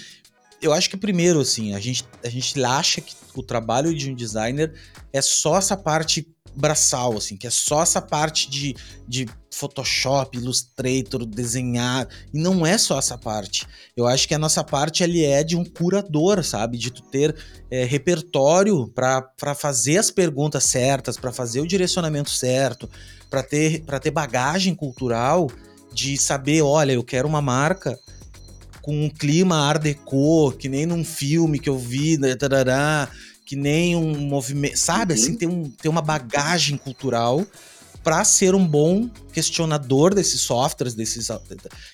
eu 0.60 0.72
acho 0.72 0.90
que 0.90 0.96
primeiro, 0.96 1.40
assim, 1.40 1.74
a 1.74 1.80
gente, 1.80 2.04
a 2.24 2.28
gente 2.28 2.62
acha 2.62 3.00
que 3.00 3.14
o 3.34 3.42
trabalho 3.42 3.94
de 3.94 4.10
um 4.10 4.14
designer 4.14 4.74
é 5.12 5.22
só 5.22 5.56
essa 5.56 5.76
parte 5.76 6.28
braçal, 6.60 7.16
assim, 7.16 7.36
que 7.36 7.46
é 7.46 7.50
só 7.50 7.82
essa 7.82 8.00
parte 8.00 8.50
de, 8.50 8.76
de 9.08 9.26
Photoshop, 9.52 10.36
Illustrator, 10.36 11.24
desenhar, 11.26 12.08
e 12.32 12.38
não 12.38 12.64
é 12.64 12.78
só 12.78 12.98
essa 12.98 13.18
parte. 13.18 13.66
Eu 13.96 14.06
acho 14.06 14.28
que 14.28 14.34
a 14.34 14.38
nossa 14.38 14.62
parte 14.62 15.02
ali 15.02 15.24
é 15.24 15.42
de 15.42 15.56
um 15.56 15.64
curador, 15.64 16.44
sabe? 16.44 16.78
De 16.78 16.90
tu 16.90 17.02
ter 17.02 17.34
é, 17.70 17.84
repertório 17.84 18.88
para 18.88 19.54
fazer 19.54 19.98
as 19.98 20.10
perguntas 20.10 20.64
certas, 20.64 21.16
para 21.16 21.32
fazer 21.32 21.60
o 21.60 21.66
direcionamento 21.66 22.30
certo, 22.30 22.88
para 23.28 23.42
ter, 23.42 23.84
ter 24.00 24.10
bagagem 24.10 24.74
cultural 24.74 25.48
de 25.92 26.16
saber, 26.16 26.62
olha, 26.62 26.92
eu 26.92 27.02
quero 27.02 27.26
uma 27.26 27.42
marca 27.42 27.98
com 28.82 29.04
um 29.04 29.10
clima 29.10 29.56
art 29.56 29.82
deco, 29.82 30.52
que 30.52 30.68
nem 30.68 30.86
num 30.86 31.04
filme 31.04 31.58
que 31.58 31.68
eu 31.68 31.78
vi, 31.78 32.16
né, 32.16 32.34
que 33.50 33.56
nem 33.56 33.96
um 33.96 34.16
movimento, 34.28 34.76
sabe? 34.76 35.14
Assim, 35.14 35.22
uhum. 35.22 35.28
Assim, 35.30 35.36
tem, 35.36 35.48
um, 35.48 35.64
tem 35.64 35.90
uma 35.90 36.00
bagagem 36.00 36.76
cultural 36.76 37.44
para 38.00 38.22
ser 38.22 38.54
um 38.54 38.64
bom 38.64 39.10
questionador 39.32 40.14
desses 40.14 40.40
softwares, 40.40 40.94
desses 40.94 41.28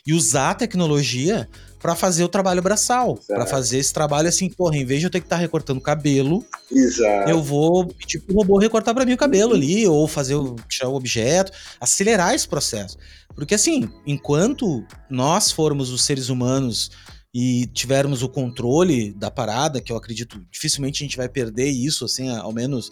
e 0.07 0.12
usar 0.12 0.50
a 0.50 0.54
tecnologia 0.54 1.48
para 1.80 1.94
fazer 1.94 2.24
o 2.24 2.28
trabalho 2.28 2.61
braçal, 2.61 3.18
para 3.26 3.46
fazer 3.46 3.78
esse 3.78 3.90
trabalho 3.90 4.28
assim, 4.28 4.50
porra, 4.50 4.76
em 4.76 4.84
vez 4.84 5.00
de 5.00 5.07
eu 5.07 5.11
ter 5.11 5.20
que 5.20 5.24
estar 5.24 5.36
tá 5.36 5.40
recortando 5.40 5.80
cabelo, 5.80 6.44
Exato. 6.70 7.30
eu 7.30 7.42
vou 7.42 7.86
tipo 8.07 8.34
o 8.34 8.36
robô 8.36 8.59
recortar 8.59 8.94
para 8.94 9.07
mim 9.07 9.14
o 9.14 9.16
cabelo 9.16 9.52
uhum. 9.52 9.57
ali 9.57 9.86
ou 9.86 10.07
fazer 10.07 10.34
o 10.34 10.57
tirar 10.68 10.90
o 10.90 10.94
objeto, 10.94 11.52
acelerar 11.80 12.34
esse 12.34 12.46
processo. 12.46 12.98
Porque 13.34 13.54
assim, 13.54 13.88
enquanto 14.07 14.84
nós 15.09 15.50
formos 15.50 15.88
os 15.88 16.04
seres 16.04 16.28
humanos 16.28 16.90
e 17.39 17.66
tivermos 17.66 18.22
o 18.22 18.30
controle 18.30 19.12
da 19.12 19.30
parada, 19.30 19.78
que 19.78 19.93
eu 19.93 19.97
acredito 19.99 20.43
dificilmente 20.51 21.03
a 21.03 21.07
gente 21.07 21.18
vai 21.18 21.28
perder 21.28 21.68
isso, 21.68 22.07
assim, 22.07 22.34
ao 22.34 22.51
menos. 22.51 22.89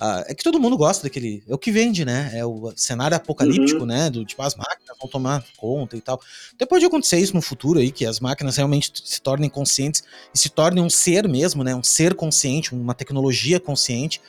Uh, 0.00 0.24
é 0.28 0.34
que 0.34 0.42
todo 0.42 0.58
mundo 0.58 0.78
gosta 0.78 1.02
daquele. 1.02 1.44
É 1.46 1.54
o 1.54 1.58
que 1.58 1.70
vende, 1.70 2.02
né? 2.02 2.30
É 2.32 2.42
o 2.42 2.72
cenário 2.74 3.14
apocalíptico, 3.14 3.80
uhum. 3.80 3.86
né? 3.86 4.08
Do 4.08 4.24
tipo, 4.24 4.40
as 4.40 4.54
máquinas 4.54 4.96
vão 4.98 5.10
tomar 5.10 5.44
conta 5.58 5.94
e 5.94 6.00
tal. 6.00 6.18
Depois 6.58 6.80
de 6.80 6.86
acontecer 6.86 7.18
isso 7.18 7.34
no 7.34 7.42
futuro 7.42 7.80
aí, 7.80 7.92
que 7.92 8.06
as 8.06 8.18
máquinas 8.18 8.56
realmente 8.56 8.90
se 9.04 9.20
tornem 9.20 9.50
conscientes 9.50 10.02
e 10.34 10.38
se 10.38 10.48
tornem 10.48 10.82
um 10.82 10.88
ser 10.88 11.28
mesmo, 11.28 11.62
né? 11.62 11.74
Um 11.74 11.82
ser 11.82 12.14
consciente, 12.14 12.74
uma 12.74 12.94
tecnologia 12.94 13.60
consciente. 13.60 14.22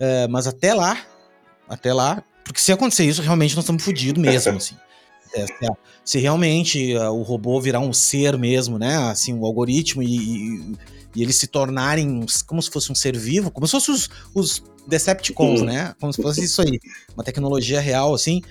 Uh, 0.00 0.26
mas 0.30 0.46
até 0.46 0.72
lá, 0.72 1.04
até 1.68 1.92
lá, 1.92 2.24
porque 2.46 2.62
se 2.62 2.72
acontecer 2.72 3.04
isso, 3.04 3.20
realmente 3.20 3.54
nós 3.54 3.64
estamos 3.64 3.84
fodidos 3.84 4.22
mesmo, 4.22 4.56
assim. 4.56 4.74
É, 5.34 5.46
se, 5.46 5.54
se, 6.04 6.18
realmente 6.18 6.94
uh, 6.94 7.10
o 7.10 7.22
robô 7.22 7.60
virar 7.60 7.80
um 7.80 7.92
ser 7.92 8.36
mesmo, 8.36 8.78
né? 8.78 8.96
Assim, 9.10 9.32
o 9.32 9.46
algoritmo 9.46 10.02
e, 10.02 10.16
e, 10.16 10.76
e, 11.16 11.22
eles 11.22 11.36
se 11.36 11.46
tornarem 11.46 12.24
como 12.46 12.62
se 12.62 12.70
fosse 12.70 12.92
um 12.92 12.94
ser 12.94 13.16
vivo, 13.16 13.50
como 13.50 13.66
se 13.66 13.72
fossem 13.72 13.94
os, 13.94 14.10
os 14.34 14.62
Decepticons, 14.86 15.62
né? 15.62 15.94
Como 16.00 16.12
se 16.12 16.20
fosse 16.20 16.44
isso 16.44 16.60
aí. 16.62 16.78
Uma 17.14 17.24
tecnologia 17.24 17.80
real, 17.80 18.14
assim. 18.14 18.42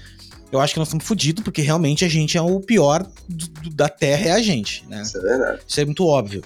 Eu 0.52 0.60
acho 0.60 0.74
que 0.74 0.80
nós 0.80 0.90
estamos 0.90 1.06
fodidos, 1.06 1.44
porque 1.44 1.62
realmente 1.62 2.04
a 2.04 2.10
gente 2.10 2.38
é 2.38 2.42
o 2.42 2.60
pior 2.60 3.08
do, 3.28 3.48
do, 3.48 3.70
da 3.70 3.88
Terra, 3.88 4.30
é 4.30 4.32
a 4.32 4.42
gente, 4.42 4.86
né? 4.88 5.02
Isso 5.02 5.18
é 5.18 5.22
verdade. 5.22 5.62
Isso 5.68 5.80
é 5.80 5.86
muito 5.86 6.06
óbvio. 6.06 6.42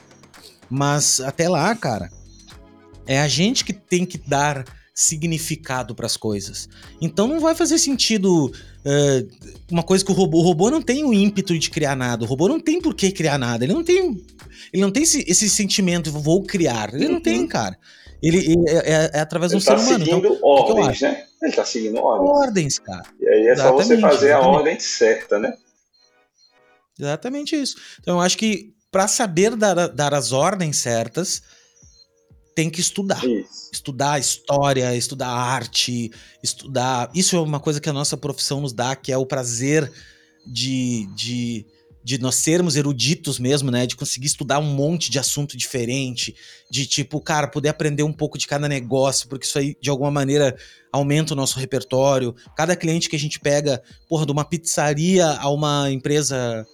Mas 0.69 1.21
até 1.21 1.49
lá, 1.49 1.73
cara, 1.75 2.11
é 3.07 3.19
a 3.19 3.27
gente 3.27 3.63
que 3.63 3.73
tem 3.73 4.05
que 4.05 4.17
dar 4.17 4.65
significado 4.95 5.93
para 5.93 6.05
as 6.05 6.15
coisas. 6.15 6.69
Então 7.01 7.27
não 7.27 7.41
vai 7.41 7.53
fazer 7.53 7.77
sentido 7.77 8.45
uh, 8.47 9.53
uma 9.69 9.83
coisa 9.83 10.05
que 10.05 10.11
o 10.11 10.15
robô, 10.15 10.39
o 10.39 10.41
robô 10.41 10.71
não 10.71 10.81
tem 10.81 11.03
o 11.03 11.13
ímpeto 11.13 11.59
de 11.59 11.69
criar 11.69 11.97
nada, 11.97 12.23
o 12.23 12.27
robô 12.27 12.47
não 12.47 12.61
tem 12.61 12.79
por 12.79 12.95
que 12.95 13.11
criar 13.11 13.37
nada, 13.37 13.65
ele 13.65 13.73
não 13.73 13.83
tem, 13.83 14.25
ele 14.71 14.81
não 14.81 14.89
tem 14.89 15.03
esse, 15.03 15.25
esse 15.27 15.49
sentimento 15.49 16.09
de 16.09 16.17
vou 16.17 16.43
criar, 16.43 16.93
ele 16.93 17.07
uhum. 17.07 17.11
não 17.13 17.19
tem, 17.19 17.45
cara. 17.45 17.77
Ele, 18.23 18.37
ele 18.37 18.69
é, 18.69 18.77
é, 18.77 19.11
é, 19.15 19.19
através 19.19 19.51
de 19.51 19.57
um 19.57 19.59
tá 19.59 19.77
ser 19.77 19.83
humano. 19.83 20.05
Seguindo 20.05 20.27
então, 20.27 20.39
ordens, 20.41 21.01
né? 21.01 21.25
Ele 21.43 21.51
tá 21.51 21.65
seguindo 21.65 21.97
ordens. 21.97 22.29
Ordens, 22.29 22.79
cara. 22.79 23.05
E 23.19 23.27
aí 23.27 23.47
é 23.47 23.51
exatamente, 23.51 23.83
só 23.83 23.95
você 23.95 23.99
fazer 23.99 24.27
exatamente. 24.27 24.47
a 24.47 24.57
ordem 24.57 24.79
certa, 24.79 25.39
né? 25.39 25.53
Exatamente 26.97 27.55
isso. 27.57 27.75
Então 27.99 28.15
eu 28.15 28.21
acho 28.21 28.37
que 28.37 28.73
para 28.89 29.09
saber 29.09 29.57
dar, 29.57 29.89
dar 29.89 30.13
as 30.13 30.31
ordens 30.31 30.77
certas, 30.77 31.43
tem 32.55 32.69
que 32.69 32.79
estudar. 32.79 33.23
Isso. 33.25 33.69
Estudar 33.71 34.17
história, 34.17 34.95
estudar 34.95 35.27
arte, 35.27 36.09
estudar. 36.41 37.11
Isso 37.13 37.35
é 37.35 37.39
uma 37.39 37.59
coisa 37.59 37.81
que 37.81 37.89
a 37.89 37.93
nossa 37.93 38.15
profissão 38.15 38.61
nos 38.61 38.71
dá, 38.71 38.95
que 38.95 39.11
é 39.11 39.17
o 39.17 39.25
prazer 39.25 39.91
de, 40.47 41.05
de, 41.13 41.65
de 42.01 42.17
nós 42.17 42.35
sermos 42.35 42.77
eruditos 42.77 43.37
mesmo, 43.37 43.69
né? 43.69 43.85
De 43.85 43.97
conseguir 43.97 44.27
estudar 44.27 44.59
um 44.59 44.73
monte 44.73 45.11
de 45.11 45.19
assunto 45.19 45.57
diferente, 45.57 46.33
de 46.71 46.87
tipo, 46.87 47.19
cara, 47.19 47.47
poder 47.49 47.67
aprender 47.67 48.03
um 48.03 48.13
pouco 48.13 48.37
de 48.37 48.47
cada 48.47 48.69
negócio, 48.69 49.27
porque 49.27 49.45
isso 49.45 49.59
aí, 49.59 49.75
de 49.81 49.89
alguma 49.89 50.09
maneira, 50.09 50.55
aumenta 50.93 51.33
o 51.33 51.35
nosso 51.35 51.59
repertório. 51.59 52.33
Cada 52.55 52.73
cliente 52.75 53.09
que 53.09 53.17
a 53.17 53.19
gente 53.19 53.37
pega, 53.37 53.83
porra, 54.07 54.25
de 54.25 54.31
uma 54.31 54.45
pizzaria 54.45 55.27
a 55.27 55.49
uma 55.49 55.91
empresa 55.91 56.65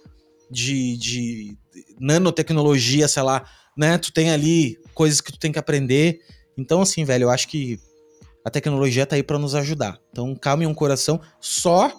de, 0.48 0.96
de 0.96 1.56
nanotecnologia, 1.98 3.08
sei 3.08 3.22
lá, 3.24 3.44
né? 3.76 3.98
Tu 3.98 4.12
tem 4.12 4.30
ali 4.30 4.78
coisas 4.94 5.20
que 5.20 5.32
tu 5.32 5.38
tem 5.38 5.52
que 5.52 5.58
aprender. 5.58 6.20
Então, 6.56 6.82
assim, 6.82 7.04
velho, 7.04 7.24
eu 7.24 7.30
acho 7.30 7.48
que 7.48 7.78
a 8.44 8.50
tecnologia 8.50 9.06
tá 9.06 9.16
aí 9.16 9.22
para 9.22 9.38
nos 9.38 9.54
ajudar. 9.54 9.98
Então, 10.10 10.34
calme 10.34 10.66
um 10.66 10.74
coração, 10.74 11.20
só 11.40 11.92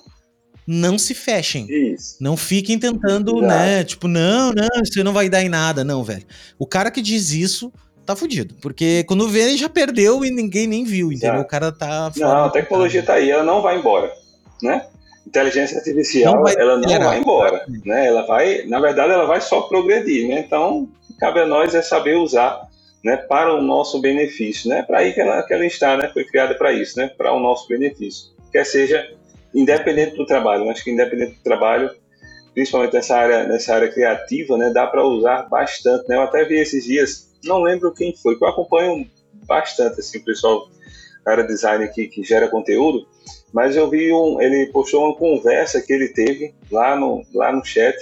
não 0.68 0.98
se 0.98 1.14
fechem. 1.14 1.68
Isso. 1.70 2.18
Não 2.20 2.38
fiquem 2.38 2.80
tentando, 2.80 3.42
né? 3.42 3.84
Tipo, 3.84 4.08
não, 4.08 4.52
não, 4.52 4.82
isso 4.82 5.04
não 5.04 5.14
vai 5.14 5.30
dar 5.30 5.44
em 5.44 5.50
nada. 5.50 5.84
Não, 5.84 6.04
velho. 6.04 6.26
O 6.58 6.66
cara 6.66 6.92
que 6.92 7.02
diz 7.02 7.32
isso 7.32 7.72
tá 8.06 8.16
fudido. 8.16 8.56
Porque 8.62 9.04
quando 9.06 9.28
vê, 9.30 9.42
ele 9.42 9.58
já 9.58 9.70
perdeu 9.70 10.24
e 10.24 10.32
ninguém 10.32 10.68
nem 10.68 10.84
viu, 10.84 11.12
entendeu? 11.12 11.36
Exato. 11.36 11.46
O 11.46 11.48
cara 11.48 11.72
tá. 11.72 12.12
Não, 12.16 12.46
a 12.46 12.50
tecnologia 12.50 13.04
tá 13.04 13.16
aí, 13.16 13.30
ela 13.30 13.44
não 13.44 13.62
vai 13.62 13.78
embora, 13.78 14.12
né? 14.62 14.86
Inteligência 15.26 15.78
artificial, 15.78 16.36
não 16.36 16.48
ela 16.48 16.78
não 16.78 17.00
vai 17.00 17.20
embora, 17.20 17.66
né? 17.86 18.08
Ela 18.08 18.26
vai, 18.26 18.66
na 18.66 18.80
verdade, 18.80 19.14
ela 19.14 19.26
vai 19.26 19.40
só 19.40 19.62
progredir, 19.62 20.28
né? 20.28 20.44
Então, 20.46 20.88
cabe 21.18 21.40
a 21.40 21.46
nós 21.46 21.74
é 21.74 21.82
saber 21.82 22.18
usar 22.18 22.68
né, 23.04 23.18
para 23.18 23.54
o 23.54 23.62
nosso 23.62 24.00
benefício, 24.00 24.70
né? 24.70 24.82
Para 24.82 25.00
aí 25.00 25.14
que 25.14 25.20
ela, 25.20 25.44
que 25.44 25.54
ela 25.54 25.66
está, 25.66 25.98
né? 25.98 26.10
Foi 26.14 26.24
criada 26.24 26.56
para 26.56 26.72
isso, 26.72 26.98
né? 26.98 27.10
Para 27.18 27.34
o 27.34 27.40
nosso 27.40 27.68
benefício, 27.68 28.32
quer 28.52 28.66
seja 28.66 29.06
independente 29.54 30.16
do 30.16 30.26
trabalho. 30.26 30.70
Acho 30.70 30.84
que 30.84 30.92
independente 30.92 31.36
do 31.36 31.44
trabalho, 31.44 31.92
principalmente 32.54 32.94
nessa 32.94 33.18
área, 33.18 33.44
nessa 33.44 33.76
área 33.76 33.92
criativa, 33.92 34.58
né? 34.58 34.72
Dá 34.74 34.88
para 34.88 35.06
usar 35.06 35.50
bastante, 35.50 36.08
né? 36.08 36.16
Eu 36.16 36.22
até 36.22 36.46
vi 36.46 36.56
esses 36.56 36.86
dias, 36.86 37.30
não 37.44 37.62
lembro 37.62 37.94
quem 37.94 38.16
foi, 38.16 38.38
que 38.38 38.44
eu 38.44 38.48
acompanho 38.48 39.06
bastante 39.46 40.00
assim, 40.00 40.20
o 40.20 40.24
pessoal, 40.24 40.70
cara 41.26 41.44
design 41.44 41.86
que, 41.90 42.08
que 42.08 42.24
gera 42.24 42.48
conteúdo, 42.48 43.06
mas 43.54 43.76
eu 43.76 43.90
vi 43.90 44.12
um, 44.14 44.42
ele 44.42 44.68
postou 44.68 45.06
uma 45.06 45.16
conversa 45.16 45.82
que 45.82 45.92
ele 45.92 46.10
teve 46.10 46.54
lá 46.72 46.96
no 46.96 47.24
lá 47.34 47.52
no 47.52 47.64
chat 47.64 47.96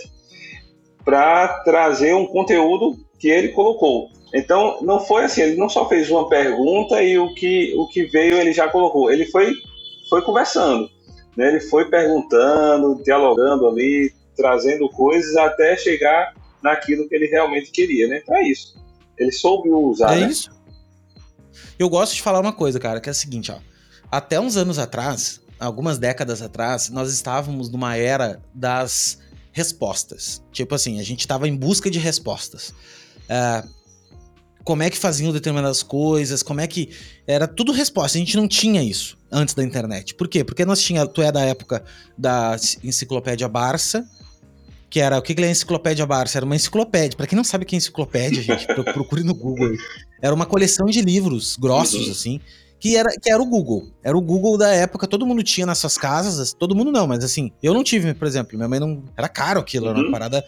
para 1.03 1.59
trazer 1.63 2.13
um 2.13 2.25
conteúdo 2.25 2.97
que 3.19 3.29
ele 3.29 3.49
colocou. 3.49 4.09
Então, 4.33 4.79
não 4.81 4.99
foi 4.99 5.25
assim, 5.25 5.41
ele 5.41 5.57
não 5.57 5.67
só 5.67 5.87
fez 5.89 6.09
uma 6.09 6.29
pergunta 6.29 7.01
e 7.03 7.17
o 7.17 7.33
que, 7.33 7.73
o 7.75 7.87
que 7.87 8.05
veio 8.05 8.35
ele 8.35 8.53
já 8.53 8.69
colocou. 8.69 9.11
Ele 9.11 9.25
foi, 9.25 9.53
foi 10.09 10.21
conversando, 10.21 10.89
né? 11.35 11.49
ele 11.49 11.59
foi 11.59 11.89
perguntando, 11.89 13.01
dialogando 13.03 13.67
ali, 13.67 14.13
trazendo 14.35 14.87
coisas 14.89 15.35
até 15.35 15.75
chegar 15.75 16.33
naquilo 16.63 17.07
que 17.09 17.15
ele 17.15 17.27
realmente 17.27 17.71
queria, 17.71 18.07
né? 18.07 18.21
Então 18.23 18.35
é 18.35 18.43
isso. 18.47 18.75
Ele 19.17 19.31
soube 19.31 19.69
usar. 19.69 20.17
É 20.17 20.21
né? 20.21 20.27
isso. 20.27 20.49
Eu 21.77 21.89
gosto 21.89 22.15
de 22.15 22.21
falar 22.21 22.39
uma 22.39 22.53
coisa, 22.53 22.79
cara, 22.79 23.01
que 23.01 23.09
é 23.09 23.11
a 23.11 23.15
seguinte, 23.15 23.51
ó. 23.51 23.57
Até 24.09 24.39
uns 24.39 24.55
anos 24.55 24.77
atrás, 24.77 25.41
algumas 25.59 25.97
décadas 25.97 26.41
atrás, 26.41 26.89
nós 26.89 27.11
estávamos 27.11 27.69
numa 27.69 27.95
era 27.95 28.41
das 28.53 29.19
respostas. 29.51 30.41
Tipo 30.51 30.75
assim, 30.75 30.99
a 30.99 31.03
gente 31.03 31.21
estava 31.21 31.47
em 31.47 31.55
busca 31.55 31.89
de 31.89 31.99
respostas. 31.99 32.69
Uh, 33.29 33.80
como 34.63 34.83
é 34.83 34.89
que 34.89 34.97
faziam 34.97 35.31
determinadas 35.31 35.83
coisas, 35.83 36.43
como 36.43 36.61
é 36.61 36.67
que. 36.67 36.89
Era 37.27 37.47
tudo 37.47 37.71
resposta. 37.71 38.17
A 38.17 38.19
gente 38.19 38.35
não 38.35 38.47
tinha 38.47 38.83
isso 38.83 39.17
antes 39.31 39.53
da 39.53 39.63
internet. 39.63 40.13
Por 40.15 40.27
quê? 40.27 40.43
Porque 40.43 40.65
nós 40.65 40.81
tinha. 40.81 41.05
Tu 41.05 41.21
é 41.21 41.31
da 41.31 41.41
época 41.41 41.83
da 42.17 42.55
enciclopédia 42.83 43.47
Barça, 43.47 44.05
que 44.89 44.99
era. 44.99 45.17
O 45.17 45.21
que, 45.21 45.33
que 45.33 45.41
é 45.41 45.47
a 45.47 45.51
enciclopédia 45.51 46.05
Barça? 46.05 46.37
Era 46.37 46.45
uma 46.45 46.55
enciclopédia. 46.55 47.17
Para 47.17 47.27
quem 47.27 47.35
não 47.35 47.43
sabe 47.43 47.63
o 47.63 47.67
que 47.67 47.75
é 47.75 47.77
enciclopédia, 47.77 48.41
gente, 48.41 48.65
procure 48.93 49.23
no 49.23 49.33
Google. 49.33 49.75
Era 50.21 50.33
uma 50.33 50.45
coleção 50.45 50.87
de 50.87 51.01
livros 51.01 51.55
grossos, 51.57 52.05
uhum. 52.05 52.11
assim 52.11 52.41
que 52.81 52.97
era, 52.97 53.11
que 53.11 53.31
era 53.31 53.39
o 53.39 53.45
Google. 53.45 53.91
Era 54.03 54.17
o 54.17 54.21
Google 54.21 54.57
da 54.57 54.69
época, 54.69 55.05
todo 55.05 55.23
mundo 55.23 55.43
tinha 55.43 55.67
nas 55.67 55.77
suas 55.77 55.99
casas, 55.99 56.51
todo 56.51 56.75
mundo 56.75 56.91
não, 56.91 57.05
mas 57.05 57.23
assim, 57.23 57.51
eu 57.61 57.75
não 57.75 57.83
tive, 57.83 58.11
por 58.15 58.27
exemplo, 58.27 58.57
minha 58.57 58.67
mãe 58.67 58.79
não. 58.79 59.03
Era 59.15 59.29
caro 59.29 59.59
aquilo, 59.59 59.87
era 59.87 59.95
uma 59.95 60.05
uhum. 60.05 60.11
parada. 60.11 60.43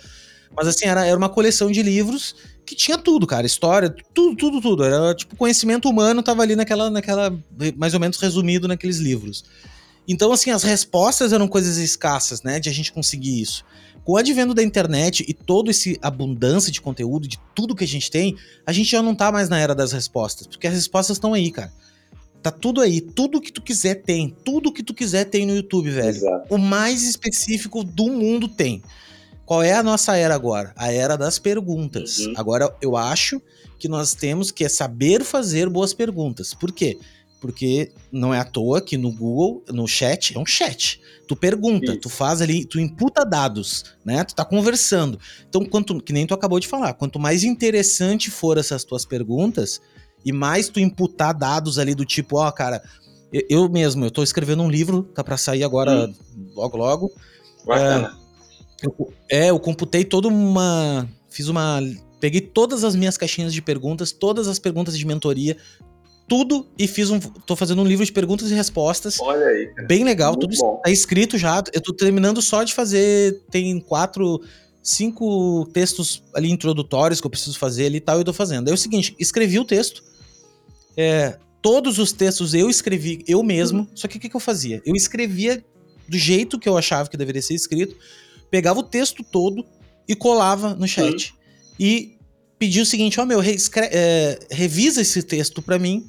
Mas 0.55 0.67
assim, 0.67 0.87
era, 0.87 1.05
era 1.05 1.15
uma 1.15 1.29
coleção 1.29 1.71
de 1.71 1.83
livros 1.83 2.35
que 2.65 2.75
tinha 2.75 2.97
tudo, 2.97 3.27
cara. 3.27 3.45
História, 3.45 3.93
tudo, 4.13 4.35
tudo, 4.35 4.61
tudo. 4.61 4.83
Era 4.83 5.13
tipo, 5.13 5.35
conhecimento 5.35 5.89
humano 5.89 6.23
tava 6.23 6.41
ali 6.41 6.55
naquela, 6.55 6.89
naquela. 6.89 7.37
mais 7.75 7.93
ou 7.93 7.99
menos 7.99 8.17
resumido 8.17 8.67
naqueles 8.67 8.97
livros. 8.97 9.43
Então, 10.07 10.31
assim, 10.31 10.51
as 10.51 10.63
respostas 10.63 11.31
eram 11.31 11.47
coisas 11.47 11.77
escassas, 11.77 12.43
né? 12.43 12.59
De 12.59 12.69
a 12.69 12.73
gente 12.73 12.91
conseguir 12.91 13.41
isso. 13.41 13.63
Com 14.03 14.13
o 14.13 14.17
advento 14.17 14.53
da 14.53 14.61
internet 14.61 15.23
e 15.27 15.33
toda 15.33 15.71
essa 15.71 15.89
abundância 16.01 16.71
de 16.71 16.81
conteúdo, 16.81 17.27
de 17.27 17.39
tudo 17.55 17.75
que 17.75 17.85
a 17.85 17.87
gente 17.87 18.11
tem, 18.11 18.35
a 18.65 18.73
gente 18.73 18.91
já 18.91 19.01
não 19.01 19.15
tá 19.15 19.31
mais 19.31 19.47
na 19.47 19.59
era 19.59 19.73
das 19.73 19.93
respostas. 19.93 20.45
Porque 20.45 20.67
as 20.67 20.73
respostas 20.73 21.17
estão 21.17 21.33
aí, 21.33 21.49
cara 21.51 21.71
Tá 22.43 22.51
tudo 22.51 22.81
aí. 22.81 22.99
Tudo 22.99 23.39
que 23.39 23.53
tu 23.53 23.61
quiser 23.61 24.03
tem. 24.03 24.35
Tudo 24.43 24.73
que 24.73 24.83
tu 24.83 24.93
quiser 24.93 25.23
tem 25.23 25.45
no 25.45 25.55
YouTube, 25.55 25.89
velho. 25.89 26.09
Exato. 26.09 26.53
O 26.53 26.57
mais 26.57 27.01
específico 27.03 27.85
do 27.85 28.07
mundo 28.07 28.49
tem. 28.49 28.83
Qual 29.45 29.61
é 29.61 29.73
a 29.73 29.83
nossa 29.83 30.15
era 30.15 30.33
agora? 30.33 30.73
A 30.75 30.91
era 30.91 31.17
das 31.17 31.37
perguntas. 31.37 32.19
Uhum. 32.19 32.33
Agora, 32.37 32.73
eu 32.81 32.95
acho 32.95 33.41
que 33.77 33.87
nós 33.87 34.13
temos 34.13 34.51
que 34.51 34.67
saber 34.69 35.23
fazer 35.23 35.69
boas 35.69 35.93
perguntas. 35.93 36.53
Por 36.53 36.71
quê? 36.71 36.97
Porque 37.41 37.91
não 38.09 38.33
é 38.33 38.39
à 38.39 38.45
toa 38.45 38.79
que 38.79 38.97
no 38.97 39.11
Google, 39.11 39.61
no 39.69 39.85
chat, 39.85 40.35
é 40.37 40.39
um 40.39 40.45
chat. 40.45 41.01
Tu 41.27 41.35
pergunta, 41.35 41.91
Isso. 41.91 41.99
tu 41.99 42.09
faz 42.09 42.41
ali, 42.41 42.63
tu 42.63 42.79
imputa 42.79 43.25
dados, 43.25 43.83
né? 44.05 44.23
Tu 44.23 44.33
tá 44.33 44.45
conversando. 44.45 45.19
Então, 45.49 45.65
quanto, 45.65 46.01
que 46.01 46.13
nem 46.13 46.25
tu 46.25 46.33
acabou 46.33 46.59
de 46.59 46.67
falar, 46.67 46.93
quanto 46.93 47.19
mais 47.19 47.43
interessante 47.43 48.31
for 48.31 48.57
essas 48.57 48.85
tuas 48.85 49.05
perguntas, 49.05 49.81
e 50.23 50.31
mais 50.31 50.69
tu 50.69 50.79
imputar 50.79 51.33
dados 51.33 51.77
ali 51.77 51.93
do 51.93 52.05
tipo, 52.05 52.37
ó, 52.37 52.47
oh, 52.47 52.51
cara, 52.53 52.81
eu, 53.33 53.41
eu, 53.49 53.69
mesmo, 53.69 54.05
eu 54.05 54.11
tô 54.11 54.23
escrevendo 54.23 54.63
um 54.63 54.69
livro, 54.69 55.03
tá 55.13 55.23
para 55.23 55.35
sair 55.35 55.63
agora 55.63 56.07
hum. 56.07 56.13
logo 56.55 56.77
logo. 56.77 57.11
Bacana. 57.65 58.15
É, 58.19 58.22
eu, 58.83 59.13
é, 59.29 59.49
eu 59.49 59.59
computei 59.59 60.03
toda 60.03 60.27
uma, 60.27 61.07
fiz 61.29 61.47
uma, 61.47 61.81
peguei 62.19 62.41
todas 62.41 62.83
as 62.83 62.95
minhas 62.95 63.17
caixinhas 63.17 63.53
de 63.53 63.61
perguntas, 63.61 64.11
todas 64.11 64.47
as 64.47 64.59
perguntas 64.59 64.97
de 64.97 65.05
mentoria, 65.05 65.57
tudo 66.27 66.67
e 66.77 66.87
fiz 66.87 67.09
um. 67.09 67.19
tô 67.19 67.55
fazendo 67.55 67.81
um 67.81 67.85
livro 67.85 68.05
de 68.05 68.11
perguntas 68.11 68.49
e 68.49 68.53
respostas. 68.53 69.19
Olha 69.19 69.45
aí. 69.45 69.67
Cara. 69.67 69.87
Bem 69.87 70.03
legal, 70.03 70.31
Muito 70.31 70.47
tudo 70.47 70.57
bom. 70.57 70.81
tá 70.83 70.89
escrito 70.89 71.37
já. 71.37 71.63
Eu 71.73 71.81
tô 71.81 71.93
terminando 71.93 72.41
só 72.41 72.63
de 72.63 72.73
fazer. 72.73 73.41
Tem 73.51 73.79
quatro, 73.79 74.41
cinco 74.81 75.65
textos 75.73 76.23
ali 76.33 76.51
introdutórios 76.51 77.21
que 77.21 77.27
eu 77.27 77.31
preciso 77.31 77.57
fazer 77.57 77.85
ali 77.85 77.97
e 77.97 78.01
tal, 78.01 78.17
eu 78.17 78.23
tô 78.23 78.33
fazendo. 78.33 78.69
É 78.69 78.73
o 78.73 78.77
seguinte, 78.77 79.15
escrevi 79.17 79.59
o 79.59 79.65
texto, 79.65 80.03
é, 80.97 81.37
todos 81.61 81.97
os 81.97 82.11
textos 82.11 82.53
eu 82.53 82.69
escrevi 82.69 83.23
eu 83.27 83.41
mesmo, 83.41 83.79
uhum. 83.79 83.87
só 83.95 84.07
que 84.07 84.17
o 84.17 84.19
que, 84.19 84.29
que 84.29 84.35
eu 84.35 84.41
fazia? 84.41 84.81
Eu 84.85 84.95
escrevia 84.95 85.63
do 86.07 86.17
jeito 86.17 86.59
que 86.59 86.67
eu 86.67 86.77
achava 86.77 87.09
que 87.09 87.15
deveria 87.15 87.41
ser 87.41 87.53
escrito, 87.53 87.95
pegava 88.53 88.81
o 88.81 88.83
texto 88.83 89.23
todo 89.23 89.65
e 90.07 90.15
colava 90.15 90.75
no 90.75 90.87
chat. 90.87 91.31
Uhum. 91.31 91.37
E 91.79 92.17
pedia 92.59 92.83
o 92.83 92.85
seguinte: 92.85 93.19
ó, 93.19 93.23
oh, 93.23 93.25
meu, 93.25 93.41
é, 93.41 94.39
revisa 94.51 95.01
esse 95.01 95.23
texto 95.23 95.59
para 95.59 95.79
mim 95.79 96.05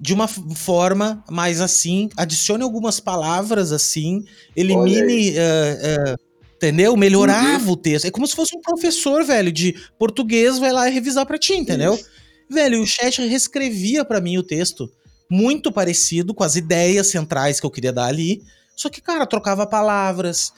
de 0.00 0.12
uma 0.12 0.26
forma 0.26 1.22
mais 1.30 1.60
assim, 1.60 2.08
adicione 2.16 2.64
algumas 2.64 2.98
palavras 2.98 3.70
assim, 3.70 4.24
elimine. 4.56 5.30
Uh, 5.30 6.12
uh, 6.12 6.30
entendeu? 6.56 6.96
Melhorava 6.96 7.66
uhum. 7.66 7.72
o 7.72 7.76
texto. 7.76 8.06
É 8.06 8.10
como 8.10 8.26
se 8.26 8.34
fosse 8.34 8.56
um 8.56 8.60
professor, 8.60 9.22
velho, 9.22 9.52
de 9.52 9.76
português, 9.96 10.58
vai 10.58 10.72
lá 10.72 10.88
e 10.88 10.92
revisar 10.92 11.24
pra 11.24 11.38
ti, 11.38 11.52
entendeu? 11.52 11.94
Isso. 11.94 12.08
Velho, 12.50 12.82
o 12.82 12.86
chat 12.86 13.20
reescrevia 13.20 14.04
para 14.04 14.20
mim 14.20 14.38
o 14.38 14.42
texto 14.42 14.90
muito 15.30 15.70
parecido 15.70 16.34
com 16.34 16.42
as 16.42 16.56
ideias 16.56 17.06
centrais 17.06 17.60
que 17.60 17.66
eu 17.66 17.70
queria 17.70 17.92
dar 17.92 18.06
ali. 18.06 18.42
Só 18.74 18.88
que, 18.88 19.00
cara, 19.00 19.26
trocava 19.26 19.66
palavras. 19.66 20.52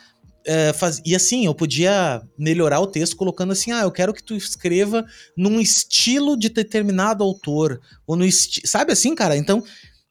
É, 0.45 0.73
faz... 0.73 1.01
E 1.05 1.15
assim, 1.15 1.47
eu 1.47 1.55
podia 1.55 2.23
melhorar 2.39 2.81
o 2.81 2.87
texto 2.87 3.17
colocando 3.17 3.53
assim: 3.53 3.73
ah, 3.73 3.83
eu 3.83 3.93
quero 3.93 4.13
que 4.13 4.23
tu 4.23 4.35
escreva 4.35 5.05
num 5.37 5.61
estilo 5.61 6.37
de 6.37 6.49
determinado 6.49 7.23
autor. 7.23 7.81
Ou 8.07 8.17
no 8.17 8.25
esti... 8.25 8.67
Sabe 8.67 8.93
assim, 8.93 9.15
cara? 9.15 9.37
Então, 9.37 9.63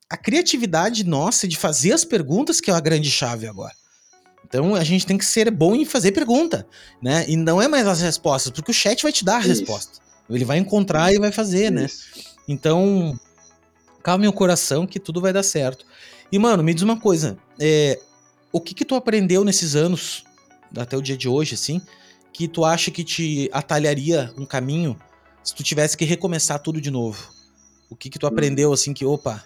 a 0.09 0.17
criatividade 0.17 1.05
nossa 1.05 1.47
de 1.47 1.57
fazer 1.57 1.93
as 1.93 2.03
perguntas 2.03 2.59
que 2.59 2.69
é 2.69 2.73
a 2.73 2.79
grande 2.79 3.09
chave 3.09 3.47
agora. 3.47 3.73
Então 4.45 4.75
a 4.75 4.83
gente 4.83 5.05
tem 5.05 5.17
que 5.17 5.23
ser 5.23 5.49
bom 5.49 5.73
em 5.73 5.85
fazer 5.85 6.11
pergunta, 6.11 6.67
né? 7.01 7.25
E 7.29 7.37
não 7.37 7.61
é 7.61 7.69
mais 7.69 7.87
as 7.87 8.01
respostas, 8.01 8.51
porque 8.51 8.71
o 8.71 8.73
chat 8.73 9.01
vai 9.01 9.11
te 9.13 9.23
dar 9.23 9.37
a 9.37 9.39
Isso. 9.39 9.49
resposta. 9.49 9.99
Ele 10.29 10.43
vai 10.43 10.57
encontrar 10.57 11.13
e 11.13 11.19
vai 11.19 11.31
fazer, 11.31 11.71
né? 11.71 11.87
Então, 12.47 13.17
calme 14.03 14.27
o 14.27 14.33
coração 14.33 14.85
que 14.85 14.99
tudo 14.99 15.21
vai 15.21 15.31
dar 15.31 15.43
certo. 15.43 15.85
E, 16.29 16.37
mano, 16.37 16.61
me 16.63 16.73
diz 16.73 16.83
uma 16.83 16.99
coisa. 16.99 17.37
É, 17.57 17.97
o 18.51 18.59
que 18.59 18.73
que 18.73 18.85
tu 18.85 18.95
aprendeu 18.95 19.43
nesses 19.43 19.75
anos, 19.75 20.23
até 20.77 20.97
o 20.97 21.01
dia 21.01 21.17
de 21.17 21.27
hoje, 21.27 21.55
assim, 21.55 21.81
que 22.33 22.47
tu 22.47 22.65
acha 22.65 22.91
que 22.91 23.03
te 23.03 23.49
atalharia 23.51 24.33
um 24.37 24.45
caminho 24.45 24.97
se 25.43 25.55
tu 25.55 25.63
tivesse 25.63 25.97
que 25.97 26.05
recomeçar 26.05 26.59
tudo 26.59 26.79
de 26.79 26.91
novo? 26.91 27.31
O 27.89 27.95
que 27.95 28.09
que 28.09 28.19
tu 28.19 28.25
hum. 28.25 28.29
aprendeu, 28.29 28.71
assim, 28.73 28.93
que, 28.93 29.05
opa, 29.05 29.43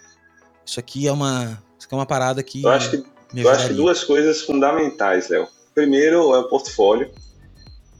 isso 0.65 0.79
aqui 0.79 1.07
é 1.07 1.11
uma, 1.11 1.61
isso 1.77 1.87
aqui 1.87 1.93
é 1.93 1.97
uma 1.97 2.05
parada 2.05 2.41
que... 2.43 2.63
Eu 2.63 2.69
acho 2.69 2.91
que, 2.91 3.03
eu 3.35 3.49
acho 3.49 3.67
que 3.67 3.73
duas 3.73 4.03
coisas 4.03 4.41
fundamentais, 4.41 5.29
Léo. 5.29 5.47
Primeiro 5.73 6.33
é 6.33 6.39
o 6.39 6.47
portfólio, 6.47 7.11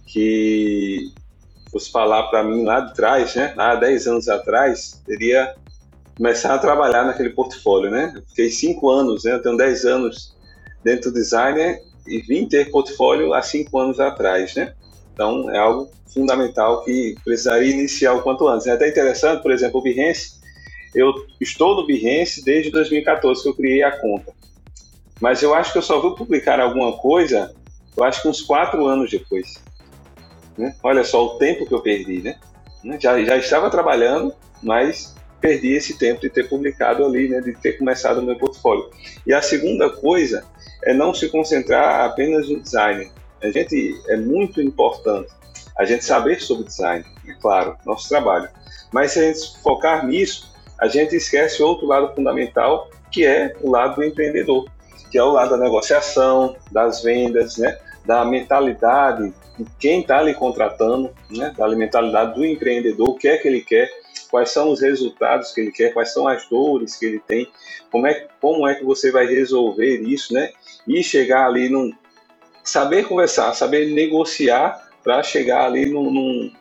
que 0.06 1.12
fosse 1.72 1.92
falar 1.92 2.24
para 2.30 2.44
mim 2.44 2.64
lá 2.64 2.80
de 2.80 2.94
trás, 2.94 3.36
né, 3.36 3.54
há 3.58 3.76
10 3.76 4.08
anos 4.08 4.30
atrás, 4.30 5.02
teria 5.06 5.56
começar 6.16 6.54
a 6.56 6.58
trabalhar 6.58 7.04
naquele 7.04 7.32
portfólio, 7.32 7.92
né? 7.92 8.14
Eu 8.16 8.22
fiquei 8.30 8.50
5 8.50 8.90
anos, 8.90 9.24
né? 9.26 9.34
Eu 9.34 9.42
tenho 9.42 9.58
10 9.58 9.86
anos 9.86 10.35
dentro 10.86 11.12
do 11.12 11.16
designer 11.16 11.82
e 12.08 12.20
vim 12.20 12.48
ter 12.48 12.70
portfólio 12.70 13.34
há 13.34 13.42
5 13.42 13.78
anos 13.80 14.00
atrás, 14.00 14.54
né? 14.54 14.76
Então, 15.12 15.50
é 15.50 15.58
algo 15.58 15.90
fundamental 16.14 16.84
que 16.84 17.16
precisaria 17.26 17.74
iniciar 17.74 18.14
o 18.14 18.22
quanto 18.22 18.48
antes. 18.48 18.68
É 18.68 18.72
até 18.72 18.88
interessante, 18.88 19.42
por 19.42 19.52
exemplo, 19.52 19.80
o 19.80 19.84
Behance, 19.84 20.40
eu 20.94 21.12
estou 21.42 21.76
no 21.76 21.88
Behance 21.88 22.46
desde 22.46 22.70
2014 22.70 23.42
que 23.42 23.50
eu 23.50 23.56
criei 23.56 23.82
a 23.82 24.00
conta. 24.00 24.32
Mas 25.20 25.42
eu 25.42 25.56
acho 25.56 25.72
que 25.72 25.80
eu 25.80 25.82
só 25.82 26.00
vou 26.00 26.14
publicar 26.14 26.60
alguma 26.60 26.94
coisa, 26.94 27.54
eu 27.98 28.04
acho 28.04 28.22
que 28.22 28.28
uns 28.28 28.44
4 28.44 28.86
anos 28.86 29.10
depois. 29.10 29.56
Né? 30.56 30.76
Olha 30.84 31.04
só 31.04 31.26
o 31.26 31.38
tempo 31.40 31.66
que 31.66 31.74
eu 31.74 31.82
perdi, 31.82 32.22
né? 32.22 32.38
Já, 33.02 33.20
já 33.24 33.36
estava 33.36 33.72
trabalhando, 33.72 34.32
mas 34.62 35.15
perdi 35.40 35.74
esse 35.74 35.98
tempo 35.98 36.22
de 36.22 36.30
ter 36.30 36.48
publicado 36.48 37.06
ali, 37.06 37.30
né? 37.30 37.42
De 37.42 37.54
ter 37.54 37.78
começado 37.78 38.20
o 38.20 38.24
meu 38.24 38.36
portfólio. 38.38 38.90
E 39.26 39.34
a 39.34 39.42
segunda 39.42 39.90
coisa 39.90 40.46
é 40.84 40.94
não 40.94 41.14
se 41.14 41.30
concentrar 41.30 42.06
apenas 42.06 42.50
no 42.50 42.60
design. 42.62 43.12
A 43.42 43.50
gente 43.50 44.02
é 44.08 44.18
muito 44.18 44.62
importante 44.62 45.30
a 45.78 45.84
gente 45.84 46.06
saber 46.06 46.42
sobre 46.42 46.66
design, 46.66 47.06
é 47.28 47.34
claro, 47.34 47.76
nosso 47.86 48.08
trabalho. 48.08 48.48
Mas 48.94 49.12
se 49.12 49.20
a 49.20 49.24
gente 49.24 49.62
focar 49.62 50.06
nisso, 50.06 50.54
a 50.80 50.88
gente 50.88 51.16
esquece 51.16 51.62
outro 51.62 51.86
lado 51.86 52.16
fundamental, 52.16 52.90
que 53.12 53.26
é 53.26 53.54
o 53.62 53.72
lado 53.72 53.96
do 53.96 54.04
empreendedor, 54.04 54.70
que 55.12 55.18
é 55.18 55.24
o 55.24 55.32
lado 55.32 55.52
da 55.52 55.58
negociação, 55.58 56.56
das 56.72 57.04
vendas, 57.04 57.58
né? 57.58 57.78
da 58.06 58.24
mentalidade 58.24 59.34
de 59.58 59.66
quem 59.80 60.02
está 60.02 60.22
lhe 60.22 60.34
contratando, 60.34 61.10
né, 61.30 61.54
da 61.58 61.68
mentalidade 61.70 62.36
do 62.36 62.46
empreendedor, 62.46 63.10
o 63.10 63.16
que 63.16 63.28
é 63.28 63.38
que 63.38 63.48
ele 63.48 63.62
quer, 63.62 63.90
quais 64.36 64.50
são 64.50 64.70
os 64.70 64.82
resultados 64.82 65.54
que 65.54 65.62
ele 65.62 65.72
quer, 65.72 65.94
quais 65.94 66.12
são 66.12 66.28
as 66.28 66.46
dores 66.50 66.98
que 66.98 67.06
ele 67.06 67.20
tem, 67.26 67.50
como 67.90 68.06
é, 68.06 68.28
como 68.42 68.68
é 68.68 68.76
que 68.76 68.84
você 68.84 69.10
vai 69.10 69.26
resolver 69.26 70.02
isso, 70.02 70.34
né? 70.34 70.52
E 70.86 71.02
chegar 71.02 71.48
ali 71.48 71.70
num. 71.70 71.94
Saber 72.62 73.08
conversar, 73.08 73.54
saber 73.54 73.94
negociar 73.94 74.90
para 75.02 75.24
chegar 75.24 75.68
ali 75.68 75.86
num, 75.86 76.12
num 76.12 76.52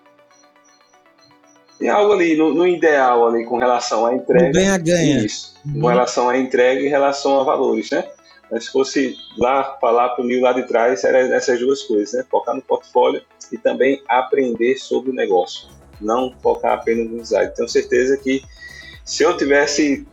tem 1.81 1.89
algo 1.89 2.13
ali 2.13 2.37
no, 2.37 2.55
no, 2.55 2.65
ideal 2.65 3.27
ali 3.27 3.45
com 3.45 3.59
relação 3.59 4.07
à 4.07 4.15
entrega. 4.15 4.53
Ganha-ganha. 4.53 5.25
Isso. 5.25 5.61
Com 5.65 5.81
uhum. 5.81 5.89
relação 5.89 6.29
à 6.29 6.39
entrega 6.39 6.81
e 6.81 6.87
em 6.87 6.91
relação 6.91 7.41
a 7.41 7.43
valores, 7.43 7.91
né? 7.91 8.05
Mas 8.53 8.67
se 8.67 8.71
fosse 8.71 9.17
lá 9.37 9.77
falar 9.81 10.11
para 10.11 10.23
o 10.23 10.27
Nil 10.29 10.43
lá 10.43 10.53
de 10.53 10.63
trás, 10.63 11.03
era 11.03 11.19
essas 11.35 11.59
duas 11.59 11.83
coisas, 11.83 12.13
né? 12.15 12.25
Focar 12.31 12.55
no 12.55 12.63
portfólio 12.63 13.21
e 13.51 13.59
também 13.59 14.01
aprender 14.09 14.77
sobre 14.77 15.11
o 15.11 15.15
negócio. 15.15 15.74
Não 16.05 16.35
focar 16.43 16.75
apenas 16.75 17.11
no 17.11 17.19
design. 17.19 17.53
Tenho 17.55 17.69
certeza 17.69 18.17
que 18.17 18.43
se 19.05 19.23
eu 19.23 19.37
tivesse 19.37 20.07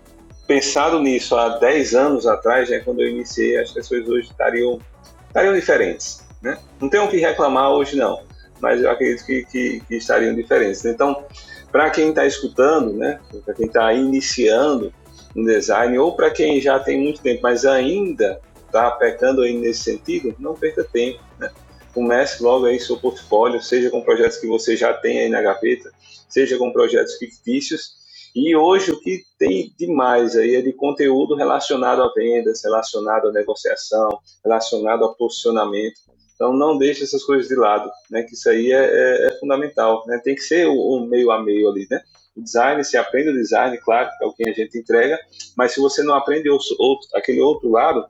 pensado 0.47 0.99
nisso 0.99 1.35
há 1.35 1.57
10 1.57 1.95
anos 1.95 2.27
atrás, 2.27 2.69
né, 2.69 2.79
quando 2.79 3.01
eu 3.01 3.09
iniciei, 3.09 3.57
as 3.57 3.71
coisas 3.71 4.07
hoje 4.07 4.29
estariam, 4.29 4.79
estariam 5.27 5.53
diferentes. 5.53 6.25
Né? 6.41 6.57
Não 6.79 6.89
tenho 6.89 7.05
o 7.05 7.09
que 7.09 7.17
reclamar 7.17 7.71
hoje, 7.71 7.95
não, 7.95 8.23
mas 8.59 8.81
eu 8.81 8.89
acredito 8.89 9.25
que, 9.25 9.45
que, 9.45 9.81
que 9.87 9.95
estariam 9.95 10.35
diferentes. 10.35 10.83
Então, 10.83 11.23
para 11.71 11.89
quem 11.89 12.09
está 12.09 12.25
escutando, 12.25 12.93
né, 12.93 13.19
para 13.45 13.53
quem 13.53 13.67
está 13.67 13.93
iniciando, 13.93 14.93
no 15.35 15.45
design, 15.45 15.97
ou 15.97 16.15
para 16.15 16.29
quem 16.29 16.59
já 16.61 16.79
tem 16.79 16.99
muito 16.99 17.21
tempo, 17.21 17.41
mas 17.43 17.65
ainda 17.65 18.39
está 18.65 18.91
pecando 18.91 19.41
aí 19.41 19.57
nesse 19.57 19.83
sentido, 19.83 20.35
não 20.39 20.55
perca 20.55 20.83
tempo, 20.83 21.19
né? 21.39 21.49
Comece 21.93 22.41
logo 22.41 22.65
aí 22.65 22.79
seu 22.79 22.97
portfólio, 22.97 23.61
seja 23.61 23.89
com 23.89 24.01
projetos 24.01 24.37
que 24.37 24.47
você 24.47 24.77
já 24.77 24.93
tem 24.93 25.19
aí 25.19 25.29
na 25.29 25.41
gaveta, 25.41 25.91
seja 26.29 26.57
com 26.57 26.71
projetos 26.71 27.15
fictícios. 27.17 27.99
E 28.33 28.55
hoje 28.55 28.91
o 28.91 28.99
que 28.99 29.23
tem 29.37 29.73
demais 29.77 30.37
aí 30.37 30.55
é 30.55 30.61
de 30.61 30.71
conteúdo 30.71 31.35
relacionado 31.35 32.01
a 32.01 32.13
vendas, 32.13 32.63
relacionado 32.63 33.27
à 33.27 33.31
negociação, 33.31 34.19
relacionado 34.43 35.03
a 35.03 35.13
posicionamento. 35.13 35.99
Então 36.35 36.53
não 36.53 36.77
deixe 36.77 37.03
essas 37.03 37.23
coisas 37.23 37.49
de 37.49 37.55
lado, 37.55 37.91
né? 38.09 38.23
Que 38.23 38.33
isso 38.33 38.49
aí 38.49 38.71
é, 38.71 38.85
é, 38.85 39.27
é 39.27 39.39
fundamental, 39.39 40.03
né? 40.07 40.19
Tem 40.23 40.33
que 40.33 40.41
ser 40.41 40.65
o, 40.67 41.05
meio 41.05 41.29
a 41.29 41.43
meio 41.43 41.69
ali, 41.69 41.85
né? 41.91 42.01
o 42.35 42.41
design, 42.41 42.83
você 42.83 42.97
aprende 42.97 43.29
o 43.29 43.33
design, 43.33 43.77
claro, 43.77 44.09
é 44.21 44.25
o 44.25 44.33
que 44.33 44.47
a 44.47 44.53
gente 44.53 44.77
entrega, 44.77 45.19
mas 45.55 45.73
se 45.73 45.79
você 45.79 46.01
não 46.03 46.15
aprende 46.15 46.49
outro, 46.49 47.07
aquele 47.13 47.41
outro 47.41 47.69
lado, 47.69 48.05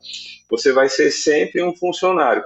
você 0.49 0.71
vai 0.71 0.89
ser 0.89 1.11
sempre 1.11 1.63
um 1.63 1.75
funcionário. 1.75 2.43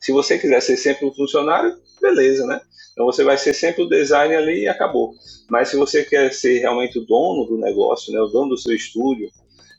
Se 0.00 0.12
você 0.12 0.38
quiser 0.38 0.60
ser 0.62 0.76
sempre 0.76 1.06
um 1.06 1.14
funcionário, 1.14 1.76
beleza, 2.00 2.46
né? 2.46 2.60
Então 2.92 3.06
você 3.06 3.22
vai 3.22 3.36
ser 3.36 3.54
sempre 3.54 3.82
o 3.82 3.88
design 3.88 4.34
ali 4.34 4.62
e 4.62 4.68
acabou. 4.68 5.14
Mas 5.48 5.68
se 5.68 5.76
você 5.76 6.04
quer 6.04 6.32
ser 6.32 6.58
realmente 6.58 6.98
o 6.98 7.04
dono 7.04 7.46
do 7.46 7.58
negócio, 7.58 8.12
né, 8.12 8.20
o 8.20 8.26
dono 8.26 8.50
do 8.50 8.58
seu 8.58 8.74
estúdio, 8.74 9.30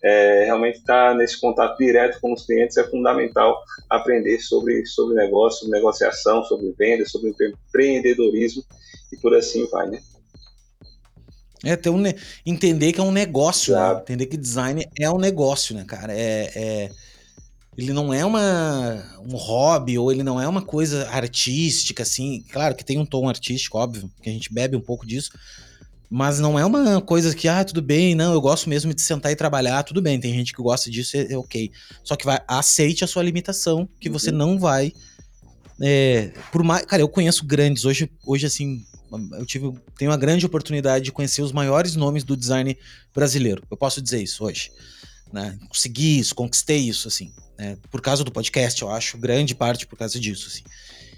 é, 0.03 0.45
realmente 0.45 0.79
estar 0.79 1.11
tá 1.11 1.13
nesse 1.13 1.39
contato 1.39 1.77
direto 1.77 2.19
com 2.19 2.33
os 2.33 2.45
clientes 2.45 2.77
é 2.77 2.83
fundamental 2.83 3.55
aprender 3.89 4.39
sobre, 4.39 4.85
sobre 4.85 5.15
negócio, 5.15 5.59
sobre 5.59 5.77
negociação, 5.77 6.43
sobre 6.45 6.73
venda, 6.77 7.05
sobre 7.05 7.33
empreendedorismo 7.67 8.63
e 9.11 9.17
por 9.17 9.35
assim 9.35 9.67
vai, 9.69 9.89
né? 9.89 9.99
É, 11.63 11.75
ter 11.75 11.91
um, 11.91 12.01
entender 12.43 12.91
que 12.91 12.99
é 12.99 13.03
um 13.03 13.11
negócio, 13.11 13.75
né? 13.75 13.99
entender 14.01 14.25
que 14.25 14.37
design 14.37 14.83
é 14.99 15.11
um 15.11 15.19
negócio, 15.19 15.75
né, 15.75 15.85
cara? 15.87 16.11
É, 16.11 16.49
é, 16.55 16.89
ele 17.77 17.93
não 17.93 18.13
é 18.13 18.25
uma, 18.25 19.03
um 19.25 19.35
hobby 19.35 19.97
ou 19.97 20.11
ele 20.11 20.23
não 20.23 20.41
é 20.41 20.47
uma 20.47 20.61
coisa 20.61 21.07
artística, 21.09 22.03
assim. 22.03 22.43
Claro 22.51 22.75
que 22.75 22.83
tem 22.83 22.97
um 22.97 23.05
tom 23.05 23.29
artístico, 23.29 23.77
óbvio, 23.77 24.11
que 24.21 24.29
a 24.29 24.33
gente 24.33 24.53
bebe 24.53 24.75
um 24.75 24.81
pouco 24.81 25.05
disso, 25.05 25.31
mas 26.09 26.39
não 26.39 26.59
é 26.59 26.65
uma 26.65 27.01
coisa 27.01 27.33
que, 27.33 27.47
ah, 27.47 27.63
tudo 27.63 27.81
bem, 27.81 28.13
não, 28.13 28.33
eu 28.33 28.41
gosto 28.41 28.69
mesmo 28.69 28.93
de 28.93 29.01
sentar 29.01 29.31
e 29.31 29.35
trabalhar, 29.35 29.83
tudo 29.83 30.01
bem, 30.01 30.19
tem 30.19 30.33
gente 30.33 30.53
que 30.53 30.61
gosta 30.61 30.91
disso, 30.91 31.15
é, 31.15 31.31
é 31.31 31.37
ok. 31.37 31.71
Só 32.03 32.17
que 32.17 32.25
vai, 32.25 32.39
aceite 32.47 33.05
a 33.05 33.07
sua 33.07 33.23
limitação, 33.23 33.87
que 33.99 34.09
uhum. 34.09 34.13
você 34.13 34.31
não 34.31 34.59
vai. 34.59 34.91
É, 35.81 36.33
por 36.51 36.63
mais. 36.63 36.85
Cara, 36.85 37.01
eu 37.01 37.07
conheço 37.07 37.45
grandes, 37.45 37.85
hoje, 37.85 38.11
hoje 38.27 38.45
assim, 38.45 38.85
eu 39.37 39.45
tive, 39.45 39.73
tenho 39.97 40.11
uma 40.11 40.17
grande 40.17 40.45
oportunidade 40.45 41.05
de 41.05 41.11
conhecer 41.11 41.41
os 41.41 41.53
maiores 41.53 41.95
nomes 41.95 42.25
do 42.25 42.35
design 42.35 42.77
brasileiro. 43.15 43.63
Eu 43.71 43.77
posso 43.77 44.01
dizer 44.01 44.21
isso 44.21 44.43
hoje. 44.43 44.69
Né? 45.31 45.57
Consegui 45.67 46.19
isso, 46.19 46.35
conquistei 46.35 46.79
isso, 46.79 47.07
assim. 47.07 47.31
Né? 47.57 47.77
Por 47.89 48.01
causa 48.01 48.23
do 48.23 48.31
podcast, 48.31 48.81
eu 48.81 48.89
acho, 48.89 49.17
grande 49.17 49.55
parte 49.55 49.87
por 49.87 49.97
causa 49.97 50.19
disso, 50.19 50.47
assim. 50.47 50.63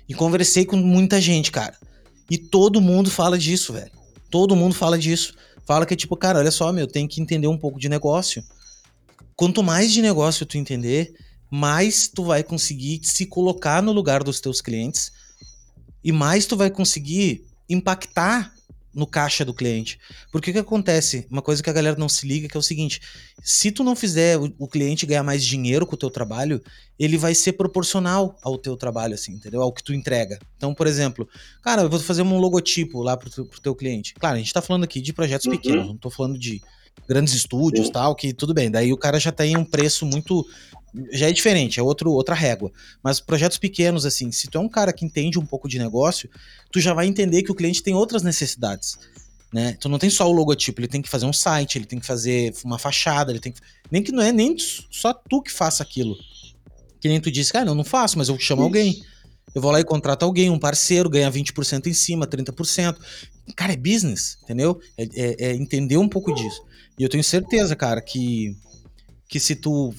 E 0.08 0.14
conversei 0.14 0.66
com 0.66 0.78
muita 0.78 1.20
gente, 1.20 1.52
cara. 1.52 1.78
E 2.30 2.38
todo 2.38 2.82
mundo 2.82 3.10
fala 3.10 3.38
disso, 3.38 3.74
velho. 3.74 3.92
Todo 4.30 4.56
mundo 4.56 4.76
fala 4.76 4.98
disso. 4.98 5.34
Fala 5.66 5.86
que 5.86 5.94
é 5.94 5.98
tipo, 5.98 6.16
cara, 6.18 6.40
olha 6.40 6.52
só, 6.52 6.72
meu, 6.72 6.88
tem 6.88 7.08
que 7.08 7.22
entender 7.22 7.48
um 7.48 7.58
pouco 7.58 7.80
de 7.80 7.88
negócio. 7.88 8.44
Quanto 9.36 9.64
mais 9.64 9.92
de 9.92 10.02
negócio 10.02 10.46
tu 10.46 10.58
entender, 10.58 11.14
mais 11.50 12.08
tu 12.08 12.24
vai 12.24 12.44
conseguir 12.44 13.00
se 13.04 13.26
colocar 13.26 13.82
no 13.82 13.92
lugar 13.92 14.24
dos 14.24 14.40
teus 14.40 14.60
clientes 14.62 15.12
e 16.04 16.12
mais 16.12 16.46
tu 16.46 16.58
vai 16.58 16.70
conseguir 16.70 17.46
impactar 17.70 18.54
no 18.94 19.08
caixa 19.08 19.44
do 19.44 19.54
cliente. 19.54 20.00
Porque 20.32 20.52
o 20.52 20.54
que 20.54 20.60
acontece? 20.60 21.26
Uma 21.30 21.42
coisa 21.42 21.64
que 21.64 21.70
a 21.70 21.74
galera 21.74 21.98
não 21.98 22.08
se 22.08 22.28
liga 22.28 22.48
que 22.48 22.56
é 22.56 22.60
o 22.60 22.64
seguinte: 22.64 23.02
se 23.42 23.72
tu 23.72 23.84
não 23.84 23.96
fizer 23.96 24.38
o, 24.38 24.54
o, 24.60 24.68
cliente 24.68 25.06
ganhar 25.06 25.24
mais 25.24 25.44
dinheiro 25.44 25.86
com 25.86 25.96
o 25.96 25.98
teu 25.98 26.10
trabalho, 26.10 26.62
ele 27.00 27.18
vai 27.18 27.34
ser 27.34 27.54
proporcional 27.54 28.38
ao 28.42 28.58
teu 28.58 28.78
trabalho, 28.78 29.16
assim, 29.16 29.34
entendeu? 29.34 29.62
Ao 29.62 29.72
que 29.72 29.84
tu 29.84 29.94
entrega. 29.94 30.40
Então, 30.58 30.74
por 30.74 30.88
exemplo, 30.88 31.28
cara, 31.62 31.82
eu 31.82 31.90
vou 31.90 32.00
fazer 32.00 32.22
um 32.22 32.38
logotipo 32.38 33.02
lá 33.02 33.18
pro, 33.18 33.30
pro 33.46 33.62
teu 33.62 33.76
cliente. 33.76 34.14
Claro, 34.14 34.36
a 34.36 34.40
gente 34.40 34.54
tá 34.54 34.62
falando 34.62 34.84
aqui 34.84 35.02
de 35.02 35.14
projetos 35.14 35.48
uhum. 35.48 35.54
pequenos, 35.54 35.88
não 35.88 35.98
tô 35.98 36.10
falando 36.10 36.38
de 36.38 36.62
grandes 37.08 37.34
estúdios 37.34 37.90
tal, 37.90 38.16
que 38.16 38.34
tudo 38.34 38.54
bem. 38.54 38.70
Daí 38.70 38.94
o 38.94 38.98
cara 38.98 39.20
já 39.20 39.32
tem 39.32 39.58
um 39.58 39.66
preço 39.66 40.06
muito 40.06 40.46
já 41.12 41.28
é 41.28 41.32
diferente, 41.32 41.80
é 41.80 41.84
outro, 41.84 42.12
outra 42.12 42.36
régua. 42.36 42.72
Mas 43.04 43.20
projetos 43.20 43.58
pequenos, 43.58 44.06
assim, 44.06 44.32
se 44.32 44.48
tu 44.48 44.58
é 44.58 44.62
um 44.62 44.70
cara 44.70 44.94
que 44.94 45.06
entende 45.06 45.40
um 45.40 45.46
pouco 45.46 45.68
de 45.68 45.80
negócio, 45.80 46.30
tu 46.72 46.80
já 46.80 46.94
vai 46.94 47.08
entender 47.08 47.44
que 47.44 47.52
o 47.52 47.56
cliente 47.56 47.82
tem 47.82 47.96
outras 47.96 48.22
necessidades. 48.22 48.98
Né? 49.52 49.78
Tu 49.80 49.88
não 49.88 50.00
tem 50.00 50.10
só 50.10 50.28
o 50.28 50.32
logotipo, 50.32 50.82
ele 50.82 50.88
tem 50.88 51.02
que 51.02 51.10
fazer 51.10 51.26
um 51.26 51.34
site, 51.34 51.78
ele 51.78 51.86
tem 51.86 52.00
que 52.00 52.06
fazer 52.06 52.54
uma 52.64 52.80
fachada, 52.80 53.32
ele 53.32 53.40
tem 53.40 53.52
que. 53.52 53.60
Nem 53.92 54.02
que 54.02 54.12
não 54.12 54.24
é 54.24 54.32
nem 54.32 54.56
só 54.58 55.14
tu 55.14 55.42
que 55.42 55.52
faça 55.52 55.84
aquilo. 55.84 56.16
Que 57.00 57.08
nem 57.08 57.22
tu 57.22 57.32
disse, 57.32 57.54
cara, 57.54 57.70
eu 57.70 57.76
não 57.76 57.84
faço, 57.84 58.18
mas 58.18 58.30
eu 58.30 58.40
chamo 58.40 58.62
Isso. 58.62 58.68
alguém. 58.68 59.04
Eu 59.54 59.62
vou 59.62 59.72
lá 59.72 59.80
e 59.80 59.84
contrato 59.84 60.24
alguém, 60.24 60.50
um 60.50 60.58
parceiro, 60.58 61.10
ganha 61.10 61.30
20% 61.30 61.86
em 61.86 61.94
cima, 61.94 62.26
30%. 62.26 62.98
Cara, 63.56 63.74
é 63.74 63.78
business, 63.78 64.38
entendeu? 64.44 64.80
É, 64.98 65.04
é, 65.04 65.36
é 65.50 65.54
entender 65.54 65.98
um 65.98 66.10
pouco 66.10 66.34
disso. 66.34 66.64
E 66.98 67.04
eu 67.04 67.10
tenho 67.10 67.24
certeza, 67.24 67.76
cara, 67.76 68.02
que, 68.02 68.56
que 69.28 69.40
se 69.40 69.56
tu 69.56 69.94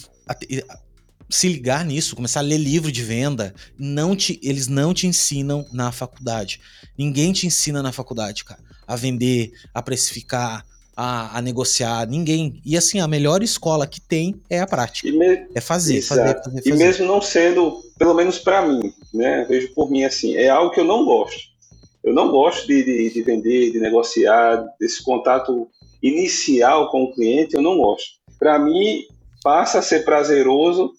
se 1.29 1.49
ligar 1.49 1.85
nisso, 1.85 2.16
começar 2.16 2.41
a 2.41 2.43
ler 2.43 2.59
livro 2.59 2.93
de 2.93 3.03
venda, 3.03 3.55
não 3.79 4.14
te, 4.14 4.39
eles 4.43 4.68
não 4.68 4.93
te 4.93 5.07
ensinam 5.07 5.66
na 5.72 5.91
faculdade. 5.91 6.61
Ninguém 6.97 7.33
te 7.33 7.47
ensina 7.47 7.83
na 7.83 7.93
faculdade, 7.93 8.45
cara, 8.45 8.61
a 8.87 8.97
vender, 8.97 9.53
a 9.72 9.83
precificar, 9.83 10.64
a, 10.97 11.39
a 11.39 11.43
negociar, 11.43 12.07
ninguém. 12.07 12.61
E 12.64 12.77
assim, 12.77 13.01
a 13.01 13.09
melhor 13.09 13.43
escola 13.43 13.87
que 13.87 14.01
tem 14.01 14.41
é 14.49 14.61
a 14.61 14.66
prática. 14.66 15.11
Me... 15.11 15.47
É 15.55 15.61
fazer, 15.61 16.03
fazer, 16.03 16.35
fazer, 16.35 16.43
fazer, 16.45 16.68
E 16.68 16.72
mesmo 16.72 17.07
não 17.07 17.20
sendo, 17.20 17.83
pelo 17.99 18.14
menos 18.14 18.39
para 18.39 18.66
mim, 18.66 18.93
né, 19.12 19.45
vejo 19.49 19.72
por 19.75 19.91
mim 19.91 20.05
assim, 20.05 20.37
é 20.37 20.49
algo 20.49 20.70
que 20.70 20.81
eu 20.81 20.85
não 20.85 21.05
gosto. 21.05 21.55
Eu 22.03 22.12
não 22.12 22.31
gosto 22.31 22.66
de, 22.66 22.85
de, 22.85 23.14
de 23.14 23.22
vender, 23.22 23.72
de 23.72 23.81
negociar, 23.81 24.62
desse 24.79 25.03
contato 25.03 25.68
inicial 26.03 26.91
com 26.91 27.05
o 27.05 27.14
cliente, 27.14 27.55
eu 27.55 27.62
não 27.62 27.79
gosto. 27.79 28.18
Para 28.39 28.59
mim, 28.59 29.05
passa 29.43 29.79
a 29.79 29.83
ser 29.83 30.05
prazeroso 30.05 30.93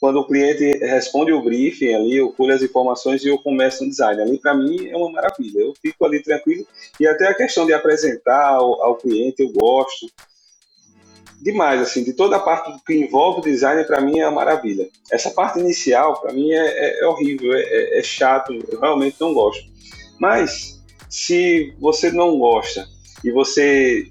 quando 0.00 0.18
o 0.18 0.26
cliente 0.26 0.64
responde 0.78 1.32
o 1.32 1.42
briefing 1.42 1.94
ali, 1.94 2.16
eu 2.16 2.30
colho 2.32 2.54
as 2.54 2.62
informações 2.62 3.24
e 3.24 3.28
eu 3.28 3.38
começo 3.38 3.84
no 3.84 3.90
design. 3.90 4.20
Ali, 4.20 4.38
para 4.38 4.54
mim, 4.54 4.88
é 4.88 4.96
uma 4.96 5.10
maravilha. 5.10 5.60
Eu 5.60 5.72
fico 5.80 6.04
ali 6.04 6.22
tranquilo. 6.22 6.66
E 7.00 7.06
até 7.06 7.28
a 7.28 7.34
questão 7.34 7.64
de 7.64 7.72
apresentar 7.72 8.48
ao, 8.48 8.82
ao 8.82 8.96
cliente, 8.96 9.42
eu 9.42 9.50
gosto 9.50 10.06
demais, 11.40 11.80
assim, 11.80 12.02
de 12.02 12.14
toda 12.14 12.36
a 12.36 12.40
parte 12.40 12.72
que 12.86 12.94
envolve 12.94 13.40
o 13.40 13.42
design, 13.42 13.84
para 13.84 14.00
mim 14.00 14.18
é 14.18 14.26
uma 14.26 14.36
maravilha. 14.36 14.88
Essa 15.12 15.30
parte 15.30 15.60
inicial, 15.60 16.20
para 16.20 16.32
mim, 16.32 16.50
é, 16.50 16.56
é, 16.56 17.00
é 17.00 17.06
horrível, 17.06 17.52
é, 17.52 17.60
é, 17.60 17.98
é, 17.98 18.02
chato, 18.02 18.54
eu 18.54 18.80
realmente 18.80 19.16
não 19.20 19.34
gosto. 19.34 19.62
Mas, 20.18 20.82
se 21.10 21.74
você 21.78 22.10
não 22.10 22.38
gosta 22.38 22.86
e 23.22 23.30
você 23.30 24.08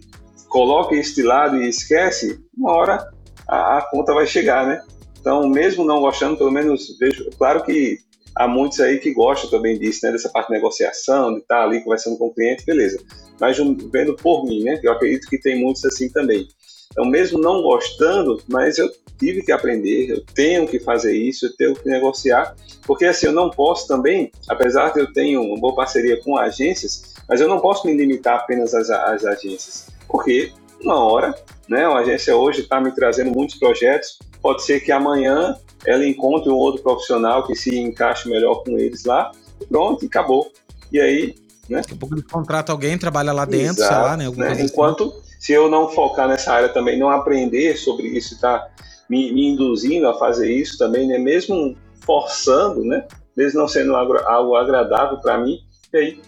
coloca 0.47 0.95
isso 0.95 1.15
de 1.15 1.23
lado 1.23 1.61
e 1.61 1.67
esquece, 1.67 2.39
uma 2.55 2.71
hora 2.71 3.11
a, 3.47 3.79
a 3.79 3.81
conta 3.89 4.13
vai 4.13 4.27
chegar, 4.27 4.67
né? 4.67 4.81
Então, 5.23 5.47
mesmo 5.47 5.85
não 5.85 6.01
gostando, 6.01 6.35
pelo 6.35 6.51
menos 6.51 6.97
vejo. 6.99 7.29
Claro 7.37 7.63
que 7.63 7.97
há 8.35 8.45
muitos 8.45 8.81
aí 8.81 8.99
que 8.99 9.13
gostam 9.13 9.49
também 9.49 9.79
disso, 9.79 10.01
né? 10.03 10.11
Dessa 10.11 10.27
parte 10.27 10.47
de 10.47 10.55
negociação, 10.55 11.33
de 11.33 11.39
estar 11.39 11.63
ali 11.63 11.81
conversando 11.81 12.17
com 12.17 12.25
o 12.25 12.33
cliente, 12.33 12.65
beleza. 12.65 13.01
Mas 13.39 13.57
vendo 13.89 14.17
por 14.17 14.43
mim, 14.43 14.65
né? 14.65 14.77
Eu 14.83 14.91
acredito 14.91 15.29
que 15.29 15.39
tem 15.39 15.57
muitos 15.57 15.85
assim 15.85 16.09
também. 16.09 16.45
Então, 16.91 17.05
mesmo 17.05 17.39
não 17.39 17.61
gostando, 17.61 18.43
mas 18.49 18.77
eu 18.77 18.91
tive 19.17 19.41
que 19.41 19.53
aprender, 19.53 20.09
eu 20.09 20.25
tenho 20.35 20.67
que 20.67 20.77
fazer 20.77 21.15
isso, 21.15 21.45
eu 21.45 21.55
tenho 21.55 21.73
que 21.73 21.87
negociar, 21.87 22.53
porque 22.85 23.05
assim, 23.05 23.27
eu 23.27 23.31
não 23.31 23.49
posso 23.49 23.87
também, 23.87 24.29
apesar 24.49 24.91
de 24.91 24.99
eu 24.99 25.13
ter 25.13 25.37
uma 25.37 25.57
boa 25.57 25.73
parceria 25.73 26.21
com 26.21 26.37
agências, 26.37 27.13
mas 27.29 27.39
eu 27.39 27.47
não 27.47 27.61
posso 27.61 27.87
me 27.87 27.95
limitar 27.95 28.39
apenas 28.39 28.73
às, 28.73 28.89
às 28.89 29.23
agências, 29.23 29.87
porque 30.09 30.51
uma 30.83 31.03
hora, 31.03 31.33
né, 31.67 31.87
uma 31.87 31.99
agência 31.99 32.35
hoje 32.35 32.61
está 32.61 32.79
me 32.79 32.91
trazendo 32.91 33.31
muitos 33.31 33.55
projetos, 33.55 34.19
pode 34.41 34.63
ser 34.63 34.81
que 34.81 34.91
amanhã 34.91 35.55
ela 35.85 36.05
encontre 36.05 36.49
um 36.49 36.55
outro 36.55 36.81
profissional 36.81 37.45
que 37.45 37.55
se 37.55 37.77
encaixe 37.77 38.29
melhor 38.29 38.63
com 38.63 38.77
eles 38.77 39.05
lá, 39.05 39.31
pronto, 39.69 40.05
acabou. 40.05 40.51
E 40.91 40.99
aí, 40.99 41.35
né? 41.69 41.81
Daqui 41.81 41.93
a 41.93 41.97
pouco 41.97 42.15
ele 42.15 42.23
contrata 42.23 42.71
alguém, 42.71 42.97
trabalha 42.97 43.31
lá 43.31 43.45
dentro, 43.45 43.83
Exato, 43.83 43.93
sei 43.93 44.03
lá, 44.03 44.17
né? 44.17 44.29
né? 44.29 44.51
Assim. 44.51 44.63
Enquanto, 44.65 45.03
assim. 45.05 45.21
se 45.39 45.53
eu 45.53 45.69
não 45.69 45.89
focar 45.89 46.27
nessa 46.27 46.53
área 46.53 46.69
também, 46.69 46.99
não 46.99 47.09
aprender 47.09 47.77
sobre 47.77 48.07
isso, 48.07 48.39
tá 48.39 48.67
me, 49.09 49.31
me 49.31 49.47
induzindo 49.49 50.07
a 50.07 50.17
fazer 50.17 50.51
isso 50.51 50.77
também, 50.77 51.07
né? 51.07 51.17
Mesmo 51.17 51.75
forçando, 52.01 52.83
né? 52.83 53.05
Mesmo 53.35 53.59
não 53.59 53.67
sendo 53.67 53.95
algo, 53.95 54.17
algo 54.17 54.55
agradável 54.55 55.17
para 55.17 55.37
mim, 55.37 55.59
e 55.93 55.97
aí 55.97 56.21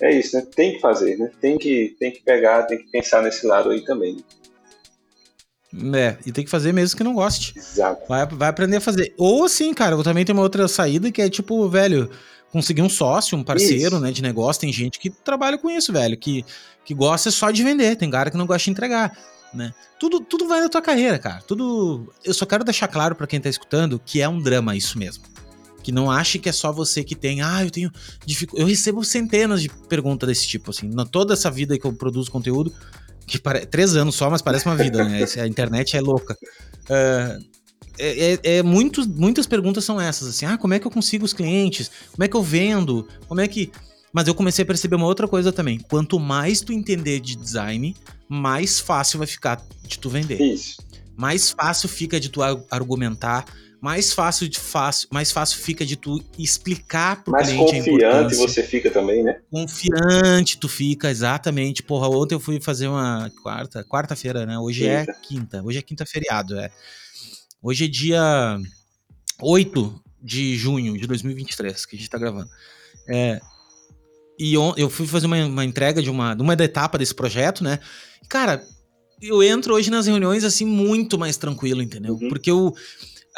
é 0.00 0.18
isso, 0.18 0.36
né? 0.36 0.46
Tem 0.54 0.74
que 0.74 0.80
fazer, 0.80 1.16
né? 1.16 1.30
Tem 1.40 1.58
que, 1.58 1.96
tem 1.98 2.10
que 2.10 2.22
pegar, 2.22 2.62
tem 2.64 2.78
que 2.78 2.90
pensar 2.90 3.22
nesse 3.22 3.46
lado 3.46 3.70
aí 3.70 3.84
também. 3.84 4.16
Né? 5.72 6.00
É, 6.00 6.18
e 6.26 6.32
tem 6.32 6.44
que 6.44 6.50
fazer 6.50 6.72
mesmo 6.72 6.96
que 6.96 7.04
não 7.04 7.14
goste. 7.14 7.56
Exato. 7.56 8.06
Vai, 8.08 8.26
vai 8.26 8.48
aprender 8.48 8.76
a 8.76 8.80
fazer. 8.80 9.14
Ou 9.16 9.44
assim, 9.44 9.72
cara, 9.72 9.94
eu 9.94 10.02
também 10.02 10.24
tenho 10.24 10.36
uma 10.36 10.42
outra 10.42 10.66
saída 10.66 11.12
que 11.12 11.22
é 11.22 11.28
tipo, 11.28 11.68
velho, 11.68 12.10
conseguir 12.52 12.82
um 12.82 12.88
sócio, 12.88 13.38
um 13.38 13.44
parceiro, 13.44 13.96
isso. 13.96 14.00
né, 14.00 14.10
de 14.10 14.22
negócio. 14.22 14.60
Tem 14.60 14.72
gente 14.72 14.98
que 14.98 15.10
trabalha 15.10 15.58
com 15.58 15.70
isso, 15.70 15.92
velho, 15.92 16.16
que, 16.16 16.44
que 16.84 16.94
gosta 16.94 17.30
só 17.30 17.50
de 17.50 17.62
vender. 17.62 17.96
Tem 17.96 18.10
cara 18.10 18.30
que 18.30 18.36
não 18.36 18.46
gosta 18.46 18.64
de 18.64 18.70
entregar, 18.70 19.16
né? 19.54 19.72
Tudo, 19.98 20.20
tudo 20.20 20.48
vai 20.48 20.60
na 20.60 20.68
tua 20.68 20.82
carreira, 20.82 21.18
cara. 21.18 21.42
Tudo. 21.46 22.12
Eu 22.24 22.34
só 22.34 22.46
quero 22.46 22.64
deixar 22.64 22.88
claro 22.88 23.14
para 23.14 23.26
quem 23.26 23.40
tá 23.40 23.48
escutando 23.48 24.00
que 24.04 24.20
é 24.20 24.28
um 24.28 24.40
drama 24.40 24.74
isso 24.74 24.98
mesmo. 24.98 25.24
Que 25.82 25.92
não 25.92 26.10
ache 26.10 26.38
que 26.38 26.48
é 26.48 26.52
só 26.52 26.72
você 26.72 27.02
que 27.02 27.14
tem, 27.14 27.40
ah, 27.40 27.64
eu 27.64 27.70
tenho 27.70 27.90
dificuldade. 28.24 28.62
Eu 28.62 28.68
recebo 28.68 29.02
centenas 29.04 29.62
de 29.62 29.68
perguntas 29.88 30.28
desse 30.28 30.46
tipo, 30.46 30.70
assim. 30.70 30.88
Na 30.88 31.04
toda 31.04 31.34
essa 31.34 31.50
vida 31.50 31.78
que 31.78 31.86
eu 31.86 31.92
produzo 31.92 32.30
conteúdo, 32.30 32.72
que 33.26 33.38
pare... 33.38 33.64
três 33.64 33.96
anos 33.96 34.14
só, 34.14 34.28
mas 34.28 34.42
parece 34.42 34.66
uma 34.66 34.76
vida, 34.76 35.04
né? 35.04 35.24
a 35.38 35.46
internet 35.46 35.96
é 35.96 36.00
louca. 36.00 36.36
Uh, 36.84 37.44
é, 37.98 38.32
é, 38.32 38.56
é 38.56 38.62
muitos, 38.62 39.06
muitas 39.06 39.46
perguntas 39.46 39.84
são 39.84 40.00
essas, 40.00 40.28
assim, 40.28 40.46
ah, 40.46 40.56
como 40.56 40.74
é 40.74 40.78
que 40.78 40.86
eu 40.86 40.90
consigo 40.90 41.24
os 41.24 41.32
clientes? 41.32 41.90
Como 42.12 42.24
é 42.24 42.28
que 42.28 42.36
eu 42.36 42.42
vendo? 42.42 43.06
Como 43.28 43.40
é 43.40 43.46
que... 43.46 43.70
Mas 44.12 44.26
eu 44.26 44.34
comecei 44.34 44.64
a 44.64 44.66
perceber 44.66 44.96
uma 44.96 45.06
outra 45.06 45.28
coisa 45.28 45.52
também. 45.52 45.78
Quanto 45.78 46.18
mais 46.18 46.60
tu 46.60 46.72
entender 46.72 47.20
de 47.20 47.36
design, 47.36 47.94
mais 48.28 48.80
fácil 48.80 49.18
vai 49.18 49.26
ficar 49.26 49.62
de 49.86 49.98
tu 49.98 50.10
vender. 50.10 50.40
Isso. 50.40 50.82
Mais 51.16 51.50
fácil 51.50 51.88
fica 51.88 52.18
de 52.18 52.28
tu 52.28 52.40
argumentar, 52.70 53.44
mais 53.80 54.12
fácil 54.12 54.48
de 54.48 54.58
fácil, 54.58 55.08
mais 55.10 55.32
fácil 55.32 55.58
fica 55.58 55.86
de 55.86 55.96
tu 55.96 56.22
explicar 56.38 57.24
pro 57.24 57.32
mais 57.32 57.48
cliente 57.48 57.72
Mais 57.72 57.84
confiante 57.84 58.34
você 58.34 58.62
fica 58.62 58.90
também, 58.90 59.22
né? 59.22 59.40
Confiante 59.50 60.58
tu 60.58 60.68
fica, 60.68 61.10
exatamente. 61.10 61.82
Porra, 61.82 62.08
ontem 62.08 62.34
eu 62.34 62.40
fui 62.40 62.60
fazer 62.60 62.88
uma 62.88 63.30
quarta, 63.42 63.82
quarta-feira, 63.84 64.44
né? 64.44 64.58
Hoje 64.58 64.86
é 64.86 65.06
quinta. 65.06 65.10
é 65.10 65.14
quinta. 65.22 65.62
Hoje 65.62 65.78
é 65.78 65.82
quinta 65.82 66.04
feriado, 66.04 66.58
é. 66.58 66.70
Hoje 67.62 67.86
é 67.86 67.88
dia 67.88 68.58
8 69.40 70.02
de 70.22 70.56
junho 70.56 70.98
de 70.98 71.06
2023 71.06 71.86
que 71.86 71.96
a 71.96 71.98
gente 71.98 72.10
tá 72.10 72.18
gravando. 72.18 72.50
É, 73.08 73.40
e 74.38 74.54
eu 74.54 74.88
fui 74.88 75.06
fazer 75.06 75.26
uma, 75.26 75.36
uma 75.44 75.64
entrega 75.64 76.02
de 76.02 76.08
uma, 76.08 76.34
de 76.34 76.42
uma 76.42 76.54
etapa 76.54 76.96
desse 76.96 77.14
projeto, 77.14 77.62
né? 77.62 77.78
Cara, 78.26 78.64
eu 79.20 79.42
entro 79.42 79.74
hoje 79.74 79.90
nas 79.90 80.06
reuniões 80.06 80.44
assim 80.44 80.64
muito 80.64 81.18
mais 81.18 81.36
tranquilo, 81.36 81.82
entendeu? 81.82 82.14
Uhum. 82.14 82.30
Porque 82.30 82.50
eu 82.50 82.74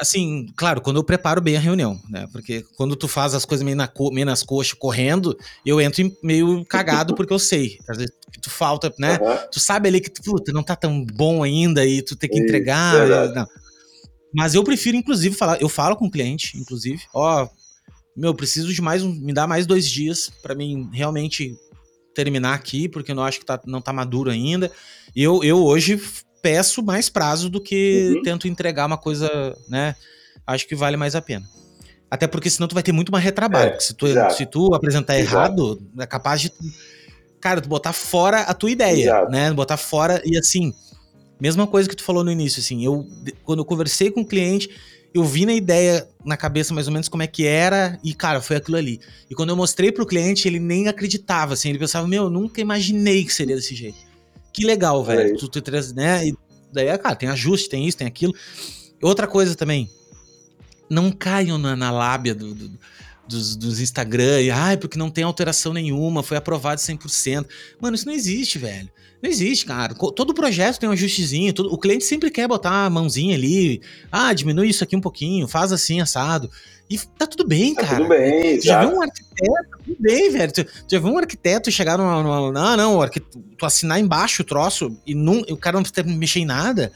assim, 0.03 0.47
claro, 0.57 0.81
quando 0.81 0.97
eu 0.97 1.05
preparo 1.05 1.41
bem 1.41 1.57
a 1.57 1.61
reunião, 1.61 1.99
né? 2.11 2.27
Porque 2.33 2.65
quando 2.77 2.97
tu 2.97 3.07
faz 3.07 3.35
as 3.35 3.45
coisas 3.45 3.65
meio, 3.65 3.77
na 3.77 3.87
co 3.87 4.11
meio 4.11 4.27
nas 4.27 4.43
coxas, 4.43 4.75
correndo, 4.75 5.39
eu 5.65 5.81
entro 5.81 6.13
meio 6.23 6.65
cagado 6.65 7.15
porque 7.15 7.33
eu 7.33 7.39
sei. 7.39 7.79
Às 7.89 7.97
vezes 7.97 8.13
tu 8.41 8.51
falta, 8.51 8.93
né? 8.99 9.19
Uhum. 9.21 9.37
Tu 9.51 9.61
sabe 9.61 9.89
ali 9.89 10.01
que 10.01 10.11
puta, 10.23 10.53
não 10.53 10.63
tá 10.63 10.75
tão 10.75 11.05
bom 11.05 11.43
ainda 11.43 11.87
e 11.87 12.03
tu 12.03 12.17
tem 12.17 12.29
que 12.29 12.39
entregar. 12.39 12.95
Isso, 13.07 13.49
Mas 14.35 14.55
eu 14.55 14.65
prefiro, 14.65 14.97
inclusive, 14.97 15.37
falar. 15.37 15.63
Eu 15.63 15.69
falo 15.69 15.97
com 15.97 16.07
o 16.07 16.11
cliente, 16.11 16.59
inclusive, 16.59 17.03
ó, 17.15 17.49
meu, 18.17 18.35
preciso 18.35 18.73
de 18.75 18.83
mais 18.83 19.03
um. 19.03 19.13
Me 19.13 19.33
dá 19.33 19.47
mais 19.47 19.67
dois 19.67 19.89
dias 19.89 20.31
para 20.43 20.55
mim 20.55 20.91
realmente 20.93 21.57
terminar 22.15 22.55
aqui, 22.55 22.89
porque 22.89 23.13
eu 23.13 23.17
não 23.17 23.23
acho 23.23 23.39
que 23.39 23.47
tá, 23.47 23.61
não 23.65 23.81
tá 23.81 23.93
maduro 23.93 24.31
ainda. 24.31 24.71
Eu, 25.15 25.43
eu 25.45 25.65
hoje 25.65 26.01
peço 26.43 26.82
mais 26.82 27.09
prazo 27.09 27.49
do 27.49 27.61
que 27.61 28.14
uhum. 28.16 28.22
tento 28.22 28.49
entregar 28.49 28.84
uma 28.84 28.99
coisa, 28.99 29.57
né? 29.68 29.95
Acho 30.47 30.66
que 30.66 30.74
vale 30.74 30.97
mais 30.97 31.14
a 31.14 31.22
pena. 31.22 31.49
Até 32.11 32.26
porque 32.26 32.51
senão 32.51 32.68
tu 32.68 32.74
vai 32.74 32.82
ter 32.82 32.93
muito 32.93 33.11
mais 33.11 33.24
retrabalho. 33.24 33.70
É, 33.70 33.80
se, 33.80 33.95
tu, 33.95 34.07
se 34.36 34.45
tu 34.45 34.74
apresentar 34.74 35.18
exato. 35.18 35.34
errado, 35.34 35.82
é 35.99 36.05
capaz 36.05 36.43
de. 36.43 36.53
Cara, 37.40 37.61
tu 37.61 37.68
botar 37.68 37.93
fora 37.93 38.40
a 38.40 38.53
tua 38.53 38.70
ideia, 38.70 39.05
exato. 39.05 39.30
né? 39.30 39.51
Botar 39.53 39.78
fora. 39.78 40.20
E 40.24 40.36
assim, 40.36 40.74
mesma 41.40 41.66
coisa 41.66 41.88
que 41.88 41.97
tu 41.97 42.03
falou 42.03 42.22
no 42.22 42.30
início, 42.30 42.61
assim, 42.61 42.84
eu 42.84 43.07
quando 43.45 43.61
eu 43.61 43.64
conversei 43.64 44.11
com 44.11 44.20
o 44.20 44.26
cliente, 44.26 44.68
eu 45.14 45.24
vi 45.24 45.47
na 45.47 45.55
ideia, 45.55 46.07
na 46.24 46.36
cabeça 46.36 46.74
mais 46.74 46.86
ou 46.86 46.93
menos 46.93 47.09
como 47.09 47.22
é 47.22 47.26
que 47.26 47.47
era, 47.47 47.99
e 48.05 48.12
cara, 48.12 48.40
foi 48.40 48.57
aquilo 48.57 48.76
ali. 48.76 49.01
E 49.30 49.34
quando 49.34 49.49
eu 49.49 49.57
mostrei 49.57 49.90
pro 49.90 50.05
cliente, 50.05 50.47
ele 50.47 50.59
nem 50.59 50.88
acreditava, 50.88 51.55
assim, 51.55 51.70
ele 51.70 51.78
pensava, 51.78 52.07
meu, 52.07 52.24
eu 52.24 52.30
nunca 52.30 52.61
imaginei 52.61 53.24
que 53.24 53.32
seria 53.32 53.57
desse 53.57 53.74
jeito. 53.74 54.12
Que 54.53 54.65
legal, 54.65 55.03
velho. 55.05 55.35
É 55.35 55.39
tu, 55.39 55.49
tu, 55.49 55.95
né? 55.95 56.29
E 56.29 56.37
daí, 56.73 56.91
ah, 56.91 56.99
cara, 56.99 57.17
tem 57.17 57.29
ajuste, 57.29 57.69
tem 57.69 57.87
isso, 57.87 57.99
tem 57.99 58.07
aquilo. 58.07 58.35
Outra 59.01 59.27
coisa 59.27 59.55
também, 59.55 59.91
não 60.89 61.11
caiam 61.11 61.59
na, 61.59 61.75
na 61.75 61.91
lábia 61.91 62.35
do, 62.35 62.55
do, 62.55 62.71
dos, 63.33 63.57
dos 63.57 63.80
Instagram 63.80 64.41
e, 64.43 64.51
ai, 64.51 64.76
porque 64.76 64.99
não 64.99 65.11
tem 65.11 65.24
alteração 65.24 65.72
nenhuma, 65.72 66.22
foi 66.22 66.37
aprovado 66.37 66.80
100%. 66.80 67.47
Mano, 67.80 67.97
isso 67.97 68.07
não 68.07 68.12
existe, 68.12 68.59
velho. 68.59 68.89
Não 69.22 69.30
existe, 69.30 69.66
cara. 69.66 69.95
Todo 69.95 70.35
projeto 70.35 70.80
tem 70.80 70.89
um 70.89 70.93
ajustezinho. 70.93 71.53
Todo, 71.53 71.72
o 71.72 71.78
cliente 71.78 72.05
sempre 72.05 72.30
quer 72.30 72.49
botar 72.49 72.87
a 72.87 72.91
mãozinha 72.91 73.37
ali. 73.37 73.80
Ah, 74.11 74.33
diminui 74.33 74.68
isso 74.68 74.83
aqui 74.83 74.97
um 74.97 75.01
pouquinho, 75.01 75.47
faz 75.47 75.72
assim, 75.72 76.01
assado. 76.01 76.51
E 76.91 76.99
tá 76.99 77.26
tudo 77.26 77.47
bem, 77.47 77.74
tá 77.74 77.83
cara. 77.83 77.97
Tudo 77.99 78.09
bem, 78.09 78.59
tu 78.59 78.66
já 78.66 78.85
viu 78.85 78.97
um 78.97 79.03
arquiteto? 79.03 79.78
Tudo 79.85 79.97
bem, 80.01 80.30
velho. 80.30 80.53
Tu, 80.53 80.64
tu 80.64 80.87
já 80.89 80.99
viu 80.99 81.09
um 81.09 81.18
arquiteto 81.18 81.70
chegar 81.70 81.97
numa. 81.97 82.22
numa 82.22 82.53
não, 82.53 82.76
não, 82.76 83.09
tu 83.57 83.64
assinar 83.64 84.01
embaixo 84.01 84.43
o 84.43 84.45
troço 84.45 84.97
e 85.07 85.14
não, 85.14 85.39
o 85.49 85.57
cara 85.57 85.76
não 85.76 85.85
precisa 85.85 86.03
mexer 86.03 86.41
em 86.41 86.45
nada. 86.45 86.93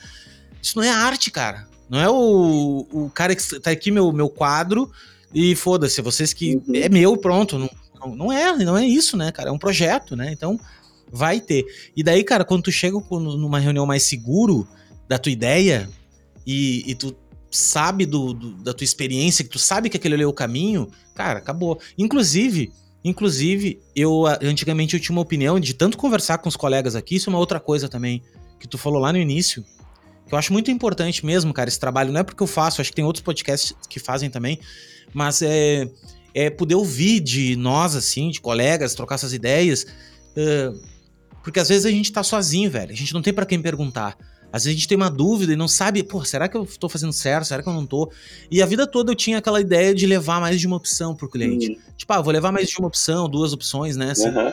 Isso 0.61 0.77
não 0.77 0.83
é 0.83 0.91
arte, 0.91 1.31
cara. 1.31 1.67
Não 1.89 2.01
é 2.01 2.11
o, 2.11 2.87
o 2.91 3.11
cara 3.11 3.37
que 3.37 3.61
tá 3.61 3.71
aqui, 3.71 3.93
meu, 3.93 4.13
meu 4.13 4.29
quadro, 4.29 4.91
e 5.39 5.55
foda-se, 5.55 6.01
vocês 6.01 6.33
que. 6.33 6.57
Uhum. 6.57 6.75
É 6.75 6.89
meu, 6.89 7.15
pronto. 7.15 7.59
Não, 7.59 8.17
não 8.17 8.33
é, 8.33 8.57
não 8.57 8.75
é 8.75 8.87
isso, 8.87 9.19
né, 9.19 9.31
cara? 9.31 9.51
É 9.51 9.53
um 9.53 9.59
projeto, 9.59 10.17
né? 10.17 10.33
Então, 10.33 10.59
vai 11.13 11.41
ter. 11.41 11.67
E 11.95 12.03
daí, 12.03 12.25
cara, 12.25 12.43
quando 12.43 12.63
tu 12.63 12.73
chega 12.73 12.97
numa 13.11 13.59
reunião 13.59 13.85
mais 13.85 14.03
seguro 14.05 14.67
da 15.07 15.19
tua 15.19 15.31
ideia 15.31 15.91
e, 16.47 16.91
e 16.91 16.95
tu 16.95 17.15
sabe 17.51 18.07
do, 18.07 18.33
do, 18.33 18.53
da 18.63 18.73
tua 18.73 18.87
experiência, 18.87 19.45
que 19.45 19.51
tu 19.51 19.59
sabe 19.59 19.91
que 19.91 19.99
aquele 19.99 20.15
ali 20.15 20.23
é 20.23 20.27
o 20.27 20.33
caminho, 20.33 20.89
cara, 21.15 21.39
acabou. 21.39 21.79
Inclusive, 21.99 22.73
inclusive, 23.05 23.79
eu 23.95 24.25
antigamente 24.43 24.95
eu 24.95 25.01
tinha 25.01 25.15
uma 25.15 25.21
opinião 25.21 25.61
de 25.61 25.75
tanto 25.75 25.99
conversar 25.99 26.39
com 26.39 26.49
os 26.49 26.57
colegas 26.57 26.97
aqui, 26.97 27.17
isso 27.17 27.29
é 27.29 27.33
uma 27.33 27.39
outra 27.39 27.61
coisa 27.61 27.91
também, 27.91 28.23
que 28.59 28.67
tu 28.67 28.79
falou 28.79 29.01
lá 29.01 29.13
no 29.13 29.19
início, 29.19 29.63
que 30.27 30.33
eu 30.33 30.39
acho 30.39 30.51
muito 30.51 30.71
importante 30.71 31.27
mesmo, 31.27 31.53
cara, 31.53 31.69
esse 31.69 31.79
trabalho. 31.79 32.11
Não 32.11 32.21
é 32.21 32.25
porque 32.25 32.43
eu 32.43 32.47
faço, 32.47 32.81
acho 32.81 32.89
que 32.89 32.97
tem 32.97 33.05
outros 33.05 33.23
podcasts 33.23 33.75
que 33.87 34.01
fazem 34.01 34.31
também, 34.31 34.59
mas 35.13 35.43
é, 35.43 35.89
é 36.35 36.51
poder 36.51 36.75
ouvir 36.75 37.21
de 37.21 37.57
nós, 37.57 37.95
assim, 37.95 38.31
de 38.31 38.41
colegas, 38.41 38.95
trocar 38.95 39.17
essas 39.17 39.33
ideias. 39.33 39.87
Porque 41.43 41.61
às 41.61 41.69
vezes 41.69 41.87
a 41.87 41.91
gente 41.91 42.13
tá 42.13 42.23
sozinho, 42.23 42.71
velho. 42.71 42.93
A 42.93 42.97
gente 42.97 43.15
não 43.15 43.23
tem 43.23 43.33
para 43.33 43.47
quem 43.47 43.63
perguntar. 43.63 44.17
Às 44.53 44.65
vezes 44.65 44.77
a 44.77 44.79
gente 44.79 44.89
tem 44.89 44.97
uma 44.97 45.11
dúvida 45.11 45.53
e 45.53 45.57
não 45.57 45.69
sabe, 45.69 46.03
pô, 46.03 46.25
será 46.25 46.49
que 46.49 46.57
eu 46.57 46.67
tô 46.67 46.89
fazendo 46.89 47.13
certo? 47.13 47.45
Será 47.45 47.63
que 47.63 47.69
eu 47.69 47.73
não 47.73 47.87
tô? 47.87 48.11
E 48.51 48.63
a 48.63 48.67
vida 48.67 48.87
toda 48.87 49.13
eu 49.13 49.15
tinha 49.15 49.39
aquela 49.39 49.61
ideia 49.61 49.95
de 49.95 50.07
levar 50.07 50.41
mais 50.41 50.61
de 50.61 50.67
uma 50.67 50.77
opção 50.77 51.15
pro 51.15 51.29
cliente. 51.29 51.71
Uhum. 51.71 51.79
Tipo, 51.97 52.13
ah, 52.13 52.21
vou 52.21 52.33
levar 52.33 52.53
mais 52.53 52.69
de 52.69 52.79
uma 52.79 52.89
opção, 52.89 53.29
duas 53.29 53.53
opções, 53.53 53.97
né? 53.97 54.13
Assim, 54.13 54.29
uhum. 54.29 54.53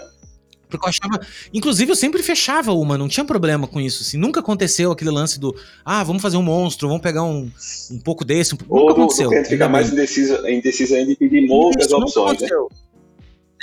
Porque 0.77 0.85
eu 0.85 0.89
achava. 0.89 1.25
Inclusive, 1.53 1.91
eu 1.91 1.95
sempre 1.95 2.21
fechava 2.21 2.73
uma, 2.73 2.97
não 2.97 3.07
tinha 3.07 3.25
problema 3.25 3.67
com 3.67 3.79
isso. 3.79 4.03
Assim, 4.03 4.17
nunca 4.17 4.39
aconteceu 4.39 4.91
aquele 4.91 5.11
lance 5.11 5.39
do. 5.39 5.55
Ah, 5.83 6.03
vamos 6.03 6.21
fazer 6.21 6.37
um 6.37 6.43
monstro, 6.43 6.87
vamos 6.87 7.03
pegar 7.03 7.23
um, 7.23 7.49
um 7.91 7.99
pouco 7.99 8.25
desse. 8.25 8.55
Um... 8.55 8.57
Ou 8.69 8.81
nunca 8.81 8.93
do, 8.93 9.01
aconteceu. 9.01 9.29
Ou 9.29 9.45
ficar 9.45 9.69
mais 9.69 9.91
indeciso, 9.91 10.47
indeciso 10.47 10.95
ainda 10.95 11.11
e 11.11 11.15
pedir 11.15 11.47
muitas 11.47 11.91
opções. 11.91 12.41
Né? 12.41 12.49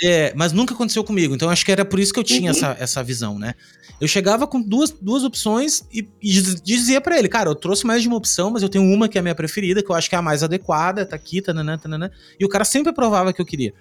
É, 0.03 0.33
mas 0.35 0.51
nunca 0.51 0.73
aconteceu 0.73 1.03
comigo. 1.03 1.35
Então 1.35 1.49
acho 1.49 1.63
que 1.63 1.71
era 1.71 1.85
por 1.85 1.99
isso 1.99 2.11
que 2.11 2.19
eu 2.19 2.23
tinha 2.23 2.51
uhum. 2.51 2.57
essa, 2.57 2.77
essa 2.79 3.03
visão, 3.03 3.37
né? 3.37 3.53
Eu 3.99 4.07
chegava 4.07 4.47
com 4.47 4.59
duas, 4.59 4.89
duas 4.89 5.23
opções 5.23 5.83
e, 5.93 6.07
e 6.19 6.41
dizia 6.63 6.99
para 6.99 7.19
ele, 7.19 7.29
cara, 7.29 7.51
eu 7.51 7.55
trouxe 7.55 7.85
mais 7.85 8.01
de 8.01 8.07
uma 8.07 8.17
opção, 8.17 8.49
mas 8.49 8.63
eu 8.63 8.69
tenho 8.69 8.83
uma 8.83 9.07
que 9.07 9.15
é 9.15 9.19
a 9.19 9.21
minha 9.21 9.35
preferida, 9.35 9.83
que 9.83 9.91
eu 9.91 9.95
acho 9.95 10.09
que 10.09 10.15
é 10.15 10.17
a 10.17 10.23
mais 10.23 10.41
adequada, 10.41 11.05
tá 11.05 11.15
aqui, 11.15 11.39
tananã, 11.39 11.77
tananã. 11.77 12.09
E 12.39 12.43
o 12.43 12.49
cara 12.49 12.65
sempre 12.65 12.89
aprovava 12.89 13.31
que 13.31 13.39
eu 13.39 13.45
queria. 13.45 13.75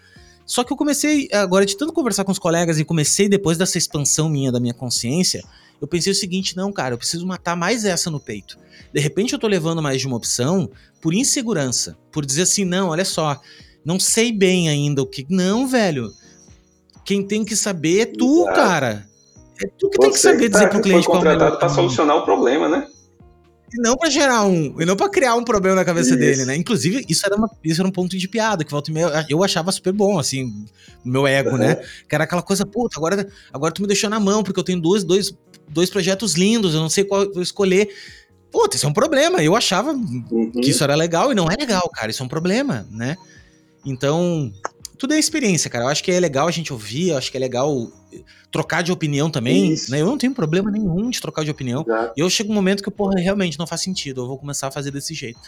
Só 0.51 0.64
que 0.64 0.72
eu 0.72 0.76
comecei, 0.76 1.28
agora, 1.32 1.64
de 1.64 1.76
tanto 1.76 1.92
conversar 1.92 2.24
com 2.24 2.32
os 2.32 2.38
colegas 2.38 2.80
e 2.80 2.84
comecei 2.84 3.28
depois 3.28 3.57
dessa 3.57 3.78
expansão 3.78 4.28
minha 4.28 4.51
da 4.51 4.59
minha 4.59 4.74
consciência, 4.74 5.44
eu 5.80 5.86
pensei 5.86 6.11
o 6.11 6.14
seguinte: 6.14 6.57
não, 6.57 6.72
cara, 6.72 6.94
eu 6.94 6.98
preciso 6.98 7.24
matar 7.24 7.55
mais 7.55 7.84
essa 7.84 8.11
no 8.11 8.18
peito. 8.18 8.59
De 8.92 8.98
repente 8.98 9.32
eu 9.32 9.38
tô 9.38 9.46
levando 9.46 9.80
mais 9.80 10.01
de 10.01 10.09
uma 10.09 10.16
opção 10.16 10.68
por 11.01 11.14
insegurança, 11.14 11.96
por 12.11 12.26
dizer 12.26 12.42
assim, 12.42 12.64
não, 12.64 12.88
olha 12.88 13.05
só, 13.05 13.40
não 13.84 14.01
sei 14.01 14.32
bem 14.32 14.68
ainda 14.68 15.01
o 15.01 15.07
que. 15.07 15.24
Não, 15.30 15.68
velho. 15.68 16.11
Quem 17.05 17.24
tem 17.24 17.44
que 17.44 17.55
saber 17.55 18.01
é 18.01 18.07
tu, 18.07 18.44
cara. 18.46 19.07
É 19.62 19.68
tu 19.78 19.88
que 19.88 19.98
Você 19.98 20.01
tem 20.01 20.11
que 20.11 20.18
saber 20.18 20.48
dizer 20.48 20.64
tá, 20.64 20.68
pro 20.70 20.82
cliente 20.82 21.05
foi 21.05 21.14
contratado 21.14 21.59
para 21.61 21.68
solucionar 21.68 22.16
o 22.16 22.24
problema, 22.24 22.68
né? 22.68 22.88
E 23.73 23.81
não 23.81 23.97
para 23.97 24.11
gerar 24.11 24.45
um, 24.45 24.81
e 24.81 24.85
não 24.85 24.97
para 24.97 25.09
criar 25.09 25.35
um 25.37 25.45
problema 25.45 25.77
na 25.77 25.85
cabeça 25.85 26.11
isso. 26.11 26.18
dele, 26.18 26.45
né? 26.45 26.57
Inclusive, 26.57 27.05
isso 27.09 27.25
era, 27.25 27.37
uma, 27.37 27.51
isso 27.62 27.81
era 27.81 27.89
um 27.89 27.93
ponto 27.93 28.16
de 28.16 28.29
piada, 28.29 28.64
que 28.64 28.71
volta 28.71 28.91
e 28.91 28.95
meia, 28.95 29.27
eu 29.29 29.45
achava 29.45 29.71
super 29.71 29.93
bom, 29.93 30.18
assim, 30.18 30.66
meu 31.05 31.27
ego, 31.27 31.51
uhum. 31.51 31.59
né? 31.59 31.77
Que 32.09 32.14
era 32.14 32.25
aquela 32.25 32.43
coisa, 32.43 32.66
puta, 32.66 32.99
agora, 32.99 33.29
agora 33.53 33.73
tu 33.73 33.83
me 33.83 33.89
deixou 33.89 34.11
na 34.11 34.18
mão, 34.18 34.43
porque 34.43 34.59
eu 34.59 34.64
tenho 34.64 34.81
dois, 34.81 35.05
dois, 35.05 35.33
dois 35.68 35.89
projetos 35.89 36.35
lindos, 36.35 36.75
eu 36.75 36.81
não 36.81 36.91
sei 36.91 37.05
qual 37.05 37.23
eu 37.23 37.43
escolher. 37.43 37.89
Puta, 38.51 38.77
isso 38.77 38.87
é 38.87 38.89
um 38.89 38.93
problema. 38.93 39.43
Eu 39.43 39.55
achava 39.55 39.93
uhum. 39.93 40.51
que 40.51 40.71
isso 40.71 40.83
era 40.83 40.97
legal 40.97 41.31
e 41.31 41.35
não 41.35 41.49
é 41.49 41.55
legal, 41.55 41.89
cara. 41.91 42.11
Isso 42.11 42.23
é 42.23 42.27
um 42.27 42.29
problema, 42.29 42.85
né? 42.91 43.16
Então, 43.87 44.53
tudo 45.01 45.14
é 45.14 45.18
experiência, 45.18 45.70
cara. 45.70 45.86
Eu 45.86 45.88
acho 45.88 46.05
que 46.05 46.12
é 46.12 46.20
legal 46.20 46.46
a 46.46 46.51
gente 46.51 46.74
ouvir, 46.74 47.09
eu 47.09 47.16
acho 47.16 47.30
que 47.30 47.36
é 47.38 47.40
legal 47.40 47.90
trocar 48.53 48.82
de 48.82 48.92
opinião 48.92 49.30
também, 49.30 49.74
né? 49.88 50.03
Eu 50.03 50.07
não 50.07 50.18
tenho 50.18 50.34
problema 50.34 50.70
nenhum 50.70 51.09
de 51.09 51.18
trocar 51.22 51.42
de 51.42 51.51
opinião. 51.51 51.80
Exato. 51.80 52.12
E 52.14 52.20
eu 52.20 52.28
chego 52.28 52.53
um 52.53 52.55
momento 52.55 52.82
que, 52.82 52.90
porra, 52.90 53.18
realmente 53.18 53.59
não 53.59 53.66
faz 53.66 53.80
sentido. 53.80 54.20
Eu 54.20 54.26
vou 54.26 54.36
começar 54.36 54.66
a 54.66 54.70
fazer 54.70 54.90
desse 54.90 55.14
jeito. 55.14 55.40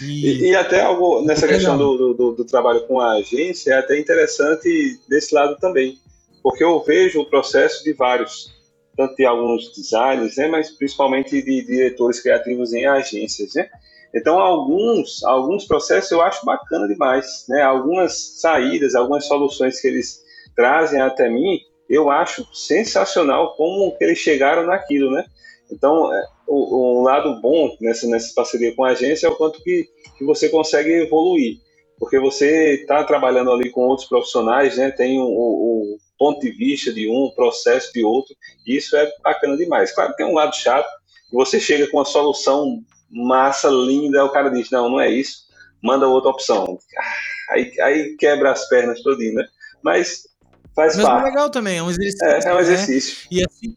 E, 0.00 0.26
e, 0.26 0.50
e 0.50 0.56
até 0.56 0.80
algo 0.80 1.24
nessa 1.24 1.46
é 1.46 1.48
questão 1.48 1.78
do, 1.78 2.12
do, 2.12 2.32
do, 2.32 2.44
trabalho 2.44 2.86
com 2.88 3.00
a 3.00 3.12
agência 3.12 3.72
é 3.72 3.78
até 3.78 3.98
interessante 3.98 4.98
desse 5.08 5.32
lado 5.32 5.56
também. 5.60 5.96
Porque 6.42 6.64
eu 6.64 6.82
vejo 6.82 7.20
o 7.20 7.24
processo 7.24 7.84
de 7.84 7.92
vários, 7.92 8.52
tanto 8.96 9.14
de 9.14 9.24
alguns 9.24 9.72
designers, 9.76 10.36
né? 10.36 10.48
Mas 10.48 10.72
principalmente 10.72 11.40
de 11.40 11.64
diretores 11.64 12.20
criativos 12.20 12.72
em 12.72 12.84
agências, 12.84 13.54
né? 13.54 13.68
Então, 14.14 14.38
alguns, 14.38 15.22
alguns 15.24 15.66
processos 15.66 16.10
eu 16.10 16.20
acho 16.22 16.44
bacana 16.44 16.88
demais, 16.88 17.44
né? 17.48 17.62
Algumas 17.62 18.40
saídas, 18.40 18.94
algumas 18.94 19.26
soluções 19.26 19.80
que 19.80 19.88
eles 19.88 20.22
trazem 20.56 21.00
até 21.00 21.28
mim, 21.28 21.60
eu 21.88 22.10
acho 22.10 22.46
sensacional 22.54 23.54
como 23.54 23.96
que 23.96 24.04
eles 24.04 24.18
chegaram 24.18 24.66
naquilo, 24.66 25.10
né? 25.10 25.24
Então, 25.70 26.12
é, 26.14 26.22
o, 26.46 27.00
o 27.00 27.02
lado 27.02 27.40
bom 27.40 27.76
nessa, 27.80 28.06
nessa 28.06 28.32
parceria 28.34 28.74
com 28.74 28.84
a 28.84 28.90
agência 28.90 29.26
é 29.26 29.30
o 29.30 29.36
quanto 29.36 29.62
que, 29.62 29.86
que 30.16 30.24
você 30.24 30.48
consegue 30.48 30.90
evoluir, 30.90 31.58
porque 31.98 32.18
você 32.18 32.74
está 32.80 33.04
trabalhando 33.04 33.52
ali 33.52 33.70
com 33.70 33.82
outros 33.82 34.08
profissionais, 34.08 34.76
né? 34.78 34.90
Tem 34.90 35.20
o, 35.20 35.24
o 35.24 35.98
ponto 36.18 36.40
de 36.40 36.50
vista 36.50 36.92
de 36.92 37.08
um, 37.08 37.26
o 37.26 37.34
processo 37.34 37.92
de 37.92 38.02
outro, 38.02 38.34
e 38.66 38.76
isso 38.76 38.96
é 38.96 39.10
bacana 39.22 39.56
demais. 39.56 39.92
Claro 39.92 40.14
tem 40.16 40.26
um 40.26 40.34
lado 40.34 40.54
chato, 40.56 40.88
você 41.32 41.60
chega 41.60 41.86
com 41.88 42.00
a 42.00 42.04
solução 42.04 42.80
massa, 43.10 43.68
linda. 43.68 44.24
O 44.24 44.30
cara 44.30 44.50
diz: 44.50 44.70
não, 44.70 44.88
não 44.88 45.00
é 45.00 45.10
isso, 45.10 45.44
manda 45.82 46.06
outra 46.06 46.30
opção. 46.30 46.78
Ah, 46.98 47.54
aí, 47.54 47.72
aí 47.80 48.16
quebra 48.16 48.52
as 48.52 48.68
pernas 48.68 49.02
todinho, 49.02 49.34
né? 49.34 49.44
Mas 49.82 50.28
faz 50.74 50.96
Mas 50.96 51.04
é 51.04 51.08
parte. 51.08 51.22
é 51.22 51.30
legal 51.30 51.50
também, 51.50 51.78
é 51.78 51.82
um 51.82 51.90
exercício. 51.90 52.26
É, 52.26 52.40
é 52.44 52.52
um 52.52 52.56
né? 52.56 52.60
exercício. 52.62 53.16
Né? 53.30 53.38
E 53.38 53.44
assim, 53.44 53.76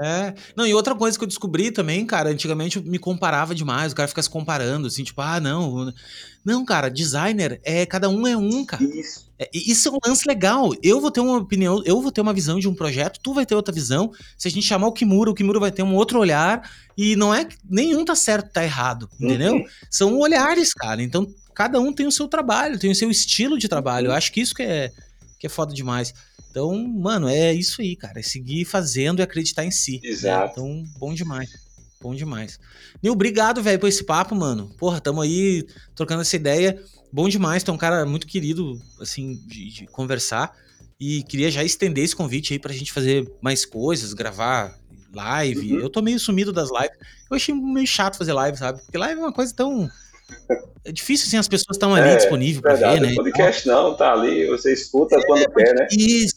é. 0.00 0.34
Não, 0.56 0.66
e 0.66 0.74
outra 0.74 0.94
coisa 0.94 1.18
que 1.18 1.24
eu 1.24 1.28
descobri 1.28 1.70
também, 1.70 2.04
cara, 2.06 2.30
antigamente 2.30 2.78
eu 2.78 2.82
me 2.82 2.98
comparava 2.98 3.54
demais, 3.54 3.92
o 3.92 3.96
cara 3.96 4.08
fica 4.08 4.22
se 4.22 4.30
comparando, 4.30 4.86
assim, 4.86 5.04
tipo, 5.04 5.20
ah, 5.20 5.38
não. 5.38 5.92
Não, 6.44 6.64
cara, 6.64 6.88
designer 6.88 7.60
é 7.62 7.84
cada 7.84 8.08
um 8.08 8.26
é 8.26 8.36
um, 8.36 8.64
cara. 8.64 8.82
Isso. 8.82 9.31
É, 9.42 9.50
isso 9.52 9.88
é 9.88 9.92
um 9.92 9.98
lance 10.06 10.26
legal. 10.26 10.70
Eu 10.82 11.00
vou 11.00 11.10
ter 11.10 11.20
uma 11.20 11.38
opinião, 11.38 11.82
eu 11.84 12.00
vou 12.00 12.12
ter 12.12 12.20
uma 12.20 12.32
visão 12.32 12.60
de 12.60 12.68
um 12.68 12.74
projeto, 12.74 13.18
tu 13.20 13.34
vai 13.34 13.44
ter 13.44 13.56
outra 13.56 13.74
visão. 13.74 14.12
Se 14.38 14.46
a 14.46 14.50
gente 14.50 14.64
chamar 14.64 14.86
o 14.86 14.92
Kimura, 14.92 15.30
o 15.30 15.34
Kimura 15.34 15.58
vai 15.58 15.72
ter 15.72 15.82
um 15.82 15.94
outro 15.96 16.20
olhar. 16.20 16.70
E 16.96 17.16
não 17.16 17.34
é 17.34 17.48
nenhum 17.68 18.04
tá 18.04 18.14
certo, 18.14 18.52
tá 18.52 18.62
errado, 18.62 19.08
entendeu? 19.18 19.54
Uhum. 19.54 19.64
São 19.90 20.18
olhares, 20.18 20.72
cara. 20.72 21.02
Então, 21.02 21.26
cada 21.54 21.80
um 21.80 21.92
tem 21.92 22.06
o 22.06 22.12
seu 22.12 22.28
trabalho, 22.28 22.78
tem 22.78 22.90
o 22.90 22.94
seu 22.94 23.10
estilo 23.10 23.58
de 23.58 23.68
trabalho. 23.68 24.08
Eu 24.08 24.12
acho 24.12 24.30
que 24.30 24.40
isso 24.40 24.54
que 24.54 24.62
é, 24.62 24.92
que 25.40 25.46
é 25.46 25.50
foda 25.50 25.74
demais. 25.74 26.14
Então, 26.50 26.86
mano, 26.86 27.28
é 27.28 27.52
isso 27.52 27.80
aí, 27.80 27.96
cara. 27.96 28.20
É 28.20 28.22
seguir 28.22 28.64
fazendo 28.64 29.20
e 29.20 29.22
acreditar 29.22 29.64
em 29.64 29.70
si. 29.70 30.00
Exato. 30.04 30.62
Né? 30.62 30.70
Então, 30.70 30.90
bom 30.98 31.14
demais. 31.14 31.50
Bom 32.00 32.14
demais. 32.14 32.58
Nil, 33.02 33.12
obrigado, 33.12 33.62
velho, 33.62 33.78
por 33.78 33.88
esse 33.88 34.04
papo, 34.04 34.34
mano. 34.34 34.70
Porra, 34.76 35.00
tamo 35.00 35.20
aí 35.20 35.66
trocando 35.94 36.20
essa 36.20 36.36
ideia. 36.36 36.78
Bom 37.12 37.28
demais, 37.28 37.62
tu 37.62 37.70
é 37.70 37.74
um 37.74 37.78
cara 37.78 38.06
muito 38.06 38.26
querido, 38.26 38.80
assim, 39.00 39.34
de, 39.46 39.68
de 39.70 39.86
conversar. 39.86 40.56
E 40.98 41.22
queria 41.24 41.50
já 41.50 41.62
estender 41.62 42.04
esse 42.04 42.16
convite 42.16 42.52
aí 42.52 42.58
pra 42.58 42.72
gente 42.72 42.92
fazer 42.92 43.30
mais 43.40 43.64
coisas, 43.64 44.14
gravar 44.14 44.78
live. 45.12 45.74
Uhum. 45.74 45.80
Eu 45.80 45.90
tô 45.90 46.00
meio 46.00 46.18
sumido 46.18 46.52
das 46.52 46.70
lives. 46.70 46.96
Eu 47.30 47.36
achei 47.36 47.54
meio 47.54 47.86
chato 47.86 48.16
fazer 48.16 48.32
live, 48.32 48.56
sabe? 48.56 48.80
Porque 48.82 48.96
live 48.96 49.20
é 49.20 49.24
uma 49.24 49.32
coisa 49.32 49.54
tão. 49.54 49.90
É 50.84 50.90
difícil, 50.90 51.28
assim, 51.28 51.36
as 51.36 51.46
pessoas 51.46 51.76
estão 51.76 51.94
ali 51.94 52.08
é, 52.08 52.16
disponíveis 52.16 52.60
pra 52.60 52.74
ver, 52.74 53.00
né? 53.00 53.14
Podcast 53.14 53.68
não, 53.68 53.94
tá 53.94 54.14
ali, 54.14 54.48
você 54.48 54.72
escuta 54.72 55.14
é, 55.14 55.24
quando 55.26 55.48
quer, 55.52 55.74
né? 55.76 55.86
Isso. 55.92 56.34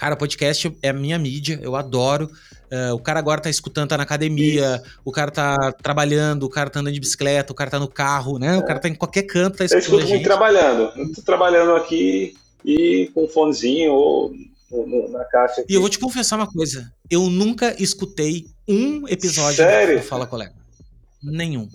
Cara, 0.00 0.16
podcast 0.16 0.74
é 0.82 0.88
a 0.88 0.94
minha 0.94 1.18
mídia, 1.18 1.60
eu 1.62 1.76
adoro. 1.76 2.30
Uh, 2.72 2.94
o 2.94 2.98
cara 2.98 3.18
agora 3.18 3.38
tá 3.38 3.50
escutando, 3.50 3.90
tá 3.90 3.98
na 3.98 4.04
academia, 4.04 4.80
Isso. 4.82 4.98
o 5.04 5.12
cara 5.12 5.30
tá 5.30 5.72
trabalhando, 5.72 6.44
o 6.44 6.48
cara 6.48 6.70
tá 6.70 6.80
andando 6.80 6.94
de 6.94 7.00
bicicleta, 7.00 7.52
o 7.52 7.54
cara 7.54 7.70
tá 7.70 7.78
no 7.78 7.86
carro, 7.86 8.38
né? 8.38 8.54
É. 8.54 8.56
O 8.56 8.64
cara 8.64 8.78
tá 8.78 8.88
em 8.88 8.94
qualquer 8.94 9.24
canto, 9.24 9.58
tá 9.58 9.64
escutando. 9.66 9.92
Eu 9.92 9.98
escuto 9.98 10.08
muito 10.08 10.24
trabalhando. 10.24 10.90
Eu 10.96 11.12
tô 11.12 11.20
trabalhando 11.20 11.72
aqui 11.72 12.34
e 12.64 13.10
com 13.12 13.24
um 13.24 13.28
fonezinho 13.28 13.92
ou 13.92 14.32
na 15.10 15.22
caixa. 15.26 15.60
Aqui. 15.60 15.70
E 15.70 15.74
eu 15.74 15.82
vou 15.82 15.90
te 15.90 15.98
confessar 15.98 16.36
uma 16.36 16.50
coisa: 16.50 16.90
eu 17.10 17.28
nunca 17.28 17.76
escutei 17.78 18.46
um 18.66 19.06
episódio 19.06 19.56
Sério? 19.56 19.98
do 19.98 20.02
Fala 20.02 20.26
Colega. 20.26 20.54
Nenhum. 21.22 21.68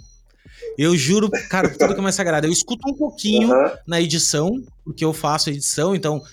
Eu 0.80 0.98
juro, 0.98 1.30
cara, 1.48 1.70
tudo 1.70 1.94
que 1.94 2.00
é 2.00 2.04
mais 2.04 2.16
sagrado. 2.16 2.48
Eu 2.48 2.52
escuto 2.52 2.90
um 2.90 2.96
pouquinho 2.96 3.54
uhum. 3.54 3.72
na 3.86 4.02
edição, 4.02 4.64
porque 4.84 5.06
eu 5.06 5.14
faço 5.14 5.52
edição, 5.52 5.96
então. 5.96 6.24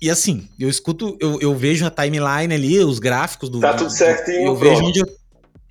E 0.00 0.10
assim, 0.10 0.48
eu 0.58 0.68
escuto, 0.68 1.16
eu, 1.20 1.40
eu 1.40 1.54
vejo 1.54 1.86
a 1.86 1.90
timeline 1.90 2.54
ali, 2.54 2.78
os 2.80 2.98
gráficos 2.98 3.48
do. 3.48 3.60
Tá 3.60 3.74
tudo 3.74 3.90
certinho. 3.90 4.46
Eu 4.48 4.56
vejo 4.56 4.82
onde 4.82 5.00
eu, 5.00 5.06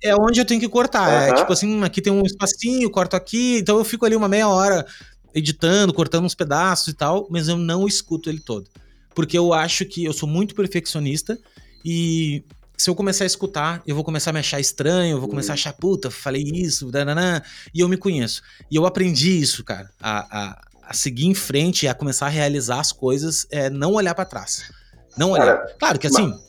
é 0.02 0.16
onde 0.16 0.40
eu 0.40 0.44
tenho 0.44 0.60
que 0.60 0.68
cortar. 0.68 1.08
Uhum. 1.08 1.28
É 1.28 1.34
tipo 1.34 1.52
assim, 1.52 1.82
aqui 1.84 2.02
tem 2.02 2.12
um 2.12 2.24
espacinho, 2.24 2.90
corto 2.90 3.14
aqui, 3.14 3.58
então 3.58 3.78
eu 3.78 3.84
fico 3.84 4.04
ali 4.04 4.16
uma 4.16 4.28
meia 4.28 4.48
hora 4.48 4.84
editando, 5.34 5.92
cortando 5.92 6.24
uns 6.24 6.34
pedaços 6.34 6.88
e 6.88 6.94
tal, 6.94 7.26
mas 7.30 7.48
eu 7.48 7.56
não 7.56 7.86
escuto 7.86 8.28
ele 8.30 8.40
todo. 8.40 8.68
Porque 9.14 9.36
eu 9.36 9.52
acho 9.52 9.84
que 9.84 10.04
eu 10.04 10.12
sou 10.12 10.28
muito 10.28 10.54
perfeccionista 10.54 11.38
e 11.84 12.42
se 12.76 12.90
eu 12.90 12.94
começar 12.94 13.24
a 13.24 13.26
escutar, 13.26 13.82
eu 13.86 13.94
vou 13.94 14.04
começar 14.04 14.30
a 14.30 14.32
me 14.32 14.40
achar 14.40 14.60
estranho, 14.60 15.16
eu 15.16 15.20
vou 15.20 15.28
começar 15.28 15.52
a 15.52 15.54
achar, 15.54 15.72
puta, 15.72 16.10
falei 16.10 16.42
isso, 16.42 16.90
dananã, 16.90 17.40
e 17.74 17.80
eu 17.80 17.88
me 17.88 17.96
conheço. 17.96 18.42
E 18.70 18.76
eu 18.76 18.84
aprendi 18.84 19.40
isso, 19.40 19.64
cara, 19.64 19.90
a, 20.00 20.18
a, 20.38 20.60
a 20.86 20.94
seguir 20.94 21.26
em 21.26 21.34
frente, 21.34 21.88
a 21.88 21.94
começar 21.94 22.26
a 22.26 22.30
realizar 22.30 22.78
as 22.78 22.92
coisas, 22.92 23.46
é 23.50 23.68
não 23.68 23.94
olhar 23.94 24.14
para 24.14 24.24
trás. 24.24 24.70
Não 25.16 25.32
olhar. 25.32 25.46
Cara, 25.46 25.76
claro 25.78 25.98
que 25.98 26.06
assim, 26.06 26.28
mas... 26.28 26.40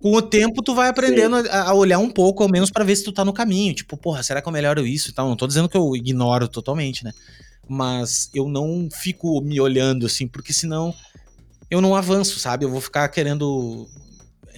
com 0.00 0.12
o 0.12 0.20
tempo 0.20 0.62
tu 0.62 0.74
vai 0.74 0.88
aprendendo 0.88 1.36
a, 1.36 1.70
a, 1.70 1.74
olhar 1.74 1.98
um 1.98 2.10
pouco, 2.10 2.42
ao 2.42 2.48
menos 2.48 2.70
para 2.70 2.84
ver 2.84 2.96
se 2.96 3.04
tu 3.04 3.12
tá 3.12 3.24
no 3.24 3.32
caminho. 3.32 3.74
Tipo, 3.74 3.96
porra, 3.96 4.22
será 4.22 4.42
que 4.42 4.48
eu 4.48 4.52
melhoro 4.52 4.86
isso 4.86 5.10
e 5.10 5.12
tal? 5.12 5.28
Não 5.28 5.36
tô 5.36 5.46
dizendo 5.46 5.68
que 5.68 5.76
eu 5.76 5.96
ignoro 5.96 6.46
totalmente, 6.48 7.02
né? 7.02 7.12
Mas 7.66 8.28
eu 8.34 8.48
não 8.48 8.88
fico 8.92 9.40
me 9.40 9.58
olhando 9.60 10.04
assim, 10.04 10.28
porque 10.28 10.52
senão 10.52 10.94
eu 11.70 11.80
não 11.80 11.96
avanço, 11.96 12.38
sabe? 12.38 12.66
Eu 12.66 12.70
vou 12.70 12.80
ficar 12.80 13.08
querendo 13.08 13.88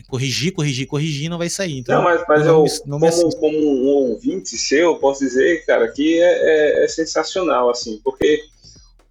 corrigir, 0.09 0.53
corrigir, 0.53 0.87
corrigir, 0.87 1.29
não 1.29 1.39
vai 1.39 1.49
sair. 1.49 1.79
Então, 1.79 1.97
não, 1.97 2.05
mas, 2.05 2.25
mas 2.29 2.47
eu, 2.47 2.65
não 2.87 2.99
me, 2.99 3.09
não 3.09 3.19
como, 3.21 3.37
como, 3.37 3.59
um 3.59 3.87
ouvinte 3.87 4.57
seu, 4.57 4.97
posso 4.97 5.21
dizer, 5.21 5.65
cara, 5.65 5.89
que 5.89 6.21
é, 6.21 6.81
é, 6.81 6.85
é, 6.85 6.89
sensacional, 6.89 7.71
assim, 7.71 8.01
porque 8.03 8.45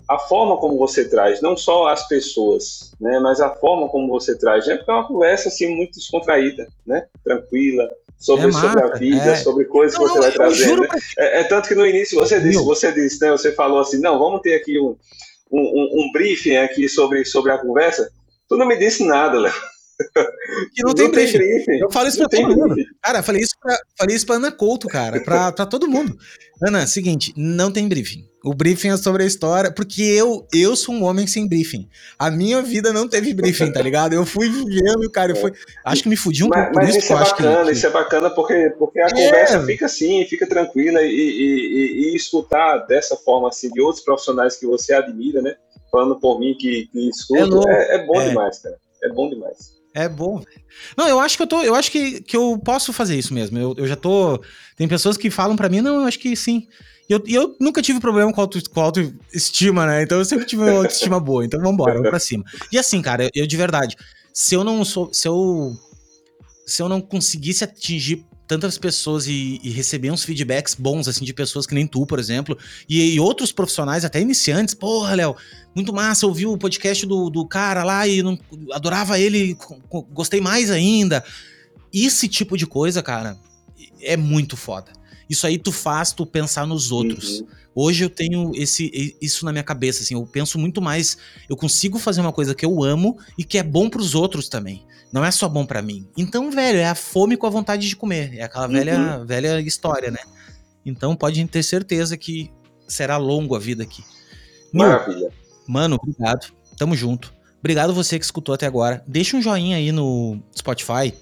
a 0.08 0.20
forma 0.20 0.58
como 0.58 0.78
você 0.78 1.08
traz, 1.08 1.42
não 1.42 1.56
só 1.56 1.88
as 1.88 2.08
pessoas, 2.08 2.92
né, 3.00 3.20
mas 3.20 3.40
a 3.40 3.50
forma 3.50 3.88
como 3.88 4.08
você 4.08 4.38
traz, 4.38 4.68
né, 4.68 4.76
porque 4.76 4.92
é 4.92 4.94
uma 4.94 5.08
conversa, 5.08 5.50
assim, 5.50 5.76
muito 5.76 5.94
descontraída, 5.98 6.68
né, 6.86 7.06
tranquila, 7.24 7.90
sobre, 8.18 8.48
é 8.48 8.52
sobre 8.52 8.84
a 8.84 8.88
vida, 8.96 9.32
é. 9.32 9.36
sobre 9.38 9.66
coisas 9.66 9.98
não, 9.98 10.06
que 10.06 10.14
você 10.14 10.20
vai 10.20 10.32
trazer, 10.32 10.80
né? 10.80 10.88
é, 11.18 11.40
é, 11.40 11.44
tanto 11.44 11.68
que 11.68 11.76
no 11.76 11.86
início 11.86 12.20
você 12.20 12.40
disse, 12.40 12.64
você 12.64 12.92
disse, 12.92 13.22
né, 13.22 13.32
você 13.32 13.52
falou 13.54 13.80
assim, 13.80 14.00
não, 14.00 14.20
vamos 14.20 14.42
ter 14.42 14.56
aqui 14.56 14.80
um, 14.80 14.96
um, 15.52 15.62
um, 15.62 15.90
um 16.02 16.12
briefing 16.12 16.58
aqui 16.58 16.88
sobre, 16.90 17.24
sobre 17.26 17.52
a 17.52 17.58
conversa, 17.58 18.12
tu 18.48 18.58
não 18.58 18.66
me 18.66 18.78
disse 18.78 19.06
nada, 19.06 19.40
Léo. 19.40 19.73
Que 20.74 20.84
não, 20.84 20.90
não 20.90 20.94
tem, 20.94 21.10
briefing. 21.10 21.38
briefing. 21.38 21.80
Eu 21.80 21.92
falo 21.92 22.08
isso 22.08 22.20
não 22.20 22.28
pra 22.28 22.40
todo 22.40 22.56
mundo. 22.56 22.76
Cara, 23.02 23.24
falei 23.24 23.42
isso 23.42 23.56
pra, 23.62 23.78
falei 23.98 24.16
isso 24.16 24.26
pra 24.26 24.36
Ana 24.36 24.52
Couto, 24.52 24.88
cara, 24.88 25.22
pra, 25.22 25.52
pra 25.52 25.66
todo 25.66 25.88
mundo. 25.88 26.18
Ana, 26.62 26.88
seguinte, 26.88 27.34
não 27.36 27.72
tem 27.72 27.88
briefing. 27.88 28.26
O 28.44 28.54
briefing 28.54 28.90
é 28.90 28.98
sobre 28.98 29.24
a 29.24 29.26
história, 29.26 29.72
porque 29.72 30.02
eu, 30.02 30.46
eu 30.54 30.76
sou 30.76 30.94
um 30.94 31.04
homem 31.04 31.26
sem 31.26 31.48
briefing. 31.48 31.88
A 32.20 32.30
minha 32.30 32.62
vida 32.62 32.92
não 32.92 33.08
teve 33.08 33.34
briefing, 33.34 33.72
tá 33.72 33.82
ligado? 33.82 34.14
Eu 34.14 34.26
fui 34.26 34.50
vivendo, 34.50 35.10
cara, 35.10 35.32
eu 35.32 35.36
fui. 35.38 35.54
Acho 35.86 36.04
que 36.04 36.10
me 36.10 36.18
fudi 36.18 36.44
um 36.44 36.50
mas, 36.50 36.64
pouco 36.64 36.76
mas 36.76 36.90
isso. 36.90 37.00
Isso 37.00 37.14
é 37.14 37.16
bacana, 37.16 37.66
que... 37.66 37.72
isso 37.72 37.88
é 37.88 37.90
bacana 37.90 38.30
porque, 38.30 38.70
porque 38.78 39.00
a 39.00 39.08
é. 39.08 39.10
conversa 39.10 39.66
fica 39.66 39.86
assim, 39.86 40.26
fica 40.26 40.46
tranquila 40.46 41.02
e, 41.02 41.10
e, 41.10 42.10
e, 42.10 42.12
e, 42.12 42.16
escutar 42.16 42.80
dessa 42.80 43.16
forma 43.16 43.48
assim 43.48 43.70
de 43.70 43.80
outros 43.80 44.04
profissionais 44.04 44.58
que 44.58 44.66
você 44.66 44.94
admira, 44.94 45.42
né? 45.42 45.56
Falando 45.90 46.20
por 46.20 46.38
mim 46.38 46.54
que, 46.60 46.88
que 46.92 47.10
escuto, 47.10 47.68
é, 47.70 47.74
é, 47.74 47.96
é 47.96 48.06
bom 48.06 48.20
é. 48.20 48.28
demais, 48.28 48.60
cara. 48.60 48.76
É 49.04 49.10
bom 49.10 49.30
demais. 49.30 49.83
É 49.94 50.10
bom. 50.10 50.44
Não, 50.98 51.08
eu 51.08 51.20
acho 51.20 51.38
que 51.38 51.44
eu 51.44 51.48
tô. 51.48 51.62
Eu 51.62 51.76
acho 51.76 51.92
que, 51.92 52.22
que 52.22 52.36
eu 52.36 52.58
posso 52.58 52.92
fazer 52.92 53.18
isso 53.18 53.34
mesmo. 53.34 53.58
Eu, 53.58 53.76
eu 53.78 53.88
já 53.88 53.96
tô. 53.96 54.42
Tem 54.76 54.88
pessoas 54.88 55.18
que 55.18 55.30
falam 55.30 55.56
para 55.56 55.70
mim, 55.70 55.82
não, 55.82 56.02
eu 56.02 56.08
acho 56.08 56.20
que 56.20 56.36
sim. 56.36 56.68
E 57.08 57.14
eu, 57.14 57.22
eu 57.28 57.56
nunca 57.60 57.82
tive 57.82 58.00
problema 58.00 58.34
com, 58.34 58.42
auto, 58.42 58.70
com 58.70 58.82
autoestima, 58.82 59.86
né? 59.86 60.04
Então 60.04 60.18
eu 60.18 60.26
sempre 60.26 60.46
tive 60.46 60.64
uma 60.64 60.72
autoestima 60.72 61.20
boa. 61.20 61.46
Então 61.46 61.62
vambora, 61.62 61.94
vamos 61.94 62.10
pra 62.10 62.20
cima. 62.20 62.44
E 62.72 62.78
assim, 62.78 63.02
cara, 63.02 63.26
eu, 63.26 63.30
eu 63.36 63.48
de 63.48 63.58
verdade, 63.58 63.96
se 64.34 64.56
eu 64.56 64.64
não 64.64 64.84
sou. 64.84 65.14
Se 65.14 65.28
eu. 65.28 65.76
Se 66.66 66.82
eu 66.82 66.90
não 66.90 67.02
conseguisse 67.02 67.64
atingir 67.64 68.26
tantas 68.48 68.78
pessoas 68.78 69.26
e, 69.28 69.60
e, 69.64 69.70
receber 69.70 70.12
uns 70.12 70.24
feedbacks 70.24 70.76
bons, 70.76 71.08
assim, 71.08 71.24
de 71.24 71.34
pessoas 71.34 71.66
que 71.66 71.74
nem 71.74 71.88
tu, 71.88 72.06
por 72.06 72.20
exemplo, 72.20 72.58
e, 72.90 73.14
e 73.14 73.20
outros 73.20 73.52
profissionais, 73.52 74.04
até 74.04 74.20
iniciantes. 74.20 74.74
Porra, 74.74 75.16
Léo, 75.16 75.36
muito 75.76 75.94
massa, 75.94 76.28
ouvi 76.28 76.46
o 76.46 76.58
podcast 76.58 77.06
do, 77.06 77.30
do 77.30 77.46
cara 77.48 77.84
lá 77.84 78.08
e 78.08 78.22
não, 78.22 78.38
adorava 78.72 79.18
ele, 79.18 79.58
gostei 80.12 80.42
mais 80.42 80.70
ainda. 80.70 81.24
Esse 81.94 82.28
tipo 82.28 82.58
de 82.58 82.66
coisa, 82.66 83.02
cara, 83.02 83.38
é 84.02 84.18
muito 84.18 84.58
foda. 84.58 84.92
Isso 85.30 85.48
aí 85.48 85.58
tu 85.58 85.72
faz 85.72 86.12
tu 86.12 86.26
pensar 86.26 86.66
nos 86.66 86.92
outros. 86.92 87.40
Uhum. 87.40 87.48
Hoje 87.76 88.04
eu 88.04 88.10
tenho 88.10 88.52
esse 88.56 89.18
isso 89.22 89.46
na 89.46 89.52
minha 89.52 89.64
cabeça, 89.64 90.04
assim, 90.04 90.14
eu 90.14 90.26
penso 90.28 90.60
muito 90.60 90.82
mais, 90.82 91.18
eu 91.50 91.58
consigo 91.58 91.98
fazer 91.98 92.22
uma 92.22 92.32
coisa 92.32 92.54
que 92.54 92.66
eu 92.66 92.84
amo 92.84 93.18
e 93.38 93.44
que 93.44 93.58
é 93.58 93.64
bom 93.64 93.90
para 93.90 94.02
os 94.02 94.14
outros 94.14 94.48
também. 94.48 94.86
Não 95.12 95.24
é 95.24 95.32
só 95.32 95.48
bom 95.48 95.66
para 95.66 95.82
mim. 95.82 96.08
Então, 96.18 96.50
velho, 96.52 96.80
é 96.80 96.88
a 96.88 96.96
fome 96.96 97.38
com 97.38 97.46
a 97.46 97.50
vontade 97.50 97.88
de 97.88 97.96
comer. 97.96 98.36
É 98.36 98.44
aquela 98.44 98.68
uhum. 98.68 98.74
velha, 98.74 99.26
velha 99.26 99.62
história, 99.62 100.12
né? 100.12 100.20
Então 100.86 101.16
pode 101.16 101.44
ter 101.48 101.64
certeza 101.64 102.18
que 102.18 102.52
será 102.88 103.18
longo 103.18 103.56
a 103.56 103.60
vida 103.60 103.84
aqui. 103.84 104.04
Maravilha. 104.72 105.32
Mano, 105.68 106.00
obrigado. 106.02 106.52
Tamo 106.78 106.96
junto. 106.96 107.34
Obrigado 107.60 107.94
você 107.94 108.20
que 108.20 108.26
escutou 108.26 108.54
até 108.54 108.66
agora. 108.66 109.04
Deixa 109.08 109.38
um 109.38 109.42
joinha 109.42 109.78
aí 109.78 109.92
no 109.92 110.42
Spotify. 110.58 111.14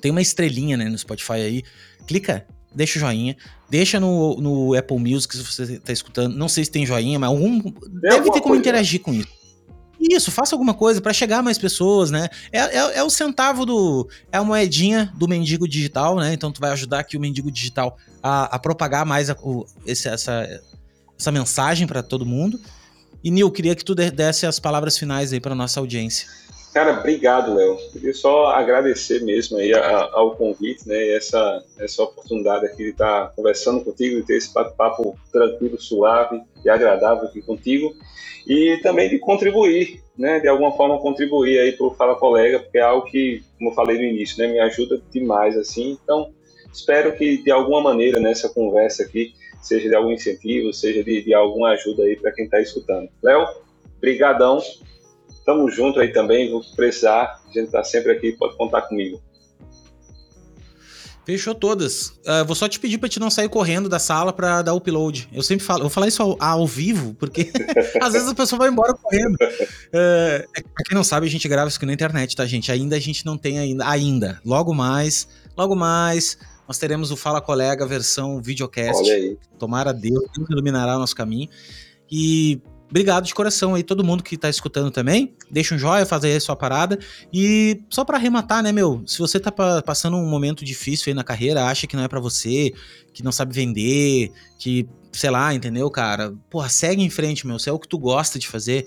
Tem 0.00 0.10
uma 0.10 0.20
estrelinha, 0.20 0.76
né, 0.76 0.84
no 0.84 0.98
Spotify 0.98 1.32
aí. 1.34 1.62
Clica, 2.06 2.46
deixa 2.74 2.98
o 2.98 3.00
joinha. 3.00 3.36
Deixa 3.68 3.98
no, 3.98 4.36
no 4.36 4.74
Apple 4.74 4.98
Music 4.98 5.36
se 5.36 5.42
você 5.42 5.78
tá 5.78 5.92
escutando. 5.92 6.36
Não 6.36 6.48
sei 6.48 6.64
se 6.64 6.70
tem 6.70 6.84
joinha, 6.84 7.18
mas 7.18 7.30
algum. 7.30 7.60
deve 8.00 8.30
ter 8.30 8.40
como 8.40 8.54
interagir 8.54 9.00
com 9.00 9.12
isso. 9.12 9.28
Isso, 10.00 10.32
faça 10.32 10.54
alguma 10.54 10.74
coisa 10.74 11.00
para 11.00 11.12
chegar 11.12 11.38
a 11.38 11.42
mais 11.42 11.58
pessoas, 11.58 12.10
né? 12.10 12.28
É, 12.50 12.58
é, 12.58 12.98
é, 12.98 13.02
o 13.04 13.10
centavo 13.10 13.64
do. 13.64 14.08
É 14.32 14.36
a 14.36 14.44
moedinha 14.44 15.12
do 15.16 15.28
mendigo 15.28 15.68
digital, 15.68 16.16
né? 16.16 16.32
Então 16.32 16.50
tu 16.50 16.60
vai 16.60 16.72
ajudar 16.72 17.00
aqui 17.00 17.16
o 17.16 17.20
mendigo 17.20 17.50
digital 17.50 17.96
a, 18.20 18.56
a 18.56 18.58
propagar 18.58 19.06
mais 19.06 19.30
a, 19.30 19.36
o, 19.40 19.64
esse, 19.86 20.08
essa, 20.08 20.60
essa 21.18 21.30
mensagem 21.30 21.86
para 21.86 22.02
todo 22.02 22.26
mundo. 22.26 22.58
E 23.22 23.30
Nil, 23.30 23.50
queria 23.52 23.76
que 23.76 23.84
tu 23.84 23.94
desse 23.94 24.44
as 24.44 24.58
palavras 24.58 24.98
finais 24.98 25.32
aí 25.32 25.38
para 25.38 25.54
nossa 25.54 25.78
audiência. 25.78 26.26
Cara, 26.72 26.98
obrigado, 26.98 27.54
Léo. 27.54 27.76
Queria 27.92 28.14
só 28.14 28.46
agradecer 28.46 29.22
mesmo 29.22 29.58
aí 29.58 29.74
ao 29.74 30.34
convite, 30.36 30.88
né? 30.88 31.08
Essa, 31.10 31.62
essa 31.78 32.02
oportunidade 32.02 32.64
aqui 32.64 32.84
de 32.84 32.90
estar 32.90 33.30
conversando 33.36 33.84
contigo, 33.84 34.16
de 34.16 34.26
ter 34.26 34.38
esse 34.38 34.54
bate-papo 34.54 35.14
tranquilo, 35.30 35.78
suave 35.78 36.40
e 36.64 36.70
agradável 36.70 37.24
aqui 37.24 37.42
contigo. 37.42 37.92
E 38.46 38.80
também 38.82 39.10
de 39.10 39.18
contribuir, 39.18 40.02
né? 40.16 40.40
De 40.40 40.48
alguma 40.48 40.72
forma 40.72 40.98
contribuir 40.98 41.58
aí 41.58 41.72
para 41.72 41.86
o 41.86 41.94
Fala 41.94 42.14
Colega, 42.14 42.60
porque 42.60 42.78
é 42.78 42.82
algo 42.82 43.06
que, 43.06 43.42
como 43.58 43.70
eu 43.70 43.74
falei 43.74 43.98
no 43.98 44.04
início, 44.04 44.38
né? 44.38 44.50
Me 44.50 44.58
ajuda 44.58 44.98
demais, 45.12 45.58
assim. 45.58 45.98
Então, 46.02 46.32
espero 46.72 47.14
que 47.14 47.42
de 47.42 47.50
alguma 47.50 47.82
maneira 47.82 48.18
nessa 48.18 48.48
conversa 48.48 49.02
aqui, 49.02 49.34
seja 49.60 49.90
de 49.90 49.94
algum 49.94 50.10
incentivo, 50.10 50.72
seja 50.72 51.04
de, 51.04 51.22
de 51.22 51.34
alguma 51.34 51.72
ajuda 51.72 52.04
aí 52.04 52.16
para 52.16 52.32
quem 52.32 52.46
está 52.46 52.62
escutando. 52.62 53.10
Léo, 53.22 53.46
brigadão 54.00 54.58
Tamo 55.44 55.70
junto 55.70 55.98
aí 55.98 56.12
também, 56.12 56.50
vou 56.50 56.62
precisar, 56.76 57.40
a 57.48 57.52
gente 57.52 57.70
tá 57.70 57.82
sempre 57.82 58.12
aqui, 58.12 58.32
pode 58.32 58.56
contar 58.56 58.82
comigo. 58.82 59.20
Fechou 61.24 61.54
todas. 61.54 62.08
Uh, 62.26 62.44
vou 62.44 62.56
só 62.56 62.68
te 62.68 62.80
pedir 62.80 62.98
para 62.98 63.08
te 63.08 63.20
não 63.20 63.30
sair 63.30 63.48
correndo 63.48 63.88
da 63.88 64.00
sala 64.00 64.32
para 64.32 64.60
dar 64.60 64.74
upload. 64.74 65.28
Eu 65.32 65.42
sempre 65.42 65.64
falo, 65.64 65.80
eu 65.80 65.84
vou 65.84 65.90
falar 65.90 66.08
isso 66.08 66.20
ao, 66.20 66.36
ao 66.40 66.66
vivo, 66.66 67.14
porque 67.14 67.52
às 68.02 68.12
vezes 68.12 68.28
a 68.28 68.34
pessoa 68.34 68.58
vai 68.58 68.68
embora 68.68 68.92
correndo. 68.94 69.34
Uh, 69.34 70.50
pra 70.52 70.84
quem 70.84 70.96
não 70.96 71.04
sabe, 71.04 71.26
a 71.26 71.30
gente 71.30 71.46
grava 71.46 71.68
isso 71.68 71.76
aqui 71.76 71.86
na 71.86 71.92
internet, 71.92 72.34
tá, 72.34 72.44
gente? 72.44 72.72
Ainda 72.72 72.96
a 72.96 73.00
gente 73.00 73.24
não 73.24 73.38
tem 73.38 73.58
ainda. 73.60 73.88
Ainda. 73.88 74.40
Logo 74.44 74.74
mais, 74.74 75.28
logo 75.56 75.76
mais, 75.76 76.36
nós 76.66 76.78
teremos 76.78 77.12
o 77.12 77.16
Fala 77.16 77.40
Colega 77.40 77.86
versão 77.86 78.42
videocast. 78.42 79.00
Olha 79.00 79.14
aí. 79.14 79.38
Tomara 79.60 79.92
Deus, 79.92 80.24
Deus 80.36 80.50
iluminará 80.50 80.96
o 80.96 80.98
nosso 80.98 81.14
caminho. 81.14 81.48
E 82.10 82.60
Obrigado 82.92 83.24
de 83.24 83.34
coração 83.34 83.74
aí, 83.74 83.82
todo 83.82 84.04
mundo 84.04 84.22
que 84.22 84.36
tá 84.36 84.50
escutando 84.50 84.90
também. 84.90 85.34
Deixa 85.50 85.74
um 85.74 85.78
joia, 85.78 86.04
faz 86.04 86.24
aí 86.24 86.36
a 86.36 86.40
sua 86.40 86.54
parada. 86.54 86.98
E 87.32 87.80
só 87.88 88.04
para 88.04 88.18
arrematar, 88.18 88.62
né, 88.62 88.70
meu? 88.70 89.02
Se 89.06 89.18
você 89.18 89.40
tá 89.40 89.50
passando 89.80 90.18
um 90.18 90.28
momento 90.28 90.62
difícil 90.62 91.08
aí 91.08 91.14
na 91.14 91.24
carreira, 91.24 91.64
acha 91.64 91.86
que 91.86 91.96
não 91.96 92.02
é 92.02 92.08
para 92.08 92.20
você, 92.20 92.70
que 93.14 93.22
não 93.22 93.32
sabe 93.32 93.54
vender, 93.54 94.30
que, 94.58 94.86
sei 95.10 95.30
lá, 95.30 95.54
entendeu, 95.54 95.90
cara? 95.90 96.34
Porra, 96.50 96.68
segue 96.68 97.02
em 97.02 97.08
frente, 97.08 97.46
meu. 97.46 97.58
Se 97.58 97.70
é 97.70 97.72
o 97.72 97.78
que 97.78 97.88
tu 97.88 97.96
gosta 97.96 98.38
de 98.38 98.46
fazer. 98.46 98.86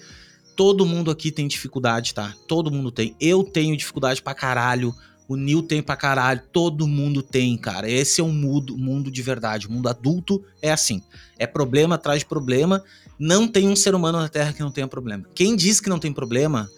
Todo 0.56 0.86
mundo 0.86 1.10
aqui 1.10 1.32
tem 1.32 1.48
dificuldade, 1.48 2.14
tá? 2.14 2.32
Todo 2.48 2.70
mundo 2.70 2.92
tem. 2.92 3.16
Eu 3.20 3.44
tenho 3.44 3.76
dificuldade 3.76 4.22
pra 4.22 4.36
caralho. 4.36 4.94
O 5.28 5.36
Nil 5.36 5.64
tem 5.64 5.82
pra 5.82 5.96
caralho, 5.96 6.44
todo 6.54 6.88
mundo 6.88 7.24
tem, 7.24 7.58
cara. 7.58 7.90
Esse 7.90 8.22
é 8.22 8.24
um 8.24 8.32
mundo, 8.32 8.78
mundo 8.78 9.10
de 9.10 9.24
verdade. 9.24 9.66
O 9.66 9.72
mundo 9.72 9.90
adulto 9.90 10.46
é 10.62 10.72
assim. 10.72 11.02
É 11.40 11.48
problema 11.48 11.96
atrás 11.96 12.20
de 12.20 12.28
problema 12.28 12.84
não 13.20 13.48
tem 13.48 13.68
um 13.68 13.76
ser 13.76 13.96
humano 13.96 14.20
na 14.20 14.30
Terra 14.30 14.54
que 14.54 14.62
não 14.62 14.72
tenha 14.72 14.88
problema. 14.88 15.26
Quem 15.34 15.56
diz 15.56 15.80
que 15.80 15.90
não 15.90 16.00
tem 16.00 16.12
problema, 16.12 16.70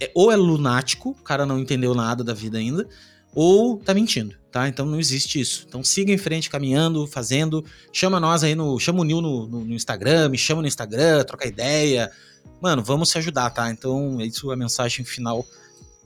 é, 0.00 0.10
ou 0.14 0.30
é 0.30 0.36
lunático, 0.36 1.10
o 1.10 1.22
cara 1.22 1.44
não 1.44 1.58
entendeu 1.58 1.94
nada 1.94 2.22
da 2.22 2.34
vida 2.34 2.58
ainda, 2.58 2.88
ou 3.34 3.78
tá 3.78 3.92
mentindo, 3.92 4.36
tá? 4.50 4.68
Então 4.68 4.86
não 4.86 4.98
existe 4.98 5.40
isso. 5.40 5.64
Então 5.68 5.82
siga 5.82 6.12
em 6.12 6.18
frente, 6.18 6.48
caminhando, 6.48 7.06
fazendo. 7.06 7.64
Chama 7.92 8.20
nós 8.20 8.44
aí 8.44 8.54
no. 8.54 8.78
Chama 8.78 9.00
o 9.00 9.04
Nil 9.04 9.20
no, 9.20 9.46
no, 9.46 9.64
no 9.64 9.74
Instagram, 9.74 10.28
me 10.28 10.38
chama 10.38 10.62
no 10.62 10.68
Instagram, 10.68 11.24
troca 11.24 11.46
ideia. 11.46 12.10
Mano, 12.60 12.82
vamos 12.82 13.10
se 13.10 13.18
ajudar, 13.18 13.50
tá? 13.50 13.70
Então, 13.70 14.20
isso 14.20 14.50
é 14.50 14.54
a 14.54 14.56
mensagem 14.56 15.04
final 15.04 15.44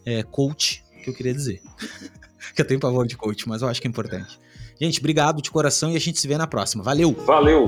é, 0.04 0.22
coach 0.22 0.82
que 1.04 1.10
eu 1.10 1.14
queria 1.14 1.34
dizer. 1.34 1.60
que 2.54 2.62
eu 2.62 2.66
tenho 2.66 2.80
pavor 2.80 3.06
de 3.06 3.16
coach, 3.16 3.48
mas 3.48 3.62
eu 3.62 3.68
acho 3.68 3.80
que 3.80 3.86
é 3.86 3.90
importante. 3.90 4.38
Gente, 4.80 5.00
obrigado 5.00 5.42
de 5.42 5.50
coração 5.50 5.90
e 5.92 5.96
a 5.96 6.00
gente 6.00 6.20
se 6.20 6.26
vê 6.26 6.38
na 6.38 6.46
próxima. 6.46 6.82
Valeu! 6.82 7.12
Valeu! 7.26 7.66